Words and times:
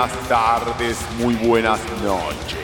buenas 0.00 0.28
tardes, 0.28 0.96
muy 1.18 1.34
buenas 1.34 1.78
noches. 2.02 2.58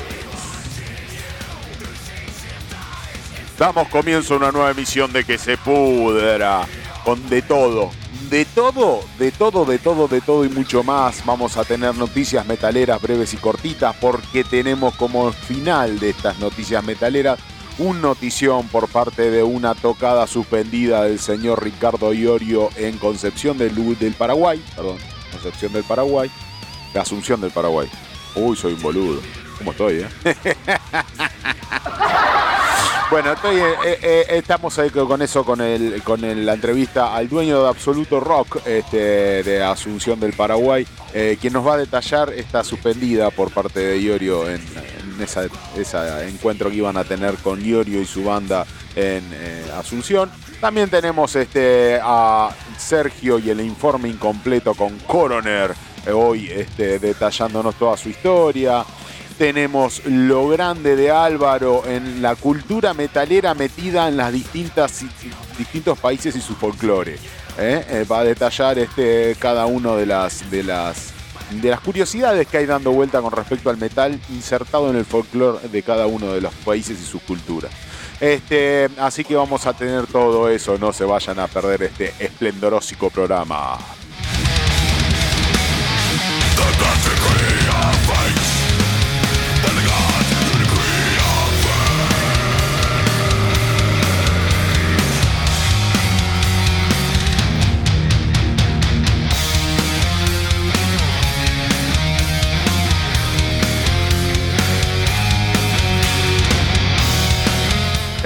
Damos 3.59 3.89
comienzo 3.89 4.35
a 4.35 4.37
una 4.39 4.53
nueva 4.53 4.71
emisión 4.71 5.13
de 5.13 5.25
Que 5.25 5.37
se 5.37 5.59
pudra, 5.59 6.67
con 7.05 7.29
de 7.29 7.43
todo, 7.43 7.91
de 8.31 8.45
todo, 8.47 9.03
de 9.19 9.33
todo, 9.33 9.65
de 9.67 9.79
todo, 9.79 10.09
de 10.09 10.21
todo 10.23 10.45
y 10.47 10.49
mucho 10.49 10.83
más. 10.83 11.25
Vamos 11.27 11.59
a 11.59 11.65
tener 11.65 11.95
noticias 11.95 12.47
metaleras 12.47 13.03
breves 13.03 13.35
y 13.35 13.37
cortitas 13.37 13.95
porque 14.01 14.43
tenemos 14.43 14.95
como 14.95 15.31
final 15.33 15.99
de 15.99 16.11
estas 16.11 16.39
noticias 16.39 16.83
metaleras 16.85 17.39
un 17.79 18.01
notición 18.01 18.67
por 18.69 18.89
parte 18.89 19.31
de 19.31 19.43
una 19.43 19.75
tocada 19.75 20.27
suspendida 20.27 21.03
del 21.03 21.19
señor 21.19 21.63
Ricardo 21.63 22.15
Iorio 22.15 22.71
en 22.77 22.97
Concepción 22.97 23.59
del, 23.59 23.75
Paraguay, 24.17 24.63
perdón, 24.75 24.97
Concepción 25.33 25.75
del 25.75 25.85
Paraguay, 25.85 26.31
de 26.93 27.01
Asunción 27.01 27.41
del 27.41 27.51
Paraguay. 27.51 27.89
Uy, 28.35 28.57
soy 28.57 28.75
un 28.75 28.83
boludo. 28.83 29.21
¿Cómo 29.59 29.73
estoy, 29.73 30.05
eh? 30.25 30.35
Bueno, 33.09 33.33
estoy, 33.35 33.57
eh, 33.57 33.99
eh, 34.03 34.27
estamos 34.31 34.77
ahí 34.81 34.91
con 34.91 35.23
eso, 35.23 35.45
con, 35.45 35.61
el, 35.61 36.03
con 36.03 36.21
la 36.45 36.55
entrevista 36.55 37.15
al 37.15 37.29
dueño 37.29 37.63
de 37.63 37.69
Absoluto 37.69 38.19
Rock 38.19 38.67
este, 38.67 39.45
de 39.45 39.63
Asunción 39.63 40.19
del 40.19 40.33
Paraguay, 40.33 40.85
eh, 41.15 41.39
quien 41.41 41.53
nos 41.53 41.65
va 41.65 41.75
a 41.75 41.77
detallar 41.77 42.33
esta 42.33 42.65
suspendida 42.65 43.31
por 43.31 43.53
parte 43.53 43.79
de 43.79 44.01
Iorio 44.01 44.49
en, 44.49 44.61
en 44.61 45.23
ese 45.23 45.49
encuentro 46.27 46.69
que 46.69 46.77
iban 46.77 46.97
a 46.97 47.05
tener 47.05 47.37
con 47.37 47.65
Iorio 47.65 48.01
y 48.01 48.07
su 48.07 48.25
banda 48.25 48.67
en 48.97 49.25
eh, 49.33 49.65
Asunción. 49.79 50.29
También 50.61 50.91
tenemos 50.91 51.37
este, 51.37 52.01
a 52.03 52.51
Sergio 52.77 53.39
y 53.39 53.51
el 53.51 53.61
informe 53.61 54.09
incompleto 54.09 54.75
con 54.75 54.99
Coroner, 55.01 55.71
eh, 55.71 55.75
hoy 56.13 56.51
este, 56.51 56.99
detallándonos 56.99 57.75
toda 57.77 57.97
su 57.97 58.09
historia 58.09 58.85
tenemos 59.39 60.05
lo 60.07 60.49
grande 60.49 60.97
de 60.97 61.11
Álvaro 61.11 61.83
en 61.87 62.23
la 62.23 62.37
cultura 62.37 62.95
metalera 62.95 63.55
metida 63.55 64.09
en 64.09 64.17
las 64.17 64.33
distintas 64.33 65.05
distintos 65.59 65.99
países 65.99 66.35
y 66.37 66.41
su 66.41 66.55
folclore. 66.55 67.19
¿eh? 67.59 67.85
Eh, 67.89 68.07
va 68.11 68.21
a 68.21 68.25
detallar 68.25 68.79
este, 68.79 69.37
cada 69.39 69.67
uno 69.67 69.97
de 69.97 70.07
las, 70.07 70.51
de 70.51 70.63
las 70.63 71.13
de 71.51 71.71
las 71.71 71.81
curiosidades 71.81 72.49
que 72.49 72.59
hay 72.59 72.67
dando 72.67 72.91
vuelta 72.91 73.21
con 73.21 73.31
respecto 73.31 73.71
al 73.71 73.77
metal 73.77 74.19
insertado 74.31 74.91
en 74.91 74.97
el 74.97 75.05
folclore 75.05 75.69
de 75.69 75.83
cada 75.83 76.07
uno 76.07 76.33
de 76.33 76.41
los 76.41 76.53
países 76.55 77.01
y 77.01 77.05
sus 77.05 77.23
culturas. 77.23 77.71
Este, 78.21 78.89
así 78.99 79.23
que 79.23 79.37
vamos 79.37 79.67
a 79.67 79.73
tener 79.73 80.07
todo 80.07 80.49
eso, 80.49 80.77
no 80.79 80.93
se 80.93 81.05
vayan 81.05 81.39
a 81.39 81.47
perder 81.47 81.85
este 81.85 82.13
esplendoroso 82.19 82.97
programa. 83.11 83.79
the 86.79 86.91
degree 87.05 87.56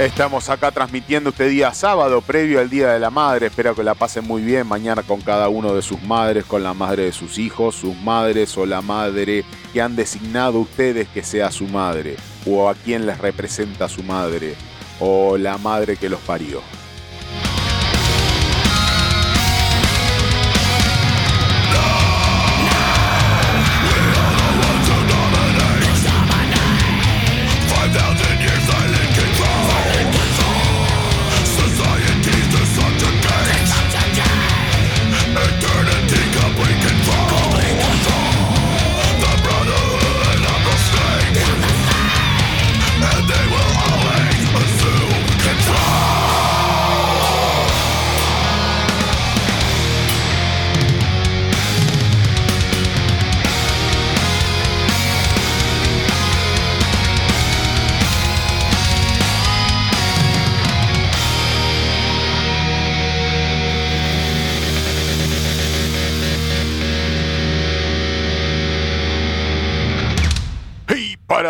Estamos 0.00 0.48
acá 0.48 0.70
transmitiendo 0.70 1.28
este 1.28 1.46
día 1.50 1.74
sábado, 1.74 2.22
previo 2.22 2.58
al 2.58 2.70
Día 2.70 2.88
de 2.88 2.98
la 2.98 3.10
Madre. 3.10 3.48
Espero 3.48 3.74
que 3.74 3.82
la 3.82 3.94
pasen 3.94 4.26
muy 4.26 4.40
bien 4.40 4.66
mañana 4.66 5.02
con 5.02 5.20
cada 5.20 5.50
uno 5.50 5.74
de 5.74 5.82
sus 5.82 6.02
madres, 6.02 6.46
con 6.46 6.62
la 6.62 6.72
madre 6.72 7.04
de 7.04 7.12
sus 7.12 7.36
hijos, 7.36 7.74
sus 7.74 7.94
madres 7.96 8.56
o 8.56 8.64
la 8.64 8.80
madre 8.80 9.44
que 9.74 9.82
han 9.82 9.96
designado 9.96 10.58
ustedes 10.58 11.06
que 11.08 11.22
sea 11.22 11.50
su 11.50 11.66
madre, 11.66 12.16
o 12.46 12.70
a 12.70 12.74
quien 12.76 13.04
les 13.04 13.18
representa 13.18 13.90
su 13.90 14.02
madre, 14.02 14.54
o 15.00 15.36
la 15.36 15.58
madre 15.58 15.98
que 15.98 16.08
los 16.08 16.20
parió. 16.20 16.62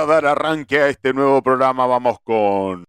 Para 0.00 0.06
dar 0.06 0.26
arranque 0.26 0.80
a 0.80 0.88
este 0.88 1.12
nuevo 1.12 1.42
programa 1.42 1.84
vamos 1.86 2.18
con 2.24 2.86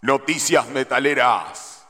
Noticias 0.00 0.66
Metaleras 0.70 1.86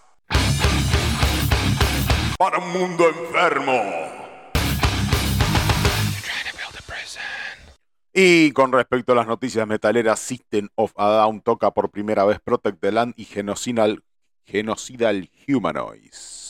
para 2.37 2.59
un 2.59 2.73
mundo 2.73 3.09
enfermo. 3.09 3.81
Y 8.13 8.53
con 8.53 8.73
respecto 8.73 9.13
a 9.13 9.17
las 9.17 9.27
noticias 9.27 9.67
metaleras, 9.67 10.19
System 10.19 10.69
of 10.75 10.93
a 10.97 11.09
Down 11.09 11.41
toca 11.41 11.71
por 11.71 11.91
primera 11.91 12.25
vez 12.25 12.41
Protect 12.41 12.81
the 12.81 12.91
Land 12.91 13.15
y 13.17 13.27
Genocidal, 13.27 14.03
Genocidal 14.45 15.31
Humanoids. 15.47 16.44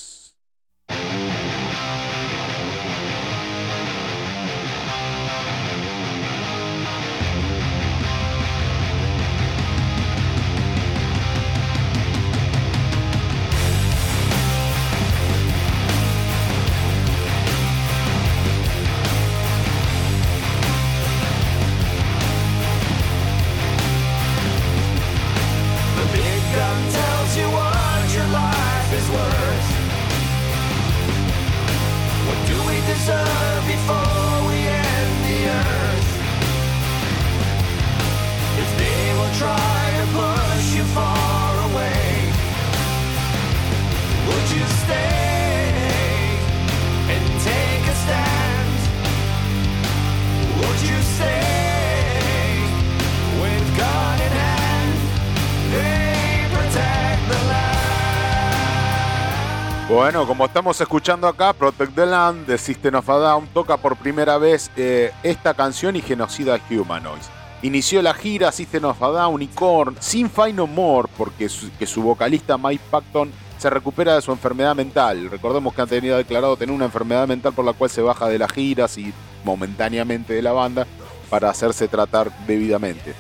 Bueno, 60.05 60.27
como 60.27 60.45
estamos 60.45 60.79
escuchando 60.79 61.27
acá, 61.27 61.55
Protect 61.55 61.95
the 61.95 62.05
Land 62.05 62.47
de 62.47 62.59
System 62.59 62.97
of 62.97 63.09
a 63.09 63.15
Down 63.15 63.49
toca 63.55 63.79
por 63.79 63.97
primera 63.97 64.37
vez 64.37 64.71
eh, 64.77 65.11
esta 65.23 65.55
canción 65.55 65.97
y 65.97 66.03
Genocida 66.03 66.61
Humanoids. 66.71 67.31
Inició 67.63 68.03
la 68.03 68.13
gira 68.13 68.53
System 68.53 68.85
of 68.85 69.03
a 69.03 69.09
Down 69.09 69.41
y 69.41 69.47
Korn 69.47 69.97
sin 70.01 70.29
Fight 70.29 70.55
No 70.55 70.67
More 70.67 71.09
porque 71.17 71.49
su, 71.49 71.73
que 71.79 71.87
su 71.87 72.03
vocalista 72.03 72.59
Mike 72.59 72.85
Patton 72.91 73.33
se 73.57 73.71
recupera 73.71 74.15
de 74.15 74.21
su 74.21 74.31
enfermedad 74.31 74.77
mental. 74.77 75.31
Recordemos 75.31 75.73
que 75.73 75.81
han 75.81 75.89
tenido 75.89 76.19
declarado 76.19 76.59
tener 76.59 76.75
una 76.75 76.85
enfermedad 76.85 77.27
mental 77.27 77.55
por 77.55 77.65
la 77.65 77.73
cual 77.73 77.89
se 77.89 78.03
baja 78.03 78.29
de 78.29 78.39
las 78.39 78.53
giras 78.53 78.99
y 78.99 79.11
momentáneamente 79.43 80.35
de 80.35 80.43
la 80.43 80.53
banda 80.53 80.87
para 81.31 81.49
hacerse 81.49 81.89
tratar 81.89 82.31
debidamente. 82.47 83.15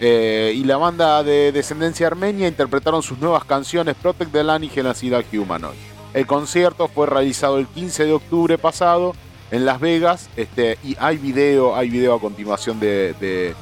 Eh, 0.00 0.54
y 0.56 0.64
la 0.64 0.78
banda 0.78 1.22
de 1.22 1.52
descendencia 1.52 2.06
armenia 2.06 2.48
interpretaron 2.48 3.02
sus 3.02 3.18
nuevas 3.18 3.44
canciones 3.44 3.96
Protect 3.96 4.32
the 4.32 4.42
Land 4.42 4.64
y 4.64 4.68
Genocida 4.70 5.22
Humanoids. 5.30 5.91
El 6.14 6.26
concierto 6.26 6.88
fue 6.88 7.06
realizado 7.06 7.58
el 7.58 7.66
15 7.66 8.04
de 8.04 8.12
octubre 8.12 8.58
pasado 8.58 9.14
en 9.50 9.64
Las 9.64 9.80
Vegas 9.80 10.28
este, 10.36 10.78
y 10.84 10.96
hay 10.98 11.16
video, 11.16 11.74
hay 11.74 11.88
video 11.88 12.14
a 12.14 12.20
continuación 12.20 12.78
de, 12.80 13.54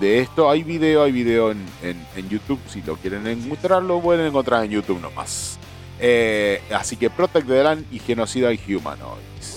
esto. 0.00 0.50
Hay 0.50 0.62
video, 0.62 1.02
hay 1.02 1.12
video 1.12 1.50
en, 1.52 2.28
YouTube. 2.28 2.58
Si 2.68 2.82
lo 2.82 2.96
quieren 2.96 3.26
encontrarlo, 3.26 4.00
pueden 4.00 4.26
encontrar 4.26 4.64
en 4.64 4.70
YouTube 4.70 5.00
nomás. 5.00 5.58
Eh, 6.00 6.60
así 6.72 6.96
que 6.96 7.10
Protect 7.10 7.46
the 7.46 7.62
Land 7.62 7.86
y 7.92 8.00
Genocida 8.00 8.48
Humanoids. 8.48 9.53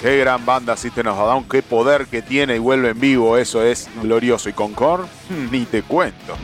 Qué 0.00 0.16
gran 0.16 0.46
banda 0.46 0.78
System 0.78 1.08
of 1.08 1.18
a 1.18 1.24
Down, 1.24 1.44
qué 1.44 1.60
poder 1.62 2.06
que 2.06 2.22
tiene 2.22 2.56
y 2.56 2.58
vuelve 2.58 2.90
en 2.90 3.00
vivo, 3.00 3.36
eso 3.36 3.62
es 3.62 3.86
glorioso. 4.02 4.48
Y 4.48 4.54
con 4.54 4.72
Korn, 4.72 5.06
ni 5.50 5.66
te 5.66 5.82
cuento. 5.82 6.36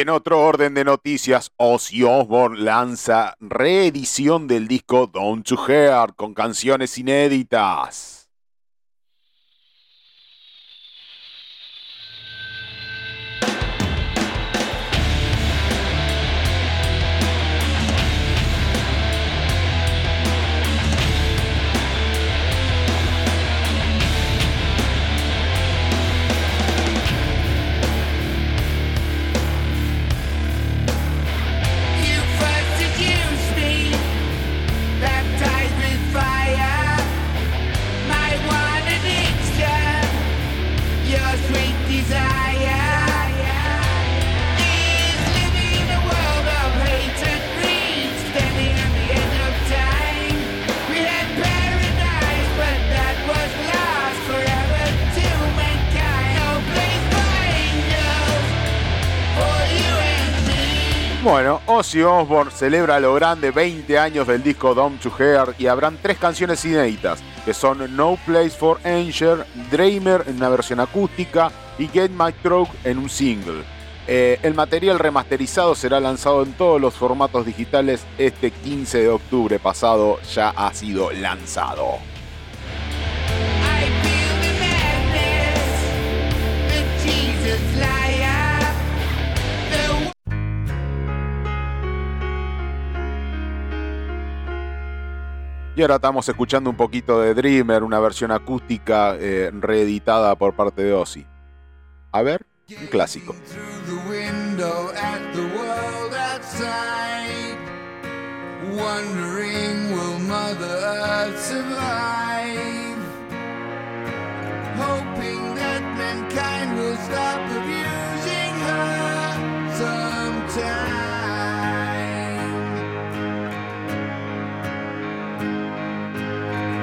En 0.00 0.08
otro 0.08 0.40
orden 0.40 0.74
de 0.74 0.84
noticias, 0.84 1.52
Ozzy 1.56 2.02
Osbourne 2.04 2.60
lanza 2.60 3.36
reedición 3.38 4.46
del 4.46 4.66
disco 4.66 5.06
Don't 5.06 5.46
to 5.46 5.56
Hear 5.68 6.14
con 6.14 6.32
canciones 6.32 6.96
inéditas. 6.96 8.19
Bueno, 61.22 61.60
Ozzy 61.66 62.00
Osbourne 62.00 62.50
celebra 62.50 62.98
lo 62.98 63.12
grande 63.12 63.50
20 63.50 63.98
años 63.98 64.26
del 64.26 64.42
disco 64.42 64.74
Down 64.74 64.96
to 64.96 65.12
Hear 65.18 65.54
y 65.58 65.66
habrán 65.66 65.98
tres 66.00 66.16
canciones 66.16 66.64
inéditas, 66.64 67.22
que 67.44 67.52
son 67.52 67.94
No 67.94 68.16
Place 68.24 68.48
for 68.48 68.80
Anger, 68.84 69.44
Dreamer 69.70 70.24
en 70.26 70.36
una 70.36 70.48
versión 70.48 70.80
acústica 70.80 71.52
y 71.78 71.88
Get 71.88 72.10
My 72.12 72.32
Throat 72.42 72.70
en 72.84 72.96
un 72.96 73.10
single. 73.10 73.64
Eh, 74.08 74.38
el 74.42 74.54
material 74.54 74.98
remasterizado 74.98 75.74
será 75.74 76.00
lanzado 76.00 76.42
en 76.42 76.54
todos 76.54 76.80
los 76.80 76.94
formatos 76.94 77.44
digitales 77.44 78.06
este 78.16 78.50
15 78.50 79.02
de 79.02 79.08
octubre 79.10 79.58
pasado, 79.58 80.18
ya 80.22 80.48
ha 80.48 80.72
sido 80.72 81.12
lanzado. 81.12 81.98
Y 95.76 95.82
ahora 95.82 95.96
estamos 95.96 96.28
escuchando 96.28 96.68
un 96.68 96.76
poquito 96.76 97.20
de 97.20 97.32
Dreamer, 97.32 97.84
una 97.84 98.00
versión 98.00 98.32
acústica 98.32 99.14
eh, 99.16 99.50
reeditada 99.52 100.34
por 100.34 100.54
parte 100.54 100.82
de 100.82 100.92
Ozzy. 100.92 101.24
A 102.12 102.22
ver, 102.22 102.44
un 102.80 102.86
clásico. 102.88 103.36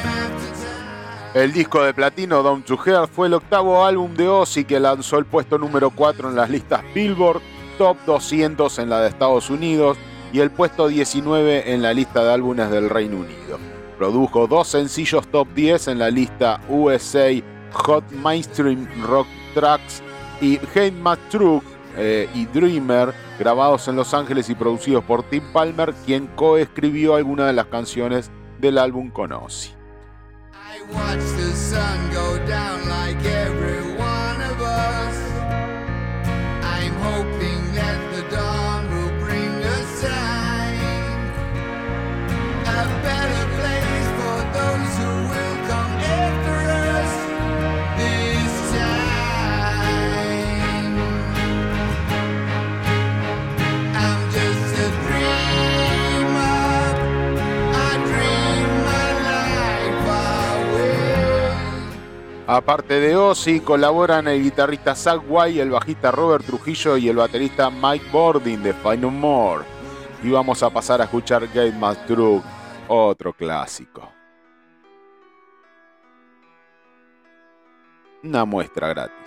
El 1.33 1.51
disco 1.51 1.83
de 1.83 1.93
platino 1.93 2.41
Down 2.43 2.63
to 2.63 2.77
fue 3.11 3.27
el 3.27 3.33
octavo 3.33 3.85
álbum 3.85 4.13
de 4.13 4.27
Ozzy 4.27 4.63
que 4.63 4.79
lanzó 4.79 5.17
el 5.17 5.25
puesto 5.25 5.57
número 5.57 5.89
4 5.89 6.29
en 6.29 6.35
las 6.35 6.49
listas 6.49 6.81
Billboard 6.93 7.41
Top 7.77 7.97
200 8.05 8.79
en 8.79 8.89
la 8.89 9.01
de 9.01 9.09
Estados 9.09 9.49
Unidos 9.49 9.97
y 10.35 10.41
el 10.41 10.51
puesto 10.51 10.89
19 10.89 11.71
en 11.71 11.81
la 11.81 11.93
lista 11.93 12.21
de 12.21 12.33
álbumes 12.33 12.69
del 12.69 12.89
Reino 12.89 13.19
Unido. 13.19 13.57
Produjo 13.97 14.47
dos 14.47 14.67
sencillos 14.67 15.25
top 15.29 15.47
10 15.55 15.87
en 15.87 15.99
la 15.99 16.09
lista 16.09 16.59
USA 16.67 17.29
Hot 17.71 18.11
Mainstream 18.11 18.85
Rock 19.01 19.27
Tracks 19.53 20.03
y 20.41 20.57
Hate 20.57 20.91
My 20.91 21.15
Truck 21.29 21.63
eh, 21.95 22.27
y 22.33 22.47
Dreamer, 22.47 23.13
grabados 23.39 23.87
en 23.87 23.95
Los 23.95 24.13
Ángeles 24.13 24.49
y 24.49 24.55
producidos 24.55 25.05
por 25.05 25.23
Tim 25.23 25.43
Palmer, 25.53 25.93
quien 26.05 26.27
coescribió 26.35 27.15
algunas 27.15 27.47
de 27.47 27.53
las 27.53 27.67
canciones 27.67 28.29
del 28.59 28.77
álbum 28.77 29.11
con 29.11 29.31
Ozzy. 29.31 29.71
Aparte 62.47 63.01
de 63.01 63.17
Ozzy, 63.17 63.59
colaboran 63.59 64.29
el 64.29 64.41
guitarrista 64.41 64.95
Zach 64.95 65.21
White, 65.27 65.61
el 65.61 65.71
bajista 65.71 66.09
Robert 66.09 66.45
Trujillo 66.45 66.95
y 66.95 67.09
el 67.09 67.17
baterista 67.17 67.69
Mike 67.69 68.05
Bordin 68.13 68.63
de 68.63 68.73
Final 68.73 69.11
More. 69.11 69.65
Y 70.23 70.29
vamos 70.29 70.63
a 70.63 70.69
pasar 70.69 71.01
a 71.01 71.03
escuchar 71.03 71.47
Gate 71.47 71.73
My 71.73 71.95
True, 72.07 72.41
otro 72.87 73.33
clásico. 73.33 74.11
Una 78.23 78.45
muestra 78.45 78.87
gratis. 78.89 79.24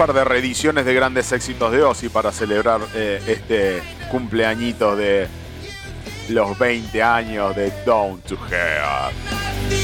Par 0.00 0.14
de 0.14 0.24
reediciones 0.24 0.86
de 0.86 0.94
grandes 0.94 1.30
éxitos 1.30 1.70
de 1.72 1.82
Ozzy 1.82 2.08
para 2.08 2.32
celebrar 2.32 2.80
eh, 2.94 3.20
este 3.26 3.82
cumpleañito 4.10 4.96
de 4.96 5.28
los 6.30 6.58
20 6.58 7.02
años 7.02 7.54
de 7.54 7.70
Down 7.84 8.18
to 8.22 8.34
Hell. 8.50 9.79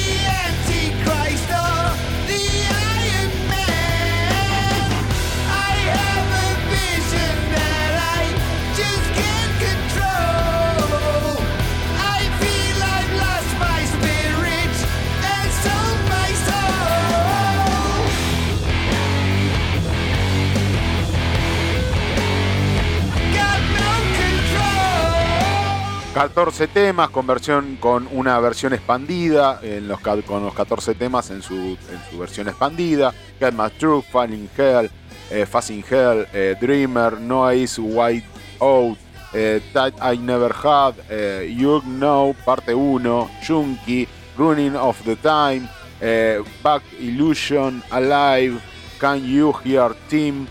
...14 26.16 26.68
temas 26.68 27.10
con, 27.10 27.26
versión, 27.26 27.76
con 27.76 28.08
una 28.10 28.40
versión 28.40 28.72
expandida... 28.72 29.60
En 29.62 29.86
los, 29.86 30.00
con 30.00 30.42
los 30.42 30.54
14 30.54 30.94
temas 30.94 31.30
en 31.30 31.42
su, 31.42 31.54
en 31.54 32.10
su 32.10 32.18
versión 32.18 32.48
expandida... 32.48 33.12
Get 33.38 33.52
My 33.52 33.68
Truth, 33.78 34.06
Falling 34.10 34.48
Hell, 34.56 34.90
eh, 35.30 35.46
Hell, 35.90 36.26
eh, 36.32 36.56
Dreamer, 36.58 37.20
No 37.20 37.46
Ace 37.46 37.78
White 37.78 38.26
Out... 38.60 38.98
Eh, 39.34 39.60
That 39.74 39.92
I 40.00 40.16
Never 40.16 40.50
Had, 40.50 40.94
eh, 41.10 41.54
You 41.54 41.82
Know, 41.82 42.34
parte 42.46 42.72
1, 42.72 43.28
Junkie, 43.46 44.08
Running 44.38 44.74
of 44.76 45.02
the 45.04 45.16
Time, 45.16 45.68
eh, 46.00 46.42
Back 46.62 46.82
Illusion, 46.98 47.82
Alive, 47.90 48.58
Can 48.98 49.22
You 49.26 49.52
Hear 49.62 49.94
Team, 50.08 50.46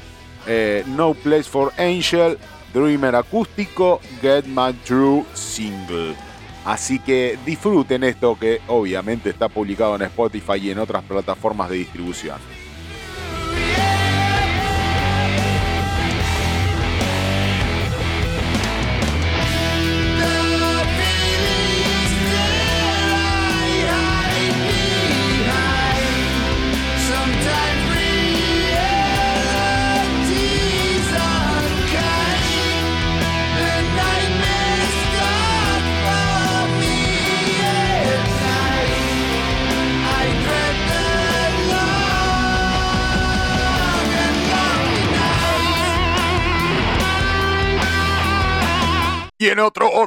No 0.95 1.15
Place 1.15 1.49
for 1.49 1.71
Angel 1.79 2.37
Dreamer 2.75 3.15
acústico, 3.15 4.01
Get 4.21 4.47
My 4.47 4.73
True 4.85 5.23
Single. 5.33 6.13
Así 6.65 6.99
que 6.99 7.39
disfruten 7.45 8.03
esto 8.03 8.37
que 8.37 8.59
obviamente 8.67 9.29
está 9.29 9.47
publicado 9.47 9.95
en 9.95 10.01
Spotify 10.01 10.57
y 10.61 10.71
en 10.71 10.79
otras 10.79 11.01
plataformas 11.05 11.69
de 11.69 11.77
distribución. 11.77 12.37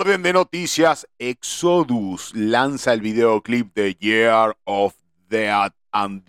Orden 0.08 0.22
de 0.22 0.32
noticias, 0.32 1.06
Exodus 1.18 2.32
lanza 2.34 2.94
el 2.94 3.02
videoclip 3.02 3.74
de 3.74 3.94
Year 4.00 4.56
of 4.64 4.94
Death 5.28 5.74
and. 5.92 6.22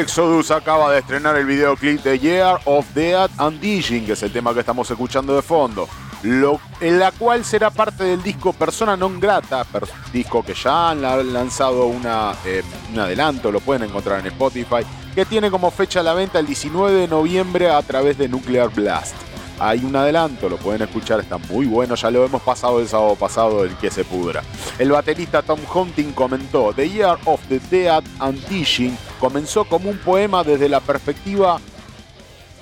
Exodus 0.00 0.50
acaba 0.50 0.92
de 0.92 0.98
estrenar 0.98 1.36
el 1.36 1.46
videoclip 1.46 2.02
de 2.02 2.18
Year 2.18 2.60
of 2.66 2.86
Death 2.94 3.30
and 3.38 3.60
Digging, 3.60 4.04
que 4.04 4.12
es 4.12 4.22
el 4.22 4.30
tema 4.30 4.52
que 4.52 4.60
estamos 4.60 4.90
escuchando 4.90 5.34
de 5.34 5.40
fondo, 5.40 5.88
en 6.22 6.98
la 6.98 7.12
cual 7.12 7.44
será 7.44 7.70
parte 7.70 8.04
del 8.04 8.22
disco 8.22 8.52
Persona 8.52 8.96
Non 8.96 9.18
Grata, 9.18 9.64
disco 10.12 10.42
que 10.42 10.54
ya 10.54 10.90
han 10.90 11.02
lanzado 11.32 11.86
una, 11.86 12.34
eh, 12.44 12.62
un 12.92 12.98
adelanto, 12.98 13.50
lo 13.50 13.60
pueden 13.60 13.84
encontrar 13.84 14.20
en 14.20 14.26
Spotify, 14.26 14.84
que 15.14 15.24
tiene 15.24 15.50
como 15.50 15.70
fecha 15.70 16.02
la 16.02 16.12
venta 16.12 16.38
el 16.38 16.46
19 16.46 16.92
de 16.92 17.08
noviembre 17.08 17.70
a 17.70 17.80
través 17.80 18.18
de 18.18 18.28
Nuclear 18.28 18.68
Blast. 18.68 19.14
Hay 19.58 19.84
un 19.84 19.96
adelanto, 19.96 20.48
lo 20.48 20.58
pueden 20.58 20.82
escuchar, 20.82 21.20
está 21.20 21.38
muy 21.38 21.66
bueno, 21.66 21.94
ya 21.94 22.10
lo 22.10 22.24
hemos 22.24 22.42
pasado 22.42 22.78
el 22.80 22.88
sábado 22.88 23.14
pasado, 23.14 23.64
el 23.64 23.74
que 23.76 23.90
se 23.90 24.04
pudra. 24.04 24.42
El 24.78 24.90
baterista 24.90 25.42
Tom 25.42 25.60
Hunting 25.72 26.12
comentó, 26.12 26.74
The 26.74 26.90
Year 26.90 27.18
of 27.24 27.40
the 27.48 27.58
Dead 27.70 28.04
and 28.18 28.44
Teaching 28.46 28.96
comenzó 29.18 29.64
como 29.64 29.88
un 29.88 29.98
poema 29.98 30.44
desde 30.44 30.68
la 30.68 30.80
perspectiva 30.80 31.58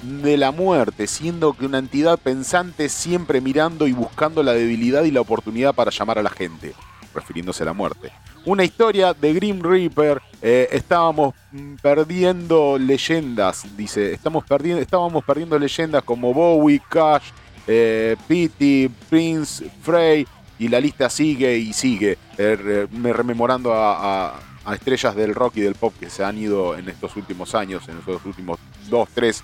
de 0.02 0.36
la 0.36 0.52
muerte, 0.52 1.06
siendo 1.06 1.54
que 1.54 1.66
una 1.66 1.78
entidad 1.78 2.18
pensante 2.18 2.88
siempre 2.88 3.40
mirando 3.40 3.88
y 3.88 3.92
buscando 3.92 4.42
la 4.42 4.52
debilidad 4.52 5.02
y 5.04 5.10
la 5.10 5.22
oportunidad 5.22 5.74
para 5.74 5.90
llamar 5.90 6.18
a 6.18 6.22
la 6.22 6.30
gente, 6.30 6.74
refiriéndose 7.12 7.62
a 7.62 7.66
la 7.66 7.72
muerte. 7.72 8.12
Una 8.46 8.62
historia 8.62 9.14
de 9.14 9.32
Grim 9.32 9.62
Reaper. 9.62 10.20
Eh, 10.42 10.68
estábamos 10.72 11.34
perdiendo 11.80 12.76
leyendas, 12.78 13.64
dice. 13.76 14.12
Estamos 14.12 14.44
perdiendo, 14.44 14.82
estábamos 14.82 15.24
perdiendo 15.24 15.58
leyendas 15.58 16.02
como 16.02 16.34
Bowie, 16.34 16.82
Cash, 16.86 17.30
eh, 17.66 18.16
Pity, 18.28 18.90
Prince, 19.08 19.64
Frey. 19.82 20.26
Y 20.58 20.68
la 20.68 20.78
lista 20.78 21.08
sigue 21.08 21.56
y 21.56 21.72
sigue. 21.72 22.18
Eh, 22.36 22.86
me 22.92 23.12
rememorando 23.14 23.72
a, 23.74 24.38
estrellas 24.74 25.14
del 25.14 25.34
rock 25.34 25.56
y 25.56 25.60
del 25.60 25.74
pop 25.74 25.94
que 25.98 26.08
se 26.08 26.24
han 26.24 26.38
ido 26.38 26.76
en 26.76 26.88
estos 26.88 27.16
últimos 27.16 27.54
años, 27.54 27.86
en 27.88 27.98
estos 27.98 28.24
últimos 28.24 28.58
dos, 28.88 29.08
tres 29.12 29.42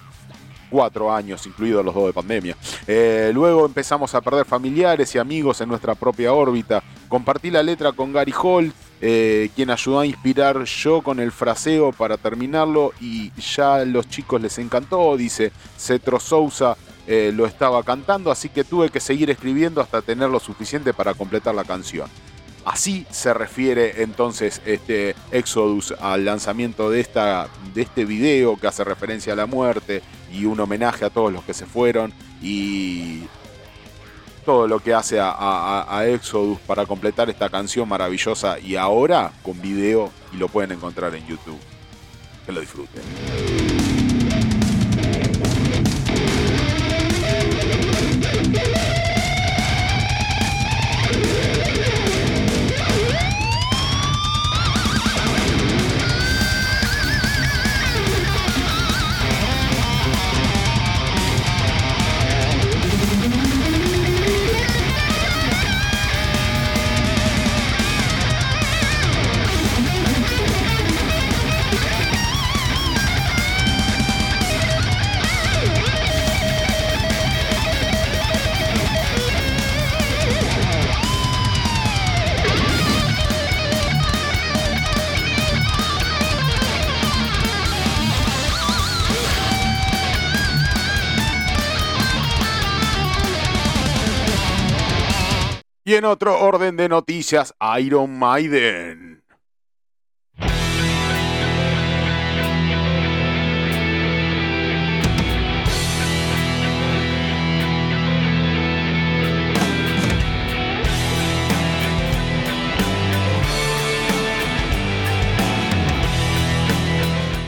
cuatro 0.71 1.13
años, 1.13 1.47
incluidos 1.47 1.85
los 1.85 1.95
dos 1.95 2.07
de 2.07 2.13
pandemia. 2.13 2.57
Eh, 2.87 3.33
luego 3.35 3.67
empezamos 3.67 4.15
a 4.15 4.21
perder 4.21 4.47
familiares 4.47 5.15
y 5.15 5.19
amigos 5.19 5.61
en 5.61 5.69
nuestra 5.69 5.95
propia 5.95 6.33
órbita. 6.33 6.83
Compartí 7.09 7.51
la 7.51 7.63
letra 7.63 7.93
con 7.93 8.13
Gary 8.13 8.33
Hall, 8.41 8.73
eh, 9.01 9.51
quien 9.57 9.71
ayudó 9.71 10.01
a 10.01 10.07
inspirar 10.07 10.63
yo 10.65 11.01
con 11.01 11.21
el 11.21 11.33
fraseo 11.33 11.93
para 11.93 12.17
terminarlo 12.17 12.93
y 13.01 13.33
ya 13.41 13.77
a 13.77 13.85
los 13.85 14.09
chicos 14.09 14.41
les 14.41 14.59
encantó, 14.59 15.17
dice 15.17 15.53
Cetro 15.79 16.21
Sousa. 16.21 16.77
Eh, 17.07 17.33
lo 17.35 17.45
estaba 17.45 17.83
cantando, 17.83 18.31
así 18.31 18.51
que 18.51 18.63
tuve 18.63 18.91
que 18.91 19.01
seguir 19.01 19.31
escribiendo 19.31 19.81
hasta 19.81 20.01
tener 20.01 20.29
lo 20.29 20.39
suficiente 20.39 20.95
para 20.95 21.15
completar 21.15 21.55
la 21.55 21.65
canción. 21.65 22.09
Así 22.65 23.07
se 23.11 23.33
refiere 23.33 24.03
entonces 24.03 24.61
este 24.67 25.17
Exodus 25.33 25.93
al 25.99 26.25
lanzamiento 26.25 26.91
de, 26.91 27.01
esta, 27.01 27.49
de 27.75 27.83
este 27.83 28.05
video 28.05 28.57
que 28.57 28.67
hace 28.67 28.85
referencia 28.85 29.33
a 29.33 29.37
la 29.37 29.47
muerte 29.47 30.03
y 30.31 30.45
un 30.45 30.61
homenaje 30.61 31.05
a 31.05 31.11
todos 31.11 31.33
los 31.33 31.43
que 31.43 31.55
se 31.55 31.67
fueron 31.67 32.13
y 32.43 33.23
todo 34.45 34.67
lo 34.67 34.81
que 34.81 34.95
hace 34.95 35.19
a, 35.21 36.05
Exodus 36.07 36.59
para 36.61 36.87
completar 36.87 37.29
esta 37.31 37.49
canción 37.49 37.89
maravillosa 37.89 38.59
y 38.59 38.77
ahora 38.77 39.33
con 39.43 39.61
video 39.61 40.11
y 40.33 40.37
lo 40.37 40.49
pueden 40.49 40.73
encontrar 40.73 41.15
en 41.15 41.27
YouTube. 41.27 41.59
Que 42.47 42.53
lo 42.53 42.61
disfruten. 42.61 43.90
Y 95.91 95.95
en 95.97 96.05
otro 96.05 96.39
orden 96.39 96.77
de 96.77 96.89
noticias, 96.89 97.53
Iron 97.81 98.17
Maiden. 98.17 99.25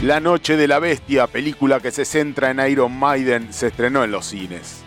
La 0.03 0.19
Noche 0.19 0.57
de 0.57 0.67
la 0.67 0.81
Bestia, 0.81 1.29
película 1.29 1.79
que 1.79 1.93
se 1.93 2.05
centra 2.05 2.51
en 2.51 2.59
Iron 2.69 2.99
Maiden, 2.99 3.53
se 3.53 3.69
estrenó 3.69 4.03
en 4.03 4.11
los 4.11 4.27
cines. 4.27 4.82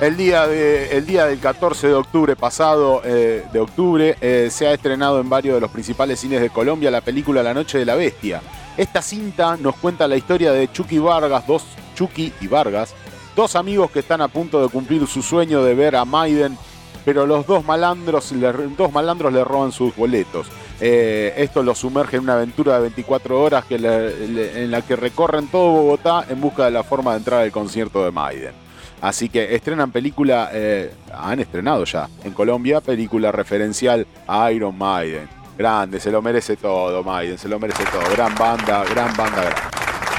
El 0.00 0.16
día, 0.16 0.46
de, 0.46 0.96
el 0.96 1.04
día 1.04 1.26
del 1.26 1.38
14 1.38 1.88
de 1.88 1.92
octubre 1.92 2.34
pasado, 2.34 3.02
eh, 3.04 3.44
de 3.52 3.60
octubre, 3.60 4.16
eh, 4.22 4.48
se 4.50 4.66
ha 4.66 4.72
estrenado 4.72 5.20
en 5.20 5.28
varios 5.28 5.56
de 5.56 5.60
los 5.60 5.70
principales 5.70 6.18
cines 6.18 6.40
de 6.40 6.48
Colombia 6.48 6.90
la 6.90 7.02
película 7.02 7.42
La 7.42 7.52
Noche 7.52 7.76
de 7.76 7.84
la 7.84 7.96
Bestia. 7.96 8.40
Esta 8.78 9.02
cinta 9.02 9.58
nos 9.58 9.76
cuenta 9.76 10.08
la 10.08 10.16
historia 10.16 10.52
de 10.52 10.72
Chucky 10.72 10.98
Vargas, 10.98 11.46
dos 11.46 11.64
Chucky 11.94 12.32
y 12.40 12.46
Vargas, 12.46 12.94
dos 13.36 13.54
amigos 13.56 13.90
que 13.90 13.98
están 13.98 14.22
a 14.22 14.28
punto 14.28 14.62
de 14.62 14.70
cumplir 14.70 15.06
su 15.06 15.20
sueño 15.20 15.62
de 15.62 15.74
ver 15.74 15.94
a 15.96 16.06
Maiden, 16.06 16.56
pero 17.04 17.26
los 17.26 17.46
dos 17.46 17.62
malandros, 17.62 18.32
dos 18.78 18.92
malandros 18.92 19.30
le 19.34 19.44
roban 19.44 19.70
sus 19.70 19.94
boletos. 19.94 20.46
Eh, 20.80 21.34
esto 21.36 21.62
los 21.62 21.76
sumerge 21.76 22.16
en 22.16 22.22
una 22.22 22.36
aventura 22.36 22.76
de 22.76 22.80
24 22.84 23.38
horas 23.38 23.66
en 23.68 24.70
la 24.70 24.80
que 24.80 24.96
recorren 24.96 25.48
todo 25.48 25.72
Bogotá 25.72 26.24
en 26.26 26.40
busca 26.40 26.64
de 26.64 26.70
la 26.70 26.84
forma 26.84 27.10
de 27.10 27.18
entrar 27.18 27.42
al 27.42 27.52
concierto 27.52 28.02
de 28.02 28.10
Maiden. 28.10 28.59
Así 29.00 29.28
que 29.28 29.54
estrenan 29.54 29.90
película, 29.90 30.50
eh, 30.52 30.92
han 31.12 31.40
estrenado 31.40 31.84
ya 31.84 32.08
en 32.22 32.32
Colombia, 32.32 32.80
película 32.80 33.32
referencial 33.32 34.06
a 34.26 34.52
Iron 34.52 34.76
Maiden. 34.76 35.28
Grande, 35.56 36.00
se 36.00 36.10
lo 36.10 36.22
merece 36.22 36.56
todo, 36.56 37.02
Maiden, 37.02 37.38
se 37.38 37.48
lo 37.48 37.58
merece 37.58 37.84
todo. 37.84 38.02
Gran 38.12 38.34
banda, 38.34 38.84
gran 38.84 39.14
banda, 39.16 39.42
grande. 39.42 40.09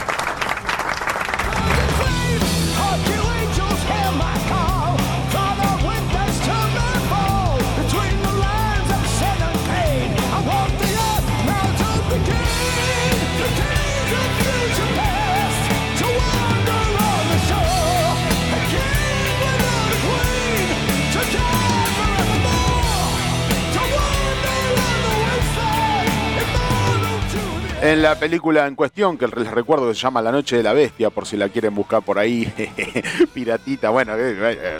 En 27.81 28.03
la 28.03 28.13
película 28.13 28.67
en 28.67 28.75
cuestión, 28.75 29.17
que 29.17 29.25
les 29.25 29.49
recuerdo 29.49 29.87
que 29.87 29.95
se 29.95 30.01
llama 30.01 30.21
La 30.21 30.31
Noche 30.31 30.55
de 30.55 30.61
la 30.61 30.71
Bestia, 30.71 31.09
por 31.09 31.25
si 31.25 31.35
la 31.35 31.49
quieren 31.49 31.73
buscar 31.73 32.03
por 32.03 32.19
ahí, 32.19 32.45
piratita, 33.33 33.89
bueno, 33.89 34.13
eh, 34.15 34.35
eh, 34.39 34.79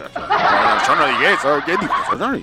yo 0.88 0.96
no 0.96 1.08
dije 1.08 1.34
eso, 1.34 1.60
¿quién 1.66 1.80
dijo 1.80 1.94
eso? 2.06 2.16
No 2.16 2.40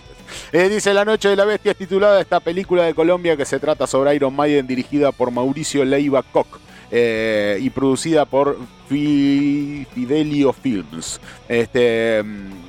eh, 0.53 0.69
dice 0.69 0.93
La 0.93 1.05
Noche 1.05 1.29
de 1.29 1.37
la 1.37 1.45
Bestia 1.45 1.71
es 1.73 1.79
titulada 1.79 2.21
esta 2.21 2.41
película 2.41 2.83
de 2.83 2.93
Colombia 2.93 3.37
que 3.37 3.45
se 3.45 3.61
trata 3.61 3.87
sobre 3.87 4.17
Iron 4.17 4.35
Maiden 4.35 4.67
dirigida 4.67 5.13
por 5.13 5.31
Mauricio 5.31 5.85
Leiva 5.85 6.25
Koch. 6.25 6.59
y 6.91 7.71
producida 7.71 8.25
por 8.25 8.59
Fidelio 8.89 10.53
Films. 10.53 11.21
Este, 11.49 12.21
mm, 12.25 12.68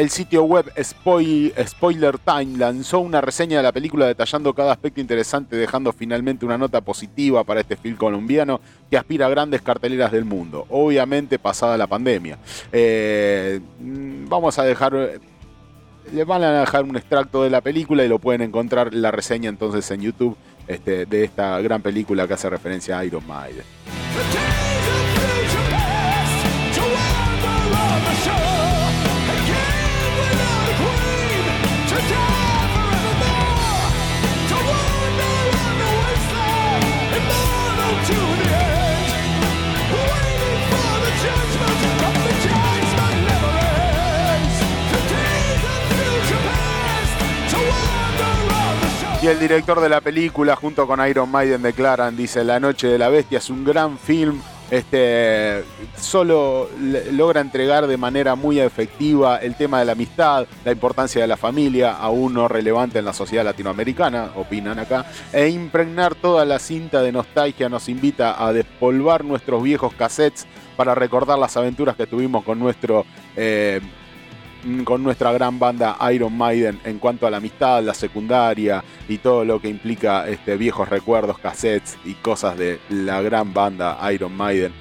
el 0.00 0.08
sitio 0.08 0.44
web 0.44 0.72
Spoiler 0.82 2.18
Time 2.18 2.56
lanzó 2.56 3.00
una 3.00 3.20
reseña 3.20 3.58
de 3.58 3.62
la 3.62 3.70
película 3.70 4.06
detallando 4.06 4.54
cada 4.54 4.72
aspecto 4.72 4.98
interesante, 4.98 5.56
dejando 5.56 5.92
finalmente 5.92 6.46
una 6.46 6.56
nota 6.56 6.80
positiva 6.80 7.44
para 7.44 7.60
este 7.60 7.76
film 7.76 7.96
colombiano 7.96 8.62
que 8.90 8.96
aspira 8.96 9.26
a 9.26 9.28
grandes 9.28 9.60
carteleras 9.60 10.10
del 10.10 10.24
mundo, 10.24 10.64
obviamente 10.70 11.38
pasada 11.38 11.76
la 11.76 11.86
pandemia. 11.86 12.38
Eh, 12.72 13.60
mm, 13.78 14.26
vamos 14.26 14.58
a 14.58 14.64
dejar 14.64 15.20
les 16.14 16.26
van 16.26 16.44
a 16.44 16.60
dejar 16.60 16.84
un 16.84 16.96
extracto 16.96 17.42
de 17.42 17.50
la 17.50 17.60
película 17.60 18.02
y 18.02 18.08
lo 18.08 18.18
pueden 18.18 18.40
encontrar 18.40 18.94
la 18.94 19.10
reseña 19.10 19.50
entonces 19.50 19.88
en 19.90 20.00
YouTube 20.00 20.34
este, 20.66 21.04
de 21.04 21.24
esta 21.24 21.60
gran 21.60 21.82
película 21.82 22.26
que 22.26 22.32
hace 22.32 22.48
referencia 22.48 22.98
a 22.98 23.04
Iron 23.04 23.26
Maiden. 23.26 23.64
Y 49.22 49.26
el 49.26 49.38
director 49.38 49.80
de 49.80 49.88
la 49.90 50.00
película, 50.00 50.56
junto 50.56 50.86
con 50.86 51.06
Iron 51.06 51.30
Maiden, 51.30 51.60
declaran, 51.60 52.16
dice, 52.16 52.42
La 52.42 52.58
Noche 52.58 52.88
de 52.88 52.96
la 52.96 53.10
Bestia 53.10 53.38
es 53.38 53.50
un 53.50 53.64
gran 53.64 53.98
film 53.98 54.40
este, 54.70 55.64
solo 55.96 56.68
logra 57.12 57.40
entregar 57.40 57.88
de 57.88 57.96
manera 57.96 58.36
muy 58.36 58.60
efectiva 58.60 59.38
el 59.38 59.56
tema 59.56 59.80
de 59.80 59.84
la 59.84 59.92
amistad, 59.92 60.46
la 60.64 60.70
importancia 60.70 61.20
de 61.20 61.26
la 61.26 61.36
familia, 61.36 61.92
aún 61.92 62.34
no 62.34 62.46
relevante 62.46 63.00
en 63.00 63.04
la 63.04 63.12
sociedad 63.12 63.44
latinoamericana, 63.44 64.30
opinan 64.36 64.78
acá, 64.78 65.06
e 65.32 65.48
impregnar 65.48 66.14
toda 66.14 66.44
la 66.44 66.60
cinta 66.60 67.02
de 67.02 67.10
nostalgia 67.10 67.68
nos 67.68 67.88
invita 67.88 68.46
a 68.46 68.52
despolvar 68.52 69.24
nuestros 69.24 69.60
viejos 69.62 69.92
cassettes 69.94 70.46
para 70.76 70.94
recordar 70.94 71.38
las 71.38 71.56
aventuras 71.56 71.96
que 71.96 72.06
tuvimos 72.06 72.44
con 72.44 72.60
nuestro 72.60 73.04
eh, 73.36 73.80
con 74.84 75.02
nuestra 75.02 75.32
gran 75.32 75.58
banda 75.58 75.96
Iron 76.12 76.36
Maiden 76.36 76.80
en 76.84 76.98
cuanto 76.98 77.26
a 77.26 77.30
la 77.30 77.38
amistad, 77.38 77.82
la 77.82 77.94
secundaria 77.94 78.84
y 79.08 79.18
todo 79.18 79.44
lo 79.44 79.60
que 79.60 79.68
implica 79.68 80.28
este, 80.28 80.56
viejos 80.56 80.88
recuerdos, 80.88 81.38
cassettes 81.38 81.96
y 82.04 82.14
cosas 82.14 82.58
de 82.58 82.78
la 82.88 83.22
gran 83.22 83.52
banda 83.54 83.98
Iron 84.12 84.36
Maiden. 84.36 84.72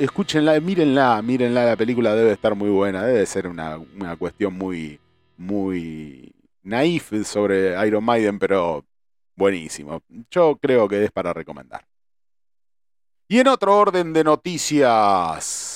Escúchenla, 0.00 0.58
mírenla, 0.60 1.20
mírenla, 1.22 1.64
la 1.64 1.76
película 1.76 2.14
debe 2.14 2.32
estar 2.32 2.54
muy 2.54 2.70
buena, 2.70 3.04
debe 3.04 3.24
ser 3.26 3.46
una, 3.46 3.78
una 3.78 4.16
cuestión 4.16 4.54
muy, 4.54 5.00
muy 5.36 6.32
naif 6.62 7.12
sobre 7.24 7.86
Iron 7.86 8.04
Maiden, 8.04 8.38
pero 8.38 8.84
buenísimo. 9.34 10.02
Yo 10.30 10.58
creo 10.60 10.88
que 10.88 11.04
es 11.04 11.10
para 11.10 11.32
recomendar. 11.32 11.86
Y 13.28 13.40
en 13.40 13.48
otro 13.48 13.76
orden 13.76 14.12
de 14.12 14.24
noticias. 14.24 15.75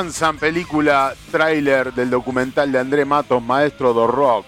Lanzan 0.00 0.38
película 0.38 1.14
trailer 1.30 1.92
del 1.92 2.08
documental 2.08 2.72
de 2.72 2.78
André 2.78 3.04
Matos, 3.04 3.42
Maestro 3.42 3.92
do 3.92 4.06
Rock. 4.06 4.46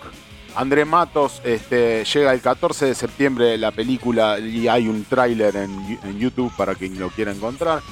André 0.55 0.87
Matos 0.87 1.43
este, 1.45 2.07
llega 2.07 2.33
el 2.33 2.41
14 2.41 2.87
de 2.87 2.95
septiembre 2.95 3.59
la 3.59 3.71
película 3.71 4.39
y 4.39 4.67
hay 4.69 4.89
un 4.89 5.05
tráiler 5.05 5.55
en, 5.57 5.99
en, 6.05 6.19
YouTube 6.19 6.51
para 6.57 6.75
quien 6.75 6.99
lo 6.99 7.11
quiera 7.11 7.33
encontrar. 7.33 7.83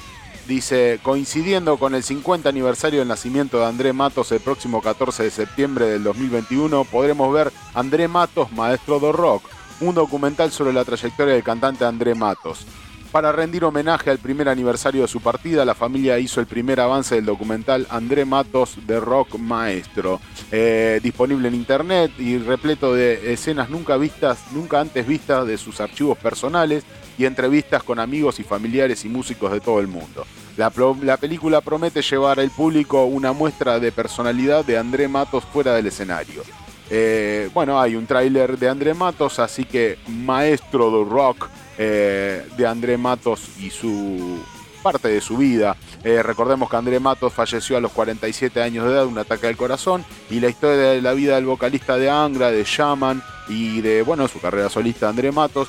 Dice, 0.47 0.99
coincidiendo 1.03 1.77
con 1.77 1.93
el 1.93 2.01
50 2.01 2.49
aniversario 2.49 2.97
del 2.97 3.07
nacimiento 3.07 3.59
de 3.59 3.67
André 3.67 3.93
Matos 3.93 4.31
el 4.31 4.39
próximo 4.39 4.81
14 4.81 5.21
de 5.21 5.29
septiembre 5.29 5.85
del 5.85 6.03
2021, 6.03 6.83
podremos 6.85 7.31
ver 7.31 7.53
André 7.75 8.07
Matos, 8.07 8.51
Maestro 8.53 8.99
do 8.99 9.11
Rock, 9.11 9.43
un 9.81 9.93
documental 9.93 10.51
sobre 10.51 10.73
la 10.73 10.83
trayectoria 10.83 11.35
del 11.35 11.43
cantante 11.43 11.85
André 11.85 12.15
Matos. 12.15 12.65
Para 13.11 13.33
rendir 13.33 13.65
homenaje 13.65 14.09
al 14.09 14.19
primer 14.19 14.47
aniversario 14.47 15.01
de 15.01 15.07
su 15.09 15.19
partida, 15.19 15.65
la 15.65 15.75
familia 15.75 16.17
hizo 16.17 16.39
el 16.39 16.47
primer 16.47 16.79
avance 16.79 17.15
del 17.15 17.25
documental 17.25 17.85
André 17.89 18.23
Matos 18.23 18.77
de 18.87 19.01
Rock 19.01 19.37
Maestro, 19.37 20.21
eh, 20.49 21.01
disponible 21.03 21.49
en 21.49 21.55
internet 21.55 22.13
y 22.17 22.37
repleto 22.37 22.93
de 22.93 23.33
escenas 23.33 23.69
nunca 23.69 23.97
vistas, 23.97 24.39
nunca 24.53 24.79
antes 24.79 25.05
vistas 25.05 25.45
de 25.45 25.57
sus 25.57 25.81
archivos 25.81 26.17
personales 26.19 26.85
y 27.17 27.25
entrevistas 27.25 27.83
con 27.83 27.99
amigos 27.99 28.39
y 28.39 28.43
familiares 28.43 29.03
y 29.03 29.09
músicos 29.09 29.51
de 29.51 29.59
todo 29.59 29.81
el 29.81 29.87
mundo. 29.87 30.25
La, 30.55 30.71
la 31.03 31.17
película 31.17 31.59
promete 31.59 32.01
llevar 32.01 32.39
al 32.39 32.49
público 32.49 33.03
una 33.03 33.33
muestra 33.33 33.81
de 33.81 33.91
personalidad 33.91 34.63
de 34.63 34.77
André 34.77 35.09
Matos 35.09 35.43
fuera 35.43 35.73
del 35.73 35.87
escenario. 35.87 36.43
Eh, 36.89 37.49
bueno, 37.53 37.79
hay 37.79 37.95
un 37.95 38.05
tráiler 38.05 38.57
de 38.57 38.69
André 38.69 38.93
Matos, 38.93 39.39
así 39.39 39.65
que 39.65 39.97
maestro 40.07 40.91
de 40.91 41.09
rock 41.09 41.49
eh, 41.77 42.45
de 42.57 42.67
André 42.67 42.97
Matos 42.97 43.41
y 43.59 43.69
su 43.69 44.39
parte 44.83 45.09
de 45.09 45.21
su 45.21 45.37
vida. 45.37 45.75
Eh, 46.03 46.23
recordemos 46.23 46.69
que 46.69 46.75
André 46.75 46.99
Matos 46.99 47.33
falleció 47.33 47.77
a 47.77 47.81
los 47.81 47.91
47 47.91 48.61
años 48.61 48.85
de 48.85 48.91
edad 48.91 49.05
un 49.05 49.17
ataque 49.17 49.47
al 49.47 49.55
corazón 49.55 50.03
y 50.29 50.39
la 50.39 50.49
historia 50.49 50.91
de 50.91 51.01
la 51.01 51.13
vida 51.13 51.35
del 51.35 51.45
vocalista 51.45 51.97
de 51.97 52.09
Angra, 52.09 52.51
de 52.51 52.63
Shaman 52.63 53.21
y 53.47 53.81
de 53.81 54.01
bueno 54.01 54.27
su 54.27 54.39
carrera 54.39 54.69
solista 54.69 55.09
André 55.09 55.31
Matos 55.31 55.67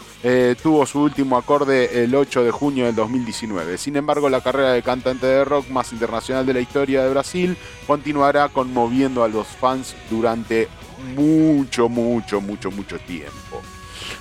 tuvo 0.63 0.87
su 0.87 1.01
último 1.01 1.37
acorde 1.37 2.05
el 2.05 2.15
8 2.15 2.45
de 2.45 2.51
junio 2.51 2.87
del 2.87 2.95
2019. 2.95 3.77
Sin 3.77 3.97
embargo, 3.97 4.31
la 4.31 4.41
carrera 4.41 4.73
de 4.73 4.83
cantante 4.83 5.27
de 5.27 5.45
rock 5.45 5.69
más 5.69 5.93
internacional 5.93 6.47
de 6.47 6.55
la 6.55 6.61
historia 6.61 7.03
de 7.03 7.11
Brasil 7.11 7.57
continuará 7.87 8.49
conmoviendo 8.49 9.25
a 9.25 9.29
los 9.29 9.47
fans 9.47 9.95
durante 10.09 10.69
mucho, 11.17 11.89
mucho, 11.89 12.41
mucho, 12.41 12.71
mucho 12.71 12.99
tiempo. 13.01 13.61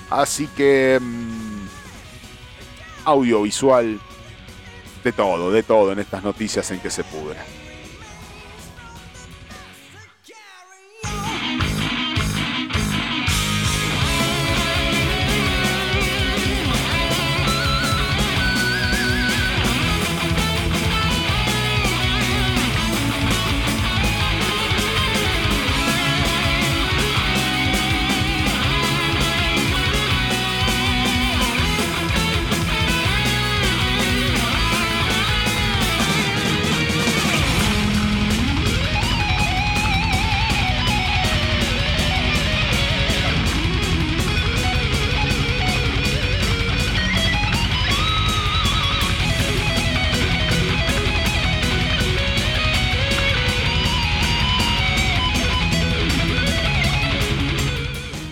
Así 0.10 0.48
que 0.48 1.00
mm, 1.02 1.61
audiovisual, 3.06 4.00
de 5.04 5.12
todo, 5.12 5.52
de 5.52 5.64
todo 5.64 5.92
en 5.92 6.00
estas 6.00 6.24
noticias 6.24 6.70
en 6.72 6.80
que 6.80 6.90
se 6.90 7.04
pudra. 7.04 7.44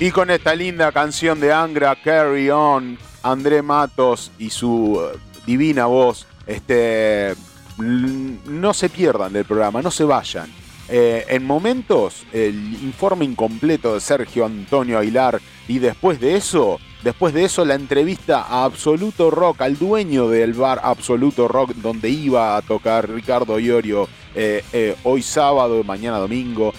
Y 0.09 0.11
con 0.11 0.31
esta 0.31 0.55
linda 0.55 0.91
canción 0.91 1.39
de 1.39 1.53
Angra, 1.53 1.95
Carry 1.95 2.49
On, 2.49 2.97
André 3.21 3.61
Matos 3.61 4.31
y 4.39 4.49
su 4.49 4.99
eh, 4.99 5.19
divina 5.45 5.85
voz, 5.85 6.25
este, 6.47 7.35
no 7.77 8.73
se 8.73 8.89
pierdan 8.89 9.33
del 9.33 9.45
programa, 9.45 9.83
no 9.83 9.91
se 9.91 10.03
vayan. 10.05 10.49
Eh, 10.87 11.27
en 11.29 11.45
momentos, 11.45 12.25
el 12.33 12.55
informe 12.81 13.23
incompleto 13.23 13.93
de 13.93 13.99
Sergio 13.99 14.47
Antonio 14.47 14.97
Aguilar 14.97 15.39
y 15.67 15.77
después 15.77 16.19
de 16.19 16.37
eso, 16.37 16.79
después 17.03 17.31
de 17.35 17.43
eso 17.43 17.63
la 17.63 17.75
entrevista 17.75 18.41
a 18.41 18.63
Absoluto 18.63 19.29
Rock, 19.29 19.61
al 19.61 19.77
dueño 19.77 20.27
del 20.27 20.55
bar 20.55 20.81
Absoluto 20.81 21.47
Rock, 21.47 21.75
donde 21.75 22.09
iba 22.09 22.57
a 22.57 22.63
tocar 22.63 23.07
Ricardo 23.11 23.59
Iorio 23.59 24.09
eh, 24.33 24.95
hoy 25.03 25.21
sábado, 25.21 25.83
mañana 25.83 26.17
domingo 26.17 26.73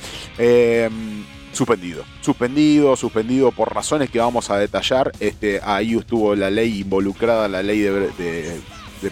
suspendido. 1.53 2.05
Suspendido, 2.21 2.97
suspendido 2.97 3.53
por 3.53 3.75
razones 3.75 4.11
que 4.11 4.19
vamos 4.19 4.51
a 4.51 4.59
detallar. 4.59 5.13
Este, 5.21 5.61
ahí 5.63 5.97
estuvo 5.97 6.35
la 6.35 6.51
ley 6.51 6.81
involucrada, 6.81 7.49
la 7.49 7.63
ley 7.63 7.81
de, 7.81 8.61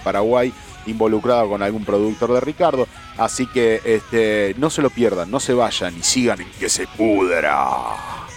Paraguay 0.04 0.52
involucrada 0.86 1.46
con 1.46 1.62
algún 1.62 1.84
productor 1.84 2.32
de 2.32 2.40
Ricardo. 2.40 2.86
Así 3.16 3.46
que 3.46 3.80
este, 3.84 4.54
no 4.58 4.70
se 4.70 4.82
lo 4.82 4.90
pierdan, 4.90 5.30
no 5.30 5.40
se 5.40 5.54
vayan 5.54 5.96
y 5.96 6.02
sigan 6.02 6.40
en 6.40 6.50
que 6.58 6.68
se 6.68 6.86
pudra. 6.86 8.27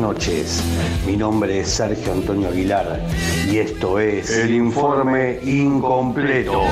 Noches. 0.00 0.62
Mi 1.06 1.16
nombre 1.16 1.60
es 1.60 1.68
Sergio 1.68 2.12
Antonio 2.12 2.48
Aguilar 2.48 3.00
y 3.50 3.58
esto 3.58 4.00
es 4.00 4.30
el 4.30 4.54
informe 4.54 5.38
incompleto. 5.42 6.62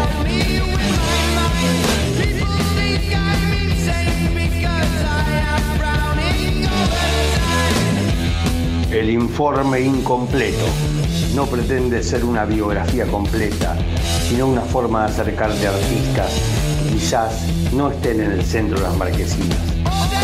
El 8.90 9.10
informe 9.10 9.80
incompleto 9.80 10.66
no 11.34 11.46
pretende 11.46 12.02
ser 12.02 12.24
una 12.24 12.46
biografía 12.46 13.06
completa, 13.06 13.76
sino 14.28 14.46
una 14.46 14.62
forma 14.62 15.06
de 15.06 15.12
acercarte 15.12 15.66
a 15.66 15.70
artistas 15.70 16.32
que 16.82 16.94
quizás 16.94 17.46
no 17.72 17.90
estén 17.90 18.20
en 18.22 18.32
el 18.32 18.44
centro 18.44 18.78
de 18.78 18.84
las 18.84 18.96
marquesinas, 18.96 19.58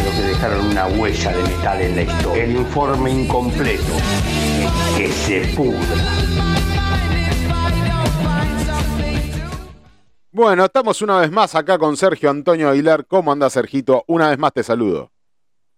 pero 0.05 0.17
que 0.17 0.23
dejaron 0.23 0.67
una 0.67 0.87
huella 0.87 1.33
de 1.33 1.43
metal 1.43 1.81
en 1.81 1.97
la 1.97 2.03
historia. 2.03 2.45
El 2.45 2.57
informe 2.57 3.11
incompleto, 3.11 3.95
que 4.97 5.09
se 5.09 5.41
pudra. 5.57 5.79
Bueno, 10.31 10.65
estamos 10.65 11.01
una 11.01 11.21
vez 11.21 11.31
más 11.31 11.55
acá 11.55 11.79
con 11.79 11.97
Sergio 11.97 12.29
Antonio 12.29 12.69
Aguilar. 12.69 13.07
¿Cómo 13.07 13.33
anda, 13.33 13.49
Sergito? 13.49 14.05
Una 14.07 14.29
vez 14.29 14.39
más 14.39 14.53
te 14.53 14.63
saludo. 14.63 15.14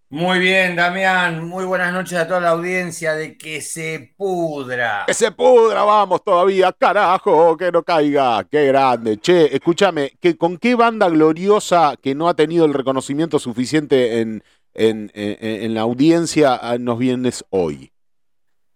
Muy 0.09 0.39
bien, 0.39 0.77
Damián. 0.77 1.45
Muy 1.45 1.65
buenas 1.65 1.91
noches 1.91 2.17
a 2.17 2.25
toda 2.25 2.39
la 2.39 2.51
audiencia 2.51 3.13
de 3.13 3.37
Que 3.37 3.59
se 3.59 4.13
pudra. 4.15 5.03
Que 5.05 5.13
se 5.13 5.33
pudra, 5.33 5.83
vamos 5.83 6.23
todavía. 6.23 6.71
Carajo, 6.71 7.57
que 7.57 7.69
no 7.73 7.83
caiga. 7.83 8.45
Qué 8.49 8.67
grande. 8.67 9.17
Che, 9.17 9.53
escúchame, 9.53 10.13
¿con 10.37 10.57
qué 10.59 10.75
banda 10.75 11.09
gloriosa 11.09 11.95
que 12.01 12.15
no 12.15 12.29
ha 12.29 12.35
tenido 12.35 12.63
el 12.63 12.73
reconocimiento 12.73 13.37
suficiente 13.37 14.21
en, 14.21 14.41
en, 14.73 15.73
la 15.73 15.81
audiencia 15.81 16.57
ah, 16.61 16.77
nos 16.77 16.99
vienes 16.99 17.43
hoy? 17.49 17.91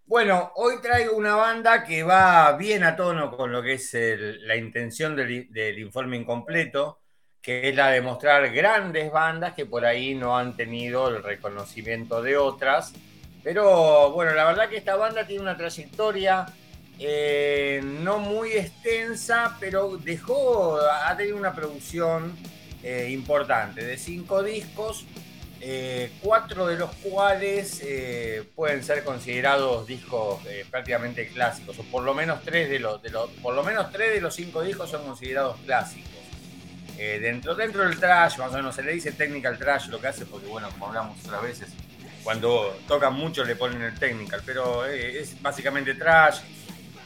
Bueno, 0.04 0.52
hoy 0.56 0.82
traigo 0.82 1.16
una 1.16 1.36
banda 1.36 1.86
que 1.86 2.04
va 2.04 2.58
bien 2.58 2.84
a 2.84 2.98
tono 2.98 3.32
con 3.32 3.54
lo 3.54 3.64
que 3.64 3.76
es 3.76 3.96
la 4.42 4.58
intención 4.58 5.16
del 5.16 5.80
informe 5.80 6.18
incompleto 6.18 7.01
que 7.42 7.70
es 7.70 7.76
la 7.76 7.90
de 7.90 8.02
mostrar 8.02 8.52
grandes 8.52 9.12
bandas 9.12 9.54
que 9.54 9.66
por 9.66 9.86
ahí 9.86 10.14
no 10.14 10.38
han 10.38 10.56
tenido 10.56 11.08
el 11.10 11.24
reconocimiento 11.24 12.22
de 12.22 12.38
otras. 12.38 12.94
Pero 13.44 14.12
bueno, 14.12 14.34
la 14.34 14.46
verdad 14.46 14.70
que 14.70 14.78
esta 14.78 14.96
banda 14.96 15.26
tiene 15.26 15.42
una 15.42 15.58
trayectoria 15.58 16.46
eh, 17.04 17.82
no 17.84 18.20
muy 18.20 18.52
extensa, 18.52 19.58
pero 19.60 19.98
dejó, 19.98 20.80
ha 20.80 21.18
tenido 21.18 21.36
una 21.36 21.52
producción 21.56 22.38
eh, 22.84 23.10
importante 23.10 23.84
de 23.84 23.98
cinco 23.98 24.44
discos, 24.44 25.06
eh, 25.62 26.12
cuatro 26.22 26.68
de 26.68 26.78
los 26.78 26.92
cuales 26.98 27.84
pueden 28.54 28.84
ser 28.84 29.04
considerados 29.04 29.88
discos 29.88 30.42
prácticamente 30.70 31.28
clásicos, 31.30 31.80
o 31.80 31.84
por 31.86 32.04
lo 32.04 32.14
menos 32.14 32.44
tres 32.44 32.70
de 32.70 32.78
los, 32.78 33.02
de 33.02 33.10
los, 33.10 33.32
por 33.42 33.56
lo 33.56 33.64
menos 33.64 33.92
tres 33.92 34.14
de 34.14 34.22
los 34.22 34.36
cinco 34.36 34.62
discos 34.62 34.92
son 34.92 35.04
considerados 35.04 35.58
clásicos. 35.66 36.21
Eh, 36.98 37.20
dentro, 37.20 37.56
dentro 37.56 37.84
del 37.84 38.00
trash, 38.00 38.38
más 38.38 38.52
o 38.52 38.58
menos 38.58 38.76
se 38.76 38.84
le 38.84 38.94
dice 38.94 39.12
technical 39.12 39.58
trash 39.58 39.88
lo 39.88 40.00
que 40.00 40.08
hace, 40.08 40.26
porque 40.26 40.48
bueno, 40.48 40.70
como 40.72 40.88
hablamos 40.88 41.18
otras 41.26 41.42
veces, 41.42 41.70
cuando 42.24 42.80
tocan 42.88 43.14
mucho 43.14 43.44
le 43.44 43.56
ponen 43.56 43.82
el 43.82 43.98
technical, 43.98 44.42
pero 44.46 44.86
eh, 44.86 45.20
es 45.20 45.42
básicamente 45.42 45.96
trash, 45.96 46.40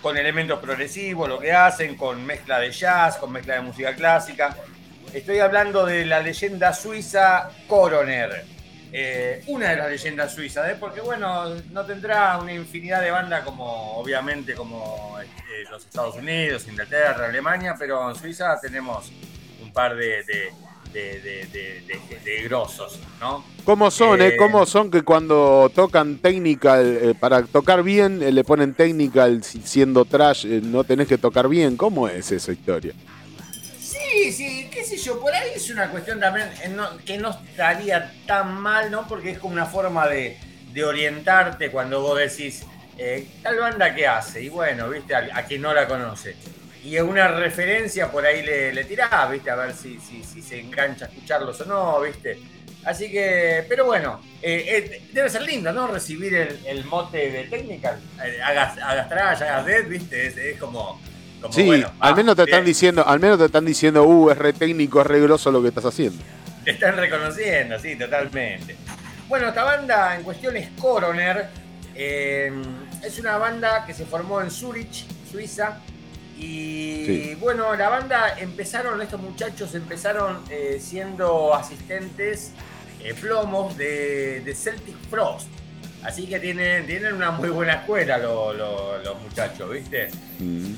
con 0.02 0.18
elementos 0.18 0.60
progresivos, 0.60 1.28
lo 1.28 1.40
que 1.40 1.52
hacen, 1.52 1.96
con 1.96 2.24
mezcla 2.26 2.60
de 2.60 2.72
jazz, 2.72 3.18
con 3.18 3.32
mezcla 3.32 3.56
de 3.56 3.62
música 3.62 3.96
clásica. 3.96 4.56
Estoy 5.14 5.40
hablando 5.40 5.86
de 5.86 6.06
la 6.06 6.20
leyenda 6.20 6.74
suiza 6.74 7.50
Coroner. 7.68 8.46
Eh, 8.92 9.44
una 9.48 9.72
de 9.72 9.76
las 9.78 9.90
leyendas 9.90 10.34
suizas, 10.34 10.78
porque 10.80 11.02
bueno, 11.02 11.56
no 11.72 11.86
tendrá 11.86 12.38
una 12.38 12.54
infinidad 12.54 13.02
de 13.02 13.12
bandas 13.12 13.44
como 13.44 13.98
obviamente 13.98 14.54
como 14.54 15.18
los 15.70 15.86
Estados 15.86 16.16
Unidos, 16.16 16.68
Inglaterra, 16.68 17.26
Alemania, 17.28 17.76
pero 17.78 18.10
en 18.10 18.16
Suiza 18.16 18.60
tenemos 18.62 19.12
par 19.76 19.96
de, 19.98 20.24
de, 20.94 22.42
grosos, 22.46 22.98
¿no? 23.20 23.44
¿Cómo 23.66 23.92
son, 23.92 24.22
eh? 24.22 24.30
eh? 24.30 24.38
¿Cómo 24.38 24.66
son 24.66 24.90
que 24.90 25.04
cuando 25.04 25.70
tocan 25.76 26.18
technical, 26.20 26.98
eh, 27.02 27.14
para 27.20 27.44
tocar 27.44 27.84
bien, 27.84 28.24
eh, 28.24 28.32
le 28.32 28.44
ponen 28.46 28.74
technical 28.74 29.44
siendo 29.44 30.06
trash, 30.06 30.46
no 30.46 30.86
tenés 30.86 31.08
que 31.08 31.18
tocar 31.18 31.50
bien? 31.50 31.76
¿Cómo 31.76 32.08
es 32.08 32.32
esa 32.32 32.54
historia? 32.54 32.94
Sí, 33.82 34.32
sí, 34.32 34.70
qué 34.72 34.86
sé 34.86 34.98
yo, 34.98 35.20
por 35.20 35.34
ahí 35.34 35.52
es 35.56 35.70
una 35.70 35.90
cuestión 35.90 36.20
también 36.20 36.50
que 37.06 37.18
no 37.18 37.32
estaría 37.32 38.14
tan 38.26 38.54
mal, 38.54 38.90
¿no? 38.90 39.06
Porque 39.08 39.32
es 39.32 39.40
como 39.40 39.54
una 39.54 39.66
forma 39.66 40.08
de, 40.08 40.38
orientarte 40.86 41.72
cuando 41.72 42.02
vos 42.02 42.18
decís, 42.18 42.64
tal 43.44 43.58
banda 43.58 43.94
que 43.94 44.08
hace, 44.08 44.44
y 44.44 44.50
bueno, 44.50 44.90
viste, 44.90 45.16
a, 45.16 45.28
a 45.34 45.44
quien 45.44 45.62
no 45.62 45.74
la 45.74 45.88
conoce 45.88 46.36
y 46.86 47.00
una 47.00 47.30
referencia 47.30 48.12
por 48.12 48.24
ahí 48.24 48.44
le, 48.44 48.72
le 48.72 48.84
tirás, 48.84 49.32
¿viste? 49.32 49.50
A 49.50 49.56
ver 49.56 49.74
si, 49.74 50.00
si, 50.00 50.24
si, 50.24 50.40
se 50.44 50.60
engancha 50.60 51.06
a 51.06 51.08
escucharlos 51.08 51.60
o 51.62 51.66
no, 51.66 52.02
¿viste? 52.02 52.38
Así 52.84 53.12
que, 53.12 53.66
pero 53.68 53.86
bueno, 53.86 54.22
eh, 54.40 54.64
eh, 54.68 55.08
debe 55.12 55.28
ser 55.28 55.42
lindo, 55.42 55.74
¿no? 55.74 55.88
Recibir 55.88 56.60
el, 56.64 56.86
mote 56.86 57.32
de 57.32 57.46
technical. 57.46 58.00
Eh, 58.24 58.40
hagas, 58.40 58.78
hagas 58.78 59.10
trash, 59.10 59.42
hagas 59.42 59.66
dead, 59.66 59.88
¿viste? 59.88 60.52
Es, 60.52 60.60
como, 60.60 61.02
Sí, 61.50 61.84
al 62.00 62.16
menos 62.16 62.36
te 62.36 62.44
están 62.44 62.64
diciendo, 62.64 63.06
al 63.06 63.20
menos 63.20 63.40
te 63.40 63.46
están 63.46 63.66
diciendo, 63.66 64.04
uh, 64.04 64.30
es 64.30 64.38
re 64.38 64.54
técnico, 64.54 65.02
es 65.02 65.08
re 65.08 65.20
grosso 65.22 65.52
lo 65.52 65.64
que 65.64 65.70
estás 65.70 65.86
haciendo. 65.86 66.24
Te 66.64 66.72
están 66.72 66.96
reconociendo, 66.98 67.80
sí, 67.80 67.96
totalmente. 67.96 68.76
Bueno, 69.28 69.50
esta 69.50 69.64
banda 69.64 70.16
en 70.16 70.24
cuestión 70.24 70.56
es 70.56 70.70
Coroner. 70.80 71.48
es 71.96 73.20
una 73.20 73.38
banda 73.38 73.86
que 73.86 73.94
se 73.94 74.06
formó 74.06 74.42
en 74.42 74.52
Zurich, 74.52 75.06
Suiza, 75.32 75.80
y 76.38 77.36
bueno, 77.36 77.76
la 77.76 77.90
banda 77.90 78.40
empezaron, 78.40 79.00
estos 79.02 79.22
muchachos 79.22 79.76
empezaron 79.76 80.40
eh, 80.50 80.80
siendo 80.82 81.54
asistentes 81.54 82.52
eh, 83.04 83.14
plomos 83.14 83.78
de, 83.78 84.56
Celtic 84.56 84.96
Frost. 85.10 85.48
Así 86.04 86.28
que 86.28 86.40
tienen, 86.40 86.86
tienen 86.86 87.14
una 87.14 87.32
muy 87.32 87.50
buena 87.50 87.74
escuela 87.74 88.18
los 88.18 89.22
muchachos, 89.22 89.72
¿viste? 89.72 90.10
Mm. 90.40 90.76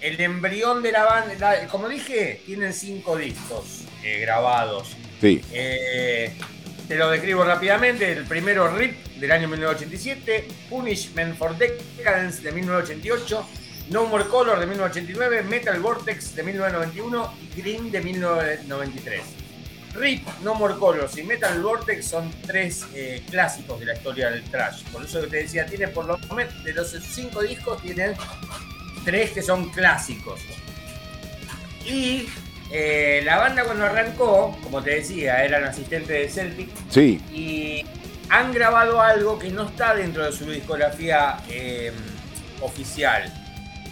el 0.00 0.20
embrión 0.20 0.82
de 0.82 0.92
la 0.92 1.04
banda, 1.04 1.68
como 1.68 1.88
dije, 1.88 2.42
tienen 2.46 2.72
cinco 2.72 3.16
discos 3.16 3.84
eh, 4.04 4.20
grabados. 4.20 4.96
Sí. 5.20 5.40
te 5.50 6.96
lo 6.96 7.10
describo 7.10 7.44
rápidamente. 7.44 8.10
El 8.10 8.24
primero, 8.24 8.76
RIP, 8.76 9.06
del 9.16 9.30
año 9.30 9.48
1987. 9.48 10.48
Punishment 10.68 11.36
for 11.36 11.56
Decadence, 11.56 12.42
de 12.42 12.50
1988. 12.52 13.46
No 13.90 14.06
More 14.06 14.24
Color 14.24 14.60
de 14.60 14.66
1989, 14.66 15.42
Metal 15.42 15.78
Vortex 15.80 16.34
de 16.34 16.42
1991 16.42 17.34
y 17.40 17.60
Green 17.60 17.90
de 17.90 18.00
1993. 18.00 19.22
RIP, 19.94 20.26
No 20.42 20.54
More 20.54 20.74
Colors 20.76 21.18
y 21.18 21.22
Metal 21.22 21.60
Vortex 21.60 22.06
son 22.06 22.32
tres 22.46 22.86
eh, 22.94 23.22
clásicos 23.30 23.78
de 23.78 23.86
la 23.86 23.94
historia 23.94 24.30
del 24.30 24.42
trash. 24.44 24.84
Por 24.84 25.04
eso 25.04 25.20
que 25.20 25.26
te 25.26 25.36
decía, 25.38 25.66
tiene 25.66 25.88
por 25.88 26.06
lo 26.06 26.18
menos 26.34 26.64
de 26.64 26.72
los 26.72 26.90
cinco 26.90 27.42
discos, 27.42 27.82
tienen 27.82 28.14
tres 29.04 29.32
que 29.32 29.42
son 29.42 29.70
clásicos. 29.70 30.40
Y 31.84 32.28
eh, 32.70 33.20
la 33.24 33.38
banda 33.38 33.64
cuando 33.64 33.84
arrancó, 33.84 34.58
como 34.62 34.82
te 34.82 34.94
decía, 34.96 35.44
eran 35.44 35.64
asistentes 35.64 36.08
de 36.08 36.28
Celtic. 36.28 36.70
Sí. 36.88 37.20
Y 37.30 37.84
han 38.30 38.54
grabado 38.54 39.00
algo 39.00 39.38
que 39.38 39.50
no 39.50 39.68
está 39.68 39.94
dentro 39.94 40.24
de 40.24 40.32
su 40.32 40.46
discografía 40.46 41.38
eh, 41.50 41.92
oficial 42.62 43.41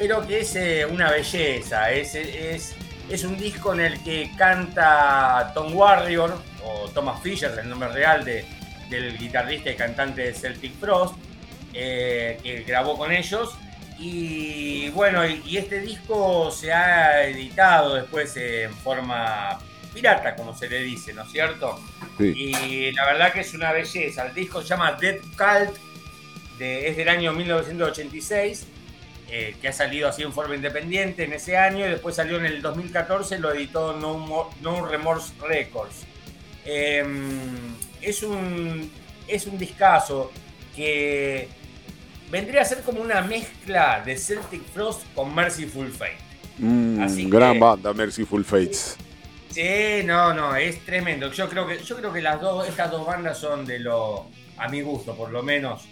pero 0.00 0.26
que 0.26 0.40
es 0.40 0.56
eh, 0.56 0.86
una 0.86 1.10
belleza. 1.10 1.92
Es, 1.92 2.14
es, 2.14 3.22
un 3.22 3.36
disco 3.36 3.74
en 3.74 3.80
el 3.80 4.02
que 4.02 4.30
canta 4.38 5.52
Tom 5.52 5.76
Warrior, 5.76 6.40
o 6.64 6.88
Thomas 6.88 7.22
Fisher, 7.22 7.52
el 7.60 7.68
nombre 7.68 7.90
real 7.90 8.24
de, 8.24 8.46
del 8.88 9.18
guitarrista 9.18 9.70
y 9.70 9.76
cantante 9.76 10.22
de 10.22 10.32
Celtic 10.32 10.72
Frost, 10.80 11.16
eh, 11.74 12.40
que 12.42 12.62
grabó 12.62 12.96
con 12.96 13.12
ellos. 13.12 13.50
Y 13.98 14.88
bueno, 14.88 15.26
y, 15.26 15.58
este 15.58 15.80
disco 15.80 16.50
se 16.50 16.72
ha 16.72 17.26
editado 17.26 17.96
después 17.96 18.34
en 18.38 18.72
forma 18.72 19.58
pirata, 19.92 20.34
como 20.34 20.56
se 20.56 20.70
le 20.70 20.80
dice, 20.80 21.12
¿no 21.12 21.24
es 21.24 21.30
cierto? 21.30 21.78
Y 22.18 22.90
la 22.92 23.04
verdad 23.04 23.34
que 23.34 23.40
es 23.40 23.52
una 23.52 23.70
belleza. 23.72 24.28
El 24.28 24.34
disco 24.34 24.62
se 24.62 24.68
llama 24.68 24.92
Dead 24.92 25.18
Cult, 25.36 25.76
es 26.58 26.96
del 26.96 27.08
año 27.10 27.34
1986 27.34 28.66
eh, 29.32 29.54
que 29.60 29.68
ha 29.68 29.72
salido 29.72 30.08
así 30.08 30.22
en 30.22 30.32
forma 30.32 30.56
independiente 30.56 31.22
en 31.22 31.32
ese 31.32 31.56
año 31.56 31.86
y 31.86 31.90
después 31.90 32.16
salió 32.16 32.38
en 32.38 32.46
el 32.46 32.60
2014, 32.62 33.38
lo 33.38 33.52
editó 33.52 33.92
No, 33.92 34.86
Remorse 34.86 35.32
Records. 35.40 36.04
Em, 36.64 37.76
es, 38.02 38.24
un, 38.24 38.90
es 39.28 39.46
un 39.46 39.56
discazo 39.56 40.32
que 40.74 41.48
vendría 42.30 42.62
a 42.62 42.64
ser 42.64 42.82
como 42.82 43.00
una 43.00 43.22
mezcla 43.22 44.02
de 44.04 44.16
Celtic 44.16 44.64
Frost 44.74 45.02
con 45.14 45.34
Merciful 45.34 45.90
Fate. 45.92 46.18
Mm, 46.58 47.28
gran 47.28 47.60
banda, 47.60 47.92
Merciful 47.92 48.44
Fates. 48.44 48.96
Sí, 49.50 50.02
no, 50.04 50.34
no, 50.34 50.54
es 50.56 50.84
tremendo. 50.84 51.30
Yo 51.32 51.48
creo 51.48 51.66
que, 51.66 51.78
yo 51.82 51.96
creo 51.96 52.12
que 52.12 52.20
las 52.20 52.40
dos, 52.40 52.68
estas 52.68 52.90
dos 52.90 53.06
bandas 53.06 53.38
son 53.38 53.64
de 53.64 53.78
lo, 53.78 54.26
a 54.56 54.68
mi 54.68 54.80
gusto, 54.80 55.14
por 55.14 55.30
lo 55.30 55.42
menos, 55.42 55.86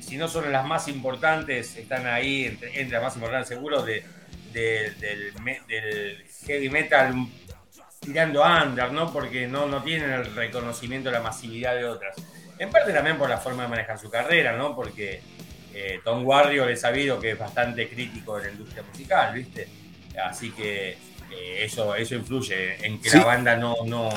si 0.00 0.16
no 0.16 0.28
son 0.28 0.50
las 0.52 0.64
más 0.64 0.88
importantes, 0.88 1.76
están 1.76 2.06
ahí 2.06 2.46
entre, 2.46 2.88
las 2.88 3.02
más 3.02 3.14
importantes 3.16 3.48
seguro 3.48 3.82
de, 3.82 4.04
del, 4.52 4.98
del, 4.98 6.24
heavy 6.46 6.70
metal 6.70 7.14
tirando 8.00 8.42
under, 8.42 8.92
¿no? 8.92 9.12
Porque 9.12 9.46
no, 9.46 9.66
no 9.66 9.82
tienen 9.82 10.10
el 10.10 10.34
reconocimiento, 10.34 11.10
la 11.10 11.20
masividad 11.20 11.74
de 11.74 11.84
otras. 11.84 12.16
En 12.58 12.70
parte 12.70 12.92
también 12.92 13.16
por 13.16 13.28
la 13.28 13.38
forma 13.38 13.64
de 13.64 13.68
manejar 13.68 13.98
su 13.98 14.10
carrera, 14.10 14.56
¿no? 14.56 14.74
Porque 14.74 15.20
eh, 15.74 16.00
Tom 16.04 16.26
Warrior 16.26 16.70
he 16.70 16.76
sabido 16.76 17.18
que 17.20 17.32
es 17.32 17.38
bastante 17.38 17.88
crítico 17.88 18.38
en 18.38 18.44
la 18.44 18.50
industria 18.50 18.82
musical, 18.82 19.34
¿viste? 19.34 19.68
Así 20.22 20.50
que 20.50 20.90
eh, 20.90 21.64
eso, 21.64 21.94
eso 21.94 22.14
influye 22.14 22.84
en 22.84 23.00
que 23.00 23.10
la 23.10 23.24
banda 23.24 23.56
no, 23.56 23.76
no, 23.86 24.10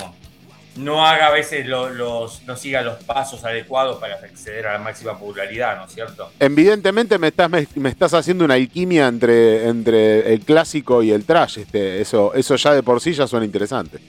no 0.76 1.06
haga 1.06 1.28
a 1.28 1.32
veces 1.32 1.66
los, 1.66 2.44
no 2.44 2.58
siga 2.58 2.82
los 2.82 3.04
pasos 3.04 3.44
adecuados 3.44 3.98
para 4.00 4.16
acceder 4.16 4.68
a 4.68 4.74
la 4.74 4.80
máxima 4.80 5.18
popularidad, 5.18 5.78
¿no 5.78 5.86
es 5.86 5.94
cierto? 5.94 6.32
Evidentemente 6.40 7.18
me 7.18 7.28
estás, 7.28 7.50
me, 7.50 7.90
estás 7.90 8.14
haciendo 8.14 8.46
una 8.46 8.56
alquimia 8.56 9.08
entre, 9.08 9.68
entre 9.68 10.34
el 10.34 10.42
clásico 10.42 11.02
y 11.02 11.12
el 11.12 11.26
trash. 11.26 11.60
Este, 11.60 12.02
eso, 12.02 12.34
eso 12.34 12.56
ya 12.56 12.74
de 12.74 12.84
por 12.84 13.00
sí 13.00 13.14
ya 13.14 13.28
suena 13.28 13.46
interesante. 13.46 14.00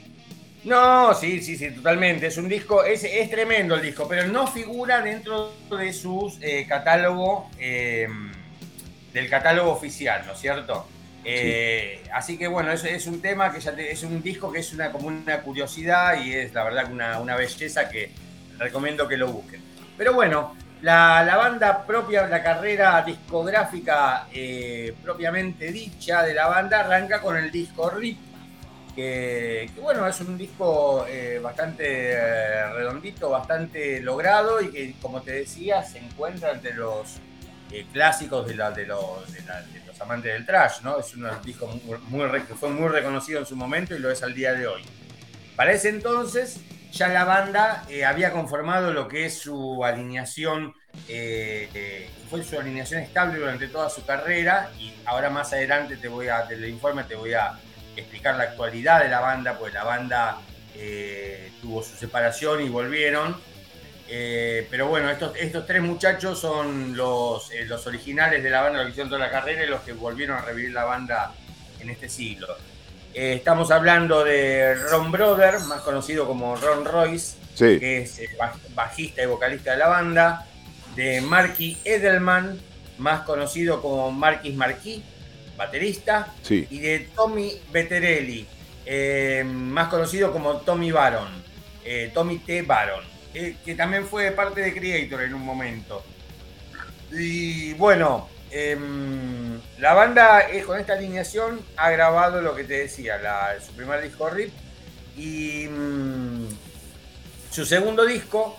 No, 0.65 1.15
sí, 1.15 1.41
sí, 1.41 1.57
sí, 1.57 1.71
totalmente. 1.71 2.27
Es 2.27 2.37
un 2.39 2.49
disco, 2.49 2.83
es, 2.83 3.05
es 3.05 3.31
tremendo 3.31 3.77
el 3.77 3.83
disco, 3.83 4.09
pero 4.09 4.27
no 4.27 4.49
figura 4.49 5.01
dentro 5.01 5.53
de 5.71 5.93
su 5.93 6.37
eh, 6.41 6.67
catálogo, 6.69 7.49
eh, 7.61 8.09
del 9.13 9.31
catálogo 9.31 9.71
oficial, 9.71 10.25
¿no 10.27 10.33
es 10.33 10.41
cierto? 10.41 10.89
Eh, 11.29 12.05
así 12.12 12.39
que 12.39 12.47
bueno, 12.47 12.71
es, 12.71 12.85
es 12.85 13.07
un 13.09 13.21
tema 13.21 13.53
que 13.53 13.59
ya 13.59 13.73
es 13.73 14.03
un 14.05 14.23
disco 14.23 14.53
que 14.53 14.61
es 14.61 14.73
una, 14.73 14.93
como 14.93 15.09
una 15.09 15.41
curiosidad 15.41 16.23
y 16.23 16.33
es 16.33 16.55
la 16.55 16.62
verdad 16.62 16.93
una, 16.93 17.19
una 17.19 17.35
belleza 17.35 17.89
que 17.89 18.12
recomiendo 18.59 19.09
que 19.09 19.17
lo 19.17 19.29
busquen. 19.29 19.61
Pero 19.99 20.12
bueno, 20.12 20.55
la, 20.83 21.25
la 21.25 21.37
banda 21.37 21.85
propia, 21.85 22.29
la 22.29 22.43
carrera 22.43 23.03
discográfica 23.03 24.29
propiamente 25.03 25.73
dicha 25.73 26.23
de 26.23 26.33
la 26.33 26.47
banda 26.47 26.81
arranca 26.81 27.21
con 27.21 27.37
el 27.37 27.51
disco 27.51 27.91
RIP 27.91 28.27
que, 28.97 29.71
bueno, 29.83 30.09
es 30.09 30.19
un 30.23 30.39
disco 30.39 31.07
eh, 31.07 31.39
bastante 31.43 32.12
eh, 32.12 32.73
redondito, 32.73 33.29
bastante 33.29 34.01
logrado 34.01 34.62
y 34.62 34.71
que, 34.71 34.95
como 35.03 35.21
te 35.21 35.33
decía, 35.33 35.85
se 35.85 35.99
encuentra 35.99 36.53
entre 36.53 36.73
los 36.73 37.19
eh, 37.71 37.87
clásicos 37.93 38.47
de, 38.47 38.55
la, 38.55 38.71
de, 38.71 38.87
los, 38.87 39.29
los, 39.87 40.01
amantes 40.01 40.33
del 40.33 40.47
trash, 40.47 40.81
¿no? 40.83 40.99
Es 40.99 41.15
un 41.15 41.29
disco 41.45 41.67
muy, 42.09 42.31
que 42.43 42.55
fue 42.55 42.71
muy 42.71 42.89
reconocido 42.89 43.41
en 43.41 43.47
su 43.47 43.57
momento 43.57 43.95
y 43.95 43.99
lo 43.99 44.11
es 44.11 44.23
al 44.23 44.35
día 44.35 44.53
de 44.53 44.67
hoy. 44.67 44.83
Para 45.57 45.73
ese 45.73 45.89
entonces, 45.89 46.61
ya 46.93 47.09
la 47.09 47.25
banda 47.25 47.87
había 48.07 48.33
conformado 48.33 48.93
lo 48.93 49.09
que 49.09 49.27
es 49.27 49.39
su 49.39 49.85
alineación, 49.85 50.75
fue 52.31 52.43
su 52.45 52.59
alineación 52.59 53.03
estable 53.03 53.39
durante 53.39 53.69
toda 53.69 53.89
su 53.89 54.05
carrera 54.05 54.71
y 54.79 54.93
ahora 55.05 55.31
más 55.31 55.53
adelante 55.53 55.97
te 55.97 56.09
voy 56.09 56.29
a, 56.29 56.45
del 56.45 56.69
informe 56.69 57.05
te 57.05 57.15
voy 57.15 57.35
a 57.35 57.59
explicar 57.97 58.37
la 58.37 58.45
actualidad 58.45 59.03
de 59.03 59.09
la 59.09 59.21
banda, 59.21 59.59
pues 59.59 59.73
la 59.73 59.85
banda 59.85 60.39
eh, 60.75 61.53
tuvo 61.61 61.83
su 61.83 61.97
separación 61.97 62.63
y 62.63 62.69
volvieron. 62.69 63.37
Eh, 64.09 64.66
pero 64.71 64.88
bueno, 64.88 65.11
estos, 65.11 65.37
estos 65.37 65.66
tres 65.66 65.83
muchachos 65.83 66.38
son 66.38 66.97
los, 66.97 67.51
eh, 67.51 67.64
los 67.64 67.87
originales 67.87 68.42
de 68.42 68.51
la 68.51 68.62
banda, 68.62 68.79
los 68.79 68.87
que 68.87 68.90
hicieron 68.92 69.11
toda 69.11 69.21
la 69.21 69.31
carrera 69.31 69.64
y 69.64 69.69
los 69.69 69.81
que 69.81 69.92
volvieron 69.92 70.38
a 70.38 70.42
revivir 70.42 70.73
la 70.73 70.85
banda 70.85 71.35
en 71.81 71.90
este 71.90 72.09
siglo. 72.09 72.49
estamos 73.12 73.71
hablando 73.71 74.23
de 74.25 74.75
Ron 74.75 75.11
Brother, 75.11 75.59
más 75.61 75.81
conocido 75.81 76.27
como 76.27 76.55
Ron 76.57 76.85
Royce, 76.85 77.37
que 77.59 78.03
es 78.03 78.21
bajista 78.75 79.23
y 79.23 79.27
vocalista 79.27 79.73
de 79.73 79.79
la 79.79 79.88
banda, 79.88 80.47
de 80.95 81.21
Marky 81.21 81.79
Edelman, 81.85 82.61
más 82.99 83.23
conocido 83.23 83.83
como 83.83 84.11
Marquis 84.11 84.55
Marquis, 84.55 85.03
baterista, 85.57 86.35
y 86.49 86.79
de 86.79 87.09
Tommy 87.14 87.53
Betterelli, 87.73 88.47
eh, 88.85 89.45
más 89.45 89.88
conocido 89.88 90.33
como 90.33 90.59
Tommy 90.59 90.92
Baron, 90.92 91.29
eh, 91.85 92.11
Tommy 92.14 92.38
T. 92.38 92.62
Baron, 92.62 93.05
que 93.64 93.75
también 93.75 94.07
fue 94.07 94.31
parte 94.31 94.62
de 94.62 94.72
Creator 94.72 95.22
en 95.22 95.35
un 95.35 95.42
momento. 95.42 96.03
Y 97.12 97.75
bueno, 97.75 98.29
em, 98.51 99.61
la 99.79 99.92
banda 99.92 100.49
eh, 100.51 100.62
con 100.62 100.79
esta 100.81 100.94
alineación 100.94 101.61
ha 101.76 101.91
grabado 101.91 102.41
lo 102.41 102.55
que 102.55 102.64
te 102.64 102.78
decía, 102.78 103.18
su 103.64 103.72
primer 103.72 104.03
disco 104.03 104.30
RIP 104.30 104.53
y 105.16 105.68
mm, 105.68 106.49
su 107.51 107.66
segundo 107.66 108.05
disco, 108.07 108.57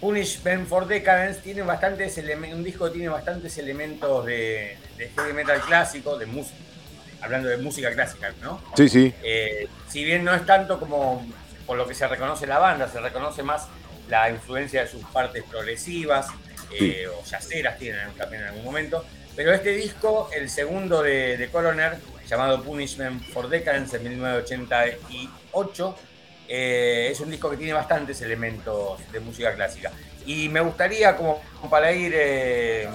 Punishment 0.00 0.68
for 0.68 0.86
Decadence, 0.86 1.40
tiene 1.40 1.62
bastantes 1.62 2.18
un 2.52 2.64
disco 2.64 2.86
que 2.86 2.92
tiene 2.92 3.08
bastantes 3.08 3.58
elementos 3.58 4.24
de, 4.24 4.78
de 4.96 5.08
heavy 5.10 5.32
metal 5.32 5.60
clásico, 5.60 6.16
de 6.16 6.26
música, 6.26 6.56
hablando 7.20 7.48
de 7.48 7.58
música 7.58 7.92
clásica, 7.92 8.32
¿no? 8.40 8.62
Sí, 8.76 8.88
sí. 8.88 9.12
Eh, 9.22 9.68
si 9.88 10.04
bien 10.04 10.24
no 10.24 10.34
es 10.34 10.46
tanto 10.46 10.80
como 10.80 11.26
por 11.66 11.76
lo 11.76 11.86
que 11.86 11.94
se 11.94 12.08
reconoce 12.08 12.46
la 12.46 12.58
banda, 12.58 12.88
se 12.88 12.98
reconoce 13.00 13.42
más 13.42 13.68
la 14.10 14.28
influencia 14.30 14.82
de 14.82 14.88
sus 14.88 15.04
partes 15.06 15.44
progresivas 15.44 16.26
eh, 16.78 17.06
o 17.08 17.24
yaceras 17.24 17.78
tienen 17.78 18.12
también 18.16 18.42
en 18.42 18.48
algún 18.48 18.64
momento. 18.64 19.04
Pero 19.34 19.52
este 19.52 19.70
disco, 19.70 20.28
el 20.34 20.50
segundo 20.50 21.02
de, 21.02 21.36
de 21.36 21.48
Coroner, 21.48 21.98
llamado 22.28 22.62
Punishment 22.62 23.22
for 23.32 23.48
Decadence 23.48 23.96
en 23.96 24.02
1988, 24.02 25.96
eh, 26.48 27.08
es 27.12 27.20
un 27.20 27.30
disco 27.30 27.48
que 27.48 27.56
tiene 27.56 27.72
bastantes 27.72 28.20
elementos 28.22 29.00
de 29.12 29.20
música 29.20 29.54
clásica. 29.54 29.92
Y 30.26 30.48
me 30.48 30.60
gustaría, 30.60 31.16
como 31.16 31.40
para 31.70 31.92
ir 31.92 32.14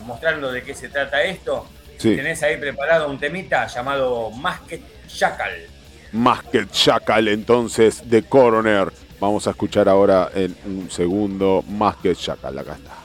mostrando 0.03 0.51
de 0.51 0.61
qué 0.61 0.75
se 0.75 0.89
trata 0.89 1.23
esto, 1.23 1.67
Tenés 1.97 2.43
ahí 2.43 2.57
preparado 2.57 3.09
un 3.09 3.19
temita 3.19 3.67
llamado 3.67 4.31
Masked 4.31 4.81
Shackle. 5.07 5.67
Masked 6.11 6.67
Shackle, 6.71 7.31
entonces, 7.31 8.07
de 8.09 8.23
Coroner. 8.23 8.91
Vamos 9.19 9.47
a 9.47 9.51
escuchar 9.51 9.87
ahora 9.87 10.29
en 10.33 10.55
un 10.65 10.89
segundo 10.89 11.63
Masked 11.67 12.15
Shackle. 12.15 12.59
Acá 12.59 12.73
está. 12.73 13.04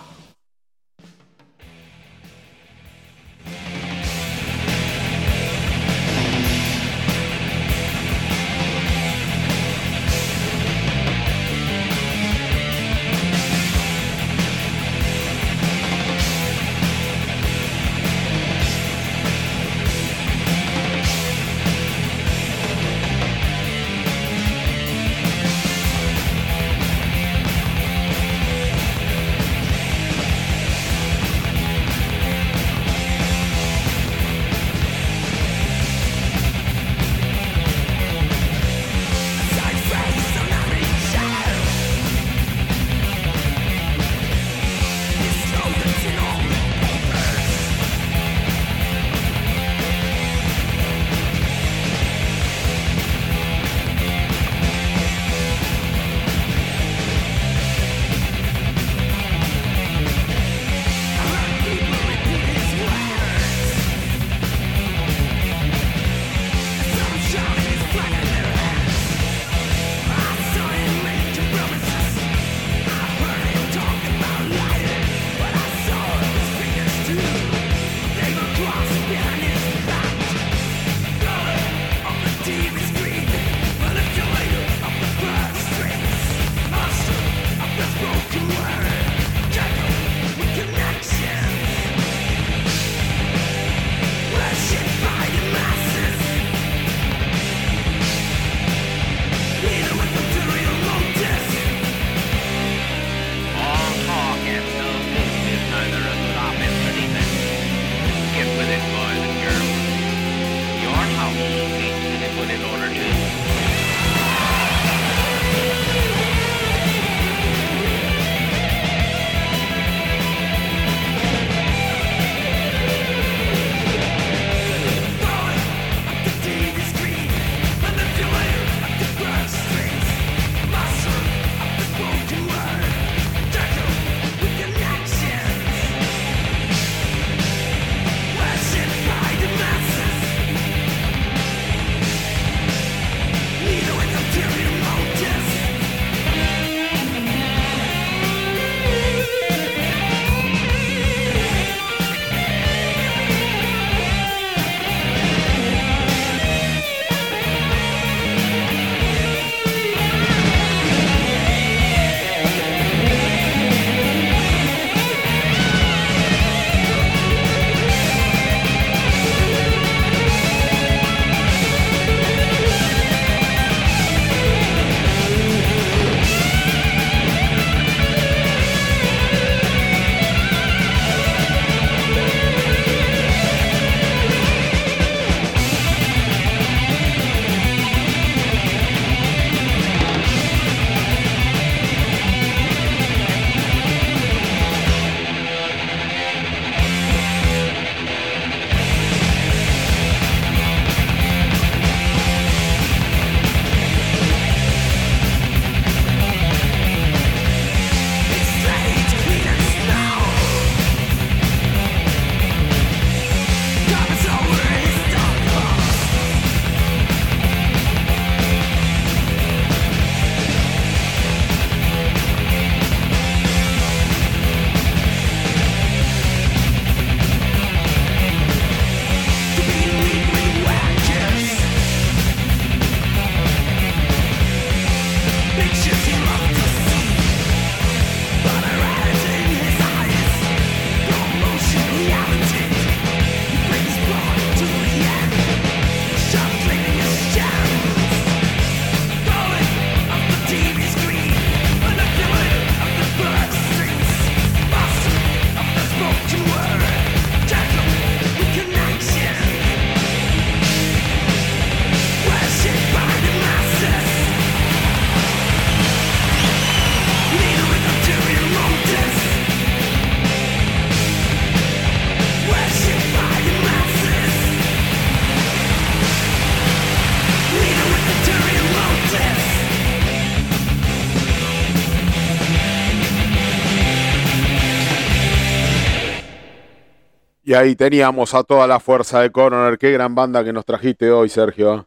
Y 287.50 287.54
ahí 287.54 287.74
teníamos 287.74 288.32
a 288.32 288.44
toda 288.44 288.64
la 288.64 288.78
fuerza 288.78 289.22
de 289.22 289.32
Coroner. 289.32 289.76
Qué 289.76 289.90
gran 289.90 290.14
banda 290.14 290.44
que 290.44 290.52
nos 290.52 290.64
trajiste 290.64 291.10
hoy, 291.10 291.28
Sergio. 291.28 291.84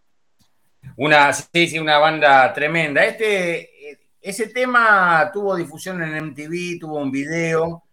Una, 0.98 1.32
sí, 1.32 1.70
sí, 1.70 1.80
una 1.80 2.00
banda 2.00 2.52
tremenda. 2.52 3.06
Este, 3.06 3.98
ese 4.20 4.50
tema 4.50 5.32
tuvo 5.32 5.56
difusión 5.56 6.04
en 6.04 6.22
MTV, 6.22 6.82
tuvo 6.82 6.98
un 6.98 7.10
video. 7.10 7.86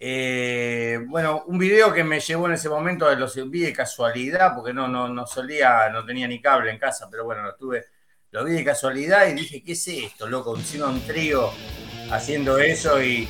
Eh, 0.00 1.00
bueno, 1.06 1.44
un 1.48 1.58
video 1.58 1.92
que 1.92 2.02
me 2.02 2.18
llevó 2.18 2.46
en 2.46 2.54
ese 2.54 2.70
momento, 2.70 3.14
los 3.14 3.34
vi 3.50 3.60
de 3.60 3.74
casualidad, 3.74 4.54
porque 4.54 4.72
no, 4.72 4.88
no, 4.88 5.06
no 5.10 5.26
solía, 5.26 5.90
no 5.90 6.06
tenía 6.06 6.26
ni 6.26 6.40
cable 6.40 6.70
en 6.70 6.78
casa, 6.78 7.08
pero 7.10 7.26
bueno, 7.26 7.42
lo 7.42 7.54
tuve, 7.56 7.84
lo 8.30 8.42
vi 8.42 8.54
de 8.54 8.64
casualidad 8.64 9.28
y 9.28 9.34
dije, 9.34 9.62
¿qué 9.62 9.72
es 9.72 9.86
esto, 9.86 10.26
loco? 10.26 10.56
Encima 10.56 10.86
un 10.86 11.02
trío 11.02 11.50
haciendo 12.10 12.56
eso 12.58 13.02
y, 13.02 13.28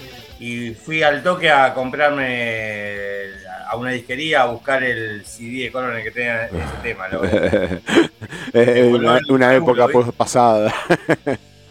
fui 0.85 1.03
al 1.03 1.21
toque 1.25 1.51
a 1.51 1.75
comprarme 1.75 3.48
a 3.69 3.77
una 3.77 3.91
disquería 3.91 4.43
a 4.43 4.47
buscar 4.47 4.83
el 4.83 5.25
CD 5.27 5.65
de 5.65 5.73
Coronel 5.73 6.03
que 6.03 6.11
tenía 6.11 6.47
ese 6.47 6.63
tema. 6.83 7.09
una, 8.91 9.21
una 9.29 9.55
época 9.55 9.87
pasada. 10.17 10.75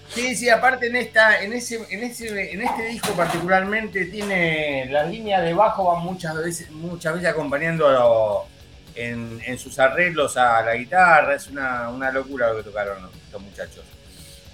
Sí, 0.10 0.36
sí, 0.36 0.50
aparte 0.50 0.88
en 0.88 0.96
esta, 0.96 1.44
en 1.44 1.54
ese, 1.54 1.80
en 1.90 2.04
ese, 2.04 2.52
en 2.52 2.62
este 2.62 2.88
disco 2.88 3.14
particularmente 3.14 4.06
tiene 4.06 4.88
las 4.90 5.10
líneas 5.10 5.44
de 5.44 5.54
bajo 5.54 5.94
van 5.94 6.04
muchas 6.04 6.36
veces, 6.38 6.72
muchas 6.72 7.14
veces 7.14 7.30
acompañando 7.30 8.48
en, 8.96 9.60
sus 9.60 9.78
arreglos 9.78 10.38
a 10.38 10.64
la 10.64 10.76
guitarra, 10.76 11.36
es 11.36 11.48
una, 11.48 12.12
locura 12.12 12.50
lo 12.50 12.58
que 12.58 12.64
tocaron 12.64 12.98
estos 13.26 13.42
muchachos. 13.42 13.84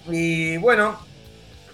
Y 0.07 0.57
bueno, 0.57 0.99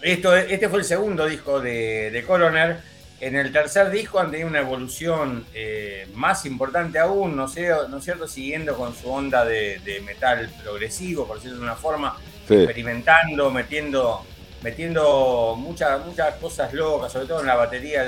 esto, 0.02 0.36
este 0.36 0.70
fue 0.70 0.80
el 0.80 0.86
segundo 0.86 1.26
disco 1.26 1.60
de, 1.60 2.24
Coroner. 2.28 2.78
En 3.22 3.36
el 3.36 3.52
tercer 3.52 3.90
disco 3.90 4.20
han 4.20 4.32
tenido 4.32 4.48
una 4.48 4.60
evolución 4.60 5.46
eh, 5.54 6.08
más 6.14 6.46
importante 6.46 7.00
aún, 7.00 7.36
no, 7.36 7.48
sé, 7.50 7.70
¿no 7.90 7.98
es 7.98 8.04
cierto? 8.04 8.28
Siguiendo 8.28 8.78
con 8.78 8.96
su 8.96 9.12
onda 9.12 9.44
de, 9.44 9.80
de 9.80 10.00
metal 10.02 10.50
progresivo, 10.64 11.28
por 11.28 11.36
decirlo 11.38 11.58
de 11.58 11.64
una 11.64 11.76
forma 11.76 12.18
experimentando, 12.50 13.52
metiendo, 13.52 14.26
metiendo 14.62 15.56
muchas, 15.58 16.06
muchas 16.06 16.36
cosas 16.36 16.74
locas, 16.74 17.12
sobre 17.12 17.28
todo 17.28 17.42
en 17.42 17.48
la 17.48 17.56
batería, 17.56 18.06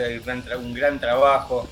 un 0.58 0.74
gran 0.74 1.00
trabajo. 1.00 1.68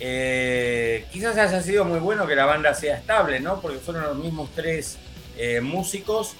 Eh, 0.00 1.06
quizás 1.12 1.36
haya 1.36 1.60
sido 1.60 1.84
muy 1.84 1.98
bueno 1.98 2.26
que 2.26 2.36
la 2.36 2.46
banda 2.46 2.72
sea 2.74 2.96
estable, 2.96 3.40
¿no? 3.40 3.60
Porque 3.60 3.78
fueron 3.78 4.04
los 4.04 4.16
mismos 4.16 4.50
tres 4.54 4.98
eh, 5.36 5.60
músicos 5.60 6.36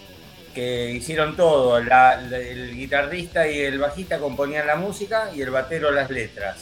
que 0.55 0.91
hicieron 0.91 1.37
todo. 1.37 1.79
el 1.79 2.75
guitarrista 2.75 3.49
y 3.49 3.61
el 3.61 3.79
bajista 3.79 4.19
componían 4.19 4.67
la 4.67 4.77
música 4.77 5.31
y 5.35 5.43
el 5.43 5.51
batero 5.51 5.91
las 5.91 6.11
letras. 6.11 6.59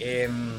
Em, 0.00 0.52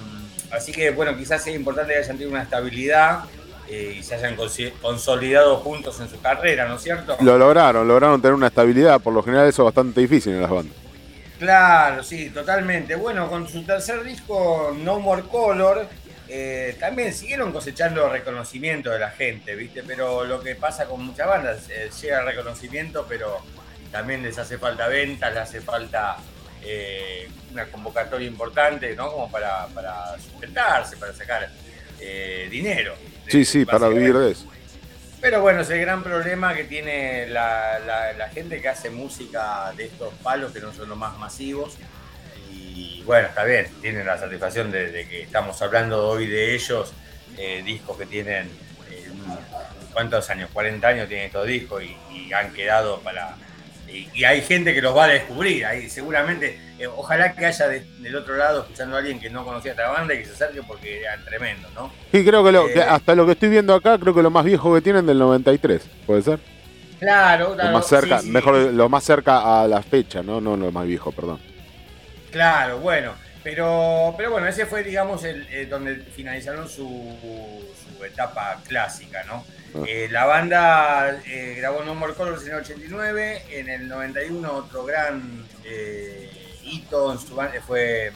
así 0.51 0.72
que, 0.72 0.91
bueno, 0.91 1.15
quizás 1.17 1.43
sea 1.43 1.53
importante 1.53 1.93
que 1.93 1.99
hayan 1.99 2.17
tenido 2.17 2.32
una 2.32 2.43
estabilidad 2.43 3.26
eh, 3.67 3.97
y 3.99 4.03
se 4.03 4.15
hayan 4.15 4.36
consolidado 4.82 5.57
juntos 5.57 5.99
en 5.99 6.09
su 6.09 6.20
carrera, 6.20 6.67
¿no 6.67 6.76
es 6.76 6.82
cierto? 6.82 7.17
Lo 7.22 7.38
lograron, 7.38 7.88
lograron 7.88 8.22
tener 8.22 8.34
una 8.34 8.47
estabilidad, 8.47 8.99
por 8.99 9.13
lo 9.13 9.22
general 9.22 9.47
eso 9.47 9.61
es 9.61 9.65
bastante 9.65 10.01
difícil 10.01 10.34
en 10.34 10.41
las 10.41 10.49
bandas. 10.49 10.76
Claro, 11.38 12.03
sí, 12.03 12.30
totalmente. 12.32 12.95
Bueno, 12.95 13.30
con 13.30 13.47
su 13.47 13.63
tercer 13.63 14.03
disco, 14.03 14.76
No 14.84 14.99
More 14.99 15.24
Color, 15.24 15.88
eh, 16.30 16.77
también 16.80 17.13
siguieron 17.13 17.51
cosechando 17.51 18.07
reconocimiento 18.09 18.91
de 18.91 18.99
la 18.99 19.11
gente, 19.11 19.55
¿viste? 19.55 19.84
Pero 19.84 20.23
lo 20.25 20.41
que 20.41 20.55
pasa 20.55 20.86
con 20.86 21.03
muchas 21.03 21.27
bandas, 21.27 21.69
eh, 21.69 21.89
llega 22.01 22.19
el 22.19 22.25
reconocimiento, 22.25 23.05
pero 23.09 23.39
también 23.91 24.21
les 24.21 24.38
hace 24.38 24.57
falta 24.57 24.88
ventas, 24.88 25.34
les 25.34 25.43
hace 25.43 25.61
falta 25.61 26.17
una 27.51 27.65
convocatoria 27.67 28.27
importante, 28.27 28.95
¿no? 28.95 29.11
Como 29.11 29.32
para, 29.32 29.67
para 29.67 30.19
sustentarse, 30.19 30.97
para 30.97 31.13
sacar 31.13 31.49
dinero. 32.49 32.95
Sí, 33.27 33.45
sí, 33.45 33.65
para 33.65 33.88
vivir 33.89 34.15
de 34.15 34.32
eso. 34.32 34.49
Pero 35.21 35.41
bueno, 35.41 35.61
es 35.61 35.69
el 35.69 35.82
gran 35.82 36.01
problema 36.01 36.55
que 36.55 36.63
tiene 36.63 37.27
la, 37.27 38.30
gente 38.34 38.61
que 38.61 38.69
hace 38.69 38.89
música 38.89 39.73
de 39.75 39.86
estos 39.86 40.13
palos 40.15 40.53
que 40.53 40.61
no 40.61 40.71
son 40.73 40.89
los 40.89 40.97
más 40.97 41.17
masivos. 41.17 41.77
Y 43.00 43.04
bueno, 43.04 43.28
está 43.28 43.43
bien, 43.43 43.68
tienen 43.82 44.06
la 44.06 44.18
satisfacción 44.18 44.72
de, 44.72 45.08
que 45.10 45.22
estamos 45.24 45.62
hablando 45.62 46.08
hoy 46.08 46.28
de 46.28 46.56
ellos, 46.56 46.93
eh, 47.38 47.62
discos 47.66 47.97
que 47.97 48.06
tienen, 48.06 48.47
eh, 48.89 49.10
¿cuántos 49.93 50.30
años? 50.30 50.50
40 50.52 50.88
años 50.88 51.08
tienen 51.08 51.28
estos 51.28 51.47
discos 51.47 51.84
y 51.84 52.34
han 52.34 52.54
quedado 52.54 53.00
para, 53.00 53.36
y, 53.91 54.24
hay 54.24 54.41
gente 54.41 54.74
que 54.74 54.82
los 54.82 54.95
va 54.95 55.06
a 55.06 55.08
descubrir. 55.08 55.66
Ahí 55.66 55.89
seguramente, 55.89 56.60
eh, 56.78 56.88
ojalá 56.88 57.34
que 57.34 57.45
haya 57.45 57.68
del 57.68 58.16
otro 58.16 58.36
lado 58.38 58.62
escuchando 58.62 58.95
a 58.95 59.00
alguien 59.00 59.20
que 59.20 59.30
no 59.30 59.43
conocía 59.43 59.72
esta 59.72 59.89
banda 59.89 60.14
y 60.14 60.20
que 60.20 60.26
se 60.26 60.34
acerque 60.34 60.62
porque 60.64 61.02
eran 61.02 61.24
tremendos, 61.26 61.72
¿no? 61.74 61.91
Sí, 62.12 62.24
creo 62.24 62.43
que, 62.43 62.80
eh, 62.80 62.84
hasta 62.84 63.16
lo 63.16 63.26
que 63.26 63.34
estoy 63.34 63.50
viendo 63.50 63.74
acá, 63.74 63.97
creo 63.97 64.14
que 64.14 64.22
lo 64.22 64.30
más 64.30 64.45
viejo 64.45 64.74
que 64.74 64.82
tienen 64.82 65.06
del 65.06 65.20
93, 65.20 65.82
¿puede 66.06 66.22
ser? 66.22 66.39
Claro, 67.00 67.54
claro. 67.54 67.72
Lo 67.72 67.78
más 67.78 67.88
cerca, 67.88 68.22
mejor 68.24 68.56
lo 68.56 68.89
más 68.89 69.04
cerca 69.04 69.62
a 69.62 69.68
la 69.68 69.82
fecha, 69.82 70.22
¿no? 70.22 70.41
No 70.41 70.58
lo 70.58 70.72
más 70.72 70.86
viejo, 70.86 71.12
perdón. 71.12 71.39
Claro, 72.32 72.80
bueno. 72.80 73.13
Pero, 73.43 74.13
pero 74.17 74.32
bueno, 74.32 74.47
ese 74.47 74.65
fue, 74.65 74.84
digamos, 74.84 75.23
el, 75.23 75.47
eh, 75.49 75.65
donde 75.65 75.95
finalizaron 75.95 76.67
su, 76.67 77.17
su 77.97 78.03
etapa 78.03 78.61
clásica, 78.67 79.23
¿no? 79.23 79.45
Ah. 79.75 79.84
Eh, 79.88 80.07
la 80.11 80.25
banda 80.25 81.21
eh, 81.25 81.55
grabó 81.57 81.84
No 81.84 81.95
More 81.95 82.13
Colors 82.15 82.43
en 82.43 82.49
el 82.49 82.55
89, 82.55 83.43
en 83.51 83.69
el 83.69 83.88
91 83.88 84.51
otro 84.51 84.84
gran 84.84 85.47
hito 86.63 87.11
en 87.11 87.19
su 87.19 87.36
banda 87.36 87.61
fue 87.61 88.11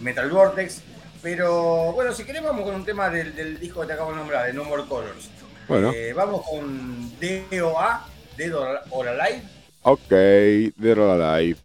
Metal 0.00 0.30
Vortex. 0.30 0.82
Pero 1.22 1.92
bueno, 1.92 2.12
si 2.12 2.24
queremos 2.24 2.50
vamos 2.50 2.64
con 2.66 2.74
un 2.74 2.84
tema 2.84 3.08
del, 3.08 3.58
disco 3.58 3.80
que 3.80 3.88
te 3.88 3.92
acabo 3.94 4.10
de 4.10 4.16
nombrar, 4.16 4.46
de 4.46 4.52
No 4.52 4.64
More 4.64 4.84
Colors. 4.88 5.30
Bueno. 5.66 5.92
vamos 6.14 6.44
con 6.48 7.12
DOA, 7.18 8.06
Dead 8.36 8.54
or 8.54 9.08
Alive. 9.08 9.42
Ok, 9.82 10.08
Dead 10.08 10.98
or 10.98 11.20
Alive, 11.20 11.58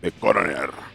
de 0.00 0.12
Coroner. 0.12 0.93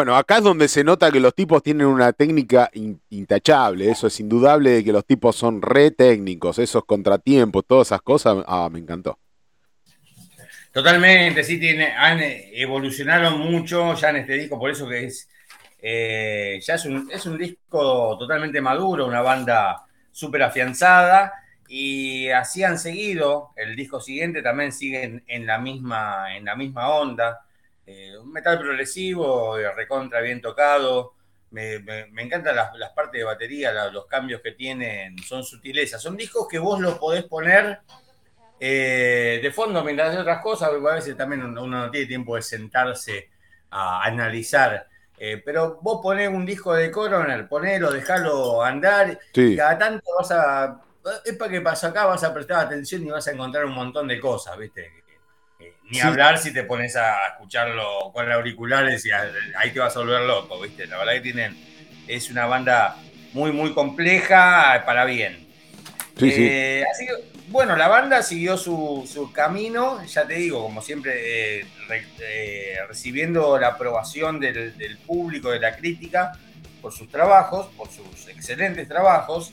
Bueno, 0.00 0.16
acá 0.16 0.38
es 0.38 0.44
donde 0.44 0.66
se 0.66 0.82
nota 0.82 1.12
que 1.12 1.20
los 1.20 1.34
tipos 1.34 1.62
tienen 1.62 1.86
una 1.86 2.14
técnica 2.14 2.70
intachable, 3.10 3.90
eso 3.90 4.06
es 4.06 4.18
indudable 4.18 4.70
de 4.70 4.82
que 4.82 4.94
los 4.94 5.04
tipos 5.04 5.36
son 5.36 5.60
re 5.60 5.90
técnicos, 5.90 6.58
esos 6.58 6.86
contratiempos, 6.86 7.66
todas 7.66 7.88
esas 7.88 8.00
cosas, 8.00 8.42
ah, 8.46 8.70
me 8.72 8.78
encantó. 8.78 9.18
Totalmente, 10.72 11.44
sí, 11.44 11.60
tiene, 11.60 11.92
han 11.92 12.18
evolucionado 12.22 13.36
mucho 13.36 13.92
ya 13.94 14.08
en 14.08 14.16
este 14.16 14.38
disco, 14.38 14.58
por 14.58 14.70
eso 14.70 14.88
que 14.88 15.04
es, 15.04 15.28
eh, 15.82 16.58
ya 16.62 16.76
es 16.76 16.84
un, 16.86 17.10
es 17.12 17.26
un 17.26 17.36
disco 17.36 18.16
totalmente 18.18 18.58
maduro, 18.62 19.04
una 19.04 19.20
banda 19.20 19.84
súper 20.10 20.44
afianzada, 20.44 21.30
y 21.68 22.30
así 22.30 22.64
han 22.64 22.78
seguido, 22.78 23.50
el 23.54 23.76
disco 23.76 24.00
siguiente 24.00 24.40
también 24.40 24.72
sigue 24.72 25.22
en, 25.26 25.46
la, 25.46 25.58
misma, 25.58 26.34
en 26.34 26.46
la 26.46 26.56
misma 26.56 26.88
onda. 26.88 27.44
Eh, 27.90 28.16
un 28.16 28.30
metal 28.30 28.56
progresivo, 28.60 29.58
eh, 29.58 29.68
recontra 29.72 30.20
bien 30.20 30.40
tocado. 30.40 31.14
Me, 31.50 31.80
me, 31.80 32.22
encantan 32.22 32.54
las, 32.54 32.92
partes 32.94 33.18
de 33.18 33.24
batería, 33.24 33.90
los 33.90 34.06
cambios 34.06 34.40
que 34.40 34.52
tienen, 34.52 35.18
son 35.18 35.42
sutilezas. 35.42 36.00
Son 36.00 36.16
discos 36.16 36.46
que 36.48 36.60
vos 36.60 36.78
los 36.78 36.98
podés 36.98 37.24
poner 37.24 37.80
eh, 38.60 39.40
de 39.42 39.50
fondo 39.50 39.82
mientras 39.82 40.10
haces 40.10 40.20
otras 40.20 40.40
cosas, 40.40 40.68
porque 40.68 40.88
a 40.88 40.94
veces 40.94 41.16
también 41.16 41.42
uno, 41.42 41.66
no 41.66 41.90
tiene 41.90 42.06
tiempo 42.06 42.36
de 42.36 42.42
sentarse 42.42 43.30
a 43.70 44.04
analizar. 44.04 44.86
pero 45.44 45.80
vos 45.82 45.98
ponés 46.00 46.28
un 46.28 46.46
disco 46.46 46.72
de 46.72 46.92
Coroner, 46.92 47.48
ponelo, 47.48 47.90
dejalo 47.90 48.62
andar, 48.62 49.18
y 49.34 49.56
cada 49.56 49.76
tanto 49.76 50.04
vas 50.16 50.30
a. 50.30 50.80
Es 51.24 51.36
para 51.36 51.50
que 51.50 51.60
pasa 51.60 51.88
acá, 51.88 52.06
vas 52.06 52.22
a 52.22 52.32
prestar 52.32 52.66
atención 52.66 53.04
y 53.04 53.10
vas 53.10 53.26
a 53.26 53.32
encontrar 53.32 53.64
un 53.64 53.74
montón 53.74 54.06
de 54.06 54.20
cosas, 54.20 54.56
¿viste? 54.56 54.99
Ni 55.90 56.00
hablar 56.00 56.38
si 56.38 56.52
te 56.52 56.62
pones 56.62 56.94
a 56.94 57.26
escucharlo 57.32 58.12
con 58.12 58.30
auriculares 58.30 59.04
y 59.04 59.10
ahí 59.10 59.72
te 59.72 59.80
vas 59.80 59.96
a 59.96 60.00
volver 60.00 60.22
loco, 60.22 60.60
¿viste? 60.60 60.86
La 60.86 60.98
verdad 60.98 61.14
que 61.14 61.20
tienen. 61.20 61.56
Es 62.06 62.30
una 62.30 62.46
banda 62.46 62.96
muy, 63.32 63.52
muy 63.52 63.72
compleja 63.72 64.82
para 64.86 65.04
bien. 65.04 65.46
Sí, 66.16 66.30
sí. 66.30 66.46
Eh, 66.48 66.84
así 66.90 67.06
que, 67.06 67.12
bueno, 67.48 67.76
la 67.76 67.88
banda 67.88 68.22
siguió 68.22 68.56
su, 68.56 69.30
camino, 69.34 70.04
ya 70.04 70.26
te 70.26 70.34
digo, 70.34 70.62
como 70.62 70.82
siempre, 70.82 71.60
eh, 71.60 71.66
eh, 72.20 72.76
recibiendo 72.86 73.58
la 73.58 73.68
aprobación 73.68 74.38
del, 74.38 74.76
del, 74.78 74.98
público, 74.98 75.50
de 75.50 75.58
la 75.58 75.76
crítica, 75.76 76.32
por 76.80 76.92
sus 76.92 77.08
trabajos, 77.08 77.66
por 77.76 77.88
sus 77.90 78.28
excelentes 78.28 78.86
trabajos, 78.86 79.52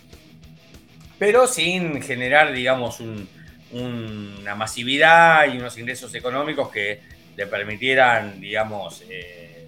pero 1.17 1.47
sin 1.47 2.01
generar, 2.01 2.53
digamos, 2.53 2.99
un, 2.99 3.27
una 3.71 4.55
masividad 4.55 5.53
y 5.53 5.57
unos 5.57 5.77
ingresos 5.77 6.13
económicos 6.15 6.69
que 6.69 7.01
le 7.35 7.47
permitieran, 7.47 8.39
digamos, 8.39 9.03
eh, 9.09 9.65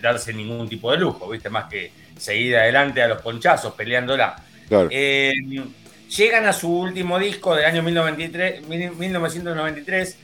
darse 0.00 0.32
ningún 0.32 0.68
tipo 0.68 0.90
de 0.92 0.98
lujo, 0.98 1.28
¿viste? 1.28 1.50
Más 1.50 1.68
que 1.68 1.90
seguir 2.16 2.56
adelante 2.56 3.02
a 3.02 3.08
los 3.08 3.20
ponchazos, 3.22 3.74
peleándola. 3.74 4.36
Eh, 4.90 5.32
llegan 6.16 6.46
a 6.46 6.52
su 6.52 6.70
último 6.70 7.18
disco 7.18 7.54
del 7.54 7.64
año 7.64 7.82
1993, 7.82 10.18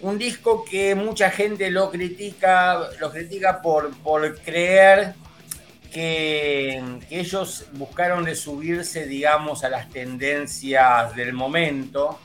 un 0.00 0.18
disco 0.18 0.64
que 0.64 0.94
mucha 0.94 1.30
gente 1.30 1.70
lo 1.70 1.90
critica, 1.90 2.88
lo 3.00 3.10
critica 3.10 3.60
por, 3.60 3.90
por 3.98 4.38
creer 4.40 5.14
que, 5.92 6.82
ellos 7.10 7.66
buscaron 7.72 8.24
de 8.24 8.34
subirse, 8.34 9.06
digamos, 9.06 9.64
a 9.64 9.68
las 9.68 9.88
tendencias 9.88 11.14
del 11.14 11.32
momento, 11.32 12.18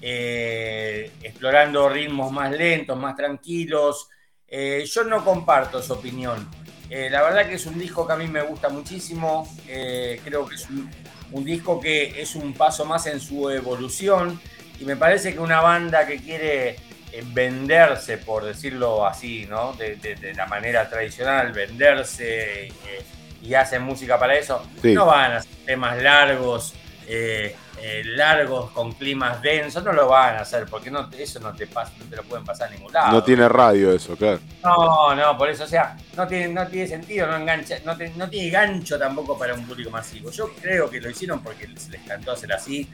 eh, 0.00 1.10
explorando 1.22 1.88
ritmos 1.88 2.32
más 2.32 2.52
lentos, 2.52 2.98
más 2.98 3.16
tranquilos. 3.16 4.08
Eh, 4.46 4.84
yo 4.86 5.04
no 5.04 5.24
comparto 5.24 5.82
su 5.82 5.92
opinión. 5.92 6.48
Eh, 6.88 7.08
la 7.10 7.22
verdad 7.22 7.46
que 7.46 7.54
es 7.54 7.66
un 7.66 7.78
disco 7.78 8.06
que 8.06 8.12
a 8.14 8.16
mí 8.16 8.28
me 8.28 8.42
gusta 8.42 8.68
muchísimo. 8.68 9.46
creo 9.66 10.46
que 10.46 10.54
es 10.54 10.66
un, 10.70 11.44
disco 11.44 11.80
que 11.80 12.20
es 12.20 12.34
un 12.34 12.54
paso 12.54 12.84
más 12.84 13.06
en 13.06 13.20
su 13.20 13.50
evolución. 13.50 14.40
Y 14.80 14.84
me 14.84 14.96
parece 14.96 15.32
que 15.32 15.40
una 15.40 15.60
banda 15.60 16.06
que 16.06 16.18
quiere 16.18 16.76
venderse, 17.32 18.18
por 18.18 18.44
decirlo 18.44 19.06
así, 19.06 19.46
¿no? 19.48 19.72
De, 19.74 20.32
la 20.34 20.46
manera 20.46 20.88
tradicional, 20.88 21.52
venderse 21.52 22.66
eh, 22.66 22.72
y 23.42 23.54
hacen 23.54 23.82
música 23.82 24.18
para 24.18 24.36
eso, 24.36 24.62
no 24.82 25.06
van 25.06 25.32
a 25.32 25.36
hacer 25.38 25.52
temas 25.64 26.02
largos, 26.02 26.74
eh, 27.06 27.54
eh, 27.80 28.02
largos 28.04 28.70
con 28.72 28.92
climas 28.92 29.40
densos, 29.40 29.82
no 29.84 29.92
lo 29.92 30.08
van 30.08 30.36
a 30.36 30.40
hacer, 30.40 30.66
porque 30.66 30.90
no, 30.90 31.08
eso 31.16 31.40
no 31.40 31.54
te, 31.54 31.66
pasa, 31.66 31.92
no 31.98 32.04
te 32.06 32.16
lo 32.16 32.24
pueden 32.24 32.44
pasar 32.44 32.68
a 32.68 32.72
ningún 32.72 32.92
lado. 32.92 33.12
No 33.12 33.22
tiene 33.22 33.48
radio 33.48 33.92
eso, 33.92 34.16
claro. 34.16 34.40
No, 34.62 35.14
no, 35.14 35.38
por 35.38 35.48
eso, 35.48 35.64
o 35.64 35.68
sea, 35.68 35.96
no 36.16 36.26
tiene, 36.26 36.48
no 36.48 36.66
tiene 36.66 36.88
sentido, 36.88 37.26
no 37.26 37.36
engancha, 37.36 37.78
no, 37.84 37.96
no 38.16 38.28
tiene 38.28 38.50
gancho 38.50 38.98
tampoco 38.98 39.38
para 39.38 39.54
un 39.54 39.66
público 39.66 39.90
masivo. 39.90 40.30
Yo 40.30 40.52
creo 40.60 40.90
que 40.90 41.00
lo 41.00 41.08
hicieron 41.08 41.40
porque 41.42 41.68
les, 41.68 41.88
les 41.88 42.02
cantó 42.02 42.32
hacer 42.32 42.52
así. 42.52 42.88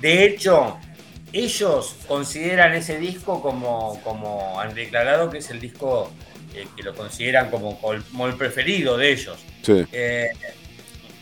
De 0.00 0.24
hecho, 0.24 0.78
ellos 1.32 1.96
consideran 2.06 2.74
ese 2.74 2.98
disco 2.98 3.42
como, 3.42 4.00
como 4.02 4.60
han 4.60 4.74
declarado 4.74 5.30
que 5.30 5.38
es 5.38 5.50
el 5.50 5.60
disco 5.60 6.10
eh, 6.54 6.66
que 6.76 6.82
lo 6.82 6.94
consideran 6.94 7.50
como, 7.50 7.78
el 7.92 8.34
preferido 8.34 8.96
de 8.96 9.12
ellos. 9.12 9.38
Sí. 9.62 9.84
Eh, 9.92 10.30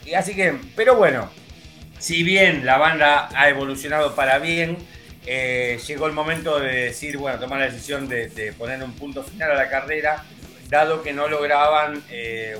y 0.04 0.14
así 0.14 0.34
que, 0.34 0.56
pero 0.76 0.94
bueno, 0.96 1.28
si 1.98 2.22
bien 2.22 2.64
la 2.64 2.78
banda 2.78 3.28
ha 3.34 3.48
evolucionado 3.48 4.14
para 4.14 4.38
bien, 4.38 4.78
eh, 5.26 5.80
llegó 5.86 6.06
el 6.06 6.12
momento 6.12 6.60
de 6.60 6.84
decir, 6.84 7.18
bueno, 7.18 7.40
tomar 7.40 7.58
la 7.58 7.66
decisión 7.66 8.08
de, 8.08 8.54
poner 8.56 8.82
un 8.84 8.92
punto 8.92 9.24
final 9.24 9.50
a 9.50 9.54
la 9.54 9.68
carrera, 9.68 10.24
dado 10.68 11.02
que 11.02 11.12
no 11.12 11.28
lograban 11.28 12.02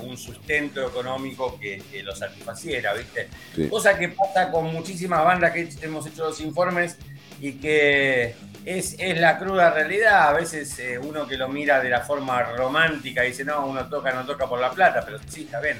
un 0.01 0.17
sustento 0.17 0.85
económico 0.87 1.57
que, 1.59 1.81
lo 2.03 2.15
satisfaciera, 2.15 2.93
¿viste? 2.93 3.29
Cosa 3.69 3.97
que 3.97 4.09
pasa 4.09 4.51
con 4.51 4.65
muchísimas 4.71 5.23
bandas 5.23 5.51
que 5.51 5.69
hemos 5.81 6.05
hecho 6.07 6.25
los 6.25 6.39
informes 6.41 6.97
y 7.39 7.53
que 7.53 8.35
es, 8.65 8.95
es, 8.99 9.19
la 9.19 9.37
cruda 9.37 9.71
realidad. 9.71 10.29
A 10.29 10.33
veces 10.33 10.77
eh, 10.79 10.99
uno 10.99 11.27
que 11.27 11.37
lo 11.37 11.47
mira 11.47 11.81
de 11.81 11.89
la 11.89 12.01
forma 12.01 12.41
romántica 12.43 13.21
dice, 13.21 13.45
no, 13.45 13.65
uno 13.65 13.87
toca, 13.87 14.13
no 14.13 14.25
toca 14.25 14.47
por 14.47 14.59
la 14.59 14.71
plata, 14.71 15.03
pero 15.05 15.19
sí, 15.27 15.43
está 15.43 15.59
bien. 15.59 15.77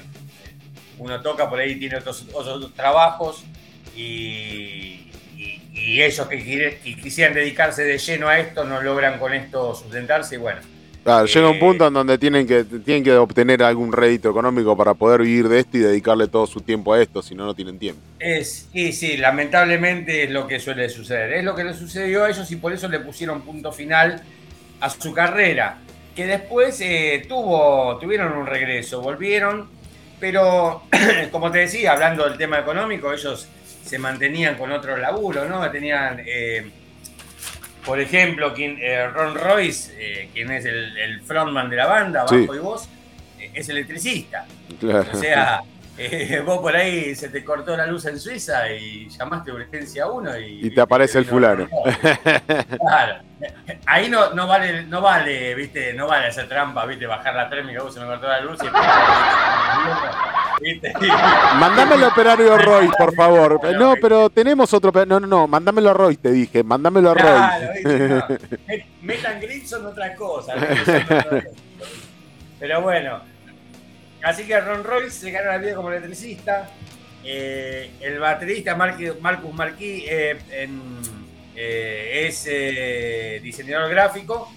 Uno 0.97 1.21
toca 1.21 1.49
por 1.49 1.59
ahí, 1.59 1.77
tiene 1.77 1.97
otros, 1.97 2.27
otros 2.33 2.73
trabajos 2.73 3.43
y, 3.95 5.03
ellos 5.73 6.27
que, 6.27 6.79
que, 6.83 6.95
quisieran 6.97 7.33
dedicarse 7.33 7.83
de 7.83 7.97
lleno 7.97 8.27
a 8.27 8.39
esto 8.39 8.63
no 8.63 8.81
logran 8.81 9.19
con 9.19 9.33
esto 9.33 9.75
sustentarse 9.75 10.35
y 10.35 10.37
bueno 10.39 10.59
Claro, 11.07 11.25
llega 11.25 11.49
un 11.49 11.55
eh, 11.55 11.59
punto 11.59 11.87
en 11.87 11.93
donde 11.93 12.17
tienen 12.17 12.45
que, 12.45 12.65
tienen 12.65 13.01
que 13.01 13.13
obtener 13.13 13.63
algún 13.63 13.93
rédito 13.93 14.29
económico 14.29 14.75
para 14.75 14.93
poder 14.93 15.21
vivir 15.21 15.47
de 15.47 15.59
esto 15.59 15.77
y 15.77 15.79
dedicarle 15.79 16.27
todo 16.27 16.45
su 16.45 16.59
tiempo 16.59 16.93
a 16.93 17.01
esto, 17.01 17.21
si 17.21 17.33
no, 17.33 17.45
no 17.45 17.55
tienen 17.55 17.79
tiempo. 17.79 18.01
Es, 18.19 18.67
sí, 18.73 18.91
sí, 18.91 19.15
lamentablemente 19.15 20.25
es 20.25 20.31
lo 20.31 20.45
que 20.47 20.59
suele 20.59 20.89
suceder. 20.89 21.31
Es 21.31 21.45
lo 21.45 21.55
que 21.55 21.63
le 21.63 21.73
sucedió 21.73 22.25
a 22.25 22.29
ellos 22.29 22.51
y 22.51 22.57
por 22.57 22.73
eso 22.73 22.89
le 22.89 22.99
pusieron 22.99 23.41
punto 23.43 23.71
final 23.71 24.21
a 24.81 24.89
su 24.89 25.13
carrera. 25.13 25.77
Que 26.13 26.25
después 26.25 26.81
eh, 26.81 27.25
tuvo, 27.25 27.97
tuvieron 27.99 28.33
un 28.33 28.45
regreso, 28.45 28.99
volvieron, 28.99 29.69
pero 30.19 30.83
como 31.31 31.49
te 31.51 31.59
decía, 31.59 31.93
hablando 31.93 32.27
del 32.27 32.37
tema 32.37 32.59
económico, 32.59 33.13
ellos 33.13 33.47
se 33.85 33.97
mantenían 33.97 34.55
con 34.55 34.73
otro 34.73 34.97
laburo, 34.97 35.47
¿no? 35.47 35.71
Tenían. 35.71 36.21
Eh, 36.25 36.69
por 37.87 38.01
ejemplo, 38.01 38.53
quien, 38.53 38.77
eh, 38.81 39.07
Ron 39.07 39.33
Royce, 39.33 39.93
eh, 39.97 40.29
quien 40.33 40.51
es 40.51 40.65
el, 40.65 41.21
frontman 41.21 41.69
de 41.69 41.77
la 41.77 41.87
banda, 41.87 42.23
bajo 42.23 42.53
y 42.53 42.59
voz, 42.59 42.89
eh, 43.39 43.51
es 43.53 43.69
electricista. 43.69 44.45
O 44.83 45.17
sea, 45.17 45.61
vos 46.45 46.59
por 46.59 46.75
ahí 46.75 47.15
se 47.15 47.29
te 47.29 47.45
cortó 47.45 47.77
la 47.77 47.87
luz 47.87 48.05
en 48.05 48.19
Suiza 48.19 48.69
y 48.69 49.07
llamaste 49.07 49.53
urgencia 49.53 50.07
1 50.07 50.37
y, 50.37 50.67
y 50.67 50.69
te 50.69 50.81
aparece 50.81 51.19
el 51.19 51.25
fulano. 51.25 51.67
claro. 52.77 53.26
Ahí 53.85 54.09
no, 54.09 54.33
no 54.33 54.47
vale, 54.47 54.83
no 54.85 54.99
vale, 55.01 55.53
viste, 55.53 55.93
no 55.93 56.07
vale 56.07 56.27
hacer 56.27 56.49
trampa, 56.49 56.85
viste, 56.85 57.05
bajar 57.05 57.35
la 57.35 57.47
térmica, 57.49 57.81
se 57.91 57.99
me 57.99 58.07
cortó 58.07 58.27
la 58.27 58.41
luz 58.41 58.59
y 58.63 58.67
Mandame 61.59 61.95
el 61.95 62.03
operario 62.03 62.57
Roy, 62.57 62.89
por 62.97 63.13
favor. 63.13 63.75
No, 63.75 63.95
pero 64.01 64.29
tenemos 64.29 64.73
otro. 64.73 64.91
No, 65.05 65.19
no, 65.19 65.27
no, 65.27 65.47
mándamelo 65.47 65.91
a 65.91 65.93
Roy, 65.93 66.17
te 66.17 66.31
dije. 66.31 66.63
Mándamelo 66.63 67.11
a 67.11 67.13
Roy. 67.13 67.83
Claro, 67.83 68.27
Metan 69.01 69.39
grid 69.39 69.65
son 69.65 69.85
otra 69.85 70.15
cosa. 70.15 70.55
Pero 72.59 72.81
bueno. 72.81 73.21
Así 74.23 74.45
que 74.45 74.59
Ron 74.59 74.83
Roy 74.83 75.11
se 75.11 75.29
gana 75.29 75.51
la 75.51 75.57
vida 75.59 75.75
como 75.75 75.91
electricista. 75.91 76.69
Eh, 77.23 77.91
el 78.01 78.19
baterista 78.19 78.75
Marcus 78.75 79.53
Marquis 79.53 80.03
eh, 80.07 80.39
eh, 81.57 82.27
es 82.27 83.41
diseñador 83.43 83.89
gráfico 83.89 84.51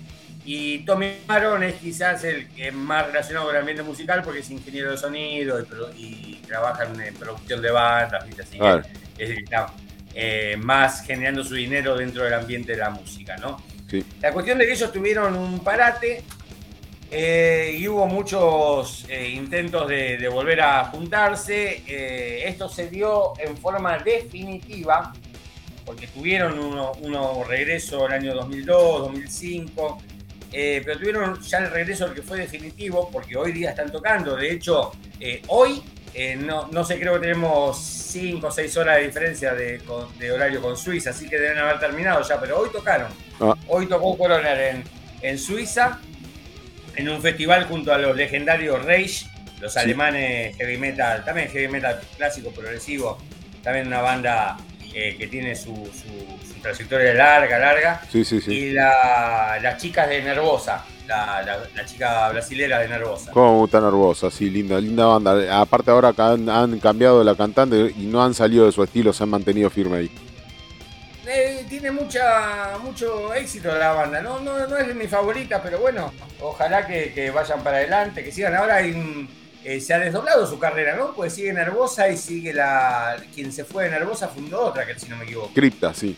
y 0.45 0.81
Tommy 0.81 1.15
Maron 1.27 1.63
es 1.63 1.75
quizás 1.77 2.25
el 2.25 2.49
que 2.49 2.71
más 2.73 3.07
relacionado 3.07 3.47
con 3.47 3.55
el 3.55 3.61
ambiente 3.61 3.83
musical 3.83 4.23
porque 4.23 4.41
es 4.41 4.51
ingeniero 4.51 4.91
de 4.91 4.99
sonido 4.99 5.59
y, 5.97 6.41
trabaja 6.47 6.85
en, 6.85 7.15
producción 7.15 7.63
de 7.63 7.71
bandas, 7.71 8.25
así 8.25 8.59
es, 9.19 9.45
eh, 10.15 10.57
más 10.59 11.07
generando 11.07 11.45
su 11.45 11.55
dinero 11.55 11.97
dentro 11.97 12.25
del 12.25 12.35
ambiente 12.35 12.73
de 12.73 12.79
la 12.79 12.91
música, 12.91 13.37
¿no? 13.37 13.63
La 14.21 14.33
cuestión 14.33 14.59
de 14.59 14.67
que 14.67 14.73
ellos 14.73 14.93
tuvieron 14.93 15.37
un 15.37 15.63
parate, 15.63 16.19
eh, 16.19 17.71
eh, 17.71 17.77
y 17.77 17.89
hubo 17.89 18.07
muchos 18.07 19.05
eh, 19.09 19.31
intentos 19.31 19.89
de, 19.89 20.29
volver 20.29 20.61
a 20.61 20.85
juntarse. 20.87 21.83
Eh, 21.87 22.45
esto 22.47 22.69
se 22.69 22.89
dio 22.89 23.33
en 23.39 23.57
forma 23.57 23.99
definitiva, 23.99 25.13
porque 25.91 26.07
tuvieron 26.07 26.57
uno, 26.57 26.93
uno 27.01 27.43
regreso 27.43 28.07
el 28.07 28.13
año 28.13 28.33
2002, 28.33 29.01
2005, 29.01 30.03
pero 30.53 30.99
tuvieron 31.01 31.41
ya 31.43 31.59
el 31.59 31.71
regreso 31.73 32.07
el 32.07 32.15
que 32.15 32.23
fue 32.23 32.39
definitivo, 32.39 33.11
porque 33.11 33.37
hoy 33.37 33.51
día 33.51 33.71
están 33.71 33.91
tocando. 33.91 34.37
De 34.37 34.53
hecho, 34.53 34.93
hoy 35.49 35.83
no, 36.39 36.69
no, 36.69 36.85
sé, 36.85 37.01
creo 37.01 37.15
que 37.15 37.21
tenemos 37.27 37.77
5 37.77 38.47
o 38.47 38.51
6 38.53 38.77
horas 38.77 38.99
de 38.99 39.07
diferencia 39.07 39.53
de, 39.53 39.81
horario 40.33 40.63
con 40.63 40.77
Suiza, 40.77 41.11
así 41.11 41.29
que 41.29 41.37
deben 41.37 41.59
haber 41.59 41.81
terminado 41.81 42.23
ya, 42.23 42.41
pero 42.41 42.61
hoy 42.61 42.71
tocaron. 42.71 43.11
Ah. 43.41 43.57
Hoy 43.67 43.89
tocó 43.89 44.17
Coroner 44.17 44.77
en, 44.77 44.85
en 45.23 45.39
Suiza 45.41 45.99
en 46.95 47.09
un 47.09 47.21
festival 47.21 47.65
junto 47.65 47.93
a 47.93 47.99
los 47.99 48.15
legendarios 48.15 48.85
Rage, 48.85 49.27
los 49.61 49.77
alemanes 49.77 50.57
heavy 50.57 50.79
metal, 50.79 51.25
también 51.25 51.49
heavy 51.49 51.67
metal 51.67 52.01
clásico, 52.17 52.53
progresivo, 52.53 53.19
también 53.65 53.89
una 53.89 54.03
banda 54.03 54.57
eh, 54.95 55.17
que 55.19 55.27
tiene 55.27 55.55
su, 55.55 55.89
trayectoria 56.63 57.15
larga, 57.15 57.59
larga. 57.59 58.03
Sí, 58.11 58.25
sí, 58.25 58.41
sí. 58.41 58.53
Y 58.53 58.73
las 58.73 59.77
chicas 59.79 60.09
de 60.09 60.23
Nervosa, 60.23 60.85
la, 61.07 61.87
chica 61.87 62.29
brasilera 62.31 62.81
de 62.81 62.89
Nervosa. 62.89 63.31
¿Cómo 63.33 63.65
está 63.65 63.81
Nervosa? 63.81 64.31
Sí, 64.31 64.51
linda, 64.51 64.81
linda 64.81 65.07
banda. 65.07 65.61
Aparte 65.61 65.91
ahora 65.91 66.13
han, 66.17 66.49
han 66.49 66.79
cambiado 66.79 67.25
la 67.25 67.35
cantante 67.35 67.93
y 67.97 68.07
no 68.07 68.23
han 68.23 68.35
salido 68.35 68.67
de 68.67 68.73
su 68.73 68.83
estilo, 68.83 69.13
se 69.13 69.23
han 69.23 69.31
mantenido 69.31 69.71
firme 69.71 69.99
ahí. 69.99 70.11
Eh, 71.33 71.65
tiene 71.69 71.93
mucha, 71.93 72.77
mucho 72.83 73.33
éxito 73.35 73.73
la 73.77 73.93
banda. 73.93 74.21
No, 74.21 74.41
no, 74.41 74.67
no 74.67 74.77
es 74.77 74.95
mi 74.97 75.07
favorita, 75.07 75.63
pero 75.63 75.79
bueno, 75.79 76.13
ojalá 76.41 76.85
que, 76.87 77.31
vayan 77.31 77.63
para 77.63 77.77
adelante, 77.77 78.25
que 78.25 78.33
sigan. 78.33 78.57
Ahora 78.57 78.83
eh, 79.65 79.81
se 79.81 79.95
ha 79.95 79.99
desdoblado 79.99 80.47
su 80.47 80.59
carrera, 80.59 80.97
¿no? 80.97 81.13
Pues 81.13 81.35
sigue 81.35 81.53
Nervosa 81.53 82.09
y 82.09 82.17
sigue 82.17 82.53
la. 82.53 83.17
Quien 83.35 83.53
se 83.53 83.65
fue 83.65 83.85
de 83.85 83.91
Nervosa 83.91 84.29
fundó 84.29 84.61
otra, 84.61 84.87
que 84.87 84.99
si 84.99 85.09
no 85.09 85.17
me 85.17 85.25
equivoco. 85.25 85.53
Cripta, 85.55 85.93
sí. 85.93 86.17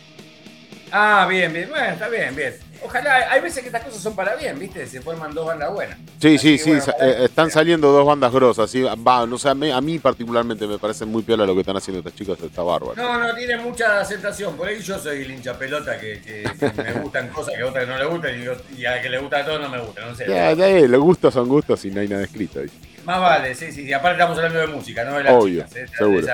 Ah, 0.91 1.25
bien, 1.27 1.51
bien. 1.51 1.69
Bueno, 1.69 1.87
está 1.87 2.07
bien, 2.07 2.35
bien. 2.35 2.53
Ojalá, 2.85 3.31
hay 3.31 3.41
veces 3.41 3.61
que 3.61 3.67
estas 3.67 3.83
cosas 3.83 4.01
son 4.01 4.15
para 4.15 4.35
bien, 4.35 4.59
¿viste? 4.59 4.85
Se 4.85 5.01
forman 5.01 5.33
dos 5.33 5.47
bandas 5.47 5.73
buenas. 5.73 5.97
Sí, 6.21 6.37
sí, 6.37 6.57
sí, 6.57 6.71
eh, 6.71 7.15
están 7.23 7.49
saliendo 7.49 7.91
dos 7.91 8.05
bandas 8.05 8.31
grosas, 8.31 8.69
¿sí? 8.69 8.83
Va, 8.83 9.25
no 9.25 9.37
sé, 9.37 9.49
a 9.49 9.55
mí, 9.55 9.99
particularmente 9.99 10.67
me 10.67 10.77
parece 10.77 11.05
muy 11.05 11.23
piola 11.23 11.45
lo 11.45 11.53
que 11.53 11.61
están 11.61 11.77
haciendo 11.77 11.99
estas 11.99 12.13
chicas, 12.13 12.37
está 12.41 12.61
bárbaro. 12.61 12.95
No, 12.95 13.17
no, 13.17 13.33
tiene 13.35 13.57
mucha 13.57 14.01
aceptación, 14.01 14.55
por 14.55 14.67
ahí 14.67 14.81
yo 14.81 14.99
soy 14.99 15.21
el 15.21 15.31
hincha 15.31 15.57
pelota 15.57 15.97
que, 15.97 16.43
me 16.75 17.01
gustan 17.01 17.29
cosas 17.29 17.55
que 17.55 17.63
a 17.63 17.67
otras 17.67 17.87
no 17.87 17.97
le 17.97 18.05
gustan 18.05 18.31
y, 18.77 18.85
a 18.85 19.01
que 19.01 19.09
le 19.09 19.17
gusta 19.17 19.39
a 19.39 19.45
todos 19.45 19.61
no 19.61 19.69
me 19.69 19.79
gusta, 19.79 20.05
no 20.05 20.13
sé. 20.13 20.25
Ya, 20.27 20.53
ya, 20.53 20.67
los 20.87 21.01
gustos 21.01 21.33
son 21.33 21.47
gustos 21.47 21.85
y 21.85 21.91
no 21.91 22.01
hay 22.01 22.07
nada 22.09 22.23
escrito 22.23 22.59
ahí. 22.59 22.69
Más 23.05 23.19
vale, 23.19 23.53
sí, 23.55 23.71
sí, 23.71 23.85
sí, 23.85 23.93
aparte 23.93 24.21
estamos 24.21 24.37
hablando 24.37 24.59
de 24.59 24.67
música, 24.67 25.03
no 25.03 25.17
de 25.17 25.23
las 25.23 25.33
Obvio, 25.33 25.63
chicas. 25.63 25.75
¿eh? 25.75 25.87
Seguro. 25.97 26.27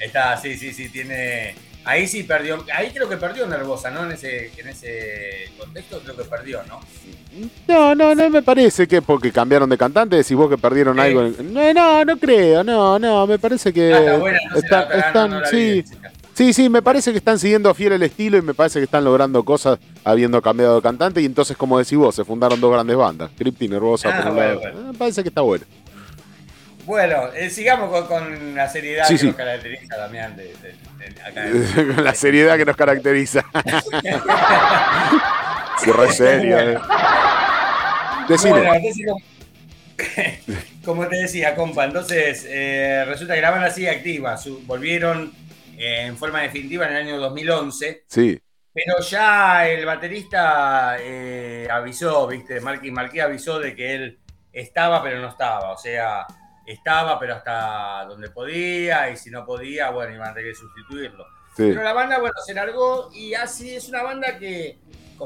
está, 0.00 0.36
sí, 0.36 0.56
sí, 0.56 0.72
sí, 0.72 0.88
tiene 0.90 1.54
Ahí 1.84 2.06
sí 2.06 2.24
perdió, 2.24 2.62
ahí 2.74 2.90
creo 2.90 3.08
que 3.08 3.16
perdió 3.16 3.46
Nervosa, 3.46 3.90
¿no? 3.90 4.04
En 4.04 4.12
ese, 4.12 4.52
en 4.58 4.68
ese 4.68 5.50
contexto 5.58 5.98
creo 6.00 6.16
que 6.16 6.24
perdió, 6.24 6.60
¿no? 6.68 6.80
No, 7.66 7.94
no, 7.94 8.14
no 8.14 8.28
me 8.28 8.42
parece 8.42 8.86
que 8.86 9.00
porque 9.00 9.32
cambiaron 9.32 9.70
de 9.70 9.78
cantante 9.78 10.16
decís 10.16 10.36
vos 10.36 10.50
que 10.50 10.58
perdieron 10.58 11.00
algo. 11.00 11.22
No, 11.42 11.72
no, 11.72 12.04
no 12.04 12.18
creo, 12.18 12.62
no, 12.62 12.98
no, 12.98 13.26
me 13.26 13.38
parece 13.38 13.72
que 13.72 13.94
ah, 13.94 14.20
están, 14.94 15.42
sí. 15.50 15.82
Sí, 16.34 16.52
sí, 16.52 16.68
me 16.68 16.80
parece 16.80 17.12
que 17.12 17.18
están 17.18 17.38
siguiendo 17.38 17.72
fiel 17.74 17.92
el 17.92 18.02
estilo 18.02 18.38
y 18.38 18.42
me 18.42 18.54
parece 18.54 18.78
que 18.78 18.84
están 18.84 19.04
logrando 19.04 19.42
cosas 19.42 19.78
habiendo 20.04 20.40
cambiado 20.40 20.76
de 20.76 20.82
cantante 20.82 21.20
y 21.20 21.26
entonces, 21.26 21.56
como 21.56 21.78
decís 21.78 21.98
vos, 21.98 22.14
se 22.14 22.24
fundaron 22.24 22.60
dos 22.60 22.72
grandes 22.72 22.96
bandas, 22.96 23.30
Crypti 23.36 23.66
y 23.66 23.68
Nervosa 23.68 24.10
ah, 24.10 24.22
por 24.22 24.32
un 24.32 24.38
lado. 24.38 24.60
Me 24.92 24.98
parece 24.98 25.22
que 25.22 25.28
está 25.28 25.40
bueno. 25.40 25.64
Bueno, 26.90 27.30
eh, 27.36 27.50
sigamos 27.50 28.04
con, 28.08 28.56
la 28.56 28.68
seriedad 28.68 29.06
que 29.06 29.24
nos 29.24 29.36
caracteriza, 29.36 29.96
Damián, 29.96 30.36
de, 30.36 30.52
con 31.94 32.02
la 32.02 32.16
seriedad 32.16 32.56
que 32.56 32.64
nos 32.64 32.76
caracteriza. 32.76 33.44
sí, 35.78 35.92
re 35.92 36.12
serio. 36.12 36.58
Eh. 36.58 36.78
como, 40.84 41.06
te 41.06 41.18
decía, 41.18 41.54
compa, 41.54 41.84
entonces 41.84 42.44
eh, 42.48 43.04
resulta 43.06 43.36
que 43.36 43.40
la 43.40 43.52
banda 43.52 43.70
sigue 43.70 43.90
activa. 43.90 44.36
volvieron 44.62 45.32
en 45.78 46.16
forma 46.16 46.42
definitiva 46.42 46.86
en 46.86 46.96
el 46.96 47.06
año 47.06 47.18
2011. 47.18 48.02
Sí. 48.08 48.42
Pero 48.74 48.98
ya 48.98 49.68
el 49.68 49.86
baterista 49.86 50.96
avisó, 51.70 52.26
viste, 52.26 52.60
Marquis 52.60 52.90
Marquí 52.90 53.20
avisó 53.20 53.60
de 53.60 53.76
que 53.76 53.94
él 53.94 54.18
estaba, 54.52 55.00
pero 55.04 55.20
no 55.20 55.28
estaba. 55.28 55.70
O 55.70 55.78
sea, 55.78 56.26
estaba, 56.72 57.18
pero 57.18 57.34
hasta 57.34 58.04
donde 58.08 58.30
podía, 58.30 59.10
y 59.10 59.16
si 59.16 59.30
no 59.30 59.44
podía, 59.44 59.90
bueno, 59.90 60.14
iban 60.14 60.30
a 60.30 60.34
tener 60.34 60.52
que 60.52 60.58
sustituirlo. 60.58 61.26
Pero 61.56 61.82
la 61.82 61.92
banda, 61.92 62.18
bueno, 62.18 62.34
se 62.44 62.54
largó 62.54 63.10
y 63.12 63.34
así 63.34 63.74
es 63.74 63.88
una 63.88 64.02
banda 64.02 64.38
que, 64.38 64.78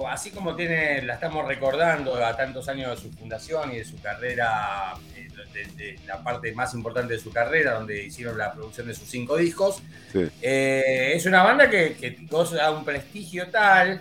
así 0.08 0.30
como 0.30 0.56
tiene, 0.56 1.02
la 1.02 1.14
estamos 1.14 1.46
recordando 1.46 2.14
a 2.24 2.36
tantos 2.36 2.68
años 2.68 2.90
de 2.90 3.08
su 3.08 3.16
fundación 3.16 3.72
y 3.72 3.78
de 3.78 3.84
su 3.84 4.00
carrera, 4.00 4.94
eh, 5.16 5.28
de, 5.76 6.00
la 6.06 6.24
parte 6.24 6.52
más 6.52 6.74
importante 6.74 7.14
de 7.14 7.20
su 7.20 7.30
carrera, 7.30 7.74
donde 7.74 8.02
hicieron 8.02 8.36
la 8.36 8.52
producción 8.52 8.88
de 8.88 8.94
sus 8.94 9.08
cinco 9.08 9.36
discos, 9.36 9.80
eh, 10.42 11.12
es 11.14 11.26
una 11.26 11.42
banda 11.42 11.70
que, 11.70 11.94
que 11.94 12.16
goza 12.28 12.70
un 12.72 12.84
prestigio 12.84 13.48
tal 13.50 14.00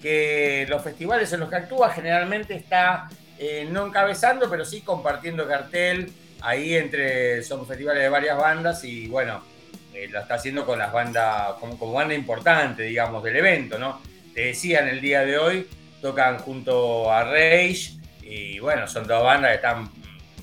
que 0.00 0.66
los 0.68 0.82
festivales 0.82 1.32
en 1.32 1.40
los 1.40 1.48
que 1.48 1.56
actúa 1.56 1.90
generalmente 1.90 2.54
está 2.54 3.08
eh, 3.38 3.66
no 3.70 3.86
encabezando, 3.86 4.48
pero 4.48 4.64
sí 4.64 4.82
compartiendo 4.82 5.48
cartel 5.48 6.12
ahí 6.44 6.74
entre, 6.74 7.42
son 7.42 7.66
festivales 7.66 8.02
de 8.02 8.08
varias 8.08 8.36
bandas 8.36 8.84
y 8.84 9.08
bueno, 9.08 9.42
eh, 9.94 10.08
lo 10.08 10.20
está 10.20 10.34
haciendo 10.34 10.66
con 10.66 10.78
las 10.78 10.92
bandas, 10.92 11.54
como, 11.58 11.92
banda 11.92 12.14
importante, 12.14 12.82
digamos, 12.82 13.22
del 13.24 13.36
evento, 13.36 13.78
¿no? 13.78 14.00
Te 14.34 14.46
decía 14.46 14.80
en 14.80 14.88
el 14.88 15.00
día 15.00 15.24
de 15.24 15.38
hoy, 15.38 15.68
tocan 16.02 16.38
junto 16.38 17.10
a 17.10 17.24
Rage 17.24 17.94
y 18.22 18.58
bueno, 18.58 18.86
son 18.86 19.06
dos 19.06 19.22
bandas 19.22 19.50
que 19.50 19.56
están 19.56 19.88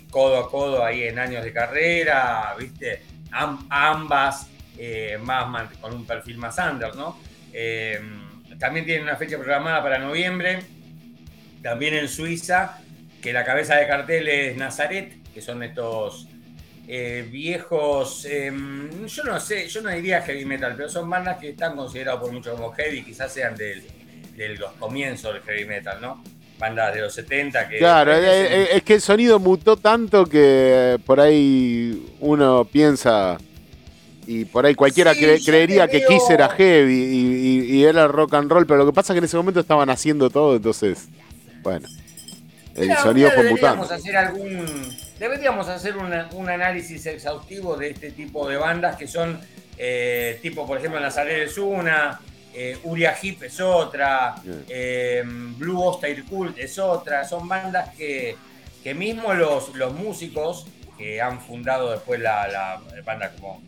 codo 0.10 0.40
a 0.40 0.50
codo 0.50 0.84
ahí 0.84 1.04
en 1.04 1.20
años 1.20 1.44
de 1.44 1.54
carrera, 1.54 2.56
¿viste? 2.58 3.04
ambas 3.32 4.48
eh, 4.78 5.18
más, 5.22 5.70
con 5.80 5.94
un 5.94 6.06
perfil 6.06 6.38
más 6.38 6.58
under, 6.58 6.96
¿no? 6.96 7.18
Eh, 7.54 8.00
también 8.60 8.86
tienen 8.86 9.04
una 9.04 9.16
fecha 9.16 9.38
programada 9.38 9.82
para 9.82 10.00
noviembre, 10.00 10.60
también 11.62 11.94
en 11.94 12.08
Suiza, 12.10 12.80
que 13.22 13.32
la 13.32 13.46
cabeza 13.46 13.76
de 13.76 13.88
cartel 13.88 14.28
es 14.28 14.58
Nazaret, 14.58 15.21
que 15.34 15.42
son 15.42 15.64
estos 15.64 16.28
eh, 16.88 17.28
viejos, 17.32 18.26
em, 18.26 19.06
yo 19.06 19.24
no 19.24 19.40
sé, 19.40 19.68
yo 19.68 19.82
no 19.82 19.90
diría 19.90 20.22
heavy 20.24 20.46
metal, 20.46 20.74
pero 20.76 20.90
son 20.90 21.10
bandas 21.10 21.38
que 21.38 21.50
están 21.50 21.76
considerados 21.76 22.22
por 22.22 22.32
muchos 22.32 22.54
como 22.54 22.74
heavy, 22.74 23.04
quizás 23.04 23.32
sean 23.32 23.56
de 23.56 23.82
los 24.58 24.72
comienzos 24.74 25.34
del 25.34 25.44
heavy 25.44 25.66
metal, 25.66 26.02
¿no? 26.02 26.24
Bandas 26.58 26.94
de 26.94 27.02
los 27.02 27.14
70 27.14 27.70
que... 27.70 27.78
Claro, 27.78 28.14
es, 28.14 28.84
que 28.84 28.96
el 28.96 29.02
sonido 29.02 29.40
mutó 29.40 29.78
tanto 29.78 30.26
que 30.26 31.00
por 31.06 31.20
ahí 31.20 32.14
uno 32.20 32.66
piensa 32.66 33.38
y 34.28 34.46
por 34.46 34.66
ahí 34.66 34.76
cualquiera 34.76 35.14
creería 35.14 35.88
que 35.88 36.04
Kiss 36.06 36.30
era 36.30 36.50
heavy 36.50 36.94
y, 36.94 37.76
y, 37.76 37.84
era 37.84 38.08
rock 38.08 38.34
and 38.34 38.52
roll, 38.52 38.66
pero 38.66 38.80
lo 38.80 38.86
que 38.88 38.94
pasa 38.94 39.14
es 39.14 39.16
que 39.16 39.20
en 39.20 39.26
ese 39.26 39.38
momento 39.38 39.60
estaban 39.60 39.90
haciendo 39.90 40.30
todo, 40.30 40.56
entonces, 40.56 41.08
bueno, 41.64 41.88
el 42.76 42.96
sonido 42.98 43.32
fue 43.32 43.50
mutando. 43.50 43.84
Hacer 43.84 44.18
algún 44.18 44.66
deberíamos 45.22 45.70
hacer 45.70 45.96
un 45.98 46.50
análisis 46.50 47.06
exhaustivo 47.06 47.78
de 47.78 47.92
este 47.92 48.12
tipo 48.12 48.50
de 48.50 48.58
bandas 48.58 48.96
que 48.96 49.06
son 49.06 49.40
eh, 49.78 50.40
tipo, 50.42 50.66
por 50.66 50.80
ejemplo, 50.80 51.00
Nazaret 51.00 51.48
es 51.48 51.58
una, 51.60 52.20
eh, 52.56 52.78
Uria 52.84 53.16
Hip 53.22 53.44
es 53.44 53.60
otra, 53.60 54.36
eh, 54.68 55.24
Blue 55.26 55.80
Hostile 55.80 56.24
Cult 56.24 56.58
es 56.58 56.80
otra, 56.80 57.24
son 57.24 57.48
bandas 57.48 57.90
que, 57.96 58.36
que 58.84 58.96
mismo 58.96 59.32
los, 59.34 59.76
los 59.76 59.94
músicos 59.94 60.66
que 60.98 61.22
han 61.22 61.40
fundado 61.40 61.92
después 61.92 62.20
la, 62.20 62.48
la 62.48 62.82
banda 63.04 63.32
como 63.32 63.62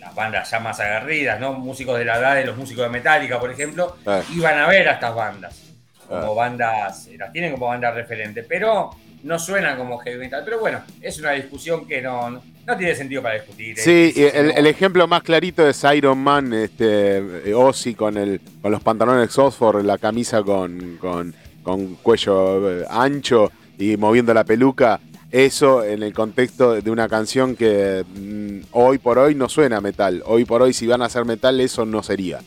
las 0.00 0.14
bandas 0.14 0.50
ya 0.50 0.58
más 0.58 0.78
aguerridas, 0.80 1.38
¿no? 1.38 1.52
Músicos 1.52 1.98
de 1.98 2.04
la 2.04 2.18
edad 2.18 2.34
de 2.34 2.44
los 2.44 2.56
músicos 2.56 2.84
de 2.84 2.90
Metallica, 2.90 3.38
por 3.38 3.50
ejemplo, 3.50 3.96
iban 4.34 4.58
a 4.58 4.66
ver 4.66 4.88
a 4.88 4.92
estas 4.94 5.14
bandas. 5.14 5.64
Como 6.08 6.34
bandas, 6.34 7.08
las 7.18 7.32
tienen 7.32 7.52
como 7.52 7.66
bandas 7.66 7.94
referentes, 7.94 8.46
pero 8.48 8.90
no 9.22 9.38
suenan 9.38 9.76
como 9.76 9.98
heavy 9.98 10.18
metal. 10.18 10.42
Pero 10.44 10.60
bueno, 10.60 10.80
es 11.00 11.18
una 11.18 11.32
discusión 11.32 11.86
que 11.86 12.00
no, 12.02 12.30
no 12.30 12.76
tiene 12.76 12.94
sentido 12.94 13.22
para 13.22 13.36
discutir. 13.36 13.78
¿eh? 13.78 13.82
Sí, 13.82 14.14
el, 14.16 14.66
ejemplo 14.66 15.06
más 15.06 15.22
clarito 15.22 15.66
es 15.66 15.84
Iron 15.94 16.18
Man, 16.18 16.52
este, 16.52 17.52
Ozzy 17.54 17.94
con, 17.94 18.16
el, 18.16 18.40
con 18.60 18.72
los 18.72 18.82
pantalones 18.82 19.36
Oxford, 19.38 19.84
la 19.84 19.98
camisa 19.98 20.42
con, 20.42 20.98
con, 21.00 21.34
con 21.62 21.94
cuello 21.96 22.80
eh, 22.80 22.86
ancho 22.88 23.50
y 23.78 23.96
moviendo 23.96 24.34
la 24.34 24.44
peluca. 24.44 25.00
Eso 25.30 25.84
en 25.84 26.02
el 26.02 26.14
contexto 26.14 26.80
de 26.80 26.90
una 26.90 27.06
canción 27.06 27.54
que 27.54 28.02
mm, 28.06 28.68
hoy 28.72 28.98
por 28.98 29.18
hoy 29.18 29.34
no 29.34 29.48
suena 29.48 29.80
metal. 29.80 30.22
Hoy 30.24 30.46
por 30.46 30.62
hoy, 30.62 30.72
si 30.72 30.86
van 30.86 31.02
a 31.02 31.06
hacer 31.06 31.26
metal, 31.26 31.60
eso 31.60 31.84
no 31.84 32.02
sería. 32.02 32.40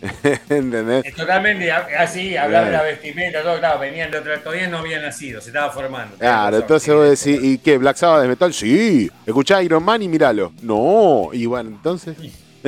¿Entendés? 0.48 1.14
Totalmente 1.14 1.70
así, 1.72 2.36
hablar 2.36 2.66
de 2.66 2.72
la 2.72 2.82
vestimenta, 2.82 3.42
todo, 3.42 3.58
claro, 3.58 3.80
venían 3.80 4.10
de 4.10 4.18
otro, 4.18 4.38
todavía 4.40 4.68
no 4.68 4.78
habían 4.78 5.02
nacido, 5.02 5.40
se 5.40 5.48
estaba 5.48 5.72
formando. 5.72 6.16
Claro, 6.16 6.58
entonces 6.58 6.94
vos 6.94 7.08
decís, 7.08 7.42
¿y 7.42 7.58
qué? 7.58 7.78
¿Black 7.78 7.96
Sabbath 7.96 8.22
de 8.22 8.28
metal? 8.28 8.54
Sí, 8.54 9.10
escuchá 9.26 9.62
Iron 9.62 9.82
Man 9.82 10.02
y 10.02 10.08
míralo. 10.08 10.52
No, 10.62 11.30
y 11.32 11.46
bueno, 11.46 11.70
entonces. 11.70 12.16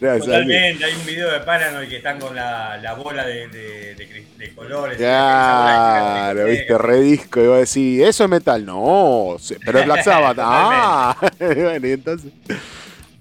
Totalmente, 0.00 0.84
hay 0.84 0.94
un 0.94 1.06
video 1.06 1.30
de 1.30 1.40
Paranoid 1.40 1.88
que 1.88 1.96
están 1.96 2.18
con 2.18 2.34
la, 2.34 2.76
la 2.78 2.94
bola 2.94 3.26
de, 3.26 3.48
de, 3.48 3.94
de, 4.38 4.54
colores. 4.54 4.96
Claro, 4.96 6.46
viste, 6.46 6.78
redisco, 6.78 7.40
y 7.40 7.46
vos 7.46 7.58
decís, 7.58 8.02
¿eso 8.02 8.24
es 8.24 8.30
metal? 8.30 8.64
No, 8.64 9.36
pero 9.64 9.80
es 9.80 9.84
Black 9.84 10.02
Sabbath. 10.04 10.38
ah, 10.40 11.16
bueno, 11.38 11.86
y 11.86 11.92
entonces. 11.92 12.32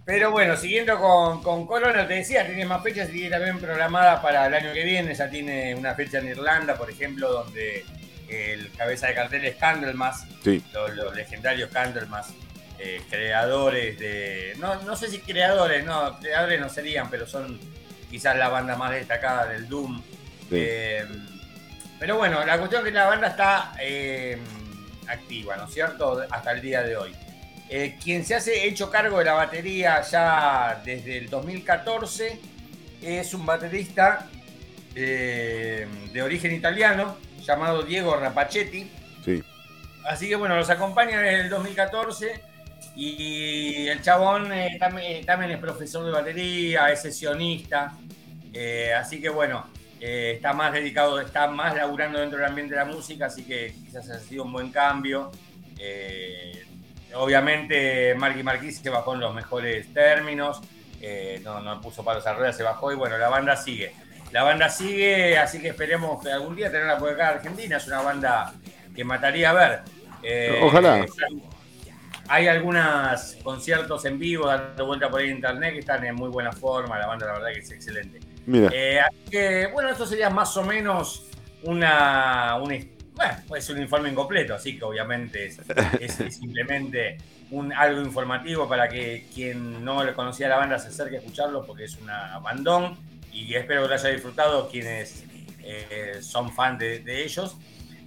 Pero 0.09 0.31
bueno, 0.31 0.57
siguiendo 0.57 0.97
con, 0.97 1.43
con 1.43 1.67
Corona, 1.67 2.07
te 2.07 2.15
decía, 2.15 2.43
tiene 2.43 2.65
más 2.65 2.81
fechas 2.81 3.09
y 3.09 3.11
tiene 3.11 3.29
también 3.29 3.59
programada 3.59 4.19
para 4.19 4.47
el 4.47 4.55
año 4.55 4.73
que 4.73 4.83
viene. 4.83 5.13
Ya 5.13 5.29
tiene 5.29 5.75
una 5.75 5.93
fecha 5.93 6.17
en 6.17 6.29
Irlanda, 6.29 6.75
por 6.75 6.89
ejemplo, 6.89 7.31
donde 7.31 7.85
el 8.27 8.71
cabeza 8.71 9.05
de 9.05 9.13
cartel 9.13 9.45
es 9.45 9.55
Candlemas, 9.57 10.25
los, 10.73 11.15
legendarios 11.15 11.69
Candlemas, 11.69 12.33
eh, 12.79 13.03
creadores 13.07 13.99
de. 13.99 14.55
No, 14.57 14.81
no 14.81 14.95
sé 14.95 15.09
si 15.09 15.19
creadores, 15.19 15.85
no, 15.85 16.17
creadores 16.19 16.59
no 16.59 16.69
serían, 16.69 17.07
pero 17.11 17.27
son 17.27 17.59
quizás 18.09 18.35
la 18.35 18.49
banda 18.49 18.75
más 18.75 18.89
destacada 18.89 19.45
del 19.45 19.69
Doom. 19.69 20.01
Eh, 20.49 21.05
pero 21.99 22.17
bueno, 22.17 22.43
la 22.43 22.57
cuestión 22.57 22.81
es 22.81 22.91
que 22.91 22.97
la 22.97 23.05
banda 23.05 23.27
está 23.27 23.73
eh, 23.79 24.39
activa, 25.07 25.55
¿no 25.55 25.65
es 25.65 25.71
cierto? 25.71 26.25
Hasta 26.31 26.53
el 26.53 26.61
día 26.61 26.81
de 26.81 26.97
hoy. 26.97 27.15
Eh, 27.71 27.97
quien 28.03 28.25
se 28.25 28.33
hace 28.33 28.67
hecho 28.67 28.89
cargo 28.89 29.19
de 29.19 29.25
la 29.25 29.33
batería 29.33 30.01
ya 30.01 30.81
desde 30.83 31.19
el 31.19 31.29
2014 31.29 32.39
es 32.99 33.33
un 33.35 33.45
baterista 33.45 34.27
eh, 34.95 35.87
de 36.11 36.21
origen 36.23 36.51
italiano 36.51 37.15
llamado 37.43 37.83
Diego 37.83 38.15
Rapacetti. 38.15 38.89
Sí. 39.23 39.43
Así 40.03 40.27
que 40.27 40.35
bueno, 40.35 40.55
los 40.55 40.67
acompaña 40.71 41.21
desde 41.21 41.41
el 41.41 41.49
2014 41.51 42.41
y 42.95 43.87
el 43.87 44.01
chabón 44.01 44.51
eh, 44.51 44.75
también, 44.79 45.51
es 45.51 45.57
profesor 45.59 46.03
de 46.03 46.11
batería, 46.11 46.91
es 46.91 47.03
sesionista. 47.03 47.93
así 48.97 49.21
que 49.21 49.29
bueno, 49.29 49.67
está 49.99 50.53
más 50.53 50.73
dedicado, 50.73 51.21
está 51.21 51.47
más 51.47 51.75
laburando 51.75 52.19
dentro 52.19 52.39
del 52.39 52.47
ambiente 52.47 52.73
de 52.73 52.79
la 52.79 52.85
música, 52.85 53.27
así 53.27 53.43
que 53.43 53.75
quizás 53.85 54.09
ha 54.09 54.19
sido 54.19 54.43
un 54.43 54.53
buen 54.53 54.71
cambio. 54.71 55.31
Obviamente 57.15 58.13
Marky 58.15 58.43
Marquis 58.43 58.79
se 58.79 58.89
bajó 58.89 59.13
en 59.15 59.21
los 59.21 59.33
mejores 59.33 59.93
términos, 59.93 60.61
eh, 61.01 61.41
no, 61.43 61.59
no 61.59 61.81
puso 61.81 62.03
palos 62.03 62.25
a 62.27 62.33
ruedas, 62.33 62.57
se 62.57 62.63
bajó 62.63 62.91
y 62.91 62.95
bueno, 62.95 63.17
la 63.17 63.29
banda 63.29 63.55
sigue. 63.55 63.93
La 64.31 64.43
banda 64.43 64.69
sigue, 64.69 65.37
así 65.37 65.59
que 65.59 65.69
esperemos 65.69 66.23
que 66.23 66.31
algún 66.31 66.55
día 66.55 66.71
tenerla 66.71 66.97
por 66.97 67.09
acá 67.09 67.31
en 67.31 67.37
Argentina. 67.37 67.77
Es 67.77 67.87
una 67.87 68.01
banda 68.01 68.53
que 68.95 69.03
mataría 69.03 69.49
a 69.49 69.53
ver. 69.53 69.79
Eh, 70.21 70.59
Ojalá. 70.61 71.05
Hay 72.27 72.47
algunos 72.47 73.37
conciertos 73.43 74.05
en 74.05 74.19
vivo 74.19 74.45
dando 74.45 74.85
vuelta 74.85 75.09
por 75.09 75.19
ahí 75.19 75.29
en 75.29 75.37
internet 75.37 75.73
que 75.73 75.79
están 75.79 76.05
en 76.05 76.13
muy 76.13 76.29
buena 76.29 76.51
forma. 76.51 76.99
La 76.99 77.07
banda, 77.07 77.25
la 77.25 77.33
verdad, 77.33 77.47
que 77.53 77.59
es 77.59 77.71
excelente. 77.71 78.19
Mira. 78.45 78.69
Eh, 78.71 78.99
así 78.99 79.31
que, 79.31 79.67
bueno, 79.73 79.89
esto 79.89 80.05
sería 80.05 80.29
más 80.29 80.55
o 80.57 80.63
menos 80.63 81.25
una, 81.63 82.55
una 82.61 82.75
bueno, 83.19 83.35
es 83.57 83.69
un 83.69 83.81
informe 83.81 84.09
incompleto, 84.09 84.55
así 84.55 84.77
que 84.77 84.85
obviamente 84.85 85.47
es, 85.47 85.57
simplemente 86.33 87.17
un, 87.51 87.73
algo 87.73 88.01
informativo 88.01 88.65
para 88.69 88.87
que 88.87 89.25
quien 89.33 89.83
no 89.83 90.05
le 90.05 90.13
conocía 90.13 90.45
a 90.45 90.51
la 90.51 90.55
banda 90.55 90.79
se 90.79 90.87
acerque 90.87 91.17
a 91.17 91.19
escucharlo 91.19 91.65
porque 91.65 91.83
es 91.83 91.97
una 91.97 92.39
bandón 92.39 92.97
y 93.33 93.53
espero 93.55 93.81
que 93.81 93.89
lo 93.89 93.93
haya 93.93 94.07
disfrutado 94.07 94.69
quienes 94.69 95.25
eh, 95.61 96.19
son 96.21 96.53
fan 96.53 96.77
de, 96.77 97.03
ellos. 97.25 97.57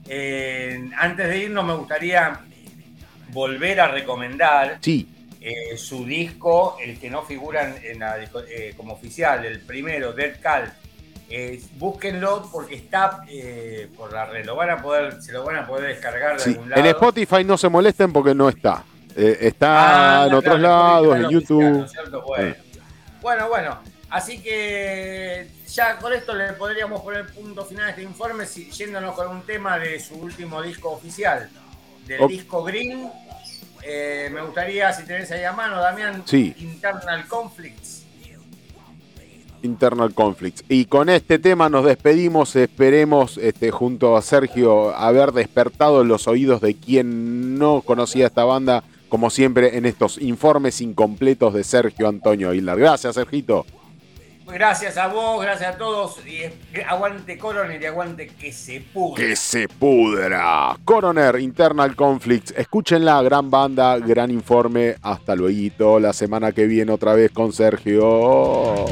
Eh, 0.09 0.89
antes 0.97 1.29
de 1.29 1.39
irnos 1.41 1.67
me 1.67 1.75
gustaría 1.75 2.41
volver 3.33 3.81
a 3.81 3.89
recomendar 3.89 4.81
eh, 4.83 5.77
su 5.77 6.07
disco, 6.07 6.79
el 6.83 6.99
que 6.99 7.11
no 7.11 7.23
figura 7.23 7.77
en 7.83 7.99
la, 7.99 8.17
como 8.79 8.95
oficial, 8.95 9.45
el 9.45 9.61
primero, 9.61 10.15
Dead 10.15 10.41
Call 10.41 10.73
eh, 11.35 11.62
búsquenlo 11.78 12.47
porque 12.53 12.74
está 12.74 13.24
eh, 13.26 13.89
por 13.97 14.12
la 14.12 14.26
red. 14.26 14.45
Lo 14.45 14.55
van 14.55 14.68
a 14.68 14.83
poder, 14.83 15.22
se 15.22 15.33
lo 15.33 15.45
van 15.45 15.57
a 15.57 15.66
poder 15.66 15.95
descargar 15.95 16.37
de 16.37 16.45
algún 16.45 16.68
lado. 16.68 16.83
En 16.83 16.87
Spotify 16.89 17.43
no 17.43 17.57
se 17.57 17.70
molesten 17.70 18.12
porque 18.12 18.35
no 18.35 18.51
está. 18.51 18.85
Eh, 19.16 19.39
está 19.41 20.24
ah, 20.24 20.26
en 20.26 20.35
otros 20.35 20.61
lados, 20.61 21.16
en 21.16 21.30
YouTube. 21.30 21.91
bueno. 23.22 23.49
bueno, 23.49 23.78
Así 24.11 24.43
que 24.43 25.49
ya 25.68 25.97
con 25.97 26.12
esto 26.12 26.35
le 26.35 26.53
podríamos 26.53 27.01
poner 27.01 27.33
punto 27.33 27.64
final 27.64 27.87
a 27.87 27.91
este 27.91 28.03
informe, 28.03 28.45
yéndonos 28.45 29.14
con 29.14 29.28
un 29.28 29.41
tema 29.41 29.78
de 29.78 29.99
su 30.01 30.16
último 30.16 30.61
disco 30.61 30.91
oficial, 30.91 31.49
del 32.07 32.28
disco 32.28 32.62
Green. 32.62 33.11
me 33.83 34.43
gustaría, 34.43 34.93
si 34.93 35.05
tenés 35.05 35.30
ahí 35.30 35.45
a 35.45 35.53
mano, 35.53 35.80
Damián, 35.80 36.22
Internal 36.30 37.26
Conflicts. 37.26 38.02
Internal 39.63 40.15
Conflicts. 40.15 40.65
Y 40.69 40.87
con 40.87 41.09
este 41.09 41.39
tema 41.39 41.69
nos 41.69 41.85
despedimos. 41.85 42.55
Esperemos, 42.57 43.39
este, 43.39 43.71
junto 43.71 44.17
a 44.17 44.23
Sergio, 44.23 44.95
haber 44.95 45.33
despertado 45.33 46.05
los 46.05 46.29
oídos 46.29 46.61
de 46.61 46.75
quien 46.75 47.59
no 47.59 47.83
conocía 47.83 48.27
esta 48.27 48.45
banda, 48.45 48.85
como 49.09 49.31
siempre, 49.31 49.77
en 49.77 49.87
estos 49.87 50.21
informes 50.21 50.81
incompletos 50.81 51.55
de 51.55 51.65
Sergio 51.65 52.09
Antonio 52.09 52.55
Hilar. 52.55 52.79
Gracias, 52.79 53.15
Sergito. 53.15 53.67
Gracias 54.47 54.99
a 54.99 55.07
vos, 55.07 55.41
gracias 55.41 55.75
a 55.75 55.79
todos. 55.79 56.19
Y 56.27 56.43
aguante 56.83 57.39
Coroner 57.39 57.81
y 57.81 57.87
aguante 57.87 58.27
que 58.27 58.53
se 58.53 58.81
pudra. 58.81 59.25
Que 59.25 59.37
se 59.37 59.69
pudra. 59.69 60.77
Coroner, 60.85 61.39
Internal 61.41 61.95
Conflicts. 61.97 62.53
Escúchenla, 62.57 63.23
gran 63.23 63.51
banda, 63.51 63.99
gran 63.99 64.31
informe. 64.31 64.97
Hasta 65.03 65.35
luego. 65.35 66.01
La 66.01 66.13
semana 66.13 66.53
que 66.53 66.67
viene 66.67 66.93
otra 66.93 67.15
vez 67.15 67.31
con 67.31 67.53
Sergio. 67.53 68.87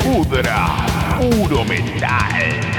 pudra. 0.00 0.86
Puro 1.18 1.64
metal. 1.64 2.69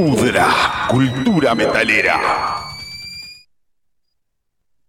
Pudra, 0.00 0.48
cultura 0.88 1.54
metalera. 1.54 2.18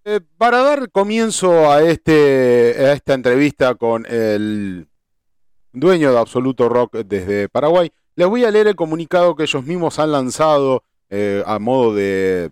Eh, 0.06 0.22
para 0.38 0.60
dar 0.62 0.90
comienzo 0.90 1.70
a, 1.70 1.84
este, 1.84 2.76
a 2.80 2.94
esta 2.94 3.14
entrevista 3.14 3.76
con 3.76 4.06
el 4.06 4.88
dueño 5.74 6.14
de 6.14 6.18
Absoluto 6.18 6.70
Rock 6.70 6.96
desde 7.00 7.50
Paraguay, 7.50 7.92
les 8.16 8.26
voy 8.26 8.46
a 8.46 8.52
leer 8.52 8.68
el 8.68 8.76
comunicado 8.78 9.36
que 9.36 9.44
ellos 9.44 9.66
mismos 9.66 10.00
han 10.00 10.14
lanzado 10.14 10.86
eh, 11.10 11.44
a 11.46 11.60
modo 11.60 11.94
de, 11.94 12.50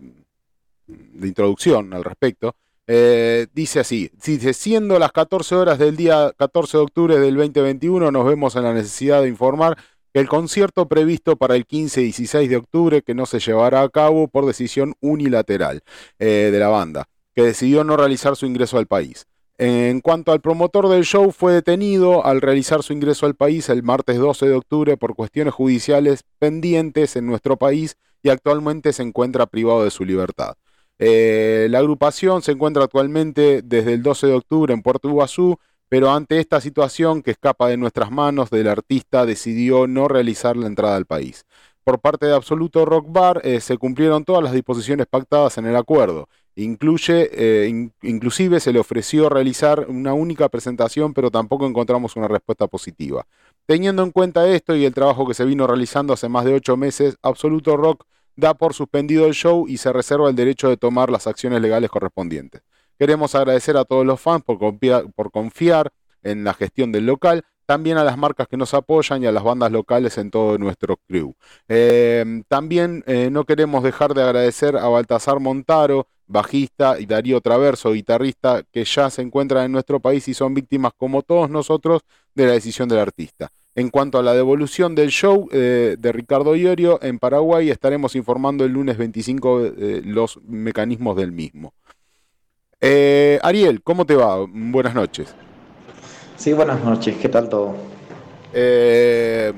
introducción 1.22 1.94
al 1.94 2.04
respecto. 2.04 2.54
Eh, 2.86 3.46
dice 3.54 3.80
así, 3.80 4.10
dice, 4.22 4.52
siendo 4.52 4.98
las 4.98 5.12
14 5.12 5.54
horas 5.54 5.78
del 5.78 5.96
día 5.96 6.30
14 6.36 6.76
de 6.76 6.82
octubre 6.82 7.18
del 7.18 7.36
2021, 7.36 8.10
nos 8.10 8.26
vemos 8.26 8.54
en 8.56 8.64
la 8.64 8.74
necesidad 8.74 9.22
de 9.22 9.28
informar 9.28 9.78
el 10.12 10.28
concierto 10.28 10.88
previsto 10.88 11.36
para 11.36 11.56
el 11.56 11.66
15 11.66 12.00
y 12.00 12.04
16 12.04 12.50
de 12.50 12.56
octubre 12.56 13.02
que 13.02 13.14
no 13.14 13.26
se 13.26 13.38
llevará 13.38 13.82
a 13.82 13.88
cabo 13.88 14.28
por 14.28 14.46
decisión 14.46 14.94
unilateral 15.00 15.82
eh, 16.18 16.50
de 16.52 16.58
la 16.58 16.68
banda, 16.68 17.08
que 17.34 17.42
decidió 17.42 17.84
no 17.84 17.96
realizar 17.96 18.36
su 18.36 18.46
ingreso 18.46 18.78
al 18.78 18.86
país. 18.86 19.26
En 19.58 20.00
cuanto 20.00 20.32
al 20.32 20.40
promotor 20.40 20.88
del 20.88 21.04
show, 21.04 21.32
fue 21.32 21.52
detenido 21.52 22.24
al 22.24 22.40
realizar 22.40 22.82
su 22.82 22.94
ingreso 22.94 23.26
al 23.26 23.34
país 23.34 23.68
el 23.68 23.82
martes 23.82 24.16
12 24.16 24.48
de 24.48 24.54
octubre 24.54 24.96
por 24.96 25.14
cuestiones 25.14 25.52
judiciales 25.52 26.24
pendientes 26.38 27.14
en 27.14 27.26
nuestro 27.26 27.58
país 27.58 27.96
y 28.22 28.30
actualmente 28.30 28.94
se 28.94 29.02
encuentra 29.02 29.44
privado 29.44 29.84
de 29.84 29.90
su 29.90 30.06
libertad. 30.06 30.54
Eh, 30.98 31.66
la 31.70 31.78
agrupación 31.78 32.42
se 32.42 32.52
encuentra 32.52 32.84
actualmente 32.84 33.62
desde 33.62 33.94
el 33.94 34.02
12 34.02 34.28
de 34.28 34.34
octubre 34.34 34.74
en 34.74 34.82
Puerto 34.82 35.08
Iguazú 35.08 35.58
pero 35.90 36.10
ante 36.12 36.38
esta 36.38 36.60
situación 36.62 37.20
que 37.20 37.32
escapa 37.32 37.68
de 37.68 37.76
nuestras 37.76 38.10
manos, 38.10 38.48
del 38.48 38.68
artista 38.68 39.26
decidió 39.26 39.86
no 39.86 40.08
realizar 40.08 40.56
la 40.56 40.68
entrada 40.68 40.96
al 40.96 41.04
país. 41.04 41.44
por 41.84 41.98
parte 41.98 42.26
de 42.26 42.34
Absoluto 42.34 42.84
Rock 42.84 43.06
Bar 43.08 43.42
se 43.60 43.76
cumplieron 43.76 44.24
todas 44.24 44.44
las 44.44 44.52
disposiciones 44.52 45.06
pactadas 45.06 45.58
en 45.58 45.66
el 45.66 45.74
acuerdo. 45.74 46.28
Incluye, 46.54 47.68
inclusive 48.02 48.60
se 48.60 48.72
le 48.72 48.78
ofreció 48.78 49.28
realizar 49.28 49.86
una 49.88 50.14
única 50.14 50.48
presentación, 50.48 51.14
pero 51.14 51.30
tampoco 51.30 51.66
encontramos 51.66 52.14
una 52.16 52.28
respuesta 52.28 52.66
positiva. 52.68 53.26
Teniendo 53.66 54.02
en 54.04 54.12
cuenta 54.12 54.48
esto 54.48 54.76
y 54.76 54.84
el 54.84 54.94
trabajo 54.94 55.26
que 55.26 55.34
se 55.34 55.44
vino 55.44 55.66
realizando 55.66 56.12
hace 56.12 56.28
más 56.28 56.44
de 56.44 56.54
ocho 56.54 56.76
meses, 56.76 57.16
Absoluto 57.22 57.76
Rock 57.76 58.04
da 58.36 58.54
por 58.54 58.74
suspendido 58.74 59.26
el 59.26 59.34
show 59.34 59.66
y 59.66 59.78
se 59.78 59.92
reserva 59.92 60.28
el 60.28 60.36
derecho 60.36 60.68
de 60.68 60.76
tomar 60.76 61.10
las 61.10 61.26
acciones 61.26 61.60
legales 61.60 61.90
correspondientes. 61.90 62.62
Queremos 63.00 63.34
agradecer 63.34 63.78
a 63.78 63.86
todos 63.86 64.04
los 64.04 64.20
fans 64.20 64.44
por 64.44 65.30
confiar, 65.32 65.90
en 66.22 66.44
la 66.44 66.52
gestión 66.52 66.92
del 66.92 67.06
local, 67.06 67.46
también 67.64 67.96
a 67.96 68.04
las 68.04 68.18
marcas 68.18 68.46
que 68.46 68.58
nos 68.58 68.74
apoyan 68.74 69.22
y 69.22 69.26
a 69.26 69.32
las 69.32 69.42
bandas 69.42 69.72
locales 69.72 70.18
en 70.18 70.30
todo 70.30 70.58
nuestro 70.58 70.98
crew. 71.08 71.34
Eh, 71.66 72.42
también 72.46 73.02
eh, 73.06 73.30
no 73.32 73.44
queremos 73.44 73.82
dejar 73.82 74.12
de 74.12 74.22
agradecer 74.22 74.76
a 74.76 74.86
Baltasar 74.88 75.40
Montaro, 75.40 76.08
bajista, 76.26 77.00
y 77.00 77.06
Darío 77.06 77.40
Traverso, 77.40 77.92
guitarrista, 77.92 78.64
que 78.70 78.84
ya 78.84 79.08
se 79.08 79.22
encuentran 79.22 79.64
en 79.64 79.72
nuestro 79.72 79.98
país 80.00 80.28
y 80.28 80.34
son 80.34 80.52
víctimas, 80.52 80.92
como 80.94 81.22
todos 81.22 81.48
nosotros, 81.48 82.02
de 82.34 82.48
la 82.48 82.52
decisión 82.52 82.86
del 82.90 82.98
artista. 82.98 83.50
En 83.74 83.88
cuanto 83.88 84.18
a 84.18 84.22
la 84.22 84.34
devolución 84.34 84.94
del 84.94 85.08
show 85.08 85.48
eh, 85.52 85.96
de 85.98 86.12
Ricardo 86.12 86.54
Iorio 86.54 86.98
en 87.02 87.18
Paraguay, 87.18 87.70
estaremos 87.70 88.14
informando 88.14 88.66
el 88.66 88.72
lunes 88.72 88.98
25 88.98 89.72
los 90.04 90.38
mecanismos 90.42 91.16
del 91.16 91.32
mismo. 91.32 91.72
Eh, 92.82 93.38
Ariel, 93.42 93.82
¿cómo 93.82 94.06
te 94.06 94.14
va? 94.14 94.38
Buenas 94.48 94.94
noches. 94.94 95.34
Sí, 96.36 96.54
buenas 96.54 96.82
noches, 96.82 97.16
¿qué 97.20 97.28
tal 97.28 97.50
todo? 97.50 97.74
Eh, 98.54 99.52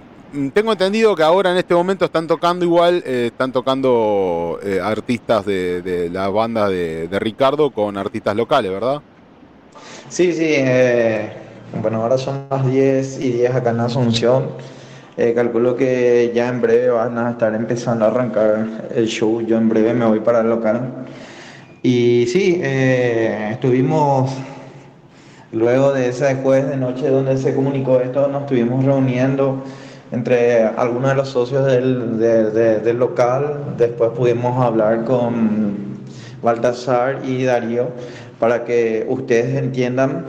tengo 0.52 0.72
entendido 0.72 1.14
que 1.14 1.22
ahora 1.22 1.52
en 1.52 1.58
este 1.58 1.72
momento 1.72 2.04
están 2.04 2.26
tocando 2.26 2.64
igual, 2.64 3.00
eh, 3.06 3.26
están 3.26 3.52
tocando 3.52 4.58
artistas 4.82 5.46
de, 5.46 6.10
la 6.12 6.28
banda 6.30 6.68
de, 6.68 7.08
Ricardo 7.20 7.70
con 7.70 7.96
artistas 7.96 8.34
locales, 8.34 8.72
¿verdad? 8.72 9.00
Sí, 10.08 10.32
sí, 10.32 10.56
bueno, 11.80 12.02
ahora 12.02 12.18
son 12.18 12.46
las 12.50 12.66
10 12.68 13.20
y 13.20 13.30
10 13.30 13.54
acá 13.54 13.70
en 13.70 13.80
Asunción. 13.80 14.48
calculo 15.36 15.76
que 15.76 16.32
ya 16.34 16.48
en 16.48 16.60
breve 16.60 16.88
van 16.88 17.16
a 17.18 17.30
estar 17.30 17.54
empezando 17.54 18.04
a 18.04 18.08
arrancar 18.08 18.66
el 18.96 19.06
show. 19.06 19.40
Yo 19.42 19.58
en 19.58 19.68
breve 19.68 19.94
me 19.94 20.06
voy 20.06 20.18
para 20.18 20.40
el 20.40 20.48
local. 20.48 21.06
Y 21.84 22.26
sí, 22.28 22.60
eh, 22.62 23.48
estuvimos, 23.50 24.30
luego 25.50 25.92
de 25.92 26.10
ese 26.10 26.36
jueves 26.36 26.70
de 26.70 26.76
noche 26.76 27.08
donde 27.08 27.36
se 27.36 27.56
comunicó 27.56 27.98
esto, 27.98 28.28
nos 28.28 28.42
estuvimos 28.42 28.84
reuniendo 28.84 29.64
entre 30.12 30.62
algunos 30.62 31.10
de 31.10 31.16
los 31.16 31.28
socios 31.30 31.66
del, 31.66 32.96
local, 32.98 33.74
después 33.76 34.10
pudimos 34.10 34.64
hablar 34.64 35.04
con 35.04 35.98
Baltasar 36.40 37.18
y 37.24 37.42
Darío 37.42 37.88
para 38.38 38.64
que 38.64 39.04
ustedes 39.08 39.56
entiendan, 39.56 40.26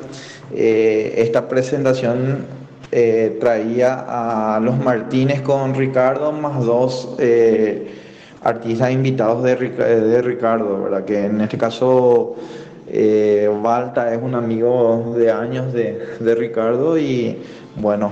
eh, 0.55 1.13
esta 1.17 1.47
presentación 1.47 2.47
eh, 2.91 3.37
traía 3.39 4.55
a 4.55 4.59
los 4.59 4.79
Martínez 4.79 5.41
con 5.41 5.75
Ricardo 5.75 6.31
más 6.31 6.65
dos 6.65 7.15
artistas 8.43 8.91
invitados 8.91 9.43
de, 9.43 9.55
de 9.55 10.21
Ricardo, 10.21 10.83
¿verdad? 10.83 11.05
Que 11.05 11.25
en 11.25 11.41
este 11.41 11.57
caso 11.57 12.35
eh, 12.87 13.49
Balta 13.61 14.13
es 14.13 14.21
un 14.21 14.35
amigo 14.35 15.15
de 15.17 15.31
años 15.31 15.73
de, 15.73 16.35
Ricardo 16.35 16.97
y 16.97 17.41
bueno, 17.75 18.11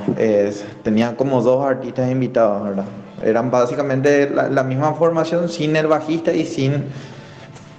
tenía 0.82 1.16
como 1.16 1.42
dos 1.44 1.64
artistas 1.64 2.10
invitados, 2.10 2.64
¿verdad? 2.64 2.86
Eran 3.24 3.52
básicamente 3.52 4.28
la, 4.30 4.64
misma 4.64 4.94
formación 4.94 5.50
sin 5.50 5.76
el 5.76 5.86
bajista 5.86 6.34
y 6.34 6.48
sin 6.48 6.86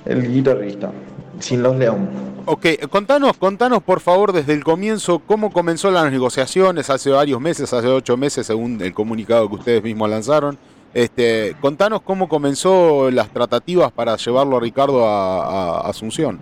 el 0.05 0.33
guitarrista, 0.33 0.93
sin 1.41 1.65
los 1.65 1.77
León. 1.77 2.09
Ok, 2.47 2.67
contanos, 2.89 3.37
contanos 3.37 3.83
por 3.83 3.99
favor 3.99 4.33
desde 4.33 4.53
el 4.53 4.63
comienzo 4.63 5.21
cómo 5.27 5.51
comenzó 5.53 5.91
las 5.91 6.11
negociaciones 6.11 6.89
hace 6.89 7.11
varios 7.11 7.41
meses, 7.41 7.73
hace 7.73 7.89
ocho 7.89 8.17
meses 8.17 8.47
según 8.47 8.81
el 8.81 8.95
comunicado 8.95 9.49
que 9.49 9.55
ustedes 9.57 9.83
mismos 9.83 10.09
lanzaron. 10.09 10.57
Este, 10.95 11.57
contanos 11.61 12.03
cómo 12.03 12.29
comenzó 12.29 13.11
las 13.11 13.31
tratativas 13.31 13.91
para 13.93 14.17
llevarlo 14.17 14.59
a 14.59 14.61
Ricardo 14.61 15.07
a, 15.07 15.89
Asunción. 15.89 16.39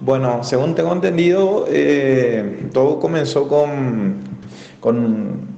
Bueno, 0.00 0.42
según 0.42 0.74
tengo 0.74 0.92
entendido, 0.92 1.66
eh, 1.68 2.68
todo 2.72 3.00
comenzó 3.00 3.48
con, 3.48 4.16
con 4.80 5.48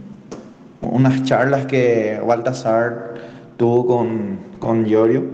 unas 0.81 1.25
charlas 1.25 1.67
que 1.67 2.21
Baltasar 2.25 3.15
tuvo 3.57 3.87
con, 3.87 4.39
con 4.59 4.85
Giorgio 4.85 5.25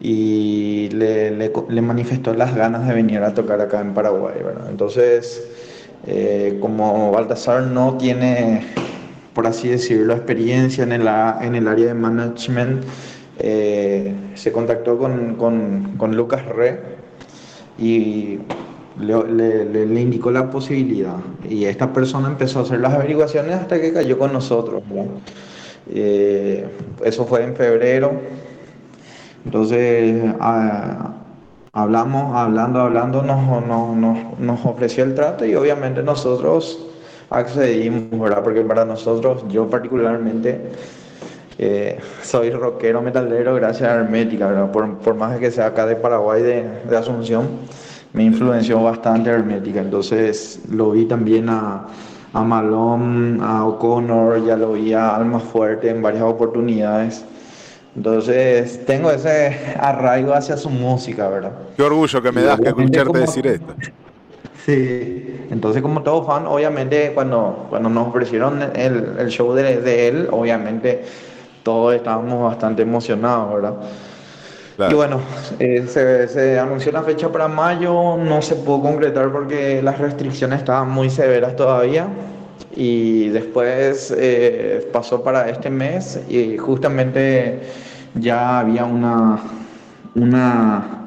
y 0.00 0.88
le, 0.90 1.50
manifestó 1.80 2.34
las 2.34 2.54
ganas 2.54 2.86
de 2.86 2.94
venir 2.94 3.22
a 3.22 3.34
tocar 3.34 3.60
acá 3.60 3.80
en 3.80 3.94
Paraguay. 3.94 4.34
Entonces, 4.68 5.42
eh, 6.06 6.58
como 6.60 7.12
Baltasar 7.12 7.62
no 7.62 7.96
tiene 7.96 8.66
por 9.34 9.46
así 9.46 9.68
decirlo, 9.68 10.12
experiencia 10.12 10.84
en 10.84 10.92
el, 10.92 11.08
en 11.40 11.54
el 11.54 11.68
área 11.68 11.86
de 11.86 11.94
management, 11.94 12.84
eh, 13.38 14.14
se 14.34 14.52
contactó 14.52 14.98
con, 14.98 15.36
con, 15.36 15.94
con, 15.96 16.16
Lucas 16.16 16.44
Re 16.44 16.80
y 17.78 18.38
le, 19.00 19.64
le, 19.64 20.00
indicó 20.00 20.30
la 20.30 20.50
posibilidad. 20.50 21.16
Y 21.48 21.64
esta 21.64 21.92
persona 21.92 22.28
empezó 22.28 22.60
a 22.60 22.62
hacer 22.62 22.80
las 22.80 22.92
averiguaciones 22.92 23.54
hasta 23.54 23.80
que 23.80 23.92
cayó 23.92 24.18
con 24.18 24.32
nosotros. 24.32 24.82
Eh, 25.90 26.66
eso 27.04 27.24
fue 27.24 27.42
en 27.44 27.56
febrero. 27.56 28.12
Entonces, 29.46 30.22
hablamos, 31.72 32.36
hablando, 32.36 32.80
hablando, 32.80 33.22
nos, 33.22 33.66
nos, 33.66 34.38
nos 34.38 34.66
ofreció 34.66 35.04
el 35.04 35.14
trato 35.14 35.46
y 35.46 35.54
obviamente 35.54 36.02
nosotros 36.02 36.91
accedimos, 37.32 38.18
¿verdad? 38.18 38.42
Porque 38.42 38.60
para 38.62 38.84
nosotros, 38.84 39.44
yo 39.48 39.68
particularmente, 39.68 40.60
eh, 41.58 41.98
soy 42.22 42.50
rockero 42.50 43.02
metalero 43.02 43.54
gracias 43.54 43.88
a 43.88 43.94
Hermética, 43.94 44.46
¿verdad? 44.46 44.70
Por, 44.70 44.98
por, 44.98 45.14
más 45.14 45.38
que 45.38 45.50
sea 45.50 45.66
acá 45.66 45.86
de 45.86 45.96
Paraguay, 45.96 46.42
de, 46.42 46.68
de, 46.88 46.96
Asunción, 46.96 47.46
me 48.12 48.24
influenció 48.24 48.82
bastante 48.82 49.30
Hermética. 49.30 49.80
Entonces 49.80 50.60
lo 50.70 50.92
vi 50.92 51.04
también 51.04 51.48
a, 51.48 51.86
a 52.32 52.42
Malón, 52.42 53.40
a 53.42 53.66
O'Connor, 53.66 54.44
ya 54.44 54.56
lo 54.56 54.72
vi 54.72 54.92
a 54.92 55.14
Alma 55.14 55.40
Fuerte 55.40 55.90
en 55.90 56.02
varias 56.02 56.22
oportunidades. 56.22 57.24
Entonces 57.94 58.84
tengo 58.86 59.10
ese 59.10 59.74
arraigo 59.78 60.32
hacia 60.32 60.56
su 60.56 60.70
música, 60.70 61.28
¿verdad? 61.28 61.52
Qué 61.76 61.82
orgullo 61.82 62.22
que 62.22 62.32
me 62.32 62.42
das 62.42 62.58
que 62.58 62.68
escucharte 62.68 63.18
decir 63.18 63.46
esto. 63.46 63.74
Sí, 64.64 65.46
entonces 65.50 65.82
como 65.82 66.02
todo 66.02 66.24
fan, 66.24 66.46
obviamente 66.46 67.12
cuando, 67.14 67.66
cuando 67.68 67.88
nos 67.88 68.08
ofrecieron 68.08 68.62
el, 68.76 69.16
el 69.18 69.28
show 69.28 69.52
de, 69.54 69.80
de, 69.80 70.08
él, 70.08 70.28
obviamente 70.30 71.02
todos 71.64 71.94
estábamos 71.94 72.44
bastante 72.44 72.82
emocionados, 72.82 73.54
¿verdad? 73.54 73.74
Y 74.90 74.94
bueno, 74.94 75.20
eh, 75.58 75.84
se, 75.86 76.28
se, 76.28 76.58
anunció 76.58 76.90
una 76.90 77.02
fecha 77.02 77.30
para 77.30 77.46
mayo, 77.46 78.16
no 78.16 78.40
se 78.40 78.56
pudo 78.56 78.82
concretar 78.82 79.30
porque 79.30 79.82
las 79.82 79.98
restricciones 79.98 80.60
estaban 80.60 80.90
muy 80.90 81.10
severas 81.10 81.56
todavía. 81.56 82.06
Y 82.74 83.28
después 83.28 84.14
eh, 84.16 84.88
pasó 84.92 85.22
para 85.22 85.48
este 85.50 85.68
mes 85.68 86.20
y 86.28 86.56
justamente 86.56 87.60
ya 88.14 88.60
había 88.60 88.84
una, 88.84 89.40
una 90.14 91.01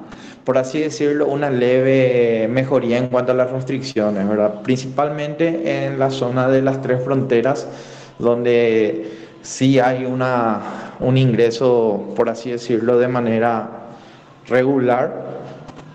por 0.46 0.60
así 0.60 0.80
decirlo, 0.80 1.26
una 1.26 1.50
leve 1.50 2.48
mejoría 2.48 3.00
en 3.00 3.08
cuanto 3.08 3.32
a 3.32 3.36
las 3.36 3.52
restricciones, 3.52 4.28
¿verdad? 4.30 4.62
Principalmente 4.62 5.86
en 5.86 5.98
la 5.98 6.12
zona 6.12 6.48
de 6.48 6.62
las 6.62 6.82
tres 6.84 7.04
fronteras, 7.04 7.68
donde 8.20 9.12
sí 9.42 9.80
hay 9.80 10.06
una, 10.06 10.94
un 11.00 11.18
ingreso, 11.18 12.14
por 12.16 12.30
así 12.30 12.52
decirlo, 12.52 13.00
de 13.00 13.08
manera 13.08 13.70
regular, 14.48 15.26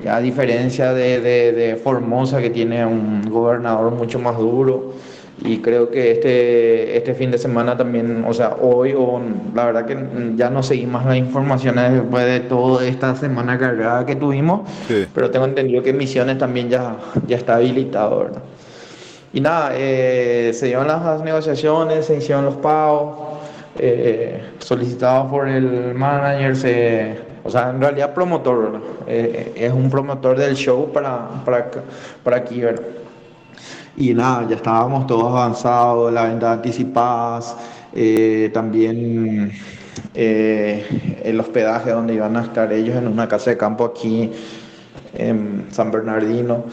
a 0.09 0.19
diferencia 0.19 0.93
de, 0.95 1.21
de, 1.21 1.53
de 1.53 1.77
Formosa, 1.77 2.41
que 2.41 2.51
tiene 2.51 2.85
un 2.85 3.23
gobernador 3.31 3.93
mucho 3.93 4.19
más 4.19 4.37
duro 4.37 4.95
y 5.43 5.59
creo 5.59 5.91
que 5.91 6.13
este, 6.13 6.97
este 6.97 7.15
fin 7.15 7.31
de 7.31 7.39
semana 7.39 7.77
también, 7.77 8.25
o 8.29 8.35
sea, 8.35 8.57
hoy, 8.61 8.95
o 8.97 9.21
la 9.55 9.67
verdad 9.67 9.87
que 9.87 9.97
ya 10.37 10.51
no 10.51 10.63
seguí 10.63 10.87
más 10.87 11.07
las 11.07 11.17
informaciones 11.17 11.93
después 11.93 12.27
de 12.27 12.41
toda 12.41 12.87
esta 12.87 13.17
semana 13.17 13.59
cargada 13.59 14.05
que 14.05 14.17
tuvimos, 14.17 14.69
pero 15.15 15.31
tengo 15.31 15.47
entendido 15.47 15.83
que 15.83 15.93
Misiones 15.93 16.37
también 16.39 16.69
ya, 16.69 16.97
ya 17.27 17.37
está 17.37 17.57
habilitado, 17.57 18.19
¿verdad? 18.19 18.43
Y 19.33 19.41
nada, 19.41 19.71
eh, 19.75 20.51
se 20.53 20.67
dieron 20.67 20.89
las 20.89 21.23
negociaciones, 21.23 22.07
se 22.07 22.17
hicieron 22.19 22.45
los 22.45 22.57
pagos, 22.57 23.39
eh, 23.79 24.43
solicitados 24.59 25.31
por 25.31 25.49
el 25.49 25.95
manager, 25.95 26.57
se, 26.57 27.19
o 27.45 27.51
sea, 27.51 27.71
en 27.71 27.81
realidad 27.81 28.13
promotor, 28.13 28.81
eh, 29.07 29.53
es 29.57 29.73
un 29.73 29.89
promotor 29.89 30.37
del 30.37 30.55
show 30.55 30.93
para, 30.93 31.29
para, 31.45 31.71
para 32.23 32.37
aquí, 32.37 32.61
¿verdad? 32.61 32.83
Y 34.01 34.15
nada, 34.15 34.49
ya 34.49 34.57
estábamos 34.57 35.07
todos 35.07 35.27
avanzados, 35.27 36.11
la 36.11 36.25
venta 36.25 36.53
anticipadas, 36.53 37.55
eh, 37.93 38.51
también 38.55 39.53
eh, 40.15 41.21
el 41.23 41.39
hospedaje 41.39 41.91
donde 41.91 42.15
iban 42.15 42.35
a 42.35 42.45
estar 42.45 42.73
ellos 42.73 42.97
en 42.97 43.07
una 43.07 43.29
casa 43.29 43.51
de 43.51 43.59
campo 43.59 43.85
aquí 43.85 44.33
en 45.13 45.67
San 45.71 45.91
Bernardino. 45.91 46.65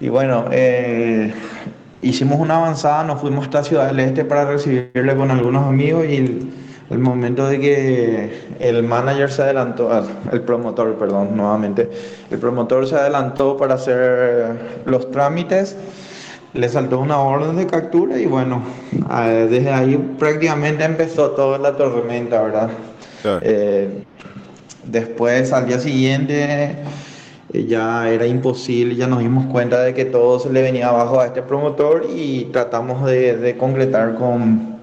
Y 0.00 0.08
bueno, 0.08 0.46
eh, 0.50 1.32
hicimos 2.02 2.40
una 2.40 2.56
avanzada, 2.56 3.04
nos 3.04 3.20
fuimos 3.20 3.44
hasta 3.44 3.62
Ciudad 3.62 3.86
del 3.86 4.00
Este 4.00 4.24
para 4.24 4.44
recibirle 4.44 5.14
con 5.14 5.30
algunos 5.30 5.64
amigos 5.64 6.04
y 6.08 6.16
el, 6.16 6.50
el 6.90 6.98
momento 6.98 7.46
de 7.46 7.60
que 7.60 8.42
el 8.58 8.82
manager 8.82 9.30
se 9.30 9.42
adelantó, 9.42 9.88
ah, 9.92 10.02
el 10.32 10.40
promotor, 10.40 10.96
perdón, 10.96 11.36
nuevamente, 11.36 11.88
el 12.28 12.38
promotor 12.40 12.88
se 12.88 12.96
adelantó 12.96 13.56
para 13.56 13.74
hacer 13.74 14.82
los 14.84 15.12
trámites, 15.12 15.76
le 16.54 16.68
saltó 16.68 16.98
una 17.00 17.18
orden 17.18 17.56
de 17.56 17.66
captura 17.66 18.18
y 18.18 18.26
bueno, 18.26 18.62
ah, 19.08 19.28
desde 19.28 19.70
ahí 19.70 19.96
prácticamente 20.18 20.84
empezó 20.84 21.30
toda 21.30 21.58
la 21.58 21.76
tormenta, 21.76 22.42
¿verdad? 22.42 22.70
Eh, 23.40 24.04
después, 24.84 25.52
al 25.52 25.66
día 25.66 25.78
siguiente, 25.78 26.76
eh, 27.52 27.66
ya 27.66 28.10
era 28.10 28.26
imposible, 28.26 28.96
ya 28.96 29.06
nos 29.06 29.20
dimos 29.20 29.46
cuenta 29.46 29.82
de 29.82 29.94
que 29.94 30.04
todo 30.04 30.38
se 30.40 30.52
le 30.52 30.60
venía 30.60 30.88
abajo 30.88 31.20
a 31.20 31.26
este 31.26 31.42
promotor 31.42 32.06
y 32.14 32.44
tratamos 32.52 33.06
de, 33.06 33.38
de 33.38 33.56
concretar 33.56 34.14
con, 34.16 34.76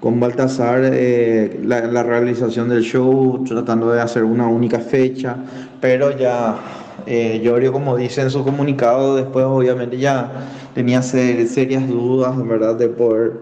con 0.00 0.18
Baltasar 0.18 0.80
eh, 0.84 1.60
la, 1.62 1.82
la, 1.82 2.02
realización 2.02 2.68
del 2.68 2.82
show, 2.82 3.44
tratando 3.46 3.92
de 3.92 4.00
hacer 4.00 4.24
una 4.24 4.48
única 4.48 4.80
fecha, 4.80 5.36
pero 5.80 6.16
ya 6.16 6.58
eh, 7.06 7.40
Llorio, 7.42 7.72
como 7.72 7.96
dice 7.96 8.22
en 8.22 8.30
su 8.30 8.44
comunicado, 8.44 9.16
después 9.16 9.44
obviamente 9.44 9.98
ya 9.98 10.30
tenía 10.74 11.02
ser, 11.02 11.46
serias 11.48 11.86
dudas, 11.88 12.36
¿verdad?, 12.46 12.76
de 12.76 12.88
poder, 12.88 13.32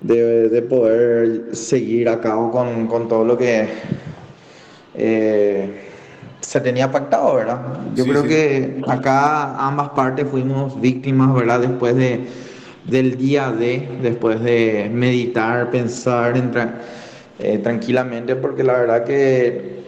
de, 0.00 0.48
de 0.48 0.62
poder 0.62 1.54
seguir 1.54 2.08
a 2.08 2.20
cabo 2.20 2.50
con, 2.50 2.86
con 2.86 3.08
todo 3.08 3.24
lo 3.24 3.36
que 3.36 3.68
eh, 4.94 5.88
se 6.40 6.60
tenía 6.60 6.90
pactado, 6.90 7.36
¿verdad? 7.36 7.60
Yo 7.94 8.04
sí, 8.04 8.10
creo 8.10 8.22
sí. 8.22 8.28
que 8.28 8.82
acá 8.88 9.56
ambas 9.56 9.90
partes 9.90 10.26
fuimos 10.28 10.80
víctimas, 10.80 11.34
¿verdad?, 11.34 11.60
después 11.60 11.96
de, 11.96 12.26
del 12.86 13.16
día 13.16 13.52
de, 13.52 13.88
después 14.02 14.42
de 14.42 14.90
meditar, 14.92 15.70
pensar 15.70 16.36
en 16.36 16.50
tra 16.50 16.80
eh, 17.38 17.58
tranquilamente, 17.58 18.36
porque 18.36 18.62
la 18.62 18.74
verdad 18.74 19.04
que 19.04 19.79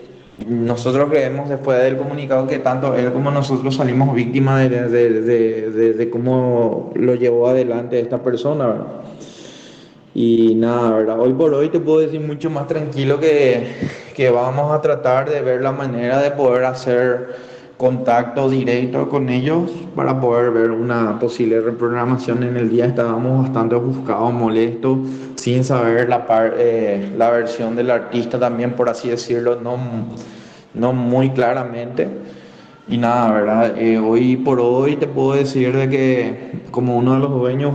nosotros 0.47 1.11
creemos 1.11 1.49
después 1.49 1.83
del 1.83 1.97
comunicado 1.97 2.47
que 2.47 2.59
tanto 2.59 2.95
él 2.95 3.13
como 3.13 3.31
nosotros 3.31 3.77
salimos 3.77 4.15
víctimas 4.15 4.69
de, 4.69 4.89
de, 4.89 5.93
de, 5.95 6.11
cómo 6.11 6.91
lo 6.95 7.15
llevó 7.15 7.49
adelante 7.49 8.01
esta 8.01 8.23
persona. 8.23 8.67
¿verdad? 8.67 8.87
Y 10.15 10.55
nada, 10.55 10.91
¿verdad? 10.97 11.21
Hoy 11.21 11.33
por 11.33 11.55
hoy 11.55 11.69
te 11.69 11.81
puedo 11.81 12.01
decir 12.01 12.21
mucho 12.21 12.51
más 12.51 12.67
tranquilo 12.67 13.19
que, 13.19 13.67
que 14.15 14.31
vamos 14.31 14.73
a 14.73 14.81
tratar 14.81 15.31
de 15.31 15.41
ver 15.41 15.63
la 15.63 15.73
manera 15.73 16.21
de 16.21 16.31
poder 16.33 16.65
hacer 16.65 17.35
contacto 17.83 18.49
directo 18.49 19.09
con 19.09 19.29
ellos 19.29 19.69
para 19.97 20.21
poder 20.21 20.53
ver 20.53 20.71
una 20.71 21.19
posible 21.19 21.61
reprogramación 21.61 22.45
en 22.45 22.57
el 22.57 22.71
día. 22.71 22.87
Estábamos 22.87 23.43
bastante 23.43 23.75
ofuscados, 23.75 24.33
molestos, 24.33 24.99
sin 25.35 25.65
saber 25.65 26.09
la, 26.09 26.25
eh, 26.57 27.13
la 27.19 27.31
versión 27.31 27.75
del 27.75 27.91
artista 27.91 28.39
también, 28.39 28.75
por 28.75 28.89
así 28.89 29.09
decirlo, 29.09 29.61
no, 29.61 29.77
no 30.75 30.93
muy 30.93 31.31
claramente. 31.31 32.09
Y 32.87 32.99
nada, 32.99 33.33
¿verdad? 33.33 33.77
Eh, 33.77 33.99
hoy 33.99 34.37
por 34.37 34.61
hoy 34.61 34.95
te 34.95 35.09
puedo 35.09 35.33
decir 35.33 35.77
de 35.77 35.89
que 35.89 36.53
como 36.71 36.97
uno 36.97 37.15
de 37.15 37.19
los 37.19 37.33
dueños 37.33 37.73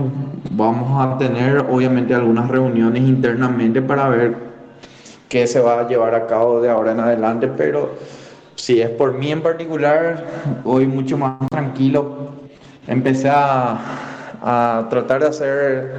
vamos 0.51 1.05
a 1.05 1.17
tener 1.17 1.65
obviamente 1.69 2.15
algunas 2.15 2.47
reuniones 2.47 3.03
internamente 3.03 3.81
para 3.81 4.07
ver 4.07 4.37
qué 5.27 5.47
se 5.47 5.59
va 5.59 5.81
a 5.81 5.87
llevar 5.89 6.15
a 6.15 6.27
cabo 6.27 6.61
de 6.61 6.69
ahora 6.69 6.93
en 6.93 7.01
adelante, 7.01 7.49
pero 7.49 7.91
si 8.67 8.81
es 8.81 8.89
por 8.89 9.13
mí 9.13 9.31
en 9.31 9.41
particular, 9.41 10.25
hoy 10.65 10.87
mucho 10.87 11.17
más 11.17 11.37
tranquilo. 11.49 12.31
Empecé 12.85 13.29
a, 13.29 13.79
a 14.41 14.87
tratar 14.89 15.21
de 15.21 15.27
hacer 15.27 15.91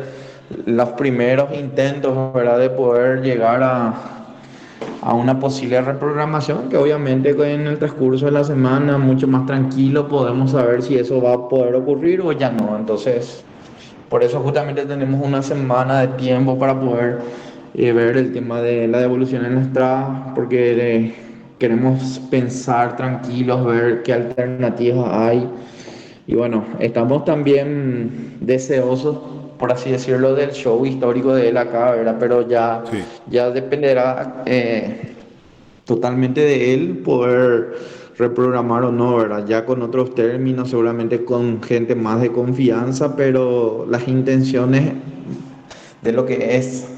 los 0.66 0.90
primeros 0.90 1.50
intentos, 1.58 2.34
¿verdad? 2.34 2.58
De 2.58 2.68
poder 2.68 3.22
llegar 3.22 3.62
a, 3.62 3.94
a 5.00 5.14
una 5.14 5.40
posible 5.40 5.80
reprogramación, 5.80 6.68
que 6.68 6.76
obviamente 6.76 7.30
en 7.30 7.68
el 7.68 7.78
transcurso 7.78 8.26
de 8.26 8.32
la 8.32 8.44
semana, 8.44 8.98
mucho 8.98 9.26
más 9.26 9.46
tranquilo, 9.46 10.06
podemos 10.06 10.50
saber 10.50 10.82
si 10.82 10.98
eso 10.98 11.22
va 11.22 11.32
a 11.32 11.48
poder 11.48 11.74
ocurrir 11.74 12.20
o 12.20 12.32
ya 12.32 12.50
no. 12.50 12.76
Entonces, 12.76 13.44
por 14.10 14.22
eso 14.22 14.40
justamente 14.40 14.84
tenemos 14.84 15.26
una 15.26 15.40
semana 15.40 16.02
de 16.02 16.08
tiempo 16.18 16.58
para 16.58 16.78
poder 16.78 17.20
eh, 17.72 17.92
ver 17.92 18.18
el 18.18 18.30
tema 18.34 18.60
de 18.60 18.86
la 18.88 18.98
devolución 18.98 19.46
en 19.46 19.54
la 19.54 19.60
estrada, 19.62 20.32
porque 20.34 21.27
queremos 21.58 22.20
pensar 22.30 22.96
tranquilos, 22.96 23.64
ver 23.66 24.02
qué 24.02 24.12
alternativas 24.12 25.08
hay. 25.12 25.48
Y 26.26 26.34
bueno, 26.34 26.64
estamos 26.78 27.24
también 27.24 28.36
deseosos, 28.40 29.18
por 29.58 29.72
así 29.72 29.90
decirlo, 29.90 30.34
del 30.34 30.52
show 30.52 30.84
histórico 30.84 31.34
de 31.34 31.48
él 31.48 31.56
acá, 31.56 31.92
¿verdad? 31.92 32.16
Pero 32.20 32.48
ya, 32.48 32.84
sí. 32.90 32.98
ya 33.30 33.50
dependerá 33.50 34.42
eh, 34.46 35.14
totalmente 35.84 36.40
de 36.40 36.74
él 36.74 36.98
poder 36.98 37.76
reprogramar 38.18 38.84
o 38.84 38.92
no, 38.92 39.16
¿verdad? 39.16 39.46
Ya 39.46 39.64
con 39.64 39.82
otros 39.82 40.14
términos, 40.14 40.70
seguramente 40.70 41.24
con 41.24 41.62
gente 41.62 41.94
más 41.94 42.20
de 42.20 42.30
confianza, 42.30 43.16
pero 43.16 43.86
las 43.88 44.06
intenciones 44.06 44.92
de 46.02 46.12
lo 46.12 46.26
que 46.26 46.56
es 46.56 46.97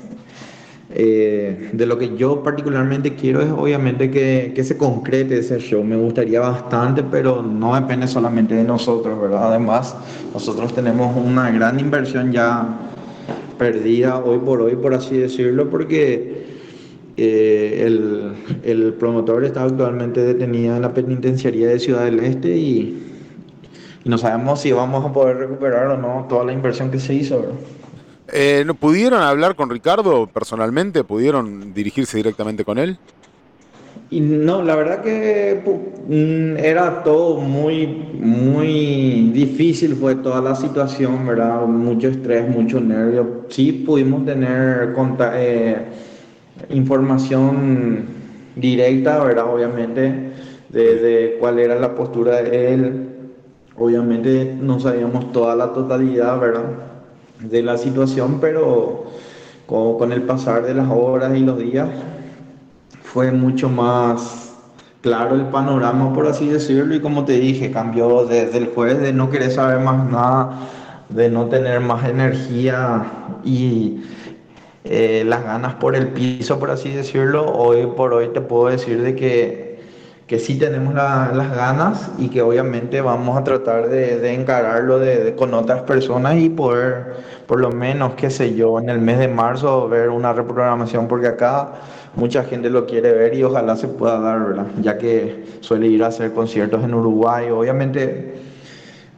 eh, 0.93 1.71
de 1.73 1.87
lo 1.87 1.99
que 1.99 2.17
yo 2.17 2.43
particularmente 2.43 3.15
quiero 3.15 3.41
es 3.41 3.51
obviamente 3.51 4.11
que, 4.11 4.53
que, 4.55 4.65
se 4.65 4.77
concrete 4.77 5.39
ese 5.39 5.61
show. 5.61 5.85
Me 5.85 5.97
gustaría 5.97 6.41
bastante, 6.41 7.05
pero 7.05 7.43
no 7.43 7.77
depende 7.77 8.09
solamente 8.09 8.57
de 8.57 8.65
nosotros, 8.65 9.21
¿verdad? 9.21 9.51
Además, 9.51 9.95
nosotros 10.35 10.75
tenemos 10.75 11.17
una 11.17 11.51
gran 11.53 11.79
inversión 11.79 12.33
ya 12.33 12.77
perdida 13.57 14.19
hoy 14.19 14.39
por 14.39 14.63
hoy, 14.63 14.75
por 14.75 14.93
así 14.93 15.17
decirlo, 15.17 15.71
porque 15.71 16.45
eh, 17.17 17.85
el, 17.87 18.33
el, 18.65 18.95
promotor 18.95 19.45
está 19.45 19.63
actualmente 19.63 20.21
detenido 20.23 20.75
en 20.75 20.83
la 20.83 20.93
penitenciaría 20.93 21.69
de 21.69 21.79
Ciudad 21.79 22.05
del 22.05 22.19
Este 22.19 22.57
y, 22.57 23.13
y 24.05 24.09
no 24.09 24.19
sabemos 24.19 24.61
si 24.61 24.73
vamos 24.73 25.05
a 25.05 25.13
poder 25.13 25.37
recuperar 25.37 25.87
o 25.87 25.97
no 25.97 26.27
toda 26.29 26.45
la 26.45 26.53
inversión 26.53 26.91
que 26.91 26.99
se 26.99 27.15
hizo, 27.15 27.43
¿verdad? 27.43 27.55
Eh, 28.33 28.65
¿Pudieron 28.79 29.23
hablar 29.23 29.55
con 29.57 29.71
Ricardo 29.71 30.27
personalmente? 30.27 31.05
¿Pudieron 31.05 31.75
dirigirse 31.75 32.17
directamente 32.17 32.65
con 32.65 32.79
él? 32.79 32.99
Y 34.11 34.21
no, 34.21 34.63
la 34.63 34.75
verdad 34.75 35.03
que 35.03 35.63
mm, 36.09 36.57
era 36.59 37.05
todo 37.05 37.37
muy, 37.39 37.87
muy 37.87 39.31
difícil, 39.33 39.95
fue 39.95 40.17
toda 40.17 40.41
la 40.41 40.57
situación, 40.57 41.27
¿verdad? 41.27 41.65
Mucho 41.67 42.09
estrés, 42.09 42.49
mucho 42.49 42.81
nervio. 42.81 43.47
Sí 43.49 43.71
pudimos 43.87 44.25
tener 44.25 44.95
eh, 45.35 45.77
información 46.71 48.07
directa, 48.57 49.23
¿verdad? 49.23 49.45
Obviamente, 49.55 50.33
de, 50.69 50.95
de 50.97 51.37
cuál 51.39 51.61
era 51.61 51.77
la 51.79 51.95
postura 51.95 52.43
de 52.43 52.75
él. 52.75 53.07
Obviamente 53.77 54.57
no 54.61 54.81
sabíamos 54.81 55.31
toda 55.33 55.55
la 55.55 55.73
totalidad, 55.73 56.39
¿verdad? 56.41 56.90
De 57.41 57.63
la 57.63 57.77
situación, 57.79 58.39
pero 58.41 59.05
con, 59.67 59.99
con, 59.99 60.13
el 60.13 60.23
pasar 60.23 60.63
de 60.63 60.75
las 60.75 60.89
horas 60.91 61.37
y 61.37 61.41
los 61.41 61.59
días 61.59 61.89
fue 63.03 63.33
mucho 63.33 63.69
más 63.69 64.55
claro 65.01 65.35
el 65.35 65.47
panorama, 65.47 66.13
por 66.13 66.27
así 66.27 66.49
decirlo, 66.49 66.95
y 66.95 67.01
como 67.01 67.25
te 67.25 67.33
dije, 67.33 67.71
cambió 67.71 68.27
desde 68.27 68.59
el 68.59 68.67
jueves 68.69 69.01
de 69.01 69.13
no 69.13 69.31
querer 69.31 69.51
saber 69.51 69.81
más 69.81 70.11
nada, 70.11 70.69
de 71.09 71.31
no 71.31 71.47
tener 71.47 71.81
más 71.81 72.05
energía 72.09 73.05
y 73.45 74.03
eh, 74.85 75.25
las 75.27 75.45
ganas 75.45 75.75
por 75.75 75.97
el 75.97 76.09
piso, 76.09 76.59
por 76.59 76.71
así 76.71 76.91
decirlo, 76.91 77.47
hoy 77.47 77.87
por 77.97 78.13
hoy 78.13 78.29
te 78.29 78.41
puedo 78.41 78.69
decir 78.69 79.03
de 79.03 79.15
que 79.15 79.70
que 80.31 80.39
sí 80.39 80.57
tenemos 80.57 80.95
la, 80.95 81.33
las 81.35 81.51
ganas 81.57 82.09
y 82.17 82.29
que 82.29 82.41
obviamente 82.41 83.01
vamos 83.01 83.37
a 83.37 83.43
tratar 83.43 83.89
de, 83.89 84.21
de 84.21 84.33
encararlo 84.33 85.01
de, 85.01 85.25
de, 85.25 85.35
con 85.35 85.53
otras 85.55 85.83
personas 85.83 86.37
y 86.37 86.49
poder, 86.49 87.17
por 87.49 87.59
lo 87.59 87.73
menos, 87.73 88.15
qué 88.15 88.31
sé 88.31 88.55
yo, 88.55 88.79
en 88.79 88.91
el 88.91 89.01
mes 89.01 89.19
de 89.19 89.27
marzo 89.27 89.89
ver 89.89 90.09
una 90.09 90.33
reprogramación, 90.33 91.09
porque 91.09 91.27
acá 91.27 91.73
mucha 92.15 92.45
gente 92.45 92.71
lo 92.71 92.87
quiere 92.87 93.11
ver 93.11 93.35
y 93.35 93.43
ojalá 93.43 93.75
se 93.75 93.89
pueda 93.89 94.21
dar, 94.21 94.47
¿verdad? 94.47 94.67
Ya 94.81 94.99
que 94.99 95.47
suele 95.63 95.89
ir 95.89 96.05
a 96.05 96.07
hacer 96.07 96.33
conciertos 96.33 96.85
en 96.85 96.95
Uruguay, 96.95 97.51
obviamente 97.51 98.41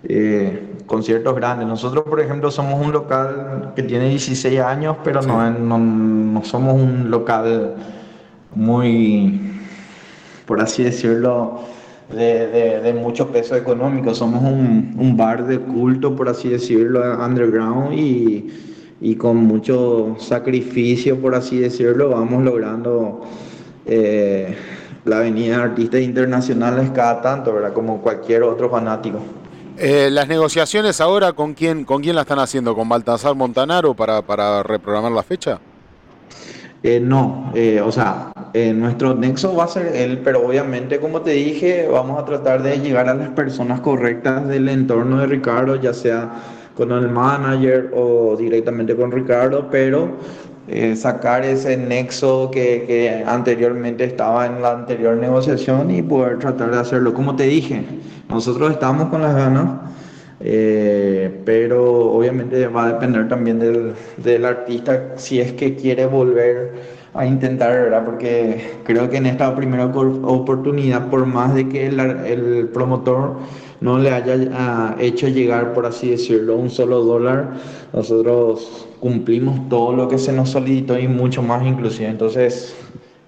eh, 0.05 0.77
conciertos 0.87 1.37
grandes. 1.37 1.69
Nosotros, 1.69 2.05
por 2.09 2.21
ejemplo, 2.21 2.51
somos 2.51 2.83
un 2.83 2.91
local 2.91 3.75
que 3.77 3.83
tiene 3.83 4.09
16 4.09 4.61
años, 4.61 4.97
pero 5.05 5.21
sí. 5.21 5.29
no, 5.29 5.51
no, 5.51 5.77
no 5.77 6.43
somos 6.43 6.73
un 6.73 7.11
local 7.11 7.75
muy 8.55 9.52
por 10.47 10.61
así 10.61 10.85
decirlo, 10.85 11.61
de, 12.13 12.47
de, 12.49 12.81
de, 12.81 12.95
mucho 12.95 13.29
peso 13.29 13.57
económico. 13.57 14.15
Somos 14.15 14.43
un, 14.43 14.95
un, 14.99 15.17
bar 15.17 15.47
de 15.47 15.59
culto, 15.59 16.15
por 16.15 16.29
así 16.29 16.49
decirlo, 16.49 17.01
underground 17.25 17.95
y, 17.95 18.51
y 19.01 19.17
con 19.17 19.37
mucho 19.37 20.17
sacrificio, 20.19 21.21
por 21.21 21.35
así 21.35 21.59
decirlo, 21.59 22.11
vamos 22.11 22.43
logrando 22.43 23.23
eh, 23.85 24.57
la 25.05 25.19
avenida 25.19 25.57
de 25.57 25.63
artistas 25.63 26.01
internacionales 26.03 26.91
cada 26.95 27.21
tanto, 27.21 27.53
¿verdad? 27.53 27.73
Como 27.73 28.01
cualquier 28.01 28.45
otro 28.45 28.71
fanático. 28.71 29.19
Eh, 29.79 30.11
las 30.11 30.29
negociaciones 30.29 31.01
ahora, 31.01 31.33
¿con 31.33 31.55
quién, 31.55 31.85
¿con 31.85 32.03
quién 32.03 32.15
la 32.15 32.23
están 32.23 32.39
haciendo? 32.39 32.75
¿Con 32.75 32.89
Baltasar 32.89 33.35
Montanaro 33.35 33.95
para, 33.95 34.23
para 34.23 34.63
reprogramar 34.63 35.11
la 35.11 35.23
fecha? 35.23 35.59
Eh, 36.83 37.01
no, 37.01 37.53
eh, 37.55 37.81
o 37.81 37.93
sea, 37.93 38.33
nuestro 38.75 39.15
nexo 39.15 39.55
va 39.55 39.65
a 39.65 39.69
ser 39.69 39.95
él, 39.95 40.21
pero 40.25 40.47
obviamente, 40.47 40.99
como 40.99 41.23
te 41.23 41.31
dije, 41.31 41.89
vamos 41.91 42.21
a 42.21 42.25
tratar 42.25 42.63
de 42.63 42.79
llegar 42.79 43.09
a 43.09 43.15
las 43.15 43.31
personas 43.31 43.81
correctas 43.81 44.49
del 44.49 44.69
entorno 44.69 45.19
de 45.19 45.27
Ricardo, 45.27 45.77
ya 45.77 45.95
sea 45.95 46.31
con 46.77 46.91
el 46.93 47.09
manager 47.09 47.91
o 47.95 48.37
directamente 48.37 48.97
con 48.97 49.13
Ricardo, 49.13 49.69
pero 49.71 50.17
eh, 50.69 50.95
sacar 50.97 51.45
ese 51.45 51.77
nexo 51.77 52.51
que, 52.51 52.85
que, 52.87 53.25
anteriormente 53.27 54.05
estaba 54.05 54.47
en 54.47 54.63
la 54.63 54.73
anterior 54.73 55.17
negociación 55.17 55.91
y 55.91 56.03
poder 56.03 56.39
tratar 56.39 56.71
de 56.71 56.79
hacerlo. 56.79 57.13
Como 57.13 57.35
te 57.37 57.45
dije, 57.45 57.85
nosotros 58.29 58.71
estamos 58.71 59.09
con 59.09 59.23
las 59.23 59.35
ganas, 59.35 59.67
eh, 60.45 61.31
pero 61.45 62.13
obviamente 62.13 62.67
va 62.67 62.85
a 62.87 62.93
depender 62.95 63.29
también 63.29 63.59
del, 63.59 63.93
del, 64.17 64.45
artista 64.45 65.13
si 65.17 65.41
es 65.41 65.53
que 65.53 65.77
quiere 65.77 66.07
volver 66.07 66.73
a 67.15 67.27
intentar, 67.27 67.71
¿verdad? 67.73 68.05
Porque 68.05 68.79
creo 68.85 69.09
que 69.09 69.19
en 69.19 69.27
esta 69.27 69.55
primera 69.55 69.87
oportunidad, 69.87 71.09
por 71.11 71.27
más 71.27 71.55
de 71.55 71.69
que 71.69 71.87
el, 71.87 72.01
el 72.01 72.69
promotor 72.73 73.37
no 73.83 73.99
le 73.99 74.11
haya 74.11 74.37
uh, 74.37 75.01
hecho 75.01 75.29
llegar, 75.29 75.75
por 75.75 75.87
así 75.87 76.11
decirlo, 76.11 76.57
un 76.57 76.71
solo 76.71 77.03
dólar, 77.03 77.51
nosotros 77.93 78.87
cumplimos 79.01 79.69
todo 79.69 79.93
lo 79.93 80.09
que 80.09 80.19
se 80.19 80.33
nos 80.33 80.51
solicitó 80.51 80.99
y 80.99 81.09
mucho 81.09 81.43
más 81.43 81.67
inclusive. 81.67 82.09
Entonces, 82.09 82.75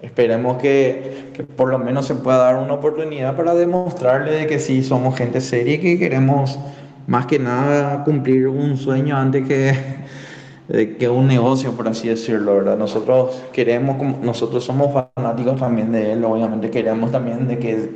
esperemos 0.01 0.57
que, 0.61 1.29
que, 1.33 1.43
por 1.43 1.69
lo 1.69 1.77
menos 1.77 2.07
se 2.07 2.15
pueda 2.15 2.37
dar 2.37 2.55
una 2.55 2.73
oportunidad 2.73 3.35
para 3.35 3.53
demostrarle 3.53 4.31
de 4.31 4.47
que 4.47 4.59
sí 4.59 4.81
somos 4.81 5.17
gente 5.17 5.41
seria 5.41 5.75
y 5.75 5.79
que 5.79 5.99
queremos 5.99 6.57
más 7.07 7.25
que 7.25 7.39
nada 7.39 8.03
cumplir 8.03 8.47
un 8.47 8.77
sueño 8.77 9.17
antes 9.17 9.47
que, 9.47 10.95
que 10.97 11.09
un 11.09 11.27
negocio, 11.27 11.71
por 11.73 11.87
así 11.87 12.07
decirlo, 12.07 12.55
¿verdad? 12.55 12.77
Nosotros 12.77 13.41
queremos, 13.51 13.97
nosotros 14.21 14.63
somos 14.63 14.91
fanáticos 15.15 15.59
también 15.59 15.91
de 15.91 16.13
él, 16.13 16.23
obviamente 16.23 16.69
queremos 16.69 17.11
también 17.11 17.47
de 17.47 17.59
que, 17.59 17.89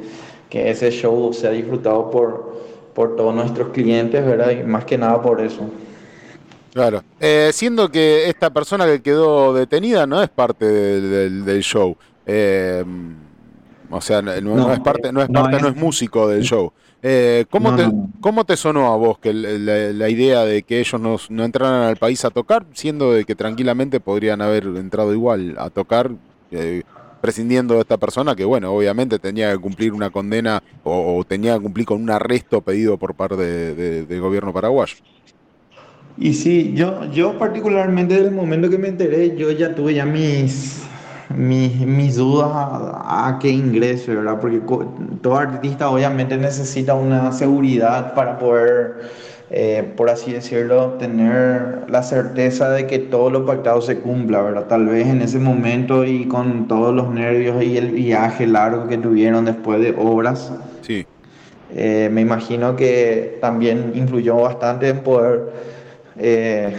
que 0.49 0.69
ese 0.69 0.91
show 0.91 1.33
sea 1.33 1.51
disfrutado 1.51 2.11
por, 2.11 2.63
por 2.93 3.15
todos 3.15 3.33
nuestros 3.33 3.69
clientes, 3.69 4.25
¿verdad? 4.25 4.51
Y 4.51 4.63
más 4.63 4.85
que 4.85 4.97
nada 4.97 5.21
por 5.21 5.41
eso. 5.41 5.69
Claro. 6.73 7.03
Eh, 7.19 7.49
siendo 7.51 7.89
que 7.89 8.29
esta 8.29 8.51
persona 8.51 8.85
que 8.85 9.01
quedó 9.01 9.53
detenida 9.53 10.05
no 10.05 10.21
es 10.21 10.29
parte 10.29 10.65
del, 10.65 11.09
del, 11.09 11.45
del 11.45 11.63
show. 11.63 11.97
Eh, 12.25 12.83
o 13.89 14.01
sea, 14.01 14.21
no, 14.21 14.39
no, 14.39 14.55
no, 14.55 14.73
es 14.73 14.79
parte, 14.79 15.11
no 15.11 15.21
es 15.21 15.29
parte, 15.29 15.51
no 15.51 15.57
es, 15.57 15.63
no 15.63 15.69
es 15.69 15.75
músico 15.75 16.27
del 16.27 16.43
show. 16.43 16.71
Eh, 17.01 17.45
¿cómo, 17.49 17.75
te, 17.75 17.89
¿Cómo 18.19 18.43
te 18.43 18.57
sonó 18.57 18.91
a 18.91 18.97
vos 18.97 19.19
que 19.19 19.33
la, 19.33 19.93
la 19.93 20.09
idea 20.09 20.43
de 20.43 20.63
que 20.63 20.79
ellos 20.79 20.99
no, 20.99 21.15
no, 21.29 21.45
entraran 21.45 21.83
al 21.83 21.95
país 21.95 22.25
a 22.25 22.29
tocar, 22.29 22.65
siendo 22.73 23.13
de 23.13 23.23
que 23.23 23.35
tranquilamente 23.35 24.01
podrían 24.01 24.41
haber 24.41 24.65
entrado 24.65 25.13
igual 25.13 25.55
a 25.57 25.69
tocar, 25.69 26.11
eh, 26.51 26.83
prescindiendo 27.21 27.75
de 27.75 27.81
esta 27.81 27.97
persona 27.97 28.35
que, 28.35 28.43
bueno, 28.43 28.73
obviamente 28.73 29.17
tenía 29.17 29.51
que 29.51 29.59
cumplir 29.59 29.93
una 29.93 30.09
condena 30.09 30.61
o, 30.83 31.17
o 31.17 31.23
tenía 31.23 31.55
que 31.55 31.61
cumplir 31.61 31.85
con 31.85 32.01
un 32.01 32.09
arresto 32.09 32.61
pedido 32.61 32.97
por 32.97 33.13
parte 33.15 33.37
de, 33.37 33.75
de, 33.75 34.05
del 34.05 34.21
gobierno 34.21 34.51
paraguayo? 34.51 34.95
Y 36.17 36.33
sí, 36.33 36.73
yo, 36.75 37.09
yo 37.11 37.37
particularmente 37.39 38.15
desde 38.15 38.27
el 38.27 38.35
momento 38.35 38.69
que 38.69 38.77
me 38.77 38.89
enteré, 38.89 39.37
yo 39.37 39.51
ya 39.51 39.73
tuve 39.73 39.93
ya 39.93 40.05
mis, 40.05 40.81
mis, 41.35 41.75
mis 41.85 42.15
dudas 42.15 42.49
a, 42.51 43.27
a 43.29 43.39
qué 43.39 43.49
ingreso, 43.49 44.13
¿verdad? 44.13 44.39
Porque 44.39 44.61
todo 45.21 45.37
artista 45.37 45.89
obviamente 45.89 46.37
necesita 46.37 46.95
una 46.95 47.31
seguridad 47.31 48.13
para 48.15 48.39
poder, 48.39 49.11
eh, 49.49 49.93
por 49.95 50.09
así 50.09 50.31
decirlo, 50.33 50.93
tener 50.93 51.85
la 51.87 52.03
certeza 52.03 52.69
de 52.71 52.87
que 52.87 52.99
todo 52.99 53.29
lo 53.29 53.45
pactado 53.45 53.81
se 53.81 53.99
cumpla, 53.99 54.41
¿verdad? 54.41 54.67
Tal 54.67 54.87
vez 54.87 55.07
en 55.07 55.21
ese 55.21 55.39
momento 55.39 56.05
y 56.05 56.27
con 56.27 56.67
todos 56.67 56.93
los 56.93 57.09
nervios 57.13 57.63
y 57.63 57.77
el 57.77 57.91
viaje 57.91 58.47
largo 58.47 58.87
que 58.87 58.97
tuvieron 58.97 59.45
después 59.45 59.81
de 59.81 59.95
obras. 59.97 60.51
Sí. 60.81 61.05
Eh, 61.71 62.09
me 62.11 62.21
imagino 62.21 62.75
que 62.75 63.37
también 63.41 63.91
influyó 63.93 64.37
bastante 64.37 64.89
en 64.89 64.99
poder 65.03 65.51
eh, 66.17 66.75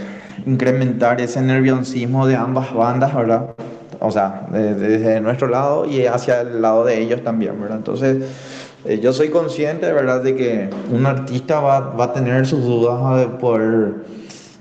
incrementar 0.46 1.20
ese 1.20 1.40
nerviosismo 1.40 2.26
de 2.26 2.34
ambas 2.36 2.74
bandas, 2.74 3.14
¿verdad? 3.14 3.54
O 4.00 4.10
sea, 4.10 4.46
desde 4.50 4.98
de 4.98 5.20
nuestro 5.20 5.48
lado 5.48 5.84
y 5.84 6.06
hacia 6.06 6.40
el 6.40 6.62
lado 6.62 6.84
de 6.84 7.00
ellos 7.00 7.22
también, 7.22 7.60
¿verdad? 7.60 7.78
Entonces, 7.78 8.24
eh, 8.86 8.98
yo 8.98 9.12
soy 9.12 9.28
consciente, 9.28 9.92
¿verdad?, 9.92 10.22
de 10.22 10.34
que 10.34 10.70
un 10.90 11.04
artista 11.04 11.60
va, 11.60 11.80
va 11.80 12.04
a 12.04 12.12
tener 12.12 12.46
sus 12.46 12.64
dudas 12.64 13.20
de 13.20 13.26
poder 13.36 13.94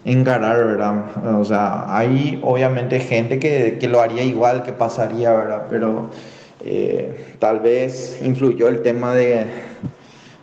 encarar, 0.03 0.57
¿verdad? 0.65 1.39
O 1.39 1.45
sea, 1.45 1.85
hay 1.95 2.39
obviamente 2.43 2.99
gente 2.99 3.39
que, 3.39 3.77
que 3.79 3.87
lo 3.87 4.01
haría 4.01 4.23
igual, 4.23 4.63
que 4.63 4.73
pasaría, 4.73 5.31
¿verdad? 5.31 5.67
Pero 5.69 6.09
eh, 6.61 7.35
tal 7.39 7.59
vez 7.59 8.19
influyó 8.23 8.67
el 8.67 8.81
tema 8.81 9.13
de, 9.13 9.45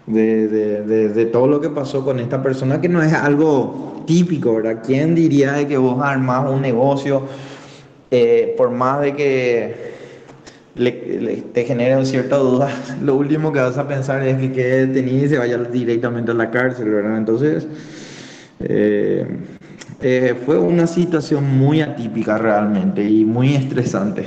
de, 0.07 0.49
de, 0.49 0.83
de, 0.83 1.09
de, 1.11 1.27
todo 1.27 1.47
lo 1.47 1.61
que 1.61 1.69
pasó 1.69 2.05
con 2.05 2.21
esta 2.21 2.43
persona, 2.43 2.81
que 2.81 2.89
no 2.89 3.03
es 3.03 3.13
algo 3.13 4.03
típico, 4.07 4.55
¿verdad? 4.55 4.83
¿Quién 4.85 5.15
diría 5.15 5.53
de 5.53 5.67
que 5.67 5.77
vos 5.77 6.03
armás 6.03 6.49
un 6.51 6.63
negocio, 6.63 7.23
eh, 8.19 8.55
por 8.57 8.71
más 8.71 9.03
de 9.03 9.15
que 9.15 9.75
le, 10.75 10.91
te 11.53 11.65
generen 11.65 12.07
cierta 12.07 12.39
duda, 12.39 12.71
lo 13.03 13.15
último 13.15 13.53
que 13.53 13.61
vas 13.61 13.77
a 13.77 13.87
pensar 13.87 14.27
es 14.27 14.39
que 14.39 14.53
quede 14.53 14.87
detenido 14.87 15.27
y 15.27 15.29
se 15.29 15.37
vaya 15.37 15.59
directamente 15.59 16.31
a 16.31 16.35
la 16.35 16.51
cárcel, 16.51 16.89
¿verdad? 16.89 17.19
Entonces, 17.19 17.67
eh, 18.61 19.27
eh, 20.01 20.35
fue 20.47 20.59
una 20.59 20.87
situación 20.87 21.59
muy 21.59 21.83
atípica 21.83 22.39
realmente 22.39 23.05
y 23.05 23.27
muy 23.27 23.55
estresante. 23.55 24.27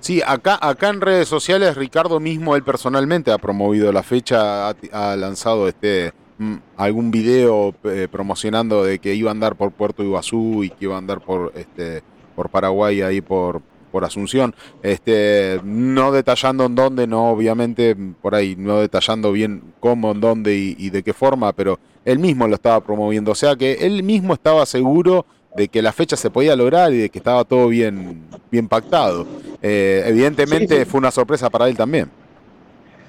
Sí, 0.00 0.20
acá, 0.26 0.58
acá 0.60 0.90
en 0.90 1.00
redes 1.00 1.26
sociales 1.26 1.74
Ricardo 1.74 2.20
mismo, 2.20 2.54
él 2.54 2.64
personalmente 2.64 3.32
ha 3.32 3.38
promovido 3.38 3.90
la 3.92 4.02
fecha, 4.02 4.68
ha, 4.68 5.16
lanzado 5.16 5.68
este 5.68 6.12
mm, 6.36 6.56
algún 6.76 7.10
video 7.10 7.74
promocionando 8.10 8.84
de 8.84 8.98
que 8.98 9.14
iba 9.14 9.30
a 9.30 9.32
andar 9.32 9.56
por 9.56 9.72
Puerto 9.72 10.02
Iguazú 10.02 10.64
y 10.64 10.68
que 10.68 10.84
iba 10.84 10.96
a 10.96 10.98
andar 10.98 11.22
por 11.22 11.52
este 11.56 12.02
por 12.36 12.50
Paraguay 12.50 13.00
ahí 13.00 13.20
por 13.20 13.62
por 13.90 14.04
Asunción, 14.04 14.54
este 14.82 15.58
no 15.64 16.12
detallando 16.12 16.66
en 16.66 16.74
dónde, 16.74 17.06
no 17.06 17.30
obviamente 17.30 17.96
por 18.20 18.34
ahí 18.34 18.54
no 18.58 18.80
detallando 18.80 19.32
bien 19.32 19.62
cómo, 19.80 20.10
en 20.10 20.20
dónde 20.20 20.54
y, 20.54 20.76
y 20.78 20.90
de 20.90 21.02
qué 21.02 21.14
forma, 21.14 21.54
pero 21.54 21.78
él 22.04 22.18
mismo 22.18 22.46
lo 22.46 22.56
estaba 22.56 22.80
promoviendo, 22.80 23.32
o 23.32 23.34
sea 23.34 23.56
que 23.56 23.72
él 23.86 24.02
mismo 24.02 24.34
estaba 24.34 24.66
seguro 24.66 25.24
de 25.56 25.68
que 25.68 25.80
la 25.80 25.92
fecha 25.92 26.16
se 26.16 26.30
podía 26.30 26.54
lograr 26.54 26.92
y 26.92 26.98
de 26.98 27.08
que 27.08 27.18
estaba 27.18 27.44
todo 27.44 27.68
bien, 27.68 28.20
bien 28.50 28.68
pactado. 28.68 29.26
Eh, 29.62 30.04
evidentemente 30.06 30.76
sí, 30.76 30.84
sí. 30.84 30.90
fue 30.90 30.98
una 30.98 31.10
sorpresa 31.10 31.48
para 31.48 31.66
él 31.66 31.76
también. 31.76 32.10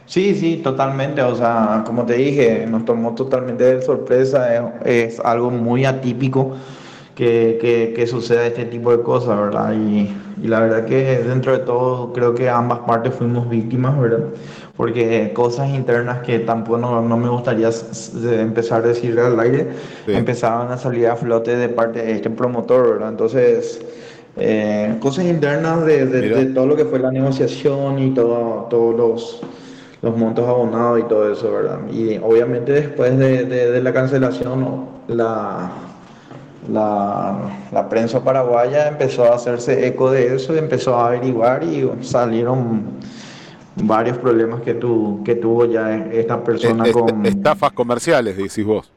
Sí, 0.05 0.33
sí, 0.35 0.61
totalmente. 0.63 1.21
O 1.21 1.35
sea, 1.35 1.83
como 1.85 2.05
te 2.05 2.13
dije, 2.13 2.65
nos 2.65 2.85
tomó 2.85 3.13
totalmente 3.13 3.63
de 3.65 3.81
sorpresa. 3.81 4.55
Es, 4.85 5.15
es 5.15 5.19
algo 5.19 5.51
muy 5.51 5.83
atípico 5.83 6.55
que, 7.17 7.57
que, 7.59 7.93
que, 7.95 8.05
suceda 8.05 8.45
este 8.45 8.65
tipo 8.65 8.95
de 8.95 9.01
cosas, 9.01 9.39
¿verdad? 9.39 9.73
Y, 9.73 10.15
y, 10.39 10.47
la 10.47 10.59
verdad 10.59 10.85
que 10.85 11.17
dentro 11.23 11.51
de 11.51 11.65
todo 11.65 12.13
creo 12.13 12.35
que 12.35 12.47
ambas 12.47 12.77
partes 12.81 13.15
fuimos 13.15 13.49
víctimas, 13.49 13.99
¿verdad? 13.99 14.19
Porque 14.75 15.31
cosas 15.33 15.69
internas 15.69 16.19
que 16.19 16.37
tampoco 16.37 16.77
no, 16.77 17.01
no 17.01 17.17
me 17.17 17.27
gustaría 17.27 17.71
empezar 18.39 18.83
a 18.83 18.89
decir 18.89 19.19
al 19.19 19.39
aire, 19.39 19.69
sí. 20.05 20.13
empezaban 20.13 20.71
a 20.71 20.77
salir 20.77 21.07
a 21.07 21.15
flote 21.15 21.57
de 21.57 21.69
parte 21.69 22.03
de 22.03 22.11
este 22.11 22.29
promotor, 22.29 22.87
¿verdad? 22.91 23.09
Entonces, 23.09 23.81
eh, 24.35 24.95
cosas 24.99 25.25
internas 25.25 25.87
de, 25.87 26.05
de, 26.05 26.29
de, 26.29 26.45
todo 26.53 26.67
lo 26.67 26.75
que 26.75 26.85
fue 26.85 26.99
la 26.99 27.09
negociación 27.09 27.97
y 27.97 28.13
todo, 28.13 28.67
todos 28.69 28.95
los, 28.95 29.41
los 30.03 30.15
montos 30.15 30.47
abonados 30.47 30.99
y 30.99 31.03
todo 31.05 31.33
eso, 31.33 31.51
¿verdad? 31.51 31.79
Y 31.91 32.19
obviamente 32.19 32.73
después 32.73 33.17
de, 33.17 33.45
de 33.45 33.81
la 33.81 33.91
cancelación, 33.91 34.85
la 35.07 35.86
la, 36.71 37.37
la, 37.71 37.89
prensa 37.89 38.23
paraguaya 38.23 38.87
empezó 38.87 39.25
a 39.25 39.35
hacerse 39.35 39.87
eco 39.87 40.11
de 40.11 40.35
eso, 40.35 40.55
empezó 40.55 40.95
a 40.95 41.07
averiguar 41.07 41.63
y 41.63 41.89
salieron 42.01 42.83
varios 43.75 44.17
problemas 44.17 44.61
que, 44.61 44.73
tu, 44.73 45.21
que 45.23 45.35
tuvo 45.35 45.65
ya 45.65 45.95
esta 45.95 46.43
persona 46.43 46.85
est 46.85 46.93
con... 46.93 47.25
Estafas 47.25 47.71
comerciales, 47.71 48.37
decís 48.37 48.65
vos. 48.65 48.91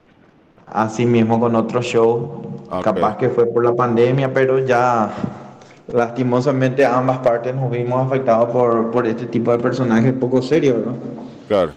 Así 0.66 1.04
mismo 1.04 1.38
con 1.40 1.54
otro 1.56 1.82
show, 1.82 2.62
okay. 2.68 2.82
capaz 2.82 3.16
que 3.16 3.28
fue 3.28 3.46
por 3.46 3.64
la 3.64 3.74
pandemia, 3.74 4.32
pero 4.32 4.64
ya 4.64 5.10
lastimosamente 5.92 6.86
ambas 6.86 7.18
partes 7.18 7.54
nos 7.54 7.70
vimos 7.70 8.06
afectados 8.06 8.50
por, 8.50 8.90
por 8.90 9.06
este 9.06 9.26
tipo 9.26 9.50
de 9.52 9.58
personajes 9.58 10.12
poco 10.12 10.40
serios, 10.40 10.78
¿no? 10.86 10.94
Claro. 11.48 11.72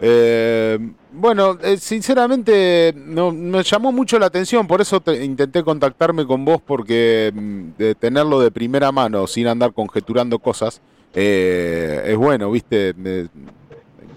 Eh, 0.00 0.78
bueno, 1.12 1.58
eh, 1.62 1.76
sinceramente 1.76 2.92
no, 2.96 3.30
me 3.30 3.62
llamó 3.62 3.92
mucho 3.92 4.18
la 4.18 4.26
atención, 4.26 4.66
por 4.66 4.80
eso 4.80 5.02
intenté 5.20 5.62
contactarme 5.62 6.26
con 6.26 6.44
vos 6.44 6.60
porque 6.60 7.32
mm, 7.34 7.78
de 7.78 7.94
tenerlo 7.94 8.40
de 8.40 8.50
primera 8.50 8.90
mano 8.90 9.26
sin 9.26 9.46
andar 9.46 9.72
conjeturando 9.72 10.38
cosas 10.40 10.80
eh, 11.14 12.02
es 12.06 12.16
bueno, 12.16 12.50
viste, 12.50 12.94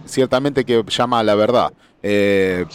ciertamente 0.06 0.66
que 0.66 0.84
llama 0.88 1.20
a 1.20 1.24
la 1.24 1.36
verdad. 1.36 1.72
Eh, 2.04 2.66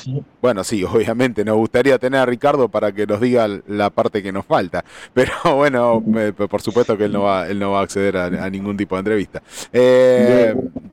bueno, 0.40 0.64
sí, 0.64 0.84
obviamente 0.84 1.44
nos 1.44 1.56
gustaría 1.56 1.98
tener 1.98 2.20
a 2.20 2.26
Ricardo 2.26 2.68
para 2.68 2.92
que 2.92 3.06
nos 3.06 3.20
diga 3.20 3.48
la 3.66 3.90
parte 3.90 4.22
que 4.22 4.32
nos 4.32 4.44
falta, 4.46 4.84
pero 5.14 5.32
bueno, 5.56 6.02
por 6.48 6.60
supuesto 6.60 6.96
que 6.96 7.04
él 7.04 7.12
no 7.12 7.22
va, 7.22 7.48
él 7.48 7.58
no 7.58 7.72
va 7.72 7.80
a 7.80 7.82
acceder 7.82 8.16
a, 8.16 8.50
ningún 8.50 8.76
tipo 8.76 8.96
de 8.96 9.00
entrevista. 9.00 9.42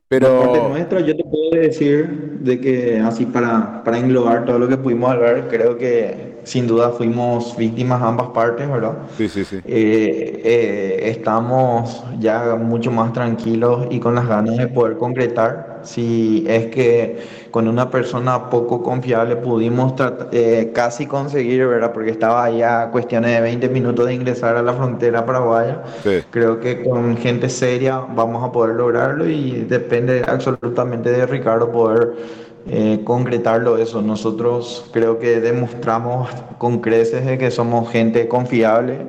Pero 0.10 0.69
nuestra, 0.69 1.02
yo 1.02 1.15
te 1.15 1.23
puedo 1.23 1.52
decir 1.52 2.40
de 2.40 2.60
que 2.60 2.99
así 2.99 3.27
para, 3.27 3.84
para 3.84 3.99
englobar 3.99 4.44
todo 4.44 4.57
lo 4.57 4.68
que 4.68 4.76
pudimos 4.76 5.11
hablar, 5.11 5.48
creo 5.49 5.77
que 5.77 6.28
sin 6.50 6.66
duda 6.66 6.90
fuimos 6.90 7.56
víctimas 7.56 8.02
ambas 8.02 8.30
partes, 8.30 8.68
¿verdad? 8.68 8.94
Sí, 9.16 9.30
sí, 9.30 9.46
sí. 9.46 9.62
Eh, 9.66 11.00
estamos 11.04 12.04
ya 12.18 12.56
mucho 12.56 12.90
más 12.90 13.14
tranquilos 13.14 13.86
y 13.92 14.00
con 14.00 14.16
las 14.16 14.28
ganas 14.28 14.58
de 14.58 14.68
poder 14.68 14.98
concretar 14.98 15.82
si 15.84 16.46
es 16.48 16.66
que 16.68 17.20
con 17.52 17.68
una 17.68 17.92
persona 17.92 18.50
poco 18.50 18.82
confiable 18.82 19.36
pudimos 19.36 19.94
eh, 20.32 20.72
casi 20.74 21.06
conseguir, 21.06 21.68
¿verdad? 21.68 21.94
Porque 21.94 22.10
estaba 22.10 22.50
ya 22.50 22.90
cuestiones 22.90 23.32
de 23.32 23.42
20 23.42 23.70
minutos 23.70 24.08
de 24.08 24.16
ingresar 24.16 24.58
a 24.58 24.64
la 24.64 24.74
frontera 24.74 25.24
paraguaya. 25.28 25.84
Creo 26.32 26.60
que 26.60 26.84
con 26.84 27.16
gente 27.18 27.48
seria 27.48 28.00
vamos 28.00 28.44
a 28.44 28.52
poder 28.52 28.76
lograrlo 28.76 29.30
y 29.30 29.66
depende 29.70 30.24
absolutamente 30.28 31.12
de 31.12 31.28
Ricardo 31.28 31.72
poder 31.72 32.14
eh, 32.72 33.02
concretarlo 33.04 33.78
eso. 33.78 34.02
Nosotros 34.02 34.90
creo 34.94 35.20
que 35.20 35.40
demostramos 35.40 36.30
con 36.58 36.80
creces 36.80 37.26
de 37.26 37.38
que 37.38 37.52
somos 37.52 37.90
gente 37.90 38.28
confiable. 38.28 39.00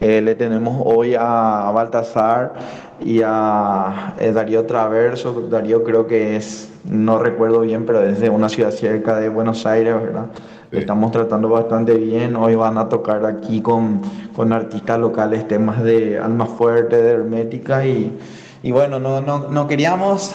Eh, 0.00 0.20
le 0.20 0.34
tenemos 0.34 0.82
hoy 0.84 1.14
a 1.18 1.70
Baltasar 1.74 2.54
y 3.00 3.20
a 3.24 4.14
Darío 4.34 4.66
Traverso. 4.66 5.48
Darío 5.48 5.84
creo 5.84 6.06
que 6.06 6.36
es 6.36 6.72
no 6.84 7.18
recuerdo 7.18 7.60
bien, 7.60 7.86
pero 7.86 8.00
desde 8.00 8.28
una 8.28 8.48
ciudad 8.48 8.70
cerca 8.70 9.18
de 9.20 9.28
Buenos 9.28 9.66
Aires, 9.66 9.94
¿verdad? 9.94 10.26
Estamos 10.72 11.12
tratando 11.12 11.48
bastante 11.48 11.94
bien. 11.94 12.34
Hoy 12.34 12.54
van 12.54 12.78
a 12.78 12.88
tocar 12.88 13.24
aquí 13.26 13.60
con, 13.60 14.00
con 14.34 14.52
artistas 14.52 14.98
locales 14.98 15.46
temas 15.46 15.82
de 15.82 16.18
Alma 16.18 16.46
Fuerte, 16.46 17.00
de 17.00 17.10
Hermética 17.10 17.86
y, 17.86 18.18
y 18.62 18.72
bueno, 18.72 18.98
no, 18.98 19.20
no, 19.20 19.48
no, 19.48 19.68
queríamos 19.68 20.32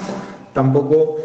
tampoco 0.53 1.17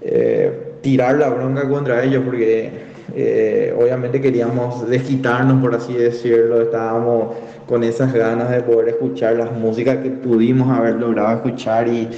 eh, 0.00 0.61
tirar 0.82 1.16
la 1.16 1.30
bronca 1.30 1.68
contra 1.68 2.04
ellos 2.04 2.22
porque 2.24 2.70
eh, 3.14 3.74
obviamente 3.78 4.20
queríamos 4.20 4.88
desquitarnos, 4.88 5.60
por 5.60 5.74
así 5.74 5.94
decirlo. 5.94 6.62
Estábamos 6.62 7.36
con 7.66 7.84
esas 7.84 8.12
ganas 8.12 8.50
de 8.50 8.60
poder 8.60 8.88
escuchar 8.90 9.36
las 9.36 9.52
músicas 9.52 9.98
que 9.98 10.10
pudimos 10.10 10.76
haber 10.76 10.96
logrado 10.96 11.36
escuchar 11.36 11.88
y 11.88 12.08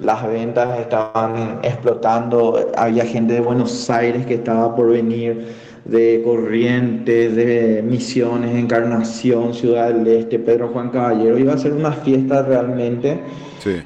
las 0.00 0.26
ventas 0.26 0.80
estaban 0.80 1.60
explotando, 1.62 2.72
había 2.76 3.04
gente 3.04 3.34
de 3.34 3.40
Buenos 3.40 3.88
Aires 3.90 4.26
que 4.26 4.34
estaba 4.34 4.74
por 4.74 4.90
venir, 4.90 5.46
de 5.84 6.22
Corrientes, 6.24 7.36
de 7.36 7.82
Misiones, 7.86 8.56
Encarnación, 8.56 9.52
Ciudad 9.52 9.92
del 9.92 10.06
Este, 10.06 10.38
Pedro 10.38 10.68
Juan 10.68 10.90
Caballero, 10.90 11.38
iba 11.38 11.52
a 11.52 11.58
ser 11.58 11.72
una 11.72 11.92
fiesta 11.92 12.42
realmente 12.42 13.20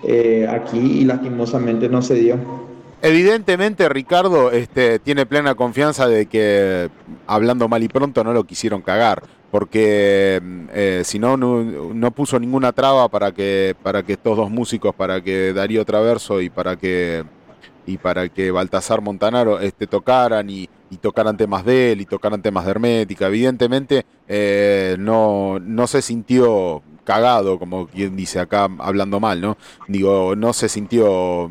eh, 0.04 0.46
aquí 0.48 0.78
y 0.78 1.04
lastimosamente 1.04 1.88
no 1.88 2.00
se 2.00 2.14
dio. 2.14 2.67
Evidentemente 3.00 3.88
Ricardo 3.88 4.50
este, 4.50 4.98
tiene 4.98 5.24
plena 5.24 5.54
confianza 5.54 6.08
de 6.08 6.26
que, 6.26 6.90
hablando 7.26 7.68
mal 7.68 7.82
y 7.82 7.88
pronto, 7.88 8.24
no 8.24 8.32
lo 8.32 8.44
quisieron 8.44 8.82
cagar 8.82 9.22
porque 9.50 10.42
eh, 10.72 11.02
si 11.04 11.18
no, 11.18 11.36
no 11.36 12.10
puso 12.10 12.38
ninguna 12.38 12.72
traba 12.72 13.08
para 13.08 13.32
que 13.32 13.74
para 13.82 14.02
que 14.02 14.14
estos 14.14 14.36
dos 14.36 14.50
músicos, 14.50 14.94
para 14.94 15.22
que 15.22 15.52
Darío 15.52 15.84
Traverso 15.84 16.40
y 16.40 16.50
para 16.50 16.76
que 16.76 17.24
y 17.86 17.96
para 17.96 18.28
que 18.28 18.50
Baltasar 18.50 19.00
Montanaro 19.00 19.60
este, 19.60 19.86
tocaran 19.86 20.50
y, 20.50 20.68
tocaran 21.00 21.38
temas 21.38 21.64
de 21.64 21.92
él 21.92 22.02
y 22.02 22.06
tocaran 22.06 22.42
temas 22.42 22.66
de 22.66 22.70
Hermética. 22.72 23.28
Evidentemente 23.28 24.04
eh, 24.26 24.96
no, 24.98 25.58
no 25.58 25.86
se 25.86 26.02
sintió 26.02 26.82
cagado, 27.04 27.58
como 27.58 27.86
quien 27.86 28.14
dice 28.16 28.40
acá 28.40 28.68
hablando 28.78 29.20
mal, 29.20 29.40
¿no? 29.40 29.56
Digo, 29.86 30.36
no 30.36 30.52
se 30.52 30.68
sintió 30.68 31.50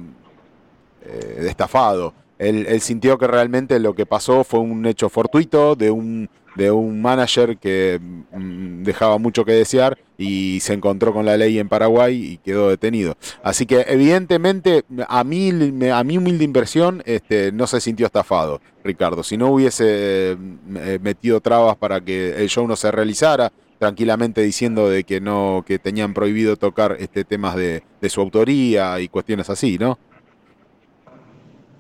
eh, 1.08 1.42
destafado. 1.42 2.14
Él, 2.38 2.82
sintió 2.82 3.18
que 3.18 3.26
realmente 3.26 3.80
lo 3.80 3.96
que 3.96 4.06
pasó 4.06 4.44
fue 4.44 4.60
un 4.60 4.86
hecho 4.86 5.10
fortuito 5.10 5.76
de 5.76 5.90
un 5.90 6.30
de 6.56 6.72
un 6.72 7.04
manager 7.04 7.58
que 7.58 8.00
mm, 8.02 8.82
dejaba 8.82 9.20
mucho 9.20 9.46
que 9.46 9.52
desear 9.52 9.96
y 10.18 10.60
se 10.62 10.74
encontró 10.74 11.14
con 11.14 11.24
la 11.24 11.38
ley 11.38 11.60
en 11.60 11.70
Paraguay 11.70 12.16
y 12.16 12.38
quedó 12.38 12.70
detenido. 12.70 13.16
Así 13.44 13.68
que 13.68 13.86
evidentemente 13.88 14.84
a 15.08 15.20
a 15.20 15.24
mi 15.24 16.18
humilde 16.18 16.44
inversión 16.44 17.04
este, 17.06 17.52
no 17.52 17.68
se 17.68 17.80
sintió 17.80 18.08
estafado, 18.08 18.60
Ricardo. 18.84 19.22
Si 19.24 19.38
no 19.38 19.52
hubiese 19.52 20.32
eh, 20.32 21.00
metido 21.00 21.42
trabas 21.42 21.76
para 21.78 22.02
que 22.02 22.42
el 22.42 22.50
show 22.50 22.68
no 22.68 22.76
se 22.76 22.92
realizara, 22.92 23.52
tranquilamente 23.78 24.42
diciendo 24.42 24.90
de 24.90 25.04
que 25.04 25.22
no, 25.22 25.64
que 25.66 25.78
tenían 25.78 26.16
prohibido 26.16 26.56
tocar 26.56 26.98
este 27.00 27.24
temas 27.24 27.56
de, 27.56 27.84
de 28.02 28.10
su 28.10 28.22
autoría 28.22 29.00
y 29.00 29.08
cuestiones 29.08 29.50
así, 29.52 29.78
¿no? 29.78 30.00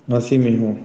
Así 0.10 0.38
mismo. 0.38 0.78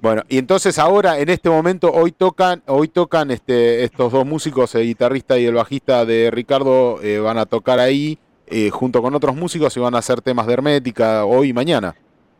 Bueno, 0.00 0.22
y 0.28 0.38
entonces 0.38 0.78
ahora, 0.78 1.18
en 1.18 1.28
este 1.28 1.50
momento, 1.50 1.92
hoy 1.92 2.12
tocan, 2.12 2.62
hoy 2.66 2.86
tocan 2.88 3.32
este, 3.32 3.82
estos 3.82 4.12
dos 4.12 4.24
músicos, 4.24 4.74
el 4.76 4.84
guitarrista 4.84 5.38
y 5.38 5.44
el 5.44 5.54
bajista 5.54 6.04
de 6.04 6.30
Ricardo, 6.30 7.02
eh, 7.02 7.18
van 7.18 7.36
a 7.36 7.46
tocar 7.46 7.80
ahí 7.80 8.18
eh, 8.46 8.70
junto 8.70 9.02
con 9.02 9.14
otros 9.14 9.34
músicos 9.34 9.76
y 9.76 9.80
van 9.80 9.96
a 9.96 9.98
hacer 9.98 10.20
temas 10.20 10.46
de 10.46 10.52
hermética 10.52 11.24
hoy 11.24 11.48
y 11.48 11.52
mañana, 11.52 11.96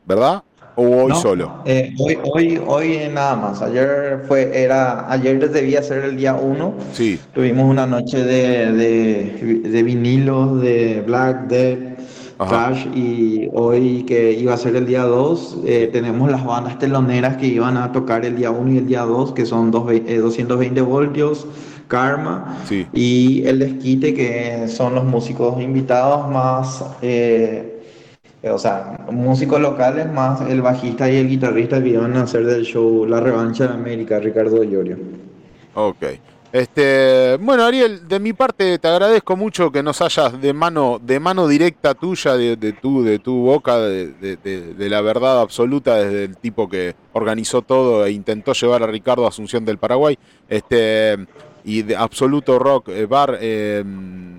¿verdad? 0.06 0.44
¿O 0.76 0.84
hoy 1.02 1.12
solo? 1.20 1.62
Eh, 1.64 1.92
hoy, 1.98 2.16
hoy, 2.22 2.62
hoy 2.64 2.98
nada 3.12 3.34
más. 3.34 3.60
Ayer 3.60 4.22
fue, 4.28 4.62
era, 4.62 5.10
ayer 5.10 5.50
debía 5.50 5.82
ser 5.82 6.04
el 6.04 6.16
día 6.16 6.34
uno. 6.34 6.74
Sí. 6.92 7.18
Tuvimos 7.34 7.68
una 7.68 7.84
noche 7.84 8.22
de, 8.22 8.72
de, 8.72 9.60
de 9.68 9.82
vinilos, 9.82 10.60
de 10.60 11.02
Black 11.04 11.48
Death 12.38 12.48
Crash 12.48 12.86
y 12.94 13.48
hoy 13.52 14.04
que 14.04 14.32
iba 14.32 14.54
a 14.54 14.56
ser 14.56 14.76
el 14.76 14.86
día 14.86 15.02
2, 15.02 15.58
eh, 15.64 15.90
tenemos 15.92 16.30
las 16.30 16.44
bandas 16.44 16.78
teloneras 16.78 17.36
que 17.36 17.46
iban 17.46 17.76
a 17.76 17.90
tocar 17.90 18.24
el 18.24 18.36
día 18.36 18.50
1 18.50 18.72
y 18.72 18.78
el 18.78 18.86
día 18.86 19.02
2, 19.02 19.32
que 19.32 19.44
son 19.44 19.70
dos, 19.70 19.86
220 19.86 20.78
eh, 20.78 20.82
voltios, 20.82 21.46
Karma 21.88 22.58
y 22.92 23.42
El 23.44 23.58
Desquite, 23.58 24.14
que 24.14 24.68
son 24.68 24.94
los 24.94 25.04
músicos 25.04 25.60
invitados 25.60 26.30
más, 26.30 26.84
eh, 27.02 27.82
o 28.44 28.58
sea, 28.58 29.06
músicos 29.10 29.60
locales 29.60 30.12
más 30.12 30.40
el 30.42 30.62
bajista 30.62 31.10
y 31.10 31.16
el 31.16 31.28
guitarrista 31.28 31.82
que 31.82 31.88
iban 31.88 32.16
a 32.16 32.22
hacer 32.22 32.44
del 32.44 32.64
show 32.64 33.04
La 33.06 33.20
Revancha 33.20 33.66
de 33.66 33.74
América, 33.74 34.20
Ricardo 34.20 34.62
Llorio. 34.62 34.96
Ok. 35.74 36.04
Este, 36.50 37.36
bueno, 37.36 37.64
Ariel, 37.64 38.08
de 38.08 38.18
mi 38.18 38.32
parte 38.32 38.78
te 38.78 38.88
agradezco 38.88 39.36
mucho 39.36 39.70
que 39.70 39.82
nos 39.82 40.00
hayas 40.00 40.40
de 40.40 40.54
mano, 40.54 40.98
de 40.98 41.20
mano 41.20 41.46
directa 41.46 41.92
tuya, 41.92 42.36
de, 42.36 42.72
tu, 42.72 43.02
de 43.02 43.18
tu 43.18 43.42
boca, 43.42 43.78
de, 43.78 44.76
la 44.78 45.02
verdad 45.02 45.42
absoluta, 45.42 45.96
desde 45.96 46.24
el 46.24 46.36
tipo 46.38 46.66
que 46.66 46.94
organizó 47.12 47.60
todo 47.60 48.06
e 48.06 48.12
intentó 48.12 48.54
llevar 48.54 48.82
a 48.82 48.86
Ricardo 48.86 49.26
a 49.26 49.28
Asunción 49.28 49.66
del 49.66 49.76
Paraguay, 49.76 50.18
este, 50.48 51.18
y 51.64 51.82
de 51.82 51.96
Absoluto 51.96 52.58
Rock 52.58 52.88
eh, 52.88 53.04
Bar. 53.04 53.36
Em, 53.42 54.38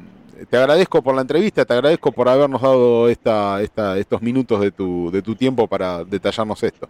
te 0.49 0.57
agradezco 0.57 1.03
por 1.03 1.13
la 1.13 1.21
entrevista, 1.21 1.63
te 1.63 1.73
agradezco 1.73 2.11
por 2.11 2.27
habernos 2.27 2.61
dado 2.61 3.07
estos 3.07 4.21
minutos 4.21 4.61
de 4.61 4.71
tu, 4.71 5.11
de 5.11 5.21
tu 5.21 5.35
tiempo 5.35 5.67
para 5.67 6.03
detallarnos 6.03 6.63
esto. 6.63 6.89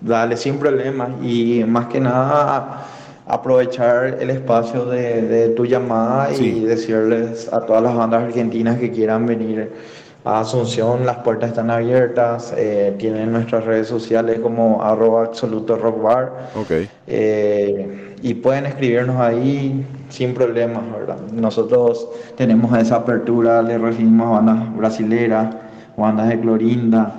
Dale, 0.00 0.36
sin 0.38 0.58
problema. 0.58 1.10
Y 1.22 1.64
más 1.64 1.86
que 1.86 2.00
nada 2.00 2.86
aprovechar 3.26 4.18
el 4.20 4.30
espacio 4.30 4.84
de, 4.86 5.48
tu 5.56 5.64
llamada 5.64 6.32
y 6.32 6.60
decirles 6.60 7.50
a 7.52 7.60
todas 7.60 7.82
las 7.82 7.94
bandas 7.94 8.24
argentinas 8.24 8.78
que 8.78 8.90
quieran 8.90 9.26
venir 9.26 9.72
a 10.24 10.40
Asunción, 10.40 11.04
las 11.04 11.18
puertas 11.18 11.50
están 11.50 11.70
abiertas, 11.70 12.54
eh, 12.56 12.94
tienen 12.98 13.30
nuestras 13.30 13.64
redes 13.64 13.88
sociales 13.88 14.40
como 14.40 14.82
arroba 14.82 15.24
absoluto 15.26 15.76
rock 15.76 16.02
bar. 16.02 16.50
Eh, 17.06 18.16
y 18.22 18.32
pueden 18.34 18.64
escribirnos 18.64 19.20
ahí 19.20 19.84
sin 20.08 20.32
problemas, 20.32 20.82
¿verdad? 20.90 21.18
Nosotros 21.30 22.08
tenemos 22.36 22.76
esa 22.78 22.96
apertura, 22.96 23.60
le 23.60 23.76
recibimos 23.76 24.28
a 24.28 24.30
bandas 24.40 24.76
brasileras, 24.76 25.54
bandas 25.94 26.30
de 26.30 26.40
Clorinda, 26.40 27.14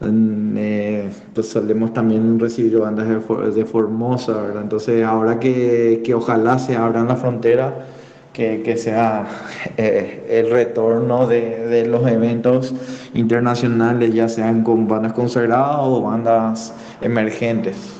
eh, 0.00 1.10
pues 1.34 1.48
solemos 1.48 1.92
también 1.92 2.38
recibir 2.38 2.78
bandas 2.78 3.08
de, 3.54 3.64
Formosa. 3.64 4.44
Entonces 4.60 5.04
ahora 5.04 5.40
que, 5.40 6.02
que, 6.04 6.14
ojalá 6.14 6.58
se 6.58 6.76
abran 6.76 7.08
la 7.08 7.16
frontera, 7.16 7.86
que, 8.32 8.76
sea 8.76 9.26
eh, 9.76 10.26
el 10.30 10.50
retorno 10.50 11.26
de, 11.26 11.66
de, 11.66 11.86
los 11.86 12.06
eventos 12.06 12.74
internacionales, 13.14 14.14
ya 14.14 14.28
sean 14.28 14.62
con 14.62 14.86
bandas 14.86 15.12
consagradas 15.12 15.80
o 15.80 16.02
bandas 16.02 16.72
emergentes. 17.00 17.97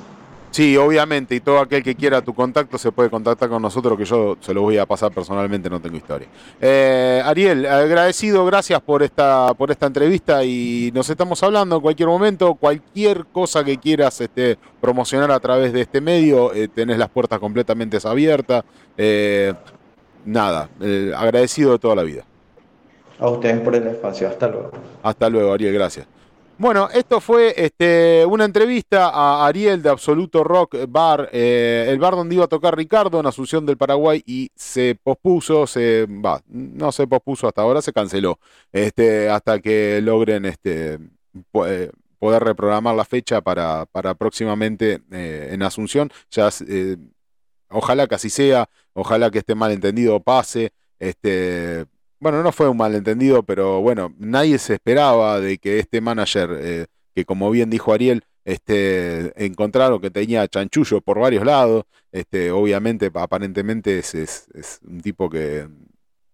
Sí, 0.59 0.77
obviamente, 0.77 1.37
y 1.37 1.41
todo 1.41 1.61
aquel 1.61 1.85
que 1.85 1.95
quiera 1.95 2.21
tu 2.21 2.35
contacto 2.35 2.79
se 2.79 2.91
puede 2.91 3.09
contactar 3.09 3.49
con 3.49 3.63
nosotros, 3.63 3.97
que 3.97 4.05
yo 4.05 4.37
se 4.41 4.53
lo 4.53 4.63
voy 4.63 4.77
a 4.77 4.87
pasar 4.87 5.13
personalmente, 5.13 5.71
no 5.71 5.81
tengo 5.81 5.97
historia. 5.97 6.27
Eh, 6.61 7.23
Ariel, 7.25 7.65
agradecido, 7.65 8.45
gracias 8.45 8.81
por 8.81 9.05
esta, 9.05 9.55
por 9.55 9.71
esta 9.71 9.87
entrevista 9.87 10.43
y 10.43 10.91
nos 10.93 11.09
estamos 11.11 11.41
hablando 11.45 11.77
en 11.77 11.83
cualquier 11.83 12.09
momento. 12.09 12.57
Cualquier 12.57 13.27
cosa 13.27 13.63
que 13.63 13.79
quieras 13.79 14.21
este, 14.21 14.59
promocionar 14.81 15.31
a 15.31 15.39
través 15.39 15.73
de 15.73 15.83
este 15.83 16.01
medio, 16.01 16.53
eh, 16.53 16.67
tenés 16.67 16.99
las 16.99 17.09
puertas 17.09 17.39
completamente 17.39 17.97
abiertas. 18.03 18.65
Eh, 18.97 19.55
nada, 20.25 20.69
agradecido 21.17 21.71
de 21.71 21.79
toda 21.79 21.95
la 21.95 22.03
vida. 22.03 22.25
A 23.21 23.29
ustedes 23.29 23.61
por 23.61 23.77
el 23.77 23.87
espacio, 23.87 24.27
hasta 24.27 24.49
luego. 24.49 24.73
Hasta 25.05 25.31
luego, 25.31 25.53
Ariel, 25.53 25.73
gracias. 25.73 26.09
Bueno, 26.59 26.89
esto 26.93 27.21
fue 27.21 27.55
este, 27.57 28.27
una 28.27 28.45
entrevista 28.45 29.11
a 29.11 29.47
Ariel 29.47 29.81
de 29.81 29.91
Absoluto 29.91 30.43
Rock 30.43 30.75
Bar, 30.89 31.29
eh, 31.33 31.87
el 31.89 32.01
bar 32.01 32.17
donde 32.17 32.35
iba 32.35 32.47
a 32.47 32.49
tocar 32.49 32.77
Ricardo 32.77 33.21
en 33.21 33.27
Asunción 33.27 33.65
del 33.65 33.77
Paraguay 33.77 34.25
y 34.27 34.51
se 34.57 34.99
pospuso, 35.01 35.69
se 35.69 36.07
va, 36.07 36.43
no 36.49 36.91
se 36.91 37.07
pospuso 37.07 37.47
hasta 37.47 37.63
ahora, 37.63 37.81
se 37.81 37.93
canceló, 37.93 38.41
este, 38.73 39.31
hasta 39.31 39.61
que 39.61 40.01
logren 40.03 40.47
este, 40.47 40.99
eh, 41.65 41.93
poder 42.19 42.43
reprogramar 42.43 42.97
la 42.97 43.05
fecha 43.05 43.41
para, 43.41 43.87
próximamente 44.19 45.01
eh, 45.13 45.51
en 45.53 45.63
Asunción. 45.63 46.11
Ya, 46.33 46.49
ojalá 47.71 48.09
que 48.09 48.17
así 48.17 48.31
sea, 48.31 48.69
ojalá 48.95 49.31
que 49.31 49.39
este 49.39 49.55
malentendido 49.55 50.19
pase. 50.19 50.73
Este, 50.99 51.87
bueno, 52.21 52.43
no 52.43 52.53
fue 52.53 52.69
un 52.69 52.77
malentendido, 52.77 53.43
pero 53.43 53.81
bueno, 53.81 54.15
nadie 54.19 54.59
se 54.59 54.75
esperaba 54.75 55.41
de 55.41 55.59
que 55.59 55.79
este 55.79 56.01
manager, 56.01 56.51
eh, 56.61 56.87
que 57.15 57.25
como 57.25 57.51
bien 57.51 57.71
dijo 57.71 57.93
Ariel, 57.93 58.25
este, 58.45 59.33
encontraron 59.45 60.01
que 60.01 60.11
tenía 60.11 60.49
chanchullo 60.49 61.01
por 61.01 61.19
varios 61.19 61.45
lados. 61.45 61.85
Este, 62.13 62.51
obviamente, 62.51 63.11
aparentemente 63.15 63.99
es, 63.99 64.15
es, 64.15 64.49
un 64.87 65.01
tipo 65.01 65.29
que 65.29 65.69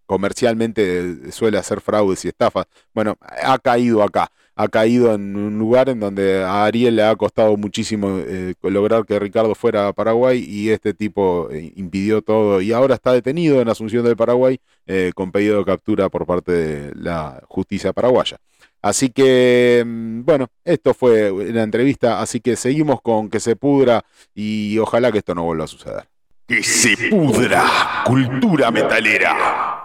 comercialmente 0.05 1.31
suele 1.31 1.57
hacer 1.57 1.81
fraudes 1.81 2.23
y 2.25 2.29
estafas. 2.29 2.67
Bueno, 2.93 3.17
ha 3.19 3.57
caído 3.59 4.01
acá 4.03 4.31
ha 4.55 4.67
caído 4.69 5.13
en 5.13 5.35
un 5.35 5.59
lugar 5.59 5.89
en 5.89 5.99
donde 5.99 6.43
a 6.43 6.65
Ariel 6.65 6.95
le 6.95 7.03
ha 7.03 7.15
costado 7.15 7.57
muchísimo 7.57 8.19
eh, 8.19 8.53
lograr 8.61 9.05
que 9.05 9.19
Ricardo 9.19 9.53
fuera 9.53 9.89
a 9.89 9.93
Paraguay 9.93 10.43
y 10.47 10.69
este 10.69 10.93
tipo 10.93 11.49
eh, 11.51 11.73
impidió 11.75 12.21
todo 12.21 12.61
y 12.61 12.71
ahora 12.71 12.95
está 12.95 13.11
detenido 13.11 13.59
en 13.59 13.67
Asunción 13.67 14.05
del 14.05 14.15
Paraguay 14.15 14.59
eh, 14.87 15.11
con 15.13 15.31
pedido 15.31 15.57
de 15.57 15.65
captura 15.65 16.09
por 16.09 16.25
parte 16.25 16.51
de 16.53 16.95
la 16.95 17.43
justicia 17.47 17.91
paraguaya. 17.91 18.37
Así 18.81 19.09
que, 19.09 19.83
mm, 19.85 20.23
bueno, 20.23 20.47
esto 20.63 20.93
fue 20.93 21.33
la 21.51 21.63
entrevista, 21.63 22.21
así 22.21 22.39
que 22.39 22.55
seguimos 22.55 23.01
con 23.01 23.29
que 23.29 23.39
se 23.39 23.55
pudra 23.55 24.05
y 24.33 24.77
ojalá 24.77 25.11
que 25.11 25.17
esto 25.17 25.35
no 25.35 25.43
vuelva 25.43 25.65
a 25.65 25.67
suceder. 25.67 26.07
Que 26.47 26.63
se 26.63 27.09
pudra, 27.09 27.65
cultura 28.05 28.71
metalera. 28.71 29.84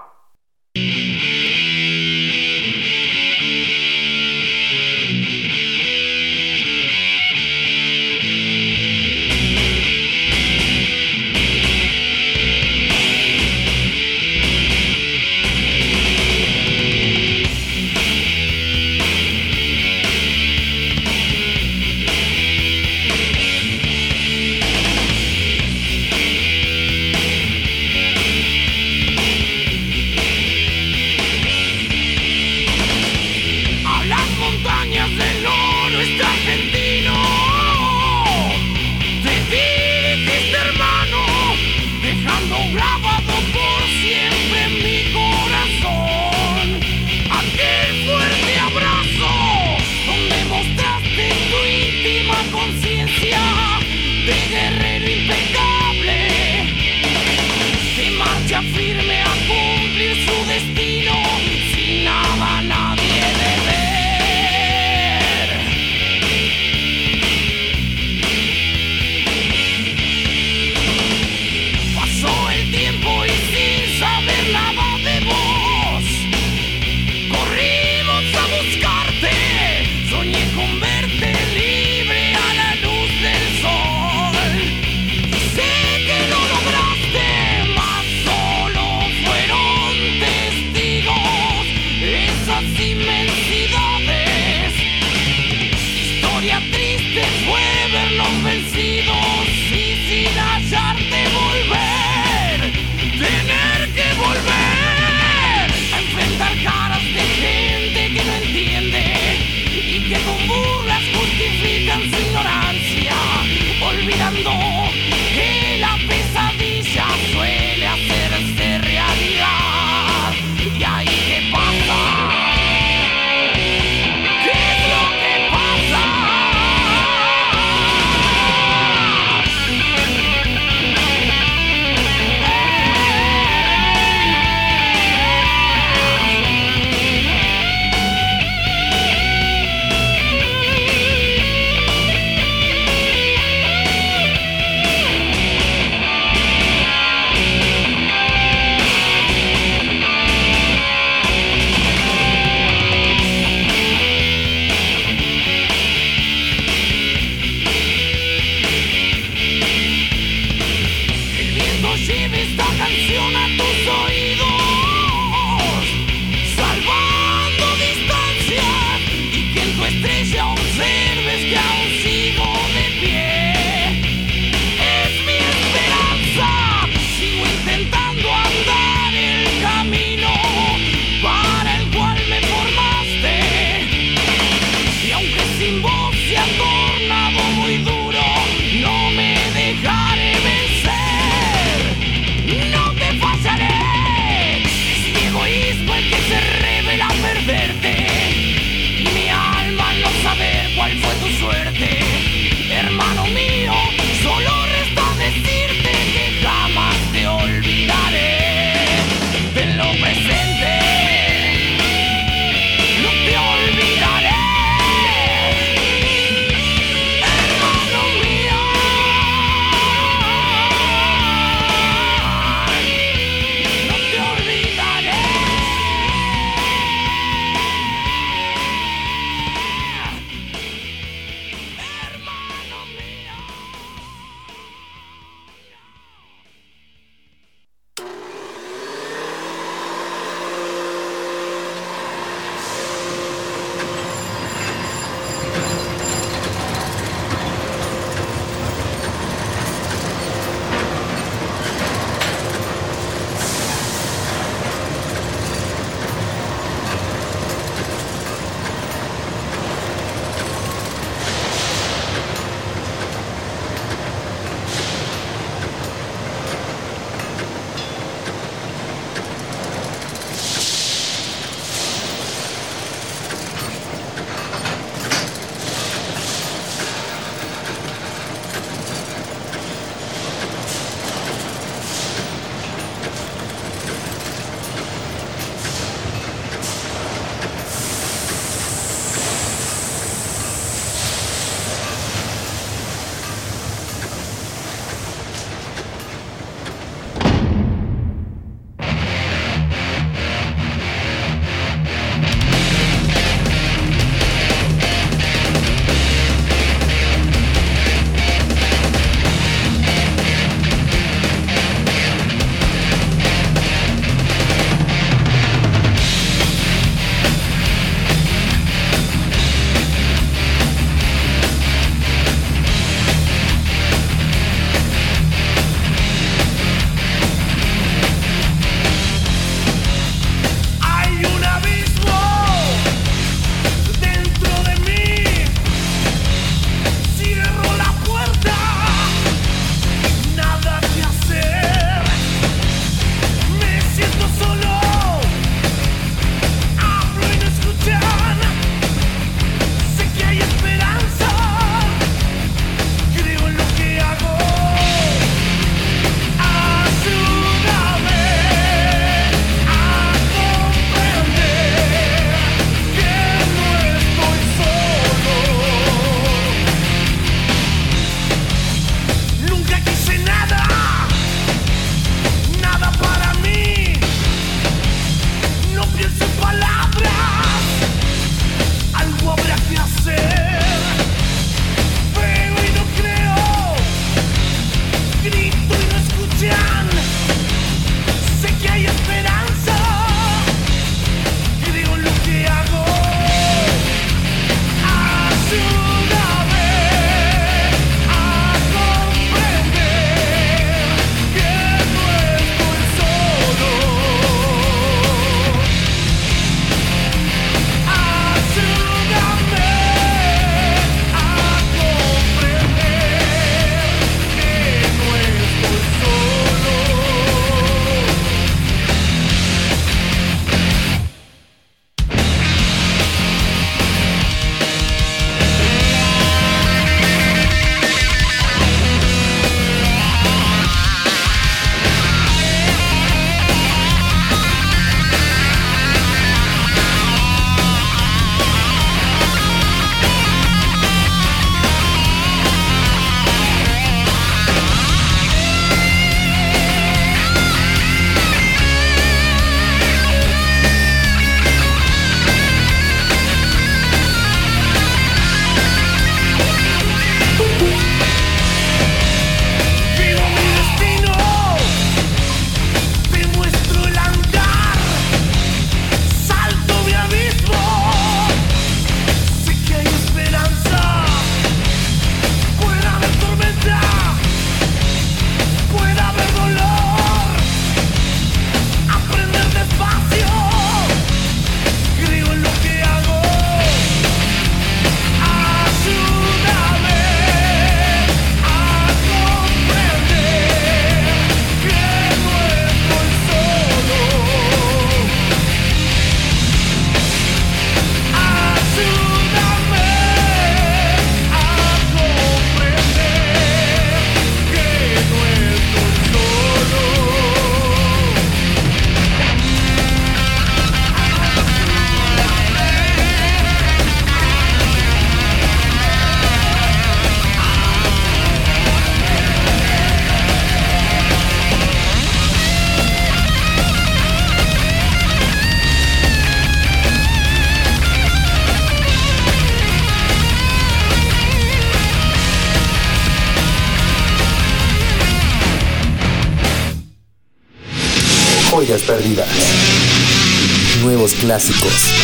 Clásicos, 541.41 541.95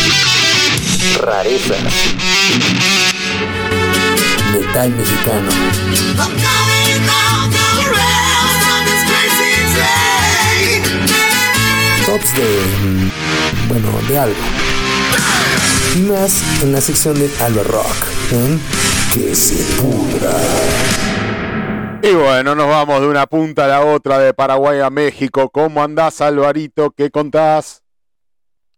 rarezas, 1.21 1.77
metal 4.51 4.89
mexicano. 4.89 5.49
Tops 12.05 12.35
de, 12.35 12.61
mm, 12.83 13.11
bueno, 13.67 13.87
de 14.09 14.17
algo. 14.17 14.35
Y 15.95 15.99
más 15.99 16.41
en 16.63 16.71
la 16.71 16.81
sección 16.81 17.19
de 17.19 17.29
Alba 17.43 17.63
Rock, 17.63 18.07
Que 19.13 19.35
se 19.35 19.63
pudra. 19.75 20.31
Y 22.01 22.13
bueno, 22.13 22.55
nos 22.55 22.67
vamos 22.67 23.01
de 23.01 23.07
una 23.07 23.27
punta 23.27 23.65
a 23.65 23.67
la 23.67 23.81
otra, 23.81 24.17
de 24.17 24.33
Paraguay 24.33 24.79
a 24.79 24.89
México. 24.89 25.49
¿Cómo 25.49 25.83
andás, 25.83 26.21
Alvarito? 26.21 26.91
¿Qué 26.91 27.11
contás? 27.11 27.83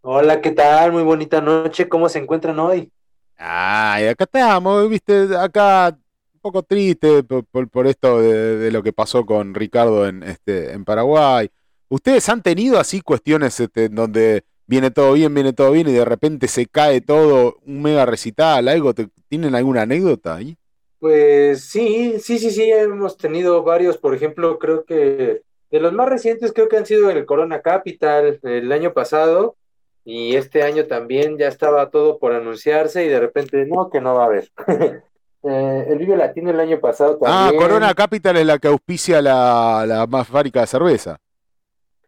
Hola, 0.02 0.40
¿qué 0.42 0.50
tal? 0.50 0.92
Muy 0.92 1.02
bonita 1.02 1.40
noche. 1.40 1.88
¿Cómo 1.88 2.08
se 2.10 2.18
encuentran 2.18 2.58
hoy? 2.58 2.92
Ay, 3.36 4.06
acá 4.08 4.24
estamos, 4.24 4.88
viste, 4.90 5.34
acá 5.36 5.96
un 6.34 6.40
poco 6.40 6.62
triste 6.62 7.22
por, 7.24 7.44
por- 7.46 7.68
por 7.70 7.86
esto 7.86 8.20
de, 8.20 8.58
de 8.58 8.70
lo 8.70 8.82
que 8.82 8.92
pasó 8.92 9.24
con 9.24 9.54
Ricardo 9.54 10.06
en, 10.06 10.22
este, 10.22 10.72
en 10.72 10.84
Paraguay. 10.84 11.50
¿Ustedes 11.88 12.28
han 12.28 12.42
tenido 12.42 12.78
así 12.78 13.00
cuestiones 13.00 13.58
este, 13.60 13.88
donde 13.88 14.44
viene 14.66 14.90
todo 14.90 15.14
bien, 15.14 15.34
viene 15.34 15.52
todo 15.52 15.72
bien 15.72 15.88
y 15.88 15.92
de 15.92 16.04
repente 16.04 16.48
se 16.48 16.66
cae 16.66 17.00
todo, 17.00 17.56
un 17.66 17.82
mega 17.82 18.04
recital, 18.06 18.68
algo? 18.68 18.94
¿Te- 18.94 19.08
¿Tienen 19.28 19.54
alguna 19.54 19.82
anécdota 19.82 20.34
ahí? 20.36 20.56
Pues 20.98 21.64
sí, 21.64 22.18
sí, 22.20 22.38
sí, 22.38 22.50
sí, 22.50 22.70
hemos 22.70 23.16
tenido 23.16 23.62
varios, 23.62 23.96
por 23.96 24.14
ejemplo, 24.14 24.58
creo 24.58 24.84
que 24.84 25.42
de 25.70 25.80
los 25.80 25.92
más 25.94 26.08
recientes 26.10 26.52
creo 26.52 26.68
que 26.68 26.76
han 26.76 26.84
sido 26.86 27.08
el 27.10 27.24
Corona 27.24 27.62
Capital 27.62 28.38
el 28.42 28.70
año 28.72 28.92
pasado 28.92 29.56
y 30.04 30.36
este 30.36 30.62
año 30.62 30.86
también 30.86 31.36
ya 31.38 31.48
estaba 31.48 31.90
todo 31.90 32.18
por 32.18 32.32
anunciarse 32.32 33.04
y 33.04 33.08
de 33.08 33.20
repente 33.20 33.64
no, 33.66 33.90
que 33.90 34.00
no 34.00 34.14
va 34.14 34.22
a 34.24 34.26
haber. 34.26 34.50
Eh, 35.42 35.86
el 35.88 35.96
Vive 35.96 36.18
Latino 36.18 36.50
el 36.50 36.60
año 36.60 36.80
pasado 36.80 37.18
Ah, 37.24 37.44
también. 37.46 37.62
Corona 37.62 37.94
Capital 37.94 38.36
es 38.36 38.44
la 38.44 38.58
que 38.58 38.68
auspicia 38.68 39.22
la, 39.22 39.86
la 39.86 40.06
más 40.06 40.28
fábrica 40.28 40.60
de 40.60 40.66
cerveza. 40.66 41.16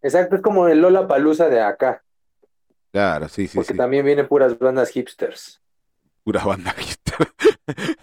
Exacto, 0.03 0.37
es 0.37 0.43
como 0.43 0.69
el 0.69 0.83
Lola 0.83 1.09
Palusa 1.09 1.49
de 1.49 1.63
acá, 1.63 2.03
Claro, 2.93 3.31
sí, 3.31 3.49
sí, 3.49 3.57
porque 3.57 3.73
sí. 3.73 3.79
también 3.79 4.05
vienen 4.05 4.29
puras 4.29 4.59
bandas 4.59 4.91
hipsters. 4.91 5.63
Pura 6.23 6.45
banda 6.45 6.73
hipster. 6.73 7.27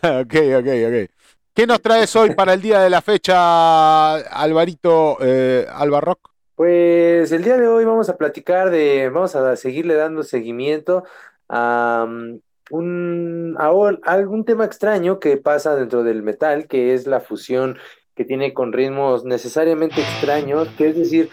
ok, 0.01 0.35
ok, 0.57 0.67
ok. 0.87 1.11
¿Qué 1.53 1.67
nos 1.67 1.79
traes 1.79 2.15
hoy 2.15 2.33
para 2.33 2.53
el 2.53 2.61
día 2.63 2.79
de 2.79 2.89
la 2.89 3.03
fecha, 3.03 4.15
Alvarito 4.15 5.17
eh? 5.21 5.67
Pues 6.59 7.31
el 7.31 7.45
día 7.45 7.57
de 7.57 7.69
hoy 7.69 7.85
vamos 7.85 8.09
a 8.09 8.17
platicar 8.17 8.69
de, 8.69 9.09
vamos 9.09 9.33
a 9.33 9.55
seguirle 9.55 9.93
dando 9.93 10.23
seguimiento 10.23 11.05
a 11.47 12.05
um, 12.05 12.41
un, 12.69 13.55
a 13.57 13.71
algún 14.03 14.43
tema 14.43 14.65
extraño 14.65 15.21
que 15.21 15.37
pasa 15.37 15.73
dentro 15.77 16.03
del 16.03 16.21
metal, 16.21 16.67
que 16.67 16.93
es 16.93 17.07
la 17.07 17.21
fusión 17.21 17.77
que 18.13 18.25
tiene 18.25 18.53
con 18.53 18.73
ritmos 18.73 19.23
necesariamente 19.23 20.01
extraños, 20.01 20.67
que 20.77 20.89
es 20.89 20.97
decir, 20.97 21.29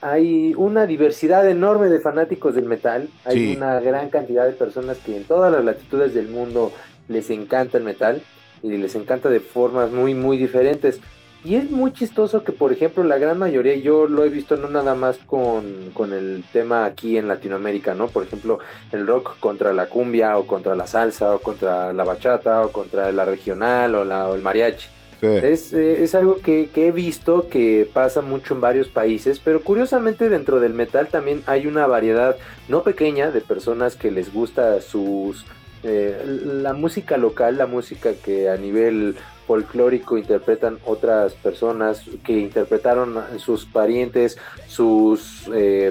hay 0.00 0.54
una 0.56 0.86
diversidad 0.86 1.46
enorme 1.46 1.90
de 1.90 2.00
fanáticos 2.00 2.54
del 2.54 2.64
metal, 2.64 3.10
hay 3.26 3.36
Sí. 3.36 3.56
una 3.58 3.80
gran 3.80 4.08
cantidad 4.08 4.46
de 4.46 4.52
personas 4.52 4.96
que 4.96 5.14
en 5.14 5.24
todas 5.24 5.52
las 5.52 5.62
latitudes 5.62 6.14
del 6.14 6.28
mundo 6.28 6.72
les 7.06 7.28
encanta 7.28 7.76
el 7.76 7.84
metal 7.84 8.22
y 8.62 8.74
les 8.78 8.94
encanta 8.94 9.28
de 9.28 9.40
formas 9.40 9.90
muy, 9.90 10.14
muy 10.14 10.38
diferentes. 10.38 11.02
Y 11.42 11.54
es 11.54 11.70
muy 11.70 11.92
chistoso 11.92 12.44
que, 12.44 12.52
por 12.52 12.70
ejemplo, 12.70 13.02
la 13.02 13.16
gran 13.16 13.38
mayoría, 13.38 13.74
yo 13.76 14.06
lo 14.06 14.24
he 14.24 14.28
visto 14.28 14.56
no 14.56 14.68
nada 14.68 14.94
más 14.94 15.16
con, 15.18 15.90
con 15.94 16.12
el 16.12 16.44
tema 16.52 16.84
aquí 16.84 17.16
en 17.16 17.28
Latinoamérica, 17.28 17.94
¿no? 17.94 18.08
Por 18.08 18.24
ejemplo, 18.24 18.58
el 18.92 19.06
rock 19.06 19.38
contra 19.40 19.72
la 19.72 19.86
cumbia 19.86 20.36
o 20.36 20.46
contra 20.46 20.74
la 20.74 20.86
salsa 20.86 21.34
o 21.34 21.38
contra 21.38 21.94
la 21.94 22.04
bachata 22.04 22.62
o 22.62 22.72
contra 22.72 23.10
la 23.10 23.24
regional 23.24 23.94
o, 23.94 24.04
la, 24.04 24.28
o 24.28 24.34
el 24.34 24.42
mariachi. 24.42 24.88
Sí. 25.20 25.26
Es, 25.26 25.72
eh, 25.72 26.02
es 26.02 26.14
algo 26.14 26.38
que, 26.38 26.70
que 26.74 26.88
he 26.88 26.92
visto 26.92 27.48
que 27.48 27.88
pasa 27.90 28.22
mucho 28.22 28.54
en 28.54 28.60
varios 28.60 28.88
países, 28.88 29.38
pero 29.38 29.62
curiosamente 29.62 30.28
dentro 30.28 30.60
del 30.60 30.72
metal 30.72 31.08
también 31.08 31.42
hay 31.46 31.66
una 31.66 31.86
variedad 31.86 32.36
no 32.68 32.82
pequeña 32.82 33.30
de 33.30 33.40
personas 33.42 33.96
que 33.96 34.10
les 34.10 34.32
gusta 34.32 34.80
sus 34.80 35.44
eh, 35.82 36.22
la 36.62 36.74
música 36.74 37.16
local, 37.16 37.56
la 37.56 37.66
música 37.66 38.12
que 38.12 38.50
a 38.50 38.56
nivel 38.56 39.16
folclórico 39.50 40.16
interpretan 40.16 40.78
otras 40.86 41.32
personas 41.32 42.04
que 42.24 42.38
interpretaron 42.38 43.16
sus 43.38 43.64
parientes, 43.66 44.38
sus 44.68 45.50
eh, 45.52 45.90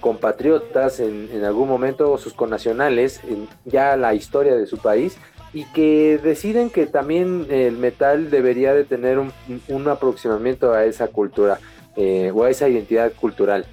compatriotas 0.00 0.98
en, 0.98 1.28
en 1.32 1.44
algún 1.44 1.68
momento, 1.68 2.10
o 2.10 2.18
sus 2.18 2.32
connacionales, 2.32 3.20
en 3.22 3.46
ya 3.64 3.96
la 3.96 4.12
historia 4.14 4.56
de 4.56 4.66
su 4.66 4.78
país 4.78 5.18
y 5.52 5.66
que 5.66 6.18
deciden 6.20 6.68
que 6.68 6.86
también 6.86 7.46
el 7.48 7.76
metal 7.76 8.28
debería 8.28 8.74
de 8.74 8.82
tener 8.82 9.20
un, 9.20 9.32
un 9.68 9.86
aproximamiento 9.86 10.72
a 10.72 10.84
esa 10.84 11.06
cultura 11.06 11.60
eh, 11.94 12.32
o 12.34 12.42
a 12.42 12.50
esa 12.50 12.68
identidad 12.68 13.12
cultural. 13.12 13.66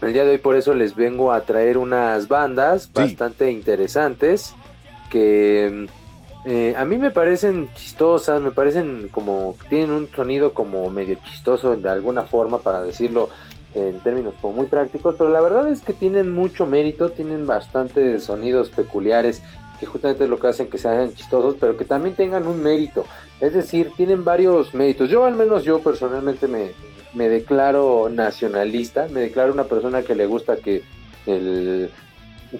El 0.00 0.14
día 0.14 0.24
de 0.24 0.30
hoy 0.30 0.38
por 0.38 0.56
eso 0.56 0.72
les 0.72 0.96
vengo 0.96 1.32
a 1.32 1.42
traer 1.42 1.76
unas 1.76 2.28
bandas 2.28 2.90
bastante 2.90 3.50
interesantes 3.50 4.54
que 5.10 5.86
eh, 6.44 6.74
a 6.76 6.84
mí 6.84 6.98
me 6.98 7.10
parecen 7.10 7.68
chistosas, 7.74 8.40
me 8.40 8.50
parecen 8.50 9.08
como 9.10 9.56
tienen 9.68 9.90
un 9.90 10.08
sonido 10.08 10.54
como 10.54 10.88
medio 10.90 11.16
chistoso 11.24 11.76
de 11.76 11.88
alguna 11.88 12.22
forma 12.22 12.58
para 12.58 12.82
decirlo 12.82 13.28
en 13.74 14.00
términos 14.00 14.34
como 14.40 14.54
muy 14.56 14.66
prácticos, 14.66 15.14
pero 15.18 15.30
la 15.30 15.40
verdad 15.40 15.68
es 15.68 15.80
que 15.82 15.92
tienen 15.92 16.32
mucho 16.32 16.66
mérito, 16.66 17.10
tienen 17.10 17.46
bastantes 17.46 18.24
sonidos 18.24 18.70
peculiares 18.70 19.42
que 19.78 19.86
justamente 19.86 20.24
es 20.24 20.30
lo 20.30 20.38
que 20.38 20.48
hacen 20.48 20.68
que 20.68 20.78
sean 20.78 21.14
chistosos, 21.14 21.56
pero 21.60 21.76
que 21.76 21.84
también 21.84 22.16
tengan 22.16 22.46
un 22.46 22.62
mérito. 22.62 23.04
Es 23.40 23.54
decir, 23.54 23.92
tienen 23.96 24.24
varios 24.24 24.74
méritos. 24.74 25.08
Yo 25.08 25.24
al 25.24 25.34
menos 25.34 25.62
yo 25.62 25.80
personalmente 25.80 26.48
me, 26.48 26.72
me 27.14 27.28
declaro 27.28 28.08
nacionalista, 28.08 29.06
me 29.10 29.20
declaro 29.20 29.52
una 29.52 29.64
persona 29.64 30.02
que 30.02 30.16
le 30.16 30.26
gusta 30.26 30.56
que 30.56 30.82
el 31.26 31.90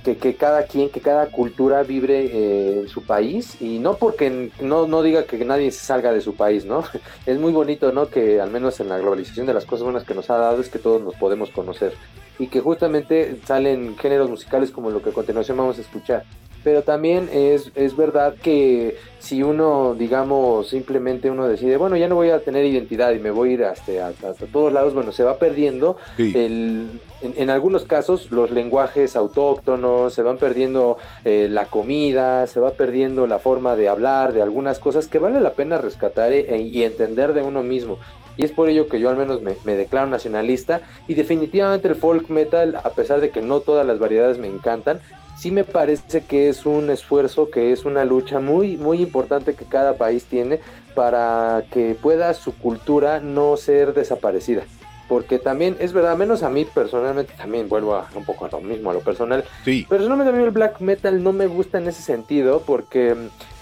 que, 0.04 0.16
que 0.16 0.36
cada 0.36 0.64
quien, 0.64 0.90
que 0.90 1.00
cada 1.00 1.26
cultura 1.26 1.82
vibre 1.82 2.26
eh, 2.26 2.80
en 2.80 2.88
su 2.88 3.02
país 3.04 3.60
y 3.60 3.78
no 3.78 3.96
porque 3.96 4.50
no, 4.60 4.86
no 4.86 5.02
diga 5.02 5.24
que 5.24 5.42
nadie 5.44 5.70
se 5.70 5.84
salga 5.84 6.12
de 6.12 6.20
su 6.20 6.34
país, 6.34 6.64
¿no? 6.64 6.84
Es 7.26 7.38
muy 7.38 7.52
bonito, 7.52 7.92
¿no? 7.92 8.08
Que 8.08 8.40
al 8.40 8.50
menos 8.50 8.80
en 8.80 8.88
la 8.88 8.98
globalización 8.98 9.46
de 9.46 9.54
las 9.54 9.64
cosas 9.64 9.84
buenas 9.84 10.04
que 10.04 10.14
nos 10.14 10.30
ha 10.30 10.36
dado 10.36 10.60
es 10.60 10.68
que 10.68 10.78
todos 10.78 11.02
nos 11.02 11.14
podemos 11.14 11.50
conocer 11.50 11.94
y 12.38 12.46
que 12.48 12.60
justamente 12.60 13.38
salen 13.44 13.96
géneros 13.96 14.30
musicales 14.30 14.70
como 14.70 14.90
lo 14.90 15.02
que 15.02 15.10
a 15.10 15.12
continuación 15.12 15.56
vamos 15.56 15.78
a 15.78 15.80
escuchar. 15.80 16.24
Pero 16.64 16.82
también 16.82 17.28
es, 17.32 17.70
es 17.74 17.96
verdad 17.96 18.34
que 18.42 18.96
si 19.20 19.42
uno, 19.42 19.94
digamos, 19.98 20.68
simplemente 20.68 21.30
uno 21.30 21.46
decide, 21.48 21.76
bueno, 21.76 21.96
ya 21.96 22.08
no 22.08 22.14
voy 22.16 22.30
a 22.30 22.40
tener 22.40 22.64
identidad 22.64 23.12
y 23.12 23.18
me 23.18 23.30
voy 23.30 23.50
a 23.50 23.52
ir 23.52 23.64
hasta, 23.64 24.08
hasta, 24.08 24.30
hasta 24.30 24.46
todos 24.46 24.72
lados, 24.72 24.92
bueno, 24.94 25.12
se 25.12 25.22
va 25.24 25.38
perdiendo 25.38 25.96
Sí. 26.16 26.32
el, 26.34 27.00
en, 27.22 27.34
en 27.36 27.50
algunos 27.50 27.84
casos 27.84 28.30
los 28.30 28.50
lenguajes 28.50 29.16
autóctonos, 29.16 30.12
se 30.12 30.22
van 30.22 30.36
perdiendo 30.38 30.98
eh, 31.24 31.48
la 31.50 31.66
comida, 31.66 32.46
se 32.46 32.60
va 32.60 32.70
perdiendo 32.72 33.26
la 33.26 33.38
forma 33.38 33.76
de 33.76 33.88
hablar 33.88 34.32
de 34.32 34.42
algunas 34.42 34.78
cosas 34.78 35.06
que 35.08 35.18
vale 35.18 35.40
la 35.40 35.52
pena 35.52 35.78
rescatar 35.78 36.32
e- 36.32 36.58
y 36.60 36.82
entender 36.82 37.32
de 37.34 37.42
uno 37.42 37.62
mismo. 37.62 37.98
Y 38.36 38.44
es 38.44 38.52
por 38.52 38.68
ello 38.68 38.88
que 38.88 39.00
yo 39.00 39.10
al 39.10 39.16
menos 39.16 39.42
me, 39.42 39.56
me 39.64 39.74
declaro 39.74 40.06
nacionalista 40.06 40.80
y 41.08 41.14
definitivamente 41.14 41.88
el 41.88 41.96
folk 41.96 42.28
metal, 42.28 42.76
a 42.76 42.90
pesar 42.90 43.20
de 43.20 43.30
que 43.30 43.42
no 43.42 43.58
todas 43.60 43.84
las 43.84 43.98
variedades 43.98 44.38
me 44.38 44.46
encantan, 44.46 45.00
sí 45.38 45.50
me 45.50 45.64
parece 45.64 46.24
que 46.24 46.48
es 46.48 46.66
un 46.66 46.90
esfuerzo, 46.90 47.50
que 47.50 47.72
es 47.72 47.84
una 47.84 48.04
lucha 48.04 48.40
muy, 48.40 48.76
muy 48.76 49.00
importante 49.00 49.54
que 49.54 49.64
cada 49.64 49.96
país 49.96 50.24
tiene 50.24 50.60
para 50.94 51.64
que 51.70 51.94
pueda 51.94 52.34
su 52.34 52.54
cultura 52.54 53.20
no 53.20 53.56
ser 53.56 53.94
desaparecida. 53.94 54.64
Porque 55.08 55.38
también 55.38 55.76
es 55.78 55.94
verdad, 55.94 56.16
menos 56.18 56.42
a 56.42 56.50
mí 56.50 56.66
personalmente, 56.66 57.32
también 57.34 57.68
vuelvo 57.68 57.94
a 57.94 58.08
un 58.14 58.24
poco 58.24 58.44
a 58.44 58.48
lo 58.50 58.60
mismo, 58.60 58.90
a 58.90 58.94
lo 58.94 59.00
personal. 59.00 59.44
Sí. 59.64 59.86
Personalmente 59.88 60.34
a 60.34 60.36
mí 60.36 60.44
el 60.44 60.50
black 60.50 60.80
metal 60.80 61.22
no 61.22 61.32
me 61.32 61.46
gusta 61.46 61.78
en 61.78 61.88
ese 61.88 62.02
sentido 62.02 62.62
porque 62.66 63.16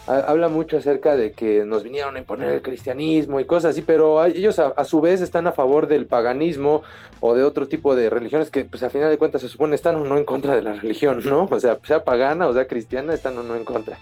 ha- 0.06 0.20
habla 0.20 0.48
mucho 0.48 0.76
acerca 0.78 1.16
de 1.16 1.32
que 1.32 1.64
nos 1.64 1.82
vinieron 1.82 2.16
a 2.16 2.18
imponer 2.18 2.50
el 2.50 2.62
cristianismo 2.62 3.40
y 3.40 3.44
cosas 3.44 3.70
así, 3.72 3.82
pero 3.82 4.20
a- 4.20 4.28
ellos 4.28 4.58
a, 4.58 4.68
a 4.68 4.84
su 4.84 5.00
vez 5.00 5.20
están 5.20 5.46
a 5.46 5.52
favor 5.52 5.86
del 5.86 6.06
paganismo 6.06 6.82
o 7.20 7.34
de 7.34 7.42
otro 7.44 7.66
tipo 7.68 7.94
de 7.96 8.10
religiones 8.10 8.50
que 8.50 8.64
pues 8.64 8.82
a 8.82 8.90
final 8.90 9.10
de 9.10 9.18
cuentas 9.18 9.40
se 9.42 9.48
supone 9.48 9.74
están 9.74 9.96
o 9.96 10.04
no 10.04 10.16
en 10.18 10.24
contra 10.24 10.54
de 10.54 10.62
la 10.62 10.74
religión, 10.74 11.20
¿no? 11.24 11.48
O 11.50 11.60
sea, 11.60 11.78
sea 11.84 12.04
pagana 12.04 12.46
o 12.48 12.52
sea 12.54 12.66
cristiana, 12.66 13.14
están 13.14 13.36
o 13.38 13.42
no 13.42 13.56
en 13.56 13.64
contra. 13.64 13.98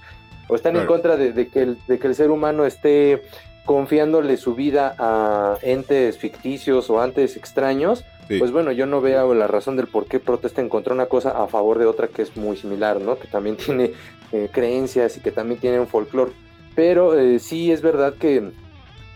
O 0.49 0.55
están 0.57 0.77
en 0.77 0.87
contra 0.87 1.17
de, 1.17 1.33
de 1.33 1.49
que 1.49 1.63
el, 1.63 1.79
de 1.89 1.99
que 1.99 2.07
el 2.07 2.15
ser 2.15 2.31
humano 2.31 2.67
esté 2.67 3.23
confiándole 3.65 4.37
su 4.37 4.55
vida 4.55 4.95
a 4.99 5.57
entes 5.63 6.19
ficticios 6.19 6.91
o 6.91 7.03
entes 7.03 7.37
extraños, 7.37 8.05
Sí. 8.29 8.39
pues 8.39 8.53
bueno, 8.53 8.73
yo 8.73 8.87
no 8.87 9.03
veo 9.03 9.35
la 9.35 9.47
razón 9.47 9.77
del 9.77 9.87
por 9.87 10.07
qué 10.07 10.19
protesten 10.19 10.71
contra 10.71 10.95
una 10.95 11.07
cosa 11.07 11.43
a 11.43 11.47
favor 11.47 11.79
de 11.79 11.85
otra 11.85 12.09
que 12.09 12.23
es 12.23 12.35
muy 12.39 12.57
similar, 12.57 12.99
¿no? 12.99 13.19
Que 13.19 13.29
también 13.29 13.57
tiene 13.59 13.93
eh, 14.35 14.49
creencias 14.51 15.17
y 15.17 15.21
que 15.21 15.31
también 15.31 15.61
tiene 15.61 15.79
un 15.79 15.87
folclore. 15.87 16.33
Pero 16.75 17.17
eh, 17.17 17.39
sí 17.39 17.71
es 17.71 17.83
verdad 17.83 18.15
que 18.15 18.51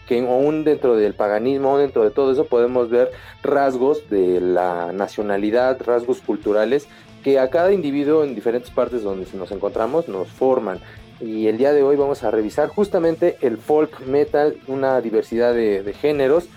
que 0.09 0.21
aún 0.21 0.65
dentro 0.65 0.97
del 0.97 1.15
paganismo, 1.15 1.71
aún 1.71 1.81
dentro 1.81 2.03
de 2.03 2.11
todo 2.11 2.33
eso, 2.33 2.47
podemos 2.47 2.89
ver 2.89 3.11
rasgos 3.43 4.09
de 4.09 4.41
la 4.41 4.91
nacionalidad, 4.93 5.79
rasgos 5.85 6.21
culturales 6.23 6.89
que 7.23 7.39
a 7.39 7.51
cada 7.51 7.73
individuo 7.73 8.25
en 8.25 8.35
diferentes 8.35 8.71
partes 8.71 9.03
donde 9.03 9.27
nos 9.35 9.51
encontramos 9.51 10.09
nos 10.09 10.29
forman. 10.29 10.81
Y 11.21 11.49
el 11.49 11.59
día 11.59 11.73
de 11.73 11.83
hoy 11.83 11.97
vamos 11.97 12.23
a 12.23 12.31
revisar 12.31 12.69
justamente 12.69 13.37
el 13.43 13.59
folk 13.59 14.07
metal, 14.07 14.57
una 14.67 15.01
diversidad 15.01 15.53
de, 15.53 15.95
géneros. 16.01 16.49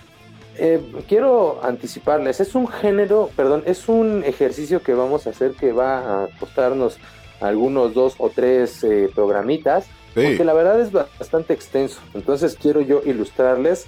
Eh, 0.57 0.79
quiero 1.09 1.59
anticiparles, 1.63 2.39
es 2.39 2.55
un 2.55 2.67
género, 2.67 3.31
perdón, 3.35 3.63
es 3.65 3.89
un 3.89 4.23
ejercicio 4.23 4.81
que 4.81 4.93
vamos 4.93 5.25
a 5.25 5.31
hacer 5.31 5.53
que 5.53 5.73
va 5.73 6.23
a 6.23 6.27
costarnos 6.39 6.99
algunos 7.41 7.93
dos 7.93 8.15
o 8.17 8.29
tres 8.29 8.83
eh, 8.83 9.09
programitas, 9.13 9.87
porque 10.13 10.43
la 10.43 10.53
verdad 10.53 10.79
es 10.79 10.91
bastante 10.91 11.53
extenso. 11.53 11.99
Entonces 12.13 12.57
quiero 12.59 12.81
yo 12.81 13.01
ilustrarles 13.05 13.87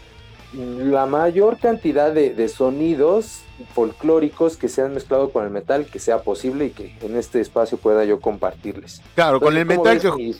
la 0.53 1.05
mayor 1.05 1.57
cantidad 1.57 2.11
de, 2.11 2.47
sonidos 2.47 3.41
folclóricos 3.73 4.57
que 4.57 4.69
se 4.69 4.81
han 4.81 4.93
mezclado 4.93 5.31
con 5.31 5.45
el 5.45 5.49
metal 5.49 5.85
que 5.85 5.99
sea 5.99 6.21
posible 6.21 6.65
y 6.65 6.69
que 6.69 6.95
en 7.01 7.17
este 7.17 7.41
espacio 7.41 7.77
pueda 7.77 8.05
yo 8.05 8.19
compartirtirles. 8.19 9.01
Claro, 9.15 9.39
con 9.39 9.57
el 9.57 9.65
metal 9.65 9.99
que 9.99 10.35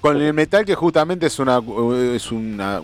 con 0.00 0.20
el 0.20 0.34
metal 0.34 0.64
que 0.64 0.74
justamente 0.74 1.26
es 1.26 1.38
una 1.38 1.62
es 2.14 2.32
una, 2.32 2.80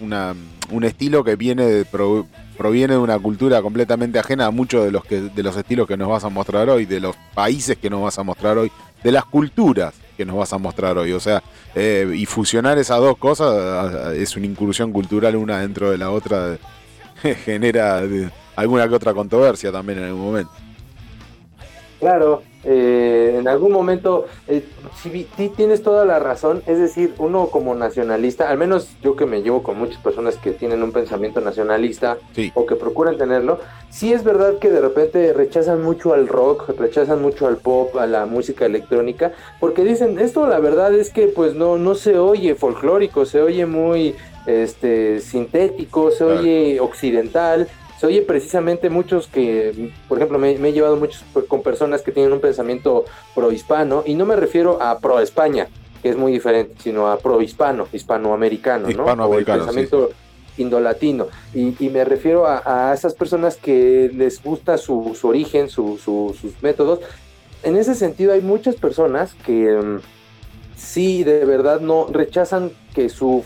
un 0.70 0.84
estilo 0.84 1.24
que 1.24 1.34
viene 1.34 1.64
de, 1.64 1.84
proviene 1.84 2.94
de 2.94 3.00
una 3.00 3.18
cultura 3.18 3.60
completamente 3.60 4.20
ajena 4.20 4.46
a 4.46 4.50
muchos 4.52 4.84
de 4.84 4.92
los 4.92 5.04
que 5.04 5.22
de 5.22 5.42
los 5.42 5.56
estilos 5.56 5.88
que 5.88 5.96
nos 5.96 6.08
vas 6.08 6.22
a 6.24 6.28
mostrar 6.28 6.70
hoy, 6.70 6.86
de 6.86 7.00
los 7.00 7.16
países 7.34 7.76
que 7.76 7.90
nos 7.90 8.02
vas 8.02 8.18
a 8.18 8.22
mostrar 8.22 8.56
hoy, 8.56 8.70
de 9.02 9.12
las 9.12 9.24
culturas 9.24 9.94
que 10.16 10.24
nos 10.24 10.36
vas 10.36 10.52
a 10.52 10.58
mostrar 10.58 10.98
hoy, 10.98 11.12
o 11.12 11.20
sea, 11.20 11.42
eh, 11.74 12.10
y 12.14 12.26
fusionar 12.26 12.76
esas 12.78 12.98
dos 12.98 13.16
cosas 13.18 14.12
es 14.14 14.36
una 14.36 14.46
incursión 14.46 14.92
cultural 14.92 15.36
una 15.36 15.60
dentro 15.60 15.90
de 15.90 15.98
la 15.98 16.10
otra, 16.10 16.58
genera 17.44 18.02
alguna 18.56 18.88
que 18.88 18.94
otra 18.94 19.14
controversia 19.14 19.70
también 19.70 19.98
en 20.00 20.04
algún 20.06 20.22
momento. 20.22 20.50
Claro, 21.98 22.42
eh, 22.64 23.36
en 23.38 23.48
algún 23.48 23.72
momento, 23.72 24.26
eh, 24.46 24.64
si, 25.02 25.26
tienes 25.56 25.82
toda 25.82 26.04
la 26.04 26.18
razón, 26.18 26.62
es 26.66 26.78
decir, 26.78 27.14
uno 27.18 27.48
como 27.48 27.74
nacionalista, 27.74 28.50
al 28.50 28.58
menos 28.58 28.88
yo 29.02 29.16
que 29.16 29.26
me 29.26 29.42
llevo 29.42 29.62
con 29.62 29.78
muchas 29.78 30.00
personas 30.00 30.36
que 30.36 30.52
tienen 30.52 30.82
un 30.82 30.92
pensamiento 30.92 31.40
nacionalista 31.40 32.18
o 32.54 32.66
que 32.66 32.76
procuran 32.76 33.16
tenerlo, 33.16 33.58
sí 33.90 34.12
es 34.12 34.22
verdad 34.22 34.58
que 34.58 34.70
de 34.70 34.80
repente 34.80 35.32
rechazan 35.32 35.82
mucho 35.82 36.14
al 36.14 36.28
rock, 36.28 36.68
rechazan 36.78 37.20
mucho 37.20 37.46
al 37.48 37.56
pop, 37.56 37.96
a 37.96 38.06
la 38.06 38.26
música 38.26 38.66
electrónica, 38.66 39.32
porque 39.58 39.82
dicen, 39.82 40.18
esto 40.18 40.46
la 40.46 40.60
verdad 40.60 40.94
es 40.94 41.10
que 41.10 41.26
pues 41.26 41.54
no, 41.54 41.78
no 41.78 41.94
se 41.96 42.18
oye 42.18 42.54
folclórico, 42.54 43.24
se 43.24 43.40
oye 43.40 43.66
muy 43.66 44.14
este 44.46 45.20
sintético, 45.20 46.10
se 46.10 46.24
oye 46.24 46.80
occidental, 46.80 47.68
se 47.98 48.06
oye 48.06 48.22
precisamente 48.22 48.90
muchos 48.90 49.26
que, 49.26 49.92
por 50.08 50.18
ejemplo, 50.18 50.38
me, 50.38 50.52
he 50.52 50.72
llevado 50.72 50.96
muchos 50.96 51.24
con 51.48 51.62
personas 51.62 52.02
que 52.02 52.12
tienen 52.12 52.32
un 52.32 52.40
pensamiento 52.40 53.04
pro-hispano, 53.34 54.04
y 54.06 54.14
no 54.14 54.24
me 54.24 54.36
refiero 54.36 54.80
a 54.80 55.00
pro-España, 55.00 55.68
que 56.00 56.10
es 56.10 56.16
muy 56.16 56.30
diferente, 56.30 56.74
sino 56.80 57.08
a 57.08 57.18
pro-hispano, 57.18 57.88
hispanoamericano, 57.92 58.88
¿no? 58.90 59.04
O 59.04 59.38
el 59.38 59.44
pensamiento 59.44 60.10
indolatino. 60.58 61.26
Y, 61.52 61.74
y, 61.84 61.88
me 61.90 62.04
refiero 62.04 62.46
a, 62.46 62.92
esas 62.94 63.14
personas 63.14 63.56
que 63.56 64.10
les 64.14 64.40
gusta 64.42 64.78
su, 64.78 65.16
origen, 65.24 65.68
sus 65.68 66.38
métodos. 66.62 67.00
En 67.64 67.76
ese 67.76 67.96
sentido, 67.96 68.32
hay 68.32 68.42
muchas 68.42 68.76
personas 68.76 69.34
que 69.44 69.76
mm, 69.76 69.98
sí, 70.76 71.24
de 71.24 71.44
verdad, 71.44 71.80
no 71.80 72.06
rechazan 72.12 72.70
que 72.94 73.08
su, 73.08 73.42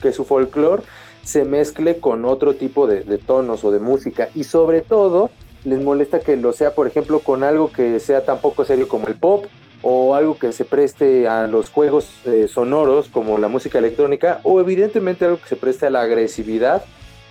que 0.00 0.12
su 0.12 0.24
folclore 0.24 0.82
se 1.24 1.44
mezcle 1.44 1.98
con 1.98 2.24
otro 2.24 2.54
tipo 2.54 2.86
de, 2.86 3.02
tonos 3.18 3.64
o 3.64 3.70
de 3.70 3.80
música 3.80 4.28
y 4.34 4.44
sobre 4.44 4.82
todo 4.82 5.30
les 5.64 5.80
molesta 5.80 6.20
que 6.20 6.36
lo 6.36 6.52
sea, 6.52 6.74
por 6.74 6.86
ejemplo, 6.86 7.20
con 7.20 7.42
algo 7.42 7.72
que 7.72 7.98
sea 7.98 8.24
tan 8.24 8.38
poco 8.38 8.64
serio 8.64 8.86
como 8.86 9.08
el 9.08 9.14
pop 9.14 9.46
o 9.82 10.14
algo 10.14 10.38
que 10.38 10.52
se 10.52 10.64
preste 10.64 11.26
a 11.26 11.46
los 11.46 11.70
juegos 11.70 12.08
eh, 12.26 12.46
sonoros 12.48 13.08
como 13.08 13.38
la 13.38 13.48
música 13.48 13.78
electrónica 13.78 14.40
o 14.42 14.60
evidentemente 14.60 15.24
algo 15.24 15.38
que 15.38 15.48
se 15.48 15.56
preste 15.56 15.86
a 15.86 15.90
la 15.90 16.02
agresividad 16.02 16.84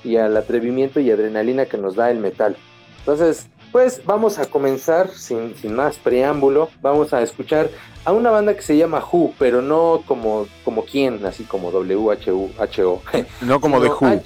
y 0.03 0.17
al 0.17 0.35
atrevimiento 0.35 0.99
y 0.99 1.11
adrenalina 1.11 1.65
que 1.65 1.77
nos 1.77 1.95
da 1.95 2.11
el 2.11 2.19
metal. 2.19 2.57
Entonces, 2.99 3.47
pues 3.73 4.01
vamos 4.05 4.37
a 4.37 4.45
comenzar 4.45 5.09
sin, 5.09 5.55
sin 5.55 5.75
más 5.75 5.97
preámbulo, 5.97 6.69
vamos 6.79 7.11
a 7.11 7.23
escuchar 7.23 7.71
a 8.05 8.11
una 8.11 8.29
banda 8.29 8.55
que 8.55 8.61
se 8.61 8.77
llama 8.77 9.03
Who, 9.03 9.33
pero 9.39 9.63
no 9.63 10.03
como, 10.05 10.47
como 10.63 10.85
quién, 10.85 11.25
así 11.25 11.43
como 11.43 11.71
W-H-U-H-O. 11.71 13.01
No 13.41 13.59
como 13.59 13.79
de 13.79 13.89
Who, 13.89 14.21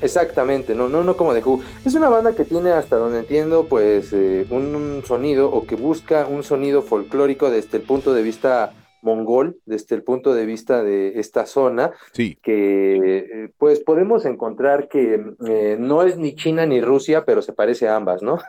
Exactamente, 0.00 0.74
no, 0.74 0.88
no, 0.88 1.04
no 1.04 1.16
como 1.16 1.34
de 1.34 1.42
Who. 1.42 1.62
Es 1.84 1.94
una 1.94 2.08
banda 2.08 2.34
que 2.34 2.44
tiene, 2.44 2.70
hasta 2.72 2.96
donde 2.96 3.20
entiendo, 3.20 3.66
pues 3.68 4.12
eh, 4.12 4.44
un, 4.50 5.02
sonido 5.06 5.50
o 5.50 5.64
que 5.64 5.76
busca 5.76 6.26
un 6.26 6.42
sonido 6.42 6.82
folclórico 6.82 7.50
desde 7.50 7.78
el 7.78 7.84
punto 7.84 8.12
de 8.12 8.22
vista 8.22 8.72
mongol 9.02 9.58
desde 9.66 9.94
el 9.94 10.02
punto 10.02 10.34
de 10.34 10.46
vista 10.46 10.82
de 10.82 11.18
esta 11.18 11.46
zona, 11.46 11.92
sí. 12.12 12.38
que 12.42 12.96
eh, 13.06 13.50
pues 13.58 13.80
podemos 13.80 14.24
encontrar 14.24 14.88
que 14.88 15.34
eh, 15.46 15.76
no 15.78 16.02
es 16.02 16.16
ni 16.18 16.34
China 16.34 16.66
ni 16.66 16.80
Rusia, 16.80 17.24
pero 17.24 17.42
se 17.42 17.52
parece 17.52 17.88
a 17.88 17.96
ambas, 17.96 18.22
¿no? 18.22 18.38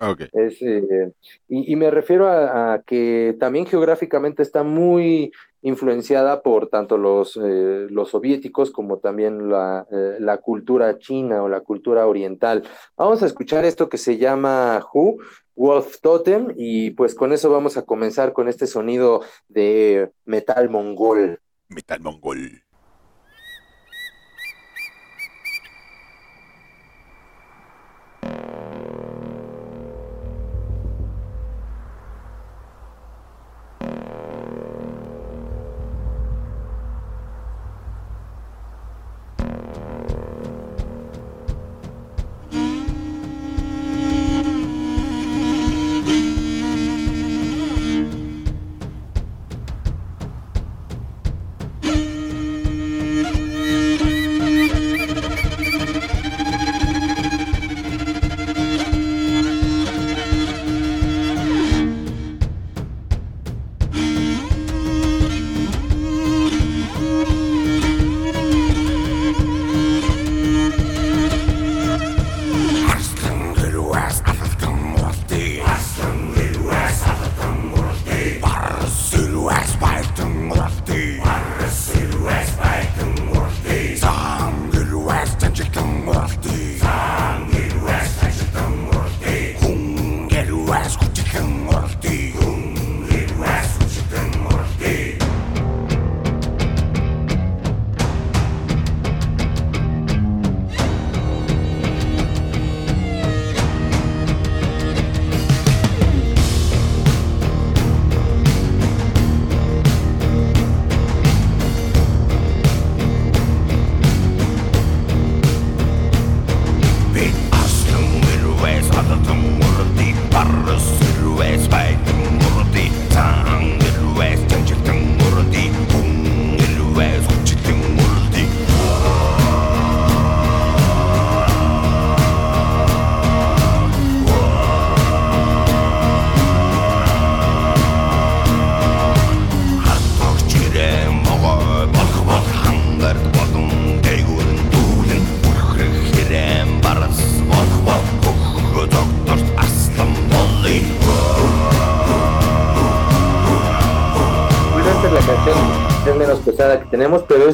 Okay. 0.00 0.28
Eh, 0.32 1.12
y, 1.48 1.76
me 1.76 1.90
refiero 1.90 2.28
a, 2.28 2.82
que 2.86 3.36
también 3.38 3.66
geográficamente 3.66 4.42
está 4.42 4.62
muy 4.62 5.32
influenciada 5.62 6.42
por 6.42 6.68
tanto 6.68 6.98
los, 6.98 7.36
los 7.36 8.10
soviéticos 8.10 8.70
como 8.70 8.98
también 8.98 9.48
la, 9.50 9.86
la, 10.18 10.38
cultura 10.38 10.98
china 10.98 11.42
o 11.42 11.48
la 11.48 11.60
cultura 11.60 12.06
oriental. 12.06 12.64
Vamos 12.96 13.22
a 13.22 13.26
escuchar 13.26 13.64
esto 13.64 13.88
que 13.88 13.98
se 13.98 14.18
llama 14.18 14.84
Hu, 14.92 15.18
Wolf 15.56 16.00
Totem 16.00 16.52
y 16.56 16.90
pues 16.90 17.14
con 17.14 17.32
eso 17.32 17.50
vamos 17.50 17.76
a 17.76 17.82
comenzar 17.82 18.32
con 18.32 18.48
este 18.48 18.66
sonido 18.66 19.22
de 19.48 20.10
metal 20.24 20.68
mongol. 20.70 21.40
Metal 21.68 22.00
mongol. 22.00 22.64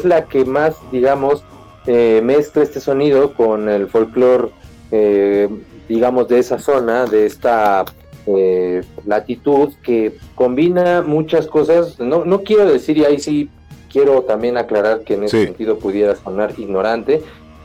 Es 0.01 0.05
la 0.05 0.25
que 0.25 0.45
más, 0.45 0.75
digamos, 0.91 1.45
eh, 1.87 2.21
mezcla 2.25 2.63
este 2.63 2.81
sonido 2.81 3.35
con 3.35 3.69
el 3.69 3.87
folclore, 3.87 4.49
eh, 4.91 5.49
digamos, 5.89 6.29
de 6.29 6.39
esa 6.39 6.59
zona, 6.59 7.07
de 7.07 7.27
esta 7.27 7.85
eh, 8.27 8.83
latitud, 9.07 9.73
que 9.83 10.17
combina 10.35 11.03
muchas 11.03 11.47
cosas. 11.47 11.99
No, 12.01 12.25
no 12.25 12.43
quiero 12.43 12.65
decir, 12.67 12.97
y 12.99 13.05
ahí 13.05 13.19
sí 13.19 13.51
quiero 13.91 14.23
también 14.23 14.57
aclarar 14.57 15.01
que 15.01 15.15
en 15.15 15.25
ese 15.25 15.45
sentido 15.45 15.79
pudiera 15.79 16.15
sonar 16.17 16.55
ignorante, 16.59 17.23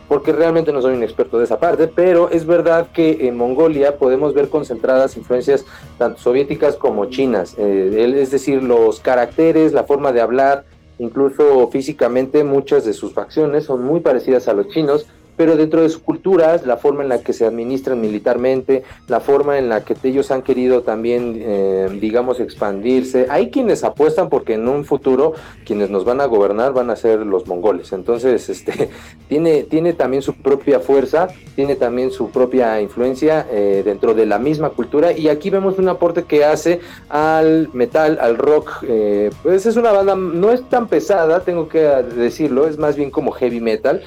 porque 0.07 0.31
realmente 0.31 0.71
no 0.71 0.81
soy 0.81 0.93
un 0.93 1.03
experto 1.03 1.37
de 1.37 1.45
esa 1.45 1.59
parte, 1.59 1.87
pero 1.87 2.29
es 2.29 2.45
verdad 2.45 2.87
que 2.93 3.27
en 3.27 3.37
Mongolia 3.37 3.97
podemos 3.97 4.33
ver 4.33 4.49
concentradas 4.49 5.17
influencias 5.17 5.65
tanto 5.97 6.19
soviéticas 6.19 6.75
como 6.75 7.05
chinas, 7.05 7.55
eh, 7.57 8.13
es 8.21 8.31
decir, 8.31 8.61
los 8.61 8.99
caracteres, 8.99 9.73
la 9.73 9.83
forma 9.83 10.11
de 10.11 10.21
hablar, 10.21 10.65
incluso 10.99 11.69
físicamente 11.71 12.43
muchas 12.43 12.85
de 12.85 12.93
sus 12.93 13.13
facciones 13.13 13.65
son 13.65 13.83
muy 13.83 13.99
parecidas 13.99 14.47
a 14.47 14.53
los 14.53 14.69
chinos, 14.69 15.07
pero 15.37 15.57
dentro 15.57 15.81
de 15.81 15.89
sus 15.89 16.01
culturas, 16.01 16.65
la 16.65 16.77
forma 16.77 17.03
en 17.03 17.09
la 17.09 17.21
que 17.21 17.33
se 17.33 17.45
administran 17.45 17.99
militarmente, 17.99 18.83
la 19.07 19.19
forma 19.19 19.57
en 19.57 19.69
la 19.69 19.83
que 19.83 19.95
ellos 20.03 20.31
han 20.31 20.41
querido 20.41 20.81
también, 20.81 21.37
eh, 21.39 21.89
digamos, 21.99 22.39
expandirse. 22.39 23.27
Hay 23.29 23.49
quienes 23.49 23.83
apuestan 23.83 24.29
porque 24.29 24.53
en 24.53 24.67
un 24.67 24.85
futuro 24.85 25.33
quienes 25.65 25.89
nos 25.89 26.05
van 26.05 26.21
a 26.21 26.25
gobernar 26.25 26.73
van 26.73 26.89
a 26.89 26.95
ser 26.95 27.19
los 27.19 27.47
mongoles. 27.47 27.91
Entonces, 27.91 28.49
este, 28.55 28.89
tiene, 29.27 29.63
tiene 29.63 29.93
también 29.93 30.21
su 30.21 30.35
propia 30.35 30.79
fuerza, 30.79 31.27
tiene 31.55 31.75
también 31.75 32.11
su 32.11 32.29
propia 32.29 32.79
influencia 32.81 33.45
eh, 33.51 33.81
dentro 33.83 34.13
de 34.13 34.25
la 34.25 34.39
misma 34.39 34.69
cultura. 34.69 35.11
Y 35.11 35.27
aquí 35.27 35.49
vemos 35.49 35.77
un 35.77 35.89
aporte 35.89 36.23
que 36.23 36.45
hace 36.45 36.79
al 37.09 37.69
metal, 37.73 38.17
al 38.21 38.37
rock. 38.37 38.83
Eh, 38.87 39.31
pues 39.43 39.65
es 39.65 39.75
una 39.75 39.91
banda, 39.91 40.15
no 40.15 40.51
es 40.51 40.67
tan 40.69 40.87
pesada, 40.87 41.41
tengo 41.41 41.67
que 41.67 41.79
decirlo, 41.79 42.67
es 42.67 42.77
más 42.77 42.95
bien 42.95 43.11
como 43.11 43.31
heavy 43.31 43.59
metal 43.59 44.01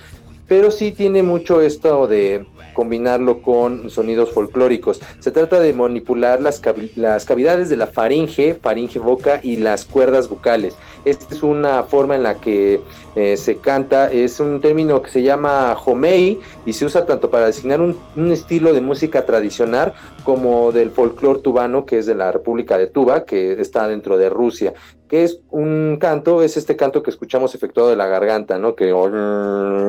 pero 0.49 0.71
sí 0.71 0.93
tiene 0.93 1.23
mucho 1.23 1.61
esto 1.61 2.09
de 2.09 2.47
combinarlo 2.79 3.43
con 3.43 3.91
sonidos 3.91 4.31
folclóricos. 4.31 5.01
Se 5.19 5.33
trata 5.33 5.59
de 5.59 5.73
manipular 5.73 6.41
las, 6.41 6.63
las 6.95 7.25
cavidades 7.25 7.69
de 7.69 7.77
la 7.77 7.89
faringe, 7.89 8.55
faringe 8.55 9.01
boca 9.01 9.41
y 9.43 9.57
las 9.57 9.85
cuerdas 9.85 10.29
vocales. 10.29 10.77
Esta 11.05 11.35
es 11.35 11.43
una 11.43 11.83
forma 11.83 12.15
en 12.15 12.23
la 12.23 12.37
que 12.37 12.81
eh, 13.17 13.37
se 13.37 13.57
canta, 13.57 14.13
es 14.13 14.39
un 14.39 14.61
término 14.61 15.03
que 15.03 15.11
se 15.11 15.25
llama 15.25 15.77
homei 15.85 16.39
y 16.67 16.73
se 16.73 16.85
usa 16.85 17.05
tanto 17.05 17.31
para 17.31 17.47
designar 17.47 17.81
un, 17.81 17.97
estilo 18.31 18.73
de 18.73 18.81
música 18.81 19.27
tradicional 19.27 19.95
como 20.23 20.71
del 20.71 20.93
folclore 20.93 21.41
tubano, 21.41 21.85
que 21.85 21.99
es 21.99 22.07
de 22.07 22.15
la 22.15 22.31
República 22.31 22.79
de 22.79 22.87
Tuba, 22.87 23.25
que 23.25 23.61
está 23.61 23.89
dentro 23.89 24.17
de 24.17 24.31
Rusia 24.31 24.73
que 25.09 25.25
es 25.25 25.41
un 25.49 25.97
canto, 25.99 26.43
es 26.43 26.59
este 26.59 26.77
canto 26.77 27.03
que 27.03 27.09
escuchamos 27.09 27.55
efectuado 27.55 27.89
de 27.89 27.97
la 27.97 28.07
garganta, 28.09 28.59
¿no? 28.59 28.75
Que... 28.75 28.93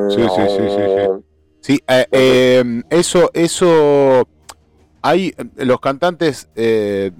Sí, 0.09 0.21
sí, 0.21 0.41
sí. 0.47 0.63
Sí, 0.69 1.28
eh, 1.67 2.05
eh, 2.11 2.83
eso, 2.89 3.31
eso, 3.33 4.27
hay, 5.01 5.33
los 5.57 5.79
cantantes, 5.79 6.49
eh, 6.55 7.11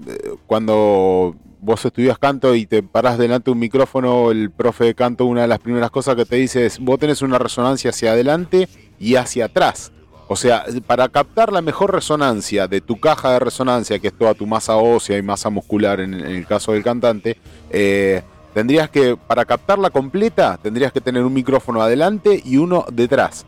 cuando 0.47 1.35
vos 1.61 1.83
estudias 1.83 2.17
canto 2.17 2.55
y 2.55 2.65
te 2.65 2.81
parás 2.83 3.17
delante 3.17 3.45
de 3.45 3.51
un 3.51 3.59
micrófono, 3.59 4.31
el 4.31 4.49
profe 4.51 4.85
de 4.85 4.95
canto, 4.95 5.25
una 5.25 5.41
de 5.41 5.47
las 5.47 5.59
primeras 5.59 5.91
cosas 5.91 6.15
que 6.15 6.25
te 6.25 6.37
dice 6.37 6.65
es, 6.65 6.79
vos 6.79 6.99
tenés 6.99 7.21
una 7.21 7.37
resonancia 7.37 7.89
hacia 7.89 8.11
adelante 8.11 8.69
y 8.99 9.15
hacia 9.15 9.45
atrás. 9.45 9.91
O 10.31 10.35
sea, 10.35 10.63
para 10.85 11.09
captar 11.09 11.51
la 11.51 11.61
mejor 11.61 11.91
resonancia 11.91 12.67
de 12.67 12.81
tu 12.81 12.99
caja 12.99 13.31
de 13.31 13.39
resonancia, 13.39 13.97
que 13.97 14.09
es 14.09 14.13
toda 14.17 14.35
tu 14.35 14.45
masa 14.45 14.75
ósea 14.75 15.17
y 15.17 15.23
masa 15.23 15.49
muscular 15.49 15.99
en, 15.99 16.13
el 16.13 16.45
caso 16.45 16.73
del 16.73 16.83
cantante, 16.83 17.37
eh, 17.71 18.21
tendrías 18.53 18.91
que, 18.91 19.17
para 19.17 19.45
captarla 19.45 19.89
completa, 19.89 20.59
tendrías 20.61 20.93
que 20.93 21.01
tener 21.01 21.23
un 21.23 21.33
micrófono 21.33 21.81
adelante 21.81 22.41
y 22.45 22.57
uno 22.57 22.85
detrás. 22.91 23.47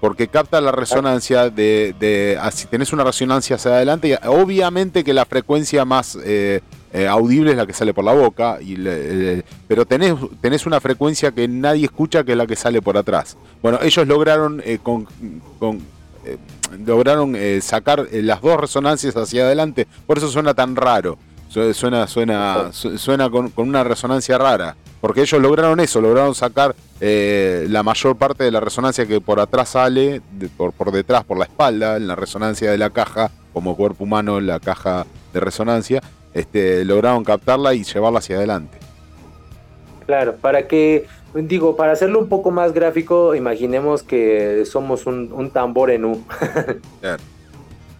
Porque 0.00 0.28
capta 0.28 0.60
la 0.60 0.72
resonancia 0.72 1.50
de, 1.50 1.94
de 1.98 2.38
ah, 2.40 2.50
si 2.50 2.66
tenés 2.66 2.92
una 2.92 3.04
resonancia 3.04 3.56
hacia 3.56 3.72
adelante, 3.72 4.18
obviamente 4.26 5.04
que 5.04 5.12
la 5.12 5.26
frecuencia 5.26 5.84
más 5.84 6.16
eh, 6.24 6.62
eh, 6.92 7.06
audible 7.06 7.50
es 7.50 7.56
la 7.56 7.66
que 7.66 7.74
sale 7.74 7.92
por 7.92 8.04
la 8.04 8.12
boca, 8.12 8.58
y 8.62 8.76
pero 9.68 9.84
tenés, 9.84 10.14
tenés 10.40 10.64
una 10.64 10.80
frecuencia 10.80 11.32
que 11.32 11.46
nadie 11.46 11.84
escucha 11.84 12.24
que 12.24 12.32
es 12.32 12.38
la 12.38 12.46
que 12.46 12.56
sale 12.56 12.80
por 12.80 12.96
atrás. 12.96 13.36
Bueno, 13.62 13.78
ellos 13.82 14.06
lograron 14.06 14.62
con 14.82 15.06
eh, 16.24 16.36
lograron 16.84 17.34
eh, 17.34 17.60
sacar 17.62 18.06
eh, 18.12 18.22
las 18.22 18.42
dos 18.42 18.60
resonancias 18.60 19.16
hacia 19.16 19.44
adelante, 19.44 19.86
por 20.06 20.18
eso 20.18 20.28
suena 20.28 20.54
tan 20.54 20.76
raro. 20.76 21.18
Suena, 21.48 22.06
suena, 22.06 22.70
suena 22.72 23.28
con, 23.28 23.52
una 23.56 23.82
resonancia 23.82 24.38
rara. 24.38 24.76
Porque 25.00 25.22
ellos 25.22 25.40
lograron 25.40 25.80
eso, 25.80 26.00
lograron 26.00 26.34
sacar 26.34 26.74
la 27.00 27.82
mayor 27.82 28.16
parte 28.16 28.44
de 28.44 28.50
la 28.50 28.60
resonancia 28.60 29.06
que 29.06 29.20
por 29.20 29.40
atrás 29.40 29.70
sale, 29.70 30.20
por, 30.56 30.72
por 30.72 30.92
detrás, 30.92 31.24
por 31.24 31.38
la 31.38 31.44
espalda, 31.44 31.96
en 31.96 32.06
la 32.06 32.16
resonancia 32.16 32.70
de 32.70 32.78
la 32.78 32.90
caja, 32.90 33.30
como 33.54 33.76
cuerpo 33.76 34.04
humano 34.04 34.40
la 34.40 34.60
caja 34.60 35.06
de 35.32 35.40
resonancia, 35.40 36.02
este, 36.34 36.84
lograron 36.84 37.24
captarla 37.24 37.72
y 37.74 37.84
llevarla 37.84 38.18
hacia 38.18 38.36
adelante. 38.36 38.78
Claro, 40.06 40.36
para 40.36 40.66
que 40.66 41.06
Digo, 41.34 41.76
para 41.76 41.92
hacerlo 41.92 42.18
un 42.18 42.28
poco 42.28 42.50
más 42.50 42.72
gráfico, 42.72 43.36
imaginemos 43.36 44.02
que 44.02 44.64
somos 44.66 45.06
un, 45.06 45.50
tambor 45.52 45.90
en 45.90 46.04
U. 46.04 46.24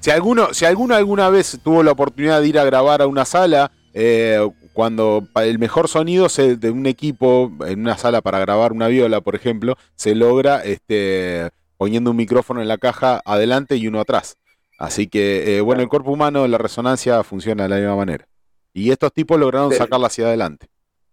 Si 0.00 0.10
alguno, 0.10 0.54
si 0.54 0.64
alguno 0.64 0.94
alguna 0.94 1.28
vez 1.28 1.58
tuvo 1.62 1.82
la 1.82 1.92
oportunidad 1.92 2.40
de 2.40 2.48
ir 2.48 2.58
a 2.58 2.64
grabar 2.64 3.02
a 3.02 3.06
una 3.06 3.26
sala, 3.26 3.70
eh, 3.92 4.40
cuando 4.80 5.28
el 5.34 5.58
mejor 5.58 5.88
sonido 5.88 6.26
de 6.28 6.70
un 6.70 6.86
equipo 6.86 7.52
en 7.66 7.80
una 7.80 7.98
sala 7.98 8.22
para 8.22 8.38
grabar 8.38 8.72
una 8.72 8.88
viola, 8.88 9.20
por 9.20 9.34
ejemplo, 9.34 9.76
se 9.94 10.14
logra 10.14 10.64
este, 10.64 11.50
poniendo 11.76 12.12
un 12.12 12.16
micrófono 12.16 12.62
en 12.62 12.68
la 12.68 12.78
caja 12.78 13.20
adelante 13.26 13.76
y 13.76 13.88
uno 13.88 14.00
atrás. 14.00 14.38
Así 14.78 15.06
que, 15.06 15.58
eh, 15.58 15.60
bueno, 15.60 15.82
el 15.82 15.90
cuerpo 15.90 16.12
humano, 16.12 16.48
la 16.48 16.56
resonancia 16.56 17.22
funciona 17.24 17.64
de 17.64 17.68
la 17.68 17.76
misma 17.76 17.94
manera. 17.94 18.26
Y 18.72 18.90
estos 18.90 19.12
tipos 19.12 19.38
lograron 19.38 19.70
sacarla 19.70 20.06
hacia 20.06 20.28
adelante. 20.28 20.68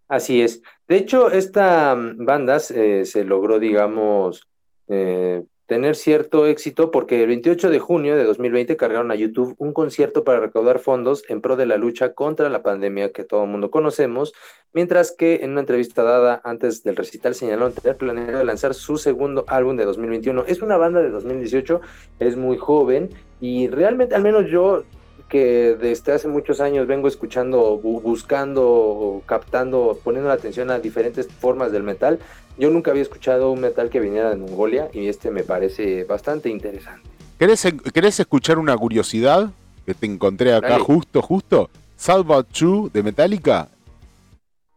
Así 0.08 0.40
es. 0.40 0.62
De 0.88 0.96
hecho, 0.96 1.30
esta 1.30 1.94
mm, 1.94 2.24
banda 2.24 2.56
eh, 2.74 3.02
se 3.04 3.22
logró, 3.22 3.58
digamos, 3.58 4.48
eh, 4.88 5.44
tener 5.68 5.96
cierto 5.96 6.46
éxito 6.46 6.90
porque 6.90 7.22
el 7.22 7.28
28 7.28 7.68
de 7.68 7.78
junio 7.78 8.16
de 8.16 8.24
2020 8.24 8.78
cargaron 8.78 9.10
a 9.10 9.14
YouTube 9.14 9.54
un 9.58 9.74
concierto 9.74 10.24
para 10.24 10.40
recaudar 10.40 10.78
fondos 10.78 11.24
en 11.28 11.42
pro 11.42 11.56
de 11.56 11.66
la 11.66 11.76
lucha 11.76 12.14
contra 12.14 12.48
la 12.48 12.62
pandemia 12.62 13.12
que 13.12 13.22
todo 13.22 13.44
el 13.44 13.50
mundo 13.50 13.70
conocemos, 13.70 14.32
mientras 14.72 15.12
que 15.12 15.40
en 15.42 15.50
una 15.50 15.60
entrevista 15.60 16.02
dada 16.02 16.40
antes 16.42 16.82
del 16.84 16.96
recital 16.96 17.34
señalaron 17.34 17.74
tener 17.74 17.98
planeado 17.98 18.42
lanzar 18.44 18.72
su 18.72 18.96
segundo 18.96 19.44
álbum 19.46 19.76
de 19.76 19.84
2021. 19.84 20.44
Es 20.46 20.62
una 20.62 20.78
banda 20.78 21.02
de 21.02 21.10
2018, 21.10 21.82
es 22.18 22.34
muy 22.34 22.56
joven 22.56 23.10
y 23.38 23.68
realmente, 23.68 24.14
al 24.14 24.22
menos 24.22 24.46
yo 24.50 24.84
que 25.28 25.76
desde 25.78 26.12
hace 26.12 26.28
muchos 26.28 26.60
años 26.60 26.86
vengo 26.86 27.06
escuchando, 27.06 27.78
buscando, 27.78 29.22
captando, 29.26 29.98
poniendo 30.02 30.28
la 30.28 30.34
atención 30.34 30.70
a 30.70 30.78
diferentes 30.78 31.28
formas 31.28 31.70
del 31.70 31.82
metal. 31.82 32.18
Yo 32.58 32.70
nunca 32.70 32.90
había 32.90 33.02
escuchado 33.02 33.52
un 33.52 33.60
metal 33.60 33.90
que 33.90 34.00
viniera 34.00 34.30
de 34.30 34.36
Mongolia 34.36 34.88
y 34.92 35.08
este 35.08 35.30
me 35.30 35.44
parece 35.44 36.04
bastante 36.04 36.48
interesante. 36.48 37.08
¿Querés, 37.38 38.18
escuchar 38.18 38.58
una 38.58 38.76
curiosidad 38.76 39.50
que 39.86 39.94
te 39.94 40.06
encontré 40.06 40.54
acá 40.54 40.78
justo, 40.80 41.22
justo? 41.22 41.70
Salva 41.96 42.44
Chu 42.50 42.90
de 42.92 43.02
Metallica. 43.02 43.68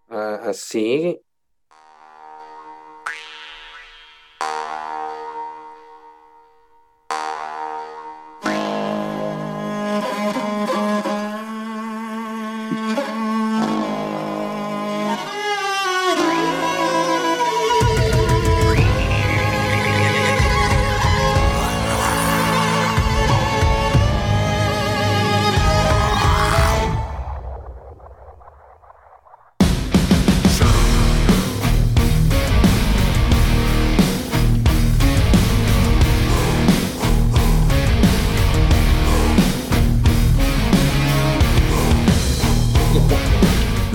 Ah, 0.09 0.51
sí, 0.53 1.19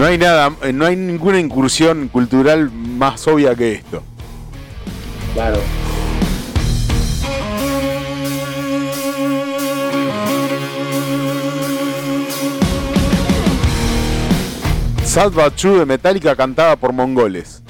No 0.07 0.13
hay 0.13 0.19
nada, 0.19 0.53
no 0.73 0.87
hay 0.87 0.95
ninguna 0.95 1.41
incursión 1.41 2.07
cultural 2.07 2.71
más 2.71 3.27
obvia 3.27 3.57
que 3.57 3.73
esto. 3.73 4.05
Claro. 5.35 5.59
Sad 15.03 15.33
Chu 15.57 15.79
de 15.79 15.87
Metallica 15.87 16.37
cantada 16.37 16.77
por 16.77 16.93
mongoles. 16.93 17.65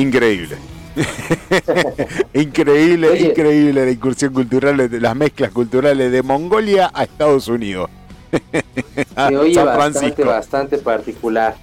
Increíble. 0.00 0.56
increíble, 2.34 3.08
Oye. 3.10 3.28
increíble 3.28 3.84
la 3.84 3.90
incursión 3.90 4.32
cultural, 4.32 4.90
de 4.90 5.00
las 5.00 5.14
mezclas 5.14 5.50
culturales 5.50 6.10
de 6.10 6.22
Mongolia 6.22 6.90
a 6.92 7.04
Estados 7.04 7.48
Unidos. 7.48 7.90
Se 8.30 9.36
oye 9.36 9.54
San 9.54 9.66
bastante, 9.66 10.24
bastante 10.24 10.78
particular. 10.78 11.54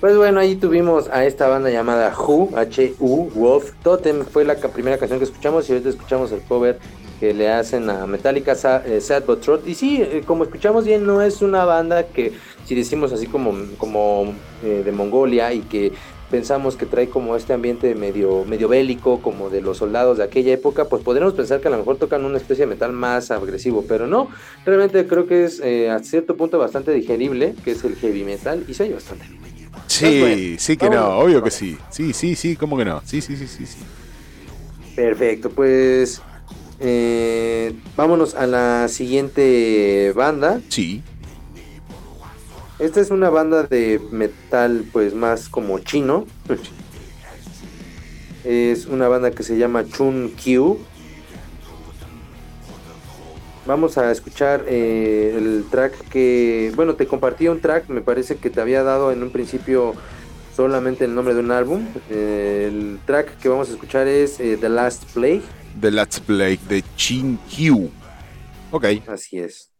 Pues 0.00 0.14
bueno, 0.16 0.40
ahí 0.40 0.56
tuvimos 0.56 1.08
a 1.08 1.24
esta 1.24 1.48
banda 1.48 1.70
llamada 1.70 2.14
Who, 2.16 2.50
H-U, 2.54 3.30
Wolf 3.34 3.72
Totem, 3.82 4.24
fue 4.24 4.44
la 4.44 4.56
primera 4.56 4.98
canción 4.98 5.18
que 5.18 5.24
escuchamos 5.24 5.68
y 5.68 5.72
ahorita 5.72 5.88
escuchamos 5.88 6.30
el 6.32 6.40
cover 6.42 6.78
que 7.18 7.32
le 7.32 7.50
hacen 7.50 7.88
a 7.88 8.06
Metallica 8.06 8.52
eh, 8.84 9.00
Sad 9.00 9.24
But 9.24 9.40
True. 9.40 9.60
Y 9.64 9.74
sí, 9.74 10.02
eh, 10.02 10.22
como 10.26 10.44
escuchamos 10.44 10.84
bien, 10.84 11.06
no 11.06 11.22
es 11.22 11.40
una 11.40 11.64
banda 11.64 12.04
que, 12.04 12.34
si 12.66 12.74
decimos 12.74 13.12
así 13.12 13.26
como, 13.26 13.54
como 13.78 14.34
eh, 14.62 14.82
de 14.84 14.92
Mongolia 14.92 15.52
y 15.54 15.60
que 15.60 15.92
pensamos 16.30 16.76
que 16.76 16.86
trae 16.86 17.08
como 17.08 17.36
este 17.36 17.52
ambiente 17.52 17.94
medio, 17.94 18.44
medio 18.44 18.68
bélico, 18.68 19.20
como 19.20 19.50
de 19.50 19.60
los 19.60 19.78
soldados 19.78 20.18
de 20.18 20.24
aquella 20.24 20.52
época, 20.52 20.86
pues 20.86 21.02
podríamos 21.02 21.34
pensar 21.34 21.60
que 21.60 21.68
a 21.68 21.70
lo 21.70 21.78
mejor 21.78 21.96
tocan 21.96 22.24
una 22.24 22.38
especie 22.38 22.66
de 22.66 22.70
metal 22.74 22.92
más 22.92 23.30
agresivo, 23.30 23.84
pero 23.86 24.06
no, 24.06 24.28
realmente 24.64 25.06
creo 25.06 25.26
que 25.26 25.44
es 25.44 25.60
eh, 25.60 25.90
a 25.90 25.98
cierto 26.00 26.36
punto 26.36 26.58
bastante 26.58 26.92
digerible, 26.92 27.54
que 27.64 27.72
es 27.72 27.84
el 27.84 27.96
heavy 27.96 28.24
metal, 28.24 28.64
y 28.66 28.74
se 28.74 28.84
oye 28.84 28.94
bastante. 28.94 29.26
Sí, 29.86 30.20
bueno, 30.20 30.56
sí 30.58 30.76
que 30.76 30.90
no, 30.90 31.18
obvio 31.18 31.42
que 31.42 31.50
sí. 31.50 31.78
Sí, 31.90 32.12
sí, 32.12 32.34
sí, 32.34 32.56
¿cómo 32.56 32.76
que 32.76 32.84
no? 32.84 33.02
Sí, 33.04 33.20
sí, 33.20 33.36
sí, 33.36 33.46
sí, 33.46 33.66
sí. 33.66 33.78
Perfecto, 34.94 35.50
pues 35.50 36.22
eh, 36.80 37.74
vámonos 37.96 38.34
a 38.34 38.46
la 38.46 38.88
siguiente 38.88 40.12
banda. 40.14 40.60
Sí. 40.68 41.02
Esta 42.78 43.00
es 43.00 43.10
una 43.10 43.30
banda 43.30 43.62
de 43.62 44.00
metal 44.10 44.84
pues 44.92 45.14
más 45.14 45.48
como 45.48 45.78
chino. 45.78 46.26
Es 48.44 48.86
una 48.86 49.08
banda 49.08 49.30
que 49.30 49.42
se 49.42 49.56
llama 49.56 49.84
Chun 49.84 50.32
Q. 50.42 50.78
Vamos 53.66 53.98
a 53.98 54.12
escuchar 54.12 54.64
eh, 54.68 55.34
el 55.36 55.64
track 55.70 56.08
que, 56.08 56.72
bueno, 56.76 56.94
te 56.94 57.06
compartí 57.06 57.48
un 57.48 57.60
track, 57.60 57.88
me 57.88 58.00
parece 58.00 58.36
que 58.36 58.48
te 58.48 58.60
había 58.60 58.84
dado 58.84 59.10
en 59.10 59.24
un 59.24 59.30
principio 59.30 59.94
solamente 60.54 61.04
el 61.04 61.14
nombre 61.14 61.34
de 61.34 61.40
un 61.40 61.50
álbum. 61.50 61.84
Eh, 62.08 62.66
el 62.68 63.00
track 63.04 63.38
que 63.38 63.48
vamos 63.48 63.68
a 63.70 63.72
escuchar 63.72 64.06
es 64.06 64.38
eh, 64.38 64.56
The 64.60 64.68
Last 64.68 65.12
Play. 65.12 65.42
The 65.80 65.90
Let's 65.90 66.20
Play 66.20 66.60
de 66.68 66.84
Chin 66.94 67.38
Q. 67.50 67.90
Ok. 68.70 68.84
Así 69.08 69.38
es. 69.38 69.75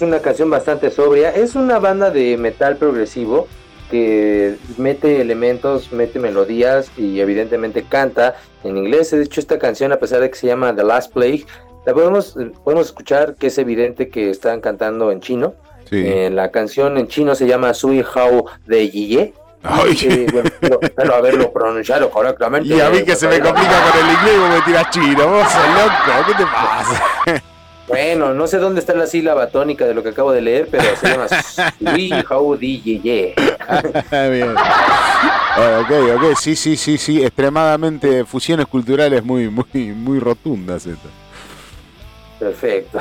Es 0.00 0.08
una 0.08 0.20
canción 0.20 0.48
bastante 0.48 0.90
sobria. 0.90 1.30
Es 1.30 1.54
una 1.54 1.78
banda 1.78 2.10
de 2.10 2.38
metal 2.38 2.76
progresivo 2.76 3.46
que 3.90 4.56
mete 4.78 5.20
elementos, 5.20 5.92
mete 5.92 6.18
melodías 6.18 6.90
y 6.96 7.20
evidentemente 7.20 7.82
canta 7.82 8.36
en 8.64 8.78
inglés. 8.78 9.10
De 9.10 9.22
hecho, 9.22 9.40
esta 9.40 9.58
canción, 9.58 9.92
a 9.92 9.98
pesar 9.98 10.20
de 10.20 10.30
que 10.30 10.38
se 10.38 10.46
llama 10.46 10.74
The 10.74 10.84
Last 10.84 11.12
Plague, 11.12 11.44
la 11.84 11.92
podemos, 11.92 12.34
podemos 12.64 12.86
escuchar 12.86 13.34
que 13.34 13.48
es 13.48 13.58
evidente 13.58 14.08
que 14.08 14.30
están 14.30 14.60
cantando 14.60 15.12
en 15.12 15.20
chino. 15.20 15.54
Sí. 15.90 16.02
Eh, 16.06 16.30
la 16.30 16.50
canción 16.50 16.96
en 16.96 17.08
chino 17.08 17.34
se 17.34 17.46
llama 17.46 17.74
Sui 17.74 18.02
Hao 18.14 18.46
de 18.66 18.88
Yiye. 18.88 19.34
Ay. 19.62 19.98
Eh, 20.02 20.26
bueno, 20.32 20.50
pero, 20.60 20.80
pero 20.80 21.14
haberlo 21.14 21.52
pronunciado 21.52 22.10
correctamente. 22.10 22.68
Y 22.68 22.80
a 22.80 22.88
mí 22.88 23.02
que 23.02 23.16
se 23.16 23.28
me 23.28 23.38
complica 23.38 23.82
con 23.82 24.00
el 24.00 24.14
inglés 24.14 24.50
me 24.50 24.60
tiras 24.62 24.90
chino. 24.90 25.28
Vos 25.28 25.46
sos 25.50 25.68
loco, 25.74 26.26
¿qué 26.26 26.34
te 26.34 26.44
pasa? 26.44 27.42
Bueno, 27.90 28.34
no 28.34 28.46
sé 28.46 28.58
dónde 28.58 28.78
está 28.78 28.94
la 28.94 29.08
sílaba 29.08 29.48
tónica 29.48 29.84
de 29.84 29.94
lo 29.94 30.04
que 30.04 30.10
acabo 30.10 30.30
de 30.30 30.40
leer, 30.40 30.68
pero 30.70 30.84
se 30.94 31.08
llama 31.08 31.26
Ye. 31.80 33.34
Bien. 34.30 34.54
Ah, 34.56 35.82
ok, 35.82 35.90
ok, 36.16 36.36
sí, 36.38 36.54
sí, 36.54 36.76
sí, 36.76 36.96
sí, 36.98 37.20
extremadamente 37.24 38.24
fusiones 38.24 38.66
culturales 38.66 39.24
muy, 39.24 39.48
muy, 39.50 39.92
muy 39.92 40.20
rotundas 40.20 40.86
estas. 40.86 41.10
Perfecto. 42.38 43.00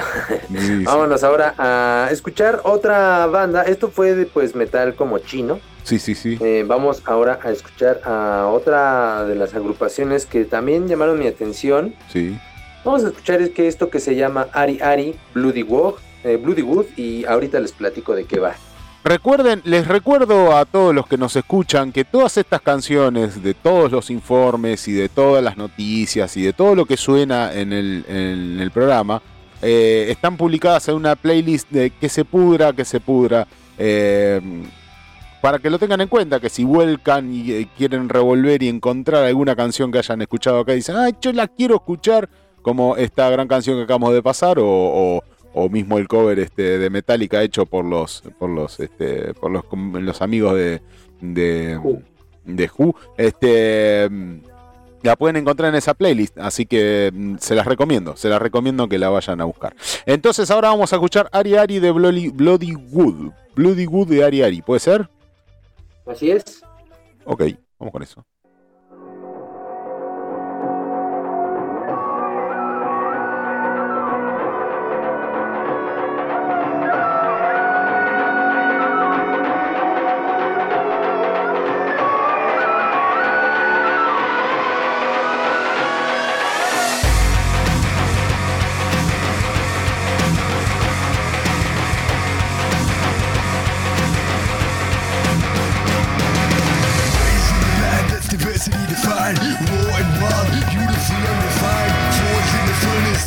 Sí, 0.49 0.57
sí. 0.57 0.84
Vámonos 0.84 1.24
ahora 1.24 1.53
a 1.60 2.10
escuchar 2.11 2.61
otra 2.64 3.28
banda. 3.28 3.61
Esto 3.61 3.90
fue 3.90 4.16
de, 4.16 4.26
pues 4.26 4.56
metal 4.56 4.95
como 4.95 5.20
chino. 5.20 5.60
Sí, 5.84 5.99
sí, 5.99 6.16
sí. 6.16 6.40
Eh, 6.41 6.66
vamos 6.68 7.03
ahora 7.06 7.40
a 7.44 7.52
escuchar 7.52 8.02
a 8.03 8.48
otra 8.52 9.24
de 9.26 9.36
las 9.36 9.53
agrupaciones 9.53 10.26
que 10.26 10.44
también 10.45 10.88
llamaron 10.88 11.20
mi 11.20 11.28
atención. 11.28 11.94
sí. 12.11 12.38
Vamos 12.84 13.04
a 13.04 13.10
escuchar 13.10 13.42
es 13.42 13.50
que 13.52 13.68
esto 13.68 13.90
que 13.90 14.00
se 14.00 14.16
llama 14.16 14.48
Ari 14.54 14.80
Ari 14.82 15.16
Bloody 15.34 15.64
Wood, 15.64 15.96
eh, 16.24 16.38
Bloody 16.38 16.62
Wood 16.62 16.86
y 16.98 17.26
ahorita 17.26 17.60
les 17.60 17.72
platico 17.72 18.16
de 18.16 18.26
qué 18.26 18.40
va. 18.40 18.56
Recuerden, 19.04 19.62
les 19.64 19.88
recuerdo 19.88 20.56
a 20.56 20.66
todos 20.66 20.94
los 20.94 21.08
que 21.08 21.18
nos 21.18 21.36
escuchan 21.36 21.92
que 21.92 22.04
todas 22.04 22.38
estas 22.38 22.62
canciones, 22.62 23.42
de 23.42 23.54
todos 23.54 23.92
los 23.92 24.10
informes 24.10 24.88
y 24.88 24.94
de 24.94 25.08
todas 25.08 25.44
las 25.44 25.58
noticias 25.58 26.36
y 26.36 26.42
de 26.42 26.54
todo 26.54 26.76
lo 26.76 26.86
que 26.86 26.98
suena 26.98 27.54
en 27.54 27.72
el, 27.72 28.06
en 28.10 28.60
el 28.60 28.72
programa, 28.72 29.22
eh, 29.62 30.08
están 30.10 30.36
publicadas 30.38 30.88
en 30.90 30.96
una 30.96 31.16
playlist 31.16 31.70
de 31.70 31.92
que 31.92 32.10
se 32.10 32.26
pudra, 32.26 32.74
que 32.74 32.86
se 32.86 33.00
pudra. 33.00 33.48
eh, 33.78 34.42
para 35.42 35.60
que 35.60 35.70
lo 35.70 35.80
tengan 35.80 36.02
en 36.02 36.08
cuenta, 36.08 36.40
que 36.40 36.50
si 36.50 36.64
vuelcan 36.64 37.32
y 37.34 37.66
quieren 37.78 38.10
revolver 38.10 38.62
y 38.62 38.68
encontrar 38.68 39.24
alguna 39.24 39.56
canción 39.56 39.92
que 39.92 40.00
hayan 40.00 40.22
escuchado 40.22 40.60
acá 40.60 40.74
dicen, 40.74 40.98
ay, 40.98 41.16
yo 41.22 41.32
la 41.32 41.48
quiero 41.48 41.76
escuchar, 41.76 42.30
como 42.61 42.95
esta 42.98 43.30
gran 43.30 43.48
canción 43.48 43.77
que 43.77 43.84
acabamos 43.84 44.14
de 44.14 44.22
pasar, 44.23 44.60
o, 44.60 44.65
o- 44.68 45.23
o 45.53 45.68
mismo 45.69 45.98
el 45.98 46.07
cover 46.07 46.38
este, 46.40 46.77
de 46.77 46.90
Metallica 46.91 47.41
hecho 47.41 47.65
por 47.65 47.84
los 47.84 48.22
por 48.38 48.49
los 48.52 48.80
este, 48.80 49.34
por 49.34 49.49
los, 49.52 50.22
amigos 50.22 50.53
de 50.56 50.81
de, 51.22 51.77
Who. 51.77 52.02
de 52.45 52.69
Who, 52.77 52.95
este 53.18 54.10
la 55.02 55.15
pueden 55.15 55.38
encontrar 55.38 55.69
en 55.69 55.76
esa 55.76 55.94
playlist, 55.94 56.38
así 56.38 56.65
que 56.65 57.10
mm, 57.14 57.36
se 57.40 57.56
las 57.56 57.65
recomiendo, 57.65 58.15
se 58.18 58.27
las 58.30 58.41
recomiendo 58.41 58.88
que 58.90 58.99
la 58.99 59.10
vayan 59.10 59.40
a 59.41 59.45
buscar. 59.45 59.76
Entonces 60.06 60.52
ahora 60.52 60.69
vamos 60.69 60.91
a 60.94 60.98
escuchar 60.98 61.30
Ari 61.31 61.56
Ari 61.56 61.80
de 61.80 61.91
Bloody, 61.91 62.30
Bloody 62.30 62.76
Wood, 62.76 63.31
Bloody 63.56 63.88
Wood 63.88 64.07
de 64.10 64.23
Ari 64.26 64.44
Ari, 64.44 64.61
¿puede 64.61 64.81
ser? 64.81 65.10
Así 66.06 66.30
es. 66.31 66.61
Ok, 67.26 67.44
vamos 67.80 67.91
con 67.94 68.03
eso. 68.03 68.26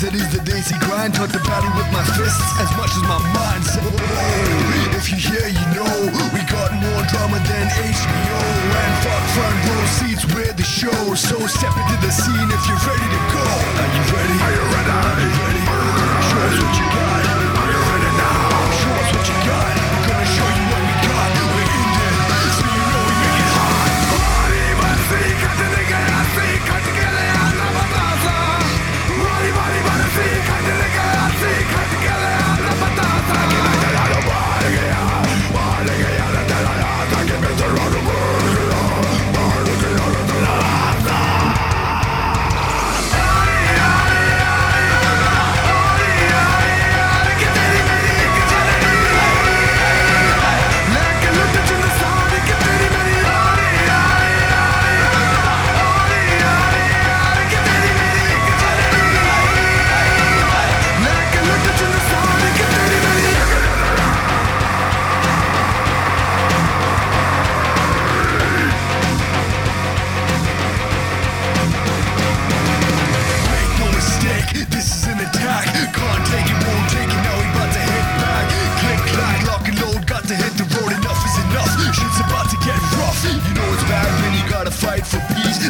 That 0.02 0.14
is 0.18 0.26
the 0.34 0.42
daisy 0.42 0.74
grind. 0.82 1.14
Taught 1.14 1.30
the 1.30 1.38
battle 1.46 1.70
with 1.78 1.86
my 1.94 2.02
fists 2.18 2.42
as 2.58 2.70
much 2.74 2.90
as 2.90 3.02
my 3.06 3.22
mind. 3.38 3.62
If 4.98 5.06
you 5.14 5.16
hear, 5.16 5.46
you 5.46 5.66
know, 5.78 5.94
we 6.34 6.42
got 6.50 6.74
more 6.74 7.02
drama 7.06 7.38
than 7.46 7.66
HBO. 7.70 8.38
And 8.82 8.94
fuck 9.06 9.24
front 9.30 9.58
row 9.70 9.84
seats 9.86 10.24
where 10.34 10.52
the 10.52 10.66
show. 10.66 11.14
So 11.14 11.38
step 11.46 11.74
into 11.78 11.96
the 12.02 12.10
scene 12.10 12.50
if 12.50 12.62
you're 12.66 12.82
ready 12.82 13.08
to 13.14 13.22
go. 13.30 13.71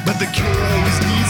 But 0.05 0.19
the 0.19 0.27
cure 0.27 0.49
always 0.49 0.99
needs 1.07 1.22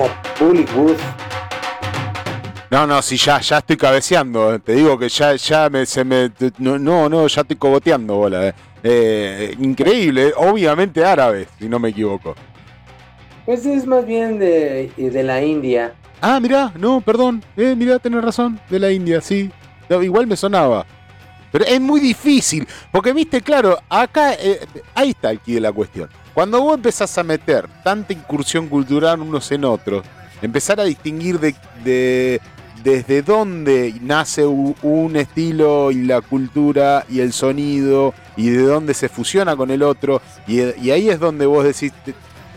A. 0.00 0.08
No, 2.70 2.86
no, 2.86 3.00
si 3.00 3.16
ya, 3.16 3.40
ya 3.40 3.58
estoy 3.58 3.76
cabeceando. 3.76 4.58
Te 4.58 4.72
digo 4.74 4.98
que 4.98 5.08
ya, 5.08 5.34
ya 5.36 5.70
me, 5.70 5.86
se 5.86 6.04
me. 6.04 6.30
No, 6.58 6.78
no, 6.78 7.08
no, 7.08 7.26
ya 7.26 7.40
estoy 7.40 7.56
cogoteando, 7.56 8.16
bola. 8.16 8.48
eh. 8.48 8.54
Eh, 8.82 9.56
increíble, 9.58 10.32
obviamente 10.36 11.04
árabe, 11.04 11.48
si 11.58 11.68
no 11.68 11.78
me 11.78 11.88
equivoco. 11.88 12.34
Pues 13.44 13.64
es 13.66 13.86
más 13.86 14.06
bien 14.06 14.38
de, 14.38 14.92
de 14.96 15.22
la 15.22 15.42
India. 15.42 15.94
Ah, 16.20 16.38
mirá, 16.38 16.72
no, 16.76 17.00
perdón. 17.00 17.42
Eh, 17.56 17.74
mirá, 17.76 17.98
tenés 17.98 18.22
razón, 18.22 18.60
de 18.68 18.78
la 18.78 18.90
India, 18.90 19.20
sí. 19.20 19.50
No, 19.88 20.02
igual 20.02 20.26
me 20.26 20.36
sonaba. 20.36 20.84
Pero 21.50 21.64
es 21.64 21.80
muy 21.80 21.98
difícil, 22.00 22.68
porque 22.92 23.12
viste, 23.14 23.40
claro, 23.40 23.78
acá, 23.88 24.34
eh, 24.34 24.60
ahí 24.94 25.10
está 25.10 25.30
aquí 25.30 25.54
de 25.54 25.60
la 25.60 25.72
cuestión. 25.72 26.10
Cuando 26.38 26.62
vos 26.62 26.76
empezás 26.76 27.18
a 27.18 27.24
meter 27.24 27.66
tanta 27.82 28.12
incursión 28.12 28.68
cultural 28.68 29.20
unos 29.20 29.50
en 29.50 29.64
otros, 29.64 30.04
empezar 30.40 30.78
a 30.78 30.84
distinguir 30.84 31.40
de, 31.40 31.52
de, 31.82 32.40
desde 32.84 33.22
dónde 33.22 33.92
nace 34.00 34.46
un 34.46 35.16
estilo 35.16 35.90
y 35.90 36.04
la 36.04 36.20
cultura 36.20 37.04
y 37.08 37.18
el 37.18 37.32
sonido 37.32 38.14
y 38.36 38.50
de 38.50 38.62
dónde 38.62 38.94
se 38.94 39.08
fusiona 39.08 39.56
con 39.56 39.72
el 39.72 39.82
otro. 39.82 40.22
Y, 40.46 40.60
ahí 40.60 41.10
es 41.10 41.18
donde 41.18 41.44
vos 41.44 41.64
decís, 41.64 41.92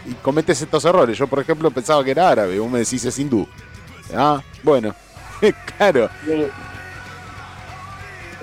y 0.05 0.13
cometes 0.21 0.61
estos 0.61 0.85
errores. 0.85 1.17
Yo, 1.17 1.25
por 1.25 1.39
ejemplo, 1.39 1.71
pensaba 1.71 2.03
que 2.03 2.11
era 2.11 2.29
árabe, 2.29 2.59
vos 2.59 2.69
me 2.69 2.77
decís 2.77 3.03
es 3.03 3.17
hindú. 3.17 3.47
Ah, 4.15 4.43
bueno, 4.61 4.93
claro. 5.75 6.07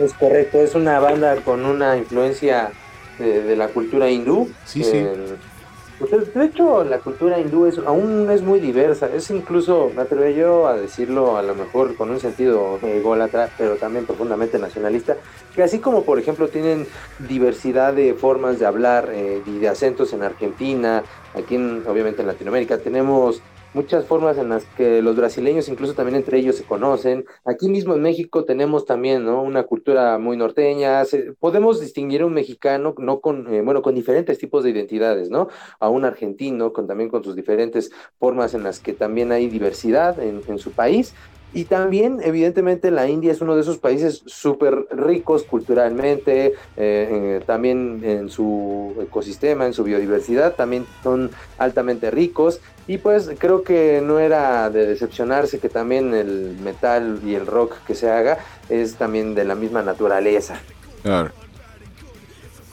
Es 0.00 0.12
correcto, 0.14 0.60
es 0.60 0.74
una 0.74 0.98
banda 0.98 1.36
con 1.42 1.64
una 1.64 1.96
influencia 1.96 2.72
de, 3.18 3.42
de 3.42 3.56
la 3.56 3.68
cultura 3.68 4.10
hindú. 4.10 4.48
Sí, 4.64 4.82
sí. 4.82 4.96
En- 4.96 5.58
pues, 5.98 6.32
de 6.32 6.44
hecho, 6.44 6.84
la 6.84 7.00
cultura 7.00 7.40
hindú 7.40 7.66
es, 7.66 7.76
aún 7.78 8.30
es 8.30 8.40
muy 8.40 8.60
diversa. 8.60 9.08
Es 9.12 9.30
incluso, 9.32 9.90
me 9.96 10.02
atrevo 10.02 10.28
yo 10.28 10.68
a 10.68 10.76
decirlo 10.76 11.36
a 11.36 11.42
lo 11.42 11.56
mejor 11.56 11.96
con 11.96 12.10
un 12.10 12.20
sentido 12.20 12.78
ególatra, 12.84 13.50
pero 13.58 13.74
también 13.74 14.06
profundamente 14.06 14.60
nacionalista, 14.60 15.16
que 15.56 15.62
así 15.64 15.80
como, 15.80 16.04
por 16.04 16.20
ejemplo, 16.20 16.46
tienen 16.46 16.86
diversidad 17.28 17.94
de 17.94 18.14
formas 18.14 18.60
de 18.60 18.66
hablar 18.66 19.10
eh, 19.12 19.42
y 19.44 19.58
de 19.58 19.68
acentos 19.68 20.12
en 20.12 20.22
Argentina, 20.22 21.02
aquí 21.34 21.56
en, 21.56 21.82
obviamente 21.88 22.22
en 22.22 22.28
Latinoamérica, 22.28 22.78
tenemos 22.78 23.42
muchas 23.78 24.06
formas 24.06 24.36
en 24.38 24.48
las 24.48 24.64
que 24.76 25.00
los 25.02 25.14
brasileños 25.14 25.68
incluso 25.68 25.94
también 25.94 26.16
entre 26.16 26.36
ellos 26.36 26.56
se 26.56 26.64
conocen. 26.64 27.24
Aquí 27.44 27.68
mismo 27.68 27.94
en 27.94 28.02
México 28.02 28.44
tenemos 28.44 28.84
también 28.86 29.24
¿no? 29.24 29.40
una 29.40 29.62
cultura 29.62 30.18
muy 30.18 30.36
norteña. 30.36 31.04
Podemos 31.38 31.80
distinguir 31.80 32.22
a 32.22 32.26
un 32.26 32.34
mexicano 32.34 32.96
no 32.98 33.20
con, 33.20 33.54
eh, 33.54 33.62
bueno, 33.62 33.80
con 33.80 33.94
diferentes 33.94 34.36
tipos 34.36 34.64
de 34.64 34.70
identidades, 34.70 35.30
¿no? 35.30 35.46
A 35.78 35.88
un 35.88 36.04
argentino 36.04 36.72
con 36.72 36.88
también 36.88 37.08
con 37.08 37.22
sus 37.22 37.36
diferentes 37.36 37.92
formas 38.18 38.52
en 38.52 38.64
las 38.64 38.80
que 38.80 38.94
también 38.94 39.30
hay 39.30 39.46
diversidad 39.46 40.18
en 40.20 40.58
su 40.58 40.72
país. 40.72 41.14
Y 41.54 41.64
también, 41.64 42.20
evidentemente, 42.22 42.90
la 42.90 43.08
India 43.08 43.32
es 43.32 43.40
uno 43.40 43.54
de 43.54 43.62
esos 43.62 43.78
países 43.78 44.22
súper 44.26 44.86
ricos 44.90 45.44
culturalmente, 45.44 46.46
eh, 46.46 46.52
eh, 46.76 47.40
también 47.46 48.00
en 48.04 48.28
su 48.28 48.94
ecosistema, 49.00 49.64
en 49.66 49.72
su 49.72 49.82
biodiversidad, 49.82 50.54
también 50.56 50.86
son 51.02 51.30
altamente 51.56 52.10
ricos. 52.10 52.60
Y 52.86 52.98
pues 52.98 53.30
creo 53.38 53.62
que 53.62 54.02
no 54.04 54.18
era 54.18 54.68
de 54.68 54.86
decepcionarse 54.86 55.58
que 55.58 55.68
también 55.70 56.14
el 56.14 56.56
metal 56.62 57.20
y 57.24 57.34
el 57.34 57.46
rock 57.46 57.76
que 57.86 57.94
se 57.94 58.10
haga 58.10 58.38
es 58.68 58.96
también 58.96 59.34
de 59.34 59.44
la 59.44 59.54
misma 59.54 59.82
naturaleza. 59.82 60.60
Claro. 61.02 61.30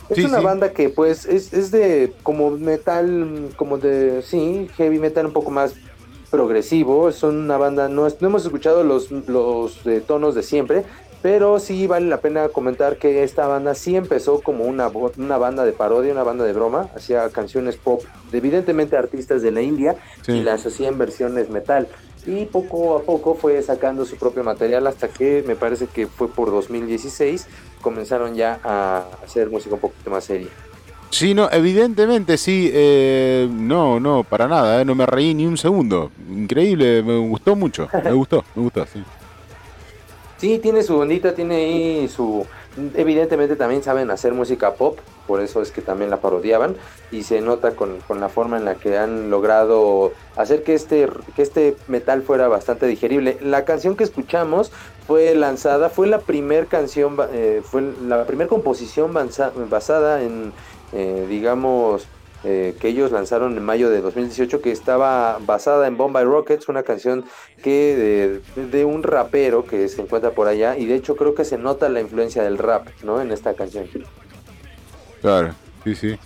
Es 0.09 0.17
Sí, 0.17 0.25
una 0.25 0.39
sí. 0.39 0.43
banda 0.43 0.71
que 0.71 0.89
pues 0.89 1.25
es, 1.25 1.51
es 1.51 1.71
de 1.71 2.13
como 2.23 2.51
metal, 2.51 3.49
como 3.55 3.77
de, 3.77 4.21
sí, 4.21 4.69
heavy 4.77 4.99
metal 4.99 5.25
un 5.25 5.33
poco 5.33 5.49
más 5.49 5.73
progresivo. 6.39 7.11
Son 7.11 7.37
una 7.37 7.57
banda, 7.57 7.87
no, 7.87 8.05
es- 8.07 8.21
no 8.21 8.27
hemos 8.27 8.43
escuchado 8.45 8.83
los, 8.83 9.09
los 9.11 9.85
eh, 9.87 10.03
tonos 10.05 10.35
de 10.35 10.43
siempre, 10.43 10.83
pero 11.21 11.59
sí 11.59 11.87
vale 11.87 12.07
la 12.07 12.19
pena 12.19 12.49
comentar 12.49 12.97
que 12.97 13.23
esta 13.23 13.47
banda 13.47 13.73
sí 13.73 13.95
empezó 13.95 14.41
como 14.41 14.65
una, 14.65 14.89
una 15.17 15.37
banda 15.37 15.65
de 15.65 15.71
parodia, 15.71 16.11
una 16.11 16.23
banda 16.23 16.43
de 16.45 16.53
broma. 16.53 16.89
Hacía 16.95 17.29
canciones 17.29 17.77
pop, 17.77 18.03
de, 18.31 18.37
evidentemente 18.37 18.97
artistas 18.97 19.41
de 19.41 19.51
la 19.51 19.61
India, 19.61 19.95
Sí. 20.23 20.33
y 20.33 20.43
las 20.43 20.65
hacía 20.65 20.89
en 20.89 20.97
versiones 20.97 21.49
metal. 21.49 21.87
Y 22.27 22.45
poco 22.45 22.97
a 22.97 23.01
poco 23.03 23.35
fue 23.35 23.61
sacando 23.61 24.03
su 24.03 24.17
propio 24.17 24.43
material 24.43 24.87
hasta 24.87 25.07
que 25.07 25.43
me 25.47 25.55
parece 25.55 25.87
que 25.87 26.07
fue 26.07 26.27
por 26.27 26.49
2016 26.51 27.47
comenzaron 27.81 28.33
ya 28.33 28.59
a 28.63 29.05
hacer 29.23 29.49
música 29.51 29.75
un 29.75 29.81
poquito 29.81 30.09
más 30.09 30.23
seria. 30.25 30.47
Sí, 31.15 31.33
no, 31.33 31.49
evidentemente 31.49 32.37
sí. 32.37 32.69
eh, 32.73 33.47
no, 33.49 34.01
no, 34.01 34.25
para 34.25 34.49
nada, 34.49 34.81
eh, 34.81 34.85
no 34.85 34.95
me 34.95 35.05
reí 35.05 35.33
ni 35.33 35.45
un 35.45 35.55
segundo. 35.55 36.11
Increíble, 36.29 37.01
me 37.03 37.17
gustó 37.19 37.55
mucho. 37.55 37.87
Me 38.03 38.11
gustó, 38.11 38.43
me 38.53 38.63
gustó, 38.63 38.85
sí. 38.85 39.01
Sí, 40.35 40.59
tiene 40.59 40.83
su 40.83 40.97
ondita, 40.97 41.33
tiene 41.33 41.55
ahí 41.55 42.07
su... 42.09 42.45
Evidentemente 42.95 43.55
también 43.55 43.81
saben 43.81 44.11
hacer 44.11 44.33
música 44.33 44.73
pop, 44.73 44.99
por 45.25 45.39
eso 45.39 45.61
es 45.61 45.71
que 45.71 45.81
también 45.81 46.09
la 46.09 46.17
parodiaban 46.17 46.75
y 47.09 47.23
se 47.23 47.39
nota 47.39 47.71
con, 47.71 48.01
con 48.05 48.19
la 48.19 48.27
forma 48.27 48.57
en 48.57 48.65
la 48.65 48.75
que 48.75 48.97
han 48.97 49.29
logrado 49.29 50.11
hacer 50.35 50.63
que 50.63 50.73
este, 50.73 51.07
que 51.37 51.41
este 51.41 51.77
metal 51.87 52.23
fuera 52.23 52.49
bastante 52.49 52.87
digerible. 52.87 53.37
La 53.39 53.63
canción 53.63 53.95
que 53.95 54.03
escuchamos 54.03 54.73
fue 55.07 55.33
lanzada, 55.35 55.87
fue 55.87 56.07
la 56.07 56.19
primer 56.19 56.67
canción, 56.67 57.15
eh, 57.31 57.61
fue 57.63 57.83
la 58.05 58.25
primera 58.25 58.49
composición 58.49 59.13
basada 59.69 60.21
en, 60.21 60.51
eh, 60.95 61.27
digamos, 61.29 62.07
eh, 62.43 62.75
que 62.79 62.87
ellos 62.87 63.11
lanzaron 63.11 63.57
en 63.57 63.63
mayo 63.63 63.89
de 63.89 64.01
2018, 64.01 64.61
que 64.61 64.71
estaba 64.71 65.39
basada 65.45 65.87
en 65.87 65.97
Bombay 65.97 66.25
Rockets, 66.25 66.69
una 66.69 66.83
canción 66.83 67.25
que 67.61 68.41
de, 68.55 68.63
de 68.67 68.85
un 68.85 69.03
rapero 69.03 69.65
que 69.65 69.87
se 69.87 70.01
encuentra 70.01 70.31
por 70.31 70.47
allá, 70.47 70.77
y 70.77 70.85
de 70.85 70.95
hecho 70.95 71.15
creo 71.15 71.35
que 71.35 71.43
se 71.43 71.57
nota 71.57 71.89
la 71.89 72.01
influencia 72.01 72.43
del 72.43 72.57
rap, 72.57 72.87
¿no? 73.03 73.21
En 73.21 73.31
esta 73.31 73.53
canción. 73.55 73.87
Claro, 75.21 75.53
sí, 75.83 75.95
sí. 75.95 76.19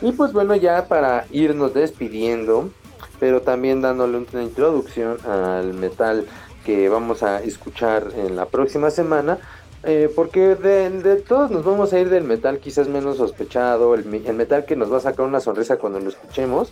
Y 0.00 0.12
pues 0.12 0.32
bueno, 0.32 0.56
ya 0.56 0.86
para 0.86 1.26
irnos 1.30 1.74
despidiendo, 1.74 2.70
pero 3.18 3.42
también 3.42 3.82
dándole 3.82 4.16
una 4.18 4.42
introducción 4.42 5.18
al 5.26 5.74
metal 5.74 6.26
que 6.64 6.88
vamos 6.88 7.22
a 7.22 7.42
escuchar 7.42 8.12
en 8.16 8.36
la 8.36 8.46
próxima 8.46 8.90
semana, 8.90 9.38
eh, 9.82 10.10
porque 10.14 10.54
de, 10.56 11.16
todos 11.26 11.50
nos 11.50 11.64
vamos 11.64 11.92
a 11.92 11.98
ir 11.98 12.10
del 12.10 12.24
metal 12.24 12.58
quizás 12.58 12.88
menos 12.88 13.16
sospechado, 13.16 13.94
el, 13.94 14.04
el 14.26 14.34
metal 14.34 14.64
que 14.64 14.76
nos 14.76 14.92
va 14.92 14.98
a 14.98 15.00
sacar 15.00 15.26
una 15.26 15.40
sonrisa 15.40 15.76
cuando 15.78 16.00
lo 16.00 16.08
escuchemos, 16.10 16.70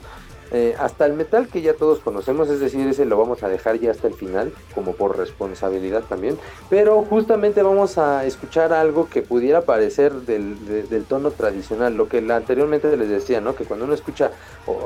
eh, 0.51 0.75
hasta 0.79 1.05
el 1.05 1.13
metal 1.13 1.47
que 1.49 1.61
ya 1.61 1.75
todos 1.75 1.99
conocemos, 1.99 2.49
es 2.49 2.59
decir, 2.59 2.87
ese 2.89 3.05
lo 3.05 3.19
vamos 3.19 3.43
a 3.43 3.49
dejar 3.51 3.79
ya 3.81 3.91
hasta 3.91 4.09
el 4.09 4.15
final, 4.15 4.51
como 4.75 4.93
por 4.95 5.19
responsabilidad 5.19 6.05
también, 6.09 6.39
pero 6.71 7.03
justamente 7.03 7.63
vamos 7.63 7.99
a 7.99 8.25
escuchar 8.25 8.73
algo 8.73 9.11
que 9.11 9.21
pudiera 9.21 9.61
parecer 9.63 10.13
del, 10.23 10.67
de- 10.67 10.85
del 10.85 11.05
tono 11.05 11.33
tradicional, 11.33 11.99
lo 11.99 12.09
que 12.09 12.19
anteriormente 12.33 12.97
les 12.97 13.11
decía, 13.11 13.43
¿no? 13.43 13.55
Que 13.55 13.65
cuando 13.65 13.85
uno 13.85 13.93
escucha 13.93 14.31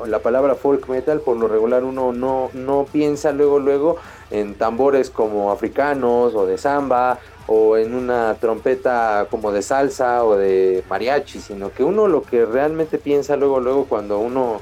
la 0.08 0.18
palabra 0.18 0.56
folk 0.56 0.88
metal, 0.88 1.20
por 1.20 1.36
lo 1.36 1.46
regular 1.46 1.84
uno 1.84 2.12
no, 2.12 2.50
no 2.54 2.84
piensa 2.90 3.30
luego, 3.30 3.60
luego 3.60 3.96
en 4.32 4.54
tambores 4.56 5.10
como 5.10 5.52
africanos 5.52 6.34
o 6.34 6.44
de 6.44 6.58
samba 6.58 7.20
o 7.46 7.76
en 7.76 7.94
una 7.94 8.34
trompeta 8.40 9.26
como 9.30 9.52
de 9.52 9.62
salsa 9.62 10.24
o 10.24 10.36
de 10.36 10.84
mariachi, 10.88 11.40
sino 11.40 11.72
que 11.72 11.84
uno 11.84 12.06
lo 12.06 12.22
que 12.22 12.44
realmente 12.44 12.98
piensa 12.98 13.36
luego, 13.36 13.60
luego 13.60 13.84
cuando 13.86 14.18
uno 14.18 14.60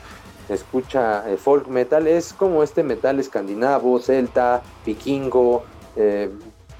escucha 0.48 1.31
eh, 1.31 1.36
folk 1.36 1.69
metal 1.69 2.07
es 2.07 2.32
como 2.32 2.62
este 2.62 2.82
metal 2.82 3.19
escandinavo, 3.19 3.98
celta, 4.01 4.62
vikingo, 4.85 5.65
eh, 5.97 6.31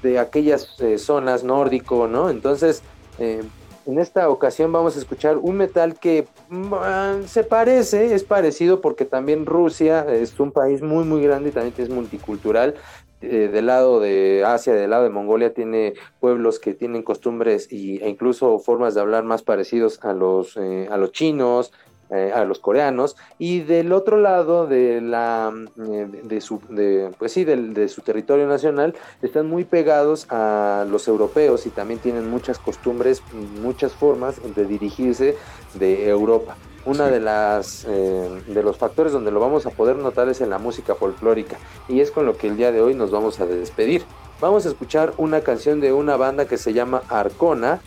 de 0.01 0.19
aquellas 0.19 0.75
eh, 0.79 0.97
zonas 0.97 1.43
nórdico, 1.43 2.07
¿no? 2.07 2.29
Entonces, 2.29 2.81
en 3.19 3.99
esta 3.99 4.29
ocasión 4.29 4.71
vamos 4.71 4.95
a 4.95 4.99
escuchar 4.99 5.37
un 5.37 5.57
metal 5.57 5.99
que 5.99 6.27
mm, 6.49 7.25
se 7.27 7.43
parece, 7.43 8.15
es 8.15 8.23
parecido 8.23 8.81
porque 8.81 9.05
también 9.05 9.45
Rusia 9.45 10.05
es 10.11 10.39
un 10.39 10.51
país 10.51 10.81
muy 10.81 11.03
muy 11.03 11.21
grande 11.21 11.49
y 11.49 11.51
también 11.51 11.75
es 11.77 11.89
multicultural. 11.89 12.75
Eh, 13.21 13.49
del 13.51 13.67
lado 13.67 13.99
de 13.99 14.43
Asia, 14.45 14.73
del 14.73 14.89
lado 14.89 15.03
de 15.03 15.09
Mongolia, 15.09 15.53
tiene 15.53 15.93
pueblos 16.19 16.59
que 16.59 16.73
tienen 16.73 17.03
costumbres 17.03 17.71
y, 17.71 18.01
e 18.03 18.09
incluso 18.09 18.57
formas 18.59 18.95
de 18.95 19.01
hablar 19.01 19.23
más 19.23 19.43
parecidos 19.43 19.99
a 20.03 20.13
los, 20.13 20.57
eh, 20.57 20.87
a 20.89 20.97
los 20.97 21.11
chinos, 21.11 21.71
eh, 22.09 22.31
a 22.33 22.43
los 22.45 22.59
coreanos. 22.59 23.15
Y 23.37 23.61
del 23.61 23.93
otro 23.93 24.17
lado 24.17 24.65
de 24.67 25.01
la 25.01 25.53
eh, 25.77 26.07
de, 26.11 26.21
de 26.23 26.41
su 26.41 26.59
de, 26.67 27.11
pues 27.19 27.31
sí 27.31 27.45
del- 27.45 27.73
de 27.73 27.87
su 27.87 28.01
territorio 28.01 28.47
nacional 28.47 28.95
están 29.21 29.47
muy 29.47 29.63
pegados 29.65 30.25
a 30.29 30.85
los 30.89 31.07
europeos 31.07 31.65
y 31.67 31.69
también 31.69 31.99
tienen 31.99 32.29
muchas 32.29 32.57
costumbres 32.59 33.21
muchas 33.61 33.93
formas 33.93 34.41
de 34.55 34.65
dirigirse 34.65 35.37
de 35.75 36.09
Europa 36.09 36.57
una 36.85 37.07
de 37.07 37.19
las 37.19 37.85
eh, 37.87 38.41
de 38.47 38.63
los 38.63 38.77
factores 38.77 39.13
donde 39.13 39.31
lo 39.31 39.39
vamos 39.39 39.65
a 39.65 39.69
poder 39.69 39.95
notar 39.97 40.29
es 40.29 40.41
en 40.41 40.49
la 40.49 40.57
música 40.57 40.95
folclórica 40.95 41.57
y 41.87 41.99
es 41.99 42.11
con 42.11 42.25
lo 42.25 42.37
que 42.37 42.47
el 42.47 42.57
día 42.57 42.71
de 42.71 42.81
hoy 42.81 42.95
nos 42.95 43.11
vamos 43.11 43.39
a 43.39 43.45
despedir 43.45 44.03
vamos 44.39 44.65
a 44.65 44.69
escuchar 44.69 45.13
una 45.17 45.41
canción 45.41 45.79
de 45.79 45.93
una 45.93 46.17
banda 46.17 46.45
que 46.45 46.57
se 46.57 46.73
llama 46.73 47.03
Arcona 47.09 47.81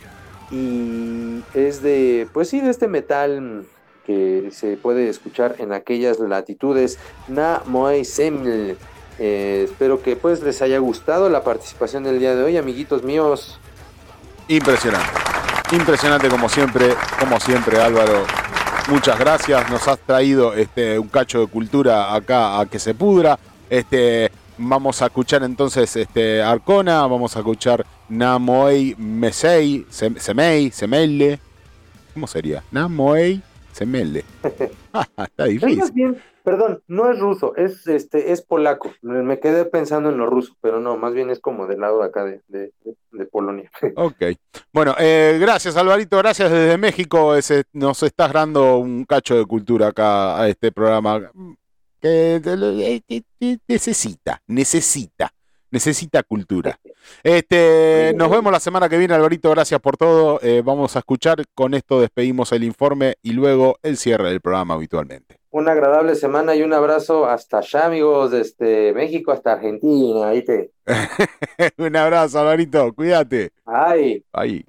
y 0.51 1.41
es 1.53 1.81
de 1.81 2.27
pues 2.33 2.49
sí 2.49 2.61
de 2.61 2.69
este 2.69 2.87
metal 2.87 3.65
que 4.05 4.49
se 4.51 4.77
puede 4.77 5.09
escuchar 5.09 5.55
en 5.59 5.73
aquellas 5.73 6.19
latitudes 6.19 6.99
Na 7.27 7.61
Moe 7.65 8.05
Seml. 8.05 8.77
Eh, 9.17 9.61
espero 9.65 10.01
que 10.01 10.15
pues 10.15 10.41
les 10.43 10.61
haya 10.61 10.77
gustado 10.77 11.29
la 11.29 11.43
participación 11.43 12.03
del 12.03 12.19
día 12.19 12.35
de 12.35 12.43
hoy, 12.43 12.57
amiguitos 12.57 13.03
míos. 13.03 13.59
Impresionante. 14.47 15.09
Impresionante 15.71 16.29
como 16.29 16.47
siempre, 16.47 16.93
como 17.19 17.39
siempre 17.39 17.81
Álvaro. 17.81 18.25
Muchas 18.87 19.17
gracias. 19.17 19.69
Nos 19.69 19.87
has 19.87 19.99
traído 19.99 20.53
este 20.53 20.99
un 20.99 21.07
cacho 21.07 21.39
de 21.39 21.47
cultura 21.47 22.13
acá 22.13 22.59
a 22.59 22.65
que 22.67 22.77
se 22.79 22.93
pudra. 22.93 23.39
Este 23.69 24.31
vamos 24.57 25.01
a 25.01 25.05
escuchar 25.07 25.43
entonces 25.43 25.95
este 25.95 26.41
Arcona, 26.41 27.01
vamos 27.07 27.35
a 27.35 27.39
escuchar 27.39 27.85
Namoei 28.07 28.95
Mesei, 28.97 29.85
Sem- 29.91 30.17
Semei, 30.19 30.71
Semelle. 30.71 31.39
¿Cómo 32.13 32.27
sería? 32.27 32.63
Namoei 32.71 33.41
Semele. 33.75 34.23
Está 35.17 35.43
difícil. 35.45 35.91
bien, 35.93 36.21
perdón, 36.45 36.81
no 36.87 37.11
es 37.11 37.19
ruso, 37.19 37.53
es 37.57 37.85
este, 37.87 38.31
es 38.31 38.41
polaco. 38.41 38.93
Me 39.01 39.41
quedé 39.41 39.65
pensando 39.65 40.09
en 40.09 40.17
lo 40.17 40.27
ruso, 40.27 40.55
pero 40.61 40.79
no, 40.79 40.95
más 40.95 41.13
bien 41.13 41.29
es 41.29 41.41
como 41.41 41.67
del 41.67 41.81
lado 41.81 41.99
de 41.99 42.05
acá 42.05 42.23
de, 42.23 42.41
de- 42.47 42.71
de- 43.11 43.25
Polonia. 43.25 43.69
Ok. 43.97 44.15
Bueno, 44.71 44.95
eh, 44.97 45.37
gracias 45.41 45.75
Alvarito, 45.75 46.17
gracias 46.19 46.49
desde 46.49 46.77
México. 46.77 47.35
Ese- 47.35 47.65
nos 47.73 48.01
estás 48.03 48.31
dando 48.31 48.77
un 48.77 49.03
cacho 49.03 49.35
de 49.35 49.45
cultura 49.45 49.87
acá 49.87 50.39
a 50.41 50.47
este 50.47 50.71
programa 50.71 51.19
que 51.99 52.41
eh, 52.45 53.59
necesita, 53.67 54.41
necesita, 54.47 55.33
necesita 55.71 56.23
cultura. 56.23 56.79
Este, 57.23 58.13
nos 58.15 58.31
vemos 58.31 58.51
la 58.51 58.59
semana 58.59 58.89
que 58.89 58.97
viene, 58.97 59.13
Alvarito. 59.13 59.51
Gracias 59.51 59.79
por 59.79 59.95
todo. 59.95 60.39
Eh, 60.41 60.63
vamos 60.65 60.95
a 60.95 60.99
escuchar. 60.99 61.43
Con 61.53 61.75
esto 61.75 62.01
despedimos 62.01 62.51
el 62.51 62.63
informe 62.63 63.17
y 63.21 63.33
luego 63.33 63.77
el 63.83 63.97
cierre 63.97 64.29
del 64.29 64.41
programa 64.41 64.73
habitualmente. 64.73 65.37
Una 65.51 65.73
agradable 65.73 66.15
semana 66.15 66.55
y 66.55 66.63
un 66.63 66.73
abrazo 66.73 67.27
hasta 67.27 67.59
allá, 67.59 67.85
amigos, 67.85 68.31
desde 68.31 68.91
México 68.93 69.31
hasta 69.31 69.53
Argentina. 69.53 70.29
Ahí 70.29 70.43
te. 70.43 70.71
un 71.77 71.95
abrazo, 71.95 72.39
Alvarito. 72.39 72.91
Cuídate. 72.93 73.51
Ay. 73.65 74.23
Ahí. 74.33 74.65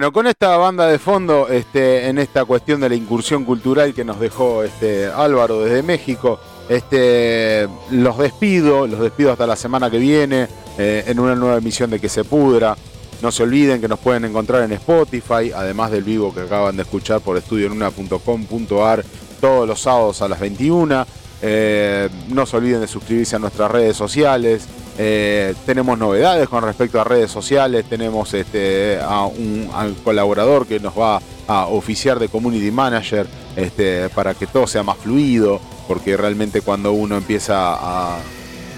Bueno, 0.00 0.14
con 0.14 0.26
esta 0.28 0.56
banda 0.56 0.86
de 0.86 0.98
fondo, 0.98 1.48
este, 1.48 2.08
en 2.08 2.16
esta 2.16 2.46
cuestión 2.46 2.80
de 2.80 2.88
la 2.88 2.94
incursión 2.94 3.44
cultural 3.44 3.92
que 3.92 4.02
nos 4.02 4.18
dejó 4.18 4.62
este, 4.62 5.04
Álvaro 5.04 5.60
desde 5.60 5.82
México, 5.82 6.40
este, 6.70 7.68
los 7.90 8.16
despido, 8.16 8.86
los 8.86 8.98
despido 8.98 9.30
hasta 9.30 9.46
la 9.46 9.56
semana 9.56 9.90
que 9.90 9.98
viene 9.98 10.48
eh, 10.78 11.04
en 11.06 11.20
una 11.20 11.34
nueva 11.34 11.58
emisión 11.58 11.90
de 11.90 12.00
Que 12.00 12.08
se 12.08 12.24
pudra. 12.24 12.74
No 13.20 13.30
se 13.30 13.42
olviden 13.42 13.78
que 13.82 13.88
nos 13.88 13.98
pueden 13.98 14.24
encontrar 14.24 14.62
en 14.62 14.72
Spotify, 14.72 15.52
además 15.54 15.90
del 15.90 16.02
vivo 16.02 16.32
que 16.32 16.40
acaban 16.40 16.76
de 16.76 16.84
escuchar 16.84 17.20
por 17.20 17.36
estudionuna.com.ar 17.36 19.04
todos 19.38 19.68
los 19.68 19.82
sábados 19.82 20.22
a 20.22 20.28
las 20.28 20.40
21. 20.40 21.06
Eh, 21.42 22.08
no 22.30 22.46
se 22.46 22.56
olviden 22.56 22.80
de 22.80 22.86
suscribirse 22.86 23.36
a 23.36 23.38
nuestras 23.38 23.70
redes 23.70 23.98
sociales. 23.98 24.66
Eh, 24.98 25.54
tenemos 25.66 25.98
novedades 25.98 26.48
con 26.48 26.62
respecto 26.62 27.00
a 27.00 27.04
redes 27.04 27.30
sociales. 27.30 27.84
Tenemos 27.88 28.34
este, 28.34 28.98
a 29.00 29.24
un 29.24 29.68
colaborador 30.04 30.66
que 30.66 30.80
nos 30.80 30.98
va 30.98 31.20
a 31.46 31.66
oficiar 31.66 32.18
de 32.18 32.28
Community 32.28 32.70
Manager 32.70 33.26
este, 33.56 34.08
para 34.10 34.34
que 34.34 34.46
todo 34.46 34.66
sea 34.66 34.82
más 34.82 34.98
fluido. 34.98 35.60
Porque 35.88 36.16
realmente 36.16 36.60
cuando 36.60 36.92
uno 36.92 37.16
empieza 37.16 37.54
a 37.56 38.18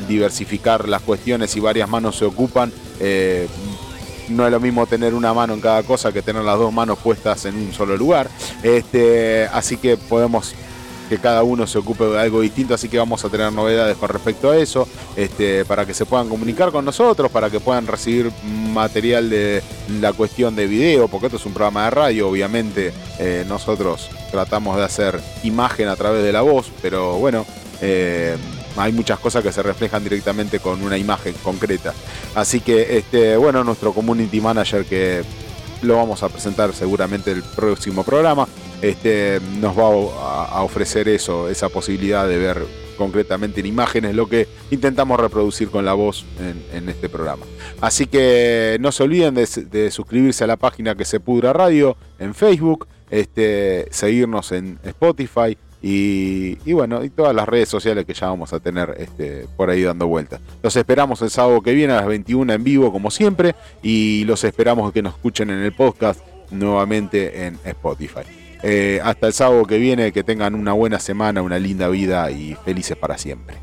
diversificar 0.08 0.88
las 0.88 1.02
cuestiones 1.02 1.54
y 1.56 1.60
varias 1.60 1.88
manos 1.88 2.16
se 2.16 2.24
ocupan, 2.24 2.72
eh, 3.00 3.48
no 4.28 4.46
es 4.46 4.52
lo 4.52 4.60
mismo 4.60 4.86
tener 4.86 5.14
una 5.14 5.34
mano 5.34 5.54
en 5.54 5.60
cada 5.60 5.82
cosa 5.82 6.12
que 6.12 6.22
tener 6.22 6.42
las 6.42 6.58
dos 6.58 6.72
manos 6.72 6.98
puestas 6.98 7.44
en 7.44 7.56
un 7.56 7.72
solo 7.72 7.96
lugar. 7.96 8.28
Este, 8.62 9.46
así 9.52 9.76
que 9.76 9.96
podemos 9.96 10.54
que 11.08 11.18
cada 11.18 11.42
uno 11.42 11.66
se 11.66 11.78
ocupe 11.78 12.04
de 12.04 12.20
algo 12.20 12.40
distinto, 12.40 12.74
así 12.74 12.88
que 12.88 12.98
vamos 12.98 13.24
a 13.24 13.28
tener 13.28 13.52
novedades 13.52 13.96
con 13.96 14.08
respecto 14.08 14.50
a 14.50 14.56
eso, 14.56 14.88
este, 15.16 15.64
para 15.64 15.86
que 15.86 15.94
se 15.94 16.06
puedan 16.06 16.28
comunicar 16.28 16.70
con 16.70 16.84
nosotros, 16.84 17.30
para 17.30 17.50
que 17.50 17.60
puedan 17.60 17.86
recibir 17.86 18.30
material 18.72 19.30
de 19.30 19.62
la 20.00 20.12
cuestión 20.12 20.56
de 20.56 20.66
video, 20.66 21.08
porque 21.08 21.26
esto 21.26 21.36
es 21.36 21.46
un 21.46 21.52
programa 21.52 21.84
de 21.84 21.90
radio, 21.90 22.28
obviamente 22.28 22.92
eh, 23.18 23.44
nosotros 23.48 24.10
tratamos 24.30 24.76
de 24.76 24.84
hacer 24.84 25.20
imagen 25.42 25.88
a 25.88 25.96
través 25.96 26.22
de 26.22 26.32
la 26.32 26.40
voz, 26.42 26.70
pero 26.80 27.18
bueno, 27.18 27.44
eh, 27.80 28.36
hay 28.76 28.92
muchas 28.92 29.18
cosas 29.18 29.42
que 29.42 29.52
se 29.52 29.62
reflejan 29.62 30.02
directamente 30.02 30.60
con 30.60 30.82
una 30.82 30.96
imagen 30.96 31.34
concreta. 31.42 31.92
Así 32.34 32.60
que, 32.60 32.96
este, 32.96 33.36
bueno, 33.36 33.62
nuestro 33.64 33.92
community 33.92 34.40
manager 34.40 34.84
que 34.84 35.22
lo 35.82 35.96
vamos 35.96 36.22
a 36.22 36.28
presentar 36.28 36.72
seguramente 36.72 37.30
el 37.32 37.42
próximo 37.42 38.04
programa, 38.04 38.46
este, 38.80 39.40
nos 39.60 39.78
va 39.78 39.86
a, 39.86 40.62
ofrecer 40.62 41.08
eso, 41.08 41.48
esa 41.48 41.68
posibilidad 41.68 42.26
de 42.26 42.38
ver 42.38 42.66
concretamente 42.96 43.60
en 43.60 43.66
imágenes 43.66 44.14
lo 44.14 44.28
que 44.28 44.48
intentamos 44.70 45.18
reproducir 45.18 45.70
con 45.70 45.84
la 45.84 45.92
voz 45.92 46.24
en, 46.72 46.88
este 46.88 47.08
programa. 47.08 47.44
Así 47.80 48.06
que 48.06 48.76
no 48.80 48.92
se 48.92 49.02
olviden 49.02 49.34
de, 49.34 49.46
de 49.70 49.90
suscribirse 49.90 50.44
a 50.44 50.46
la 50.46 50.56
página 50.56 50.94
que 50.94 51.04
se 51.04 51.20
pudra 51.20 51.52
radio 51.52 51.96
en 52.18 52.34
Facebook, 52.34 52.86
este, 53.10 53.86
seguirnos 53.90 54.52
en 54.52 54.78
Spotify, 54.84 55.56
y, 55.84 56.72
bueno, 56.72 57.02
y 57.04 57.10
todas 57.10 57.34
las 57.34 57.48
redes 57.48 57.68
sociales 57.68 58.04
que 58.06 58.14
ya 58.14 58.28
vamos 58.28 58.52
a 58.52 58.60
tener 58.60 58.94
este, 58.98 59.46
por 59.56 59.68
ahí 59.68 59.82
dando 59.82 60.06
vueltas. 60.06 60.40
Los 60.62 60.76
esperamos 60.76 61.20
el 61.22 61.30
sábado 61.30 61.60
que 61.60 61.72
viene 61.72 61.92
a 61.92 61.96
las 61.96 62.06
21 62.06 62.52
en 62.52 62.62
vivo, 62.62 62.92
como 62.92 63.10
siempre, 63.10 63.56
y 63.82 64.24
los 64.24 64.44
esperamos 64.44 64.92
que 64.92 65.02
nos 65.02 65.14
escuchen 65.14 65.50
en 65.50 65.58
el 65.58 65.72
podcast 65.72 66.20
nuevamente 66.50 67.46
en 67.46 67.58
Spotify. 67.64 68.20
Eh, 68.62 69.00
hasta 69.02 69.26
el 69.26 69.32
sábado 69.32 69.64
que 69.64 69.78
viene, 69.78 70.12
que 70.12 70.22
tengan 70.22 70.54
una 70.54 70.72
buena 70.72 71.00
semana, 71.00 71.42
una 71.42 71.58
linda 71.58 71.88
vida 71.88 72.30
y 72.30 72.54
felices 72.64 72.96
para 72.96 73.18
siempre. 73.18 73.56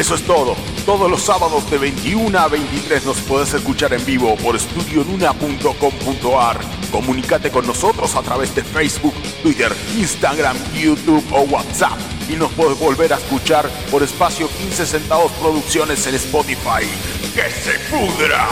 Eso 0.00 0.14
es 0.14 0.22
todo. 0.22 0.56
Todos 0.86 1.10
los 1.10 1.22
sábados 1.22 1.70
de 1.70 1.76
21 1.76 2.38
a 2.38 2.48
23 2.48 3.04
nos 3.04 3.20
puedes 3.20 3.52
escuchar 3.52 3.92
en 3.92 4.02
vivo 4.06 4.34
por 4.36 4.56
estudionuna.com.ar. 4.56 6.60
Comunícate 6.90 7.50
con 7.50 7.66
nosotros 7.66 8.16
a 8.16 8.22
través 8.22 8.54
de 8.54 8.64
Facebook, 8.64 9.12
Twitter, 9.42 9.70
Instagram, 9.98 10.56
YouTube 10.72 11.22
o 11.32 11.42
WhatsApp. 11.42 11.98
Y 12.30 12.36
nos 12.36 12.50
puedes 12.52 12.78
volver 12.78 13.12
a 13.12 13.16
escuchar 13.16 13.68
por 13.90 14.02
espacio 14.02 14.48
15 14.48 14.86
centavos 14.86 15.32
producciones 15.32 16.06
en 16.06 16.14
Spotify. 16.14 16.88
¡Que 17.34 17.50
se 17.50 17.78
pudra! 17.90 18.48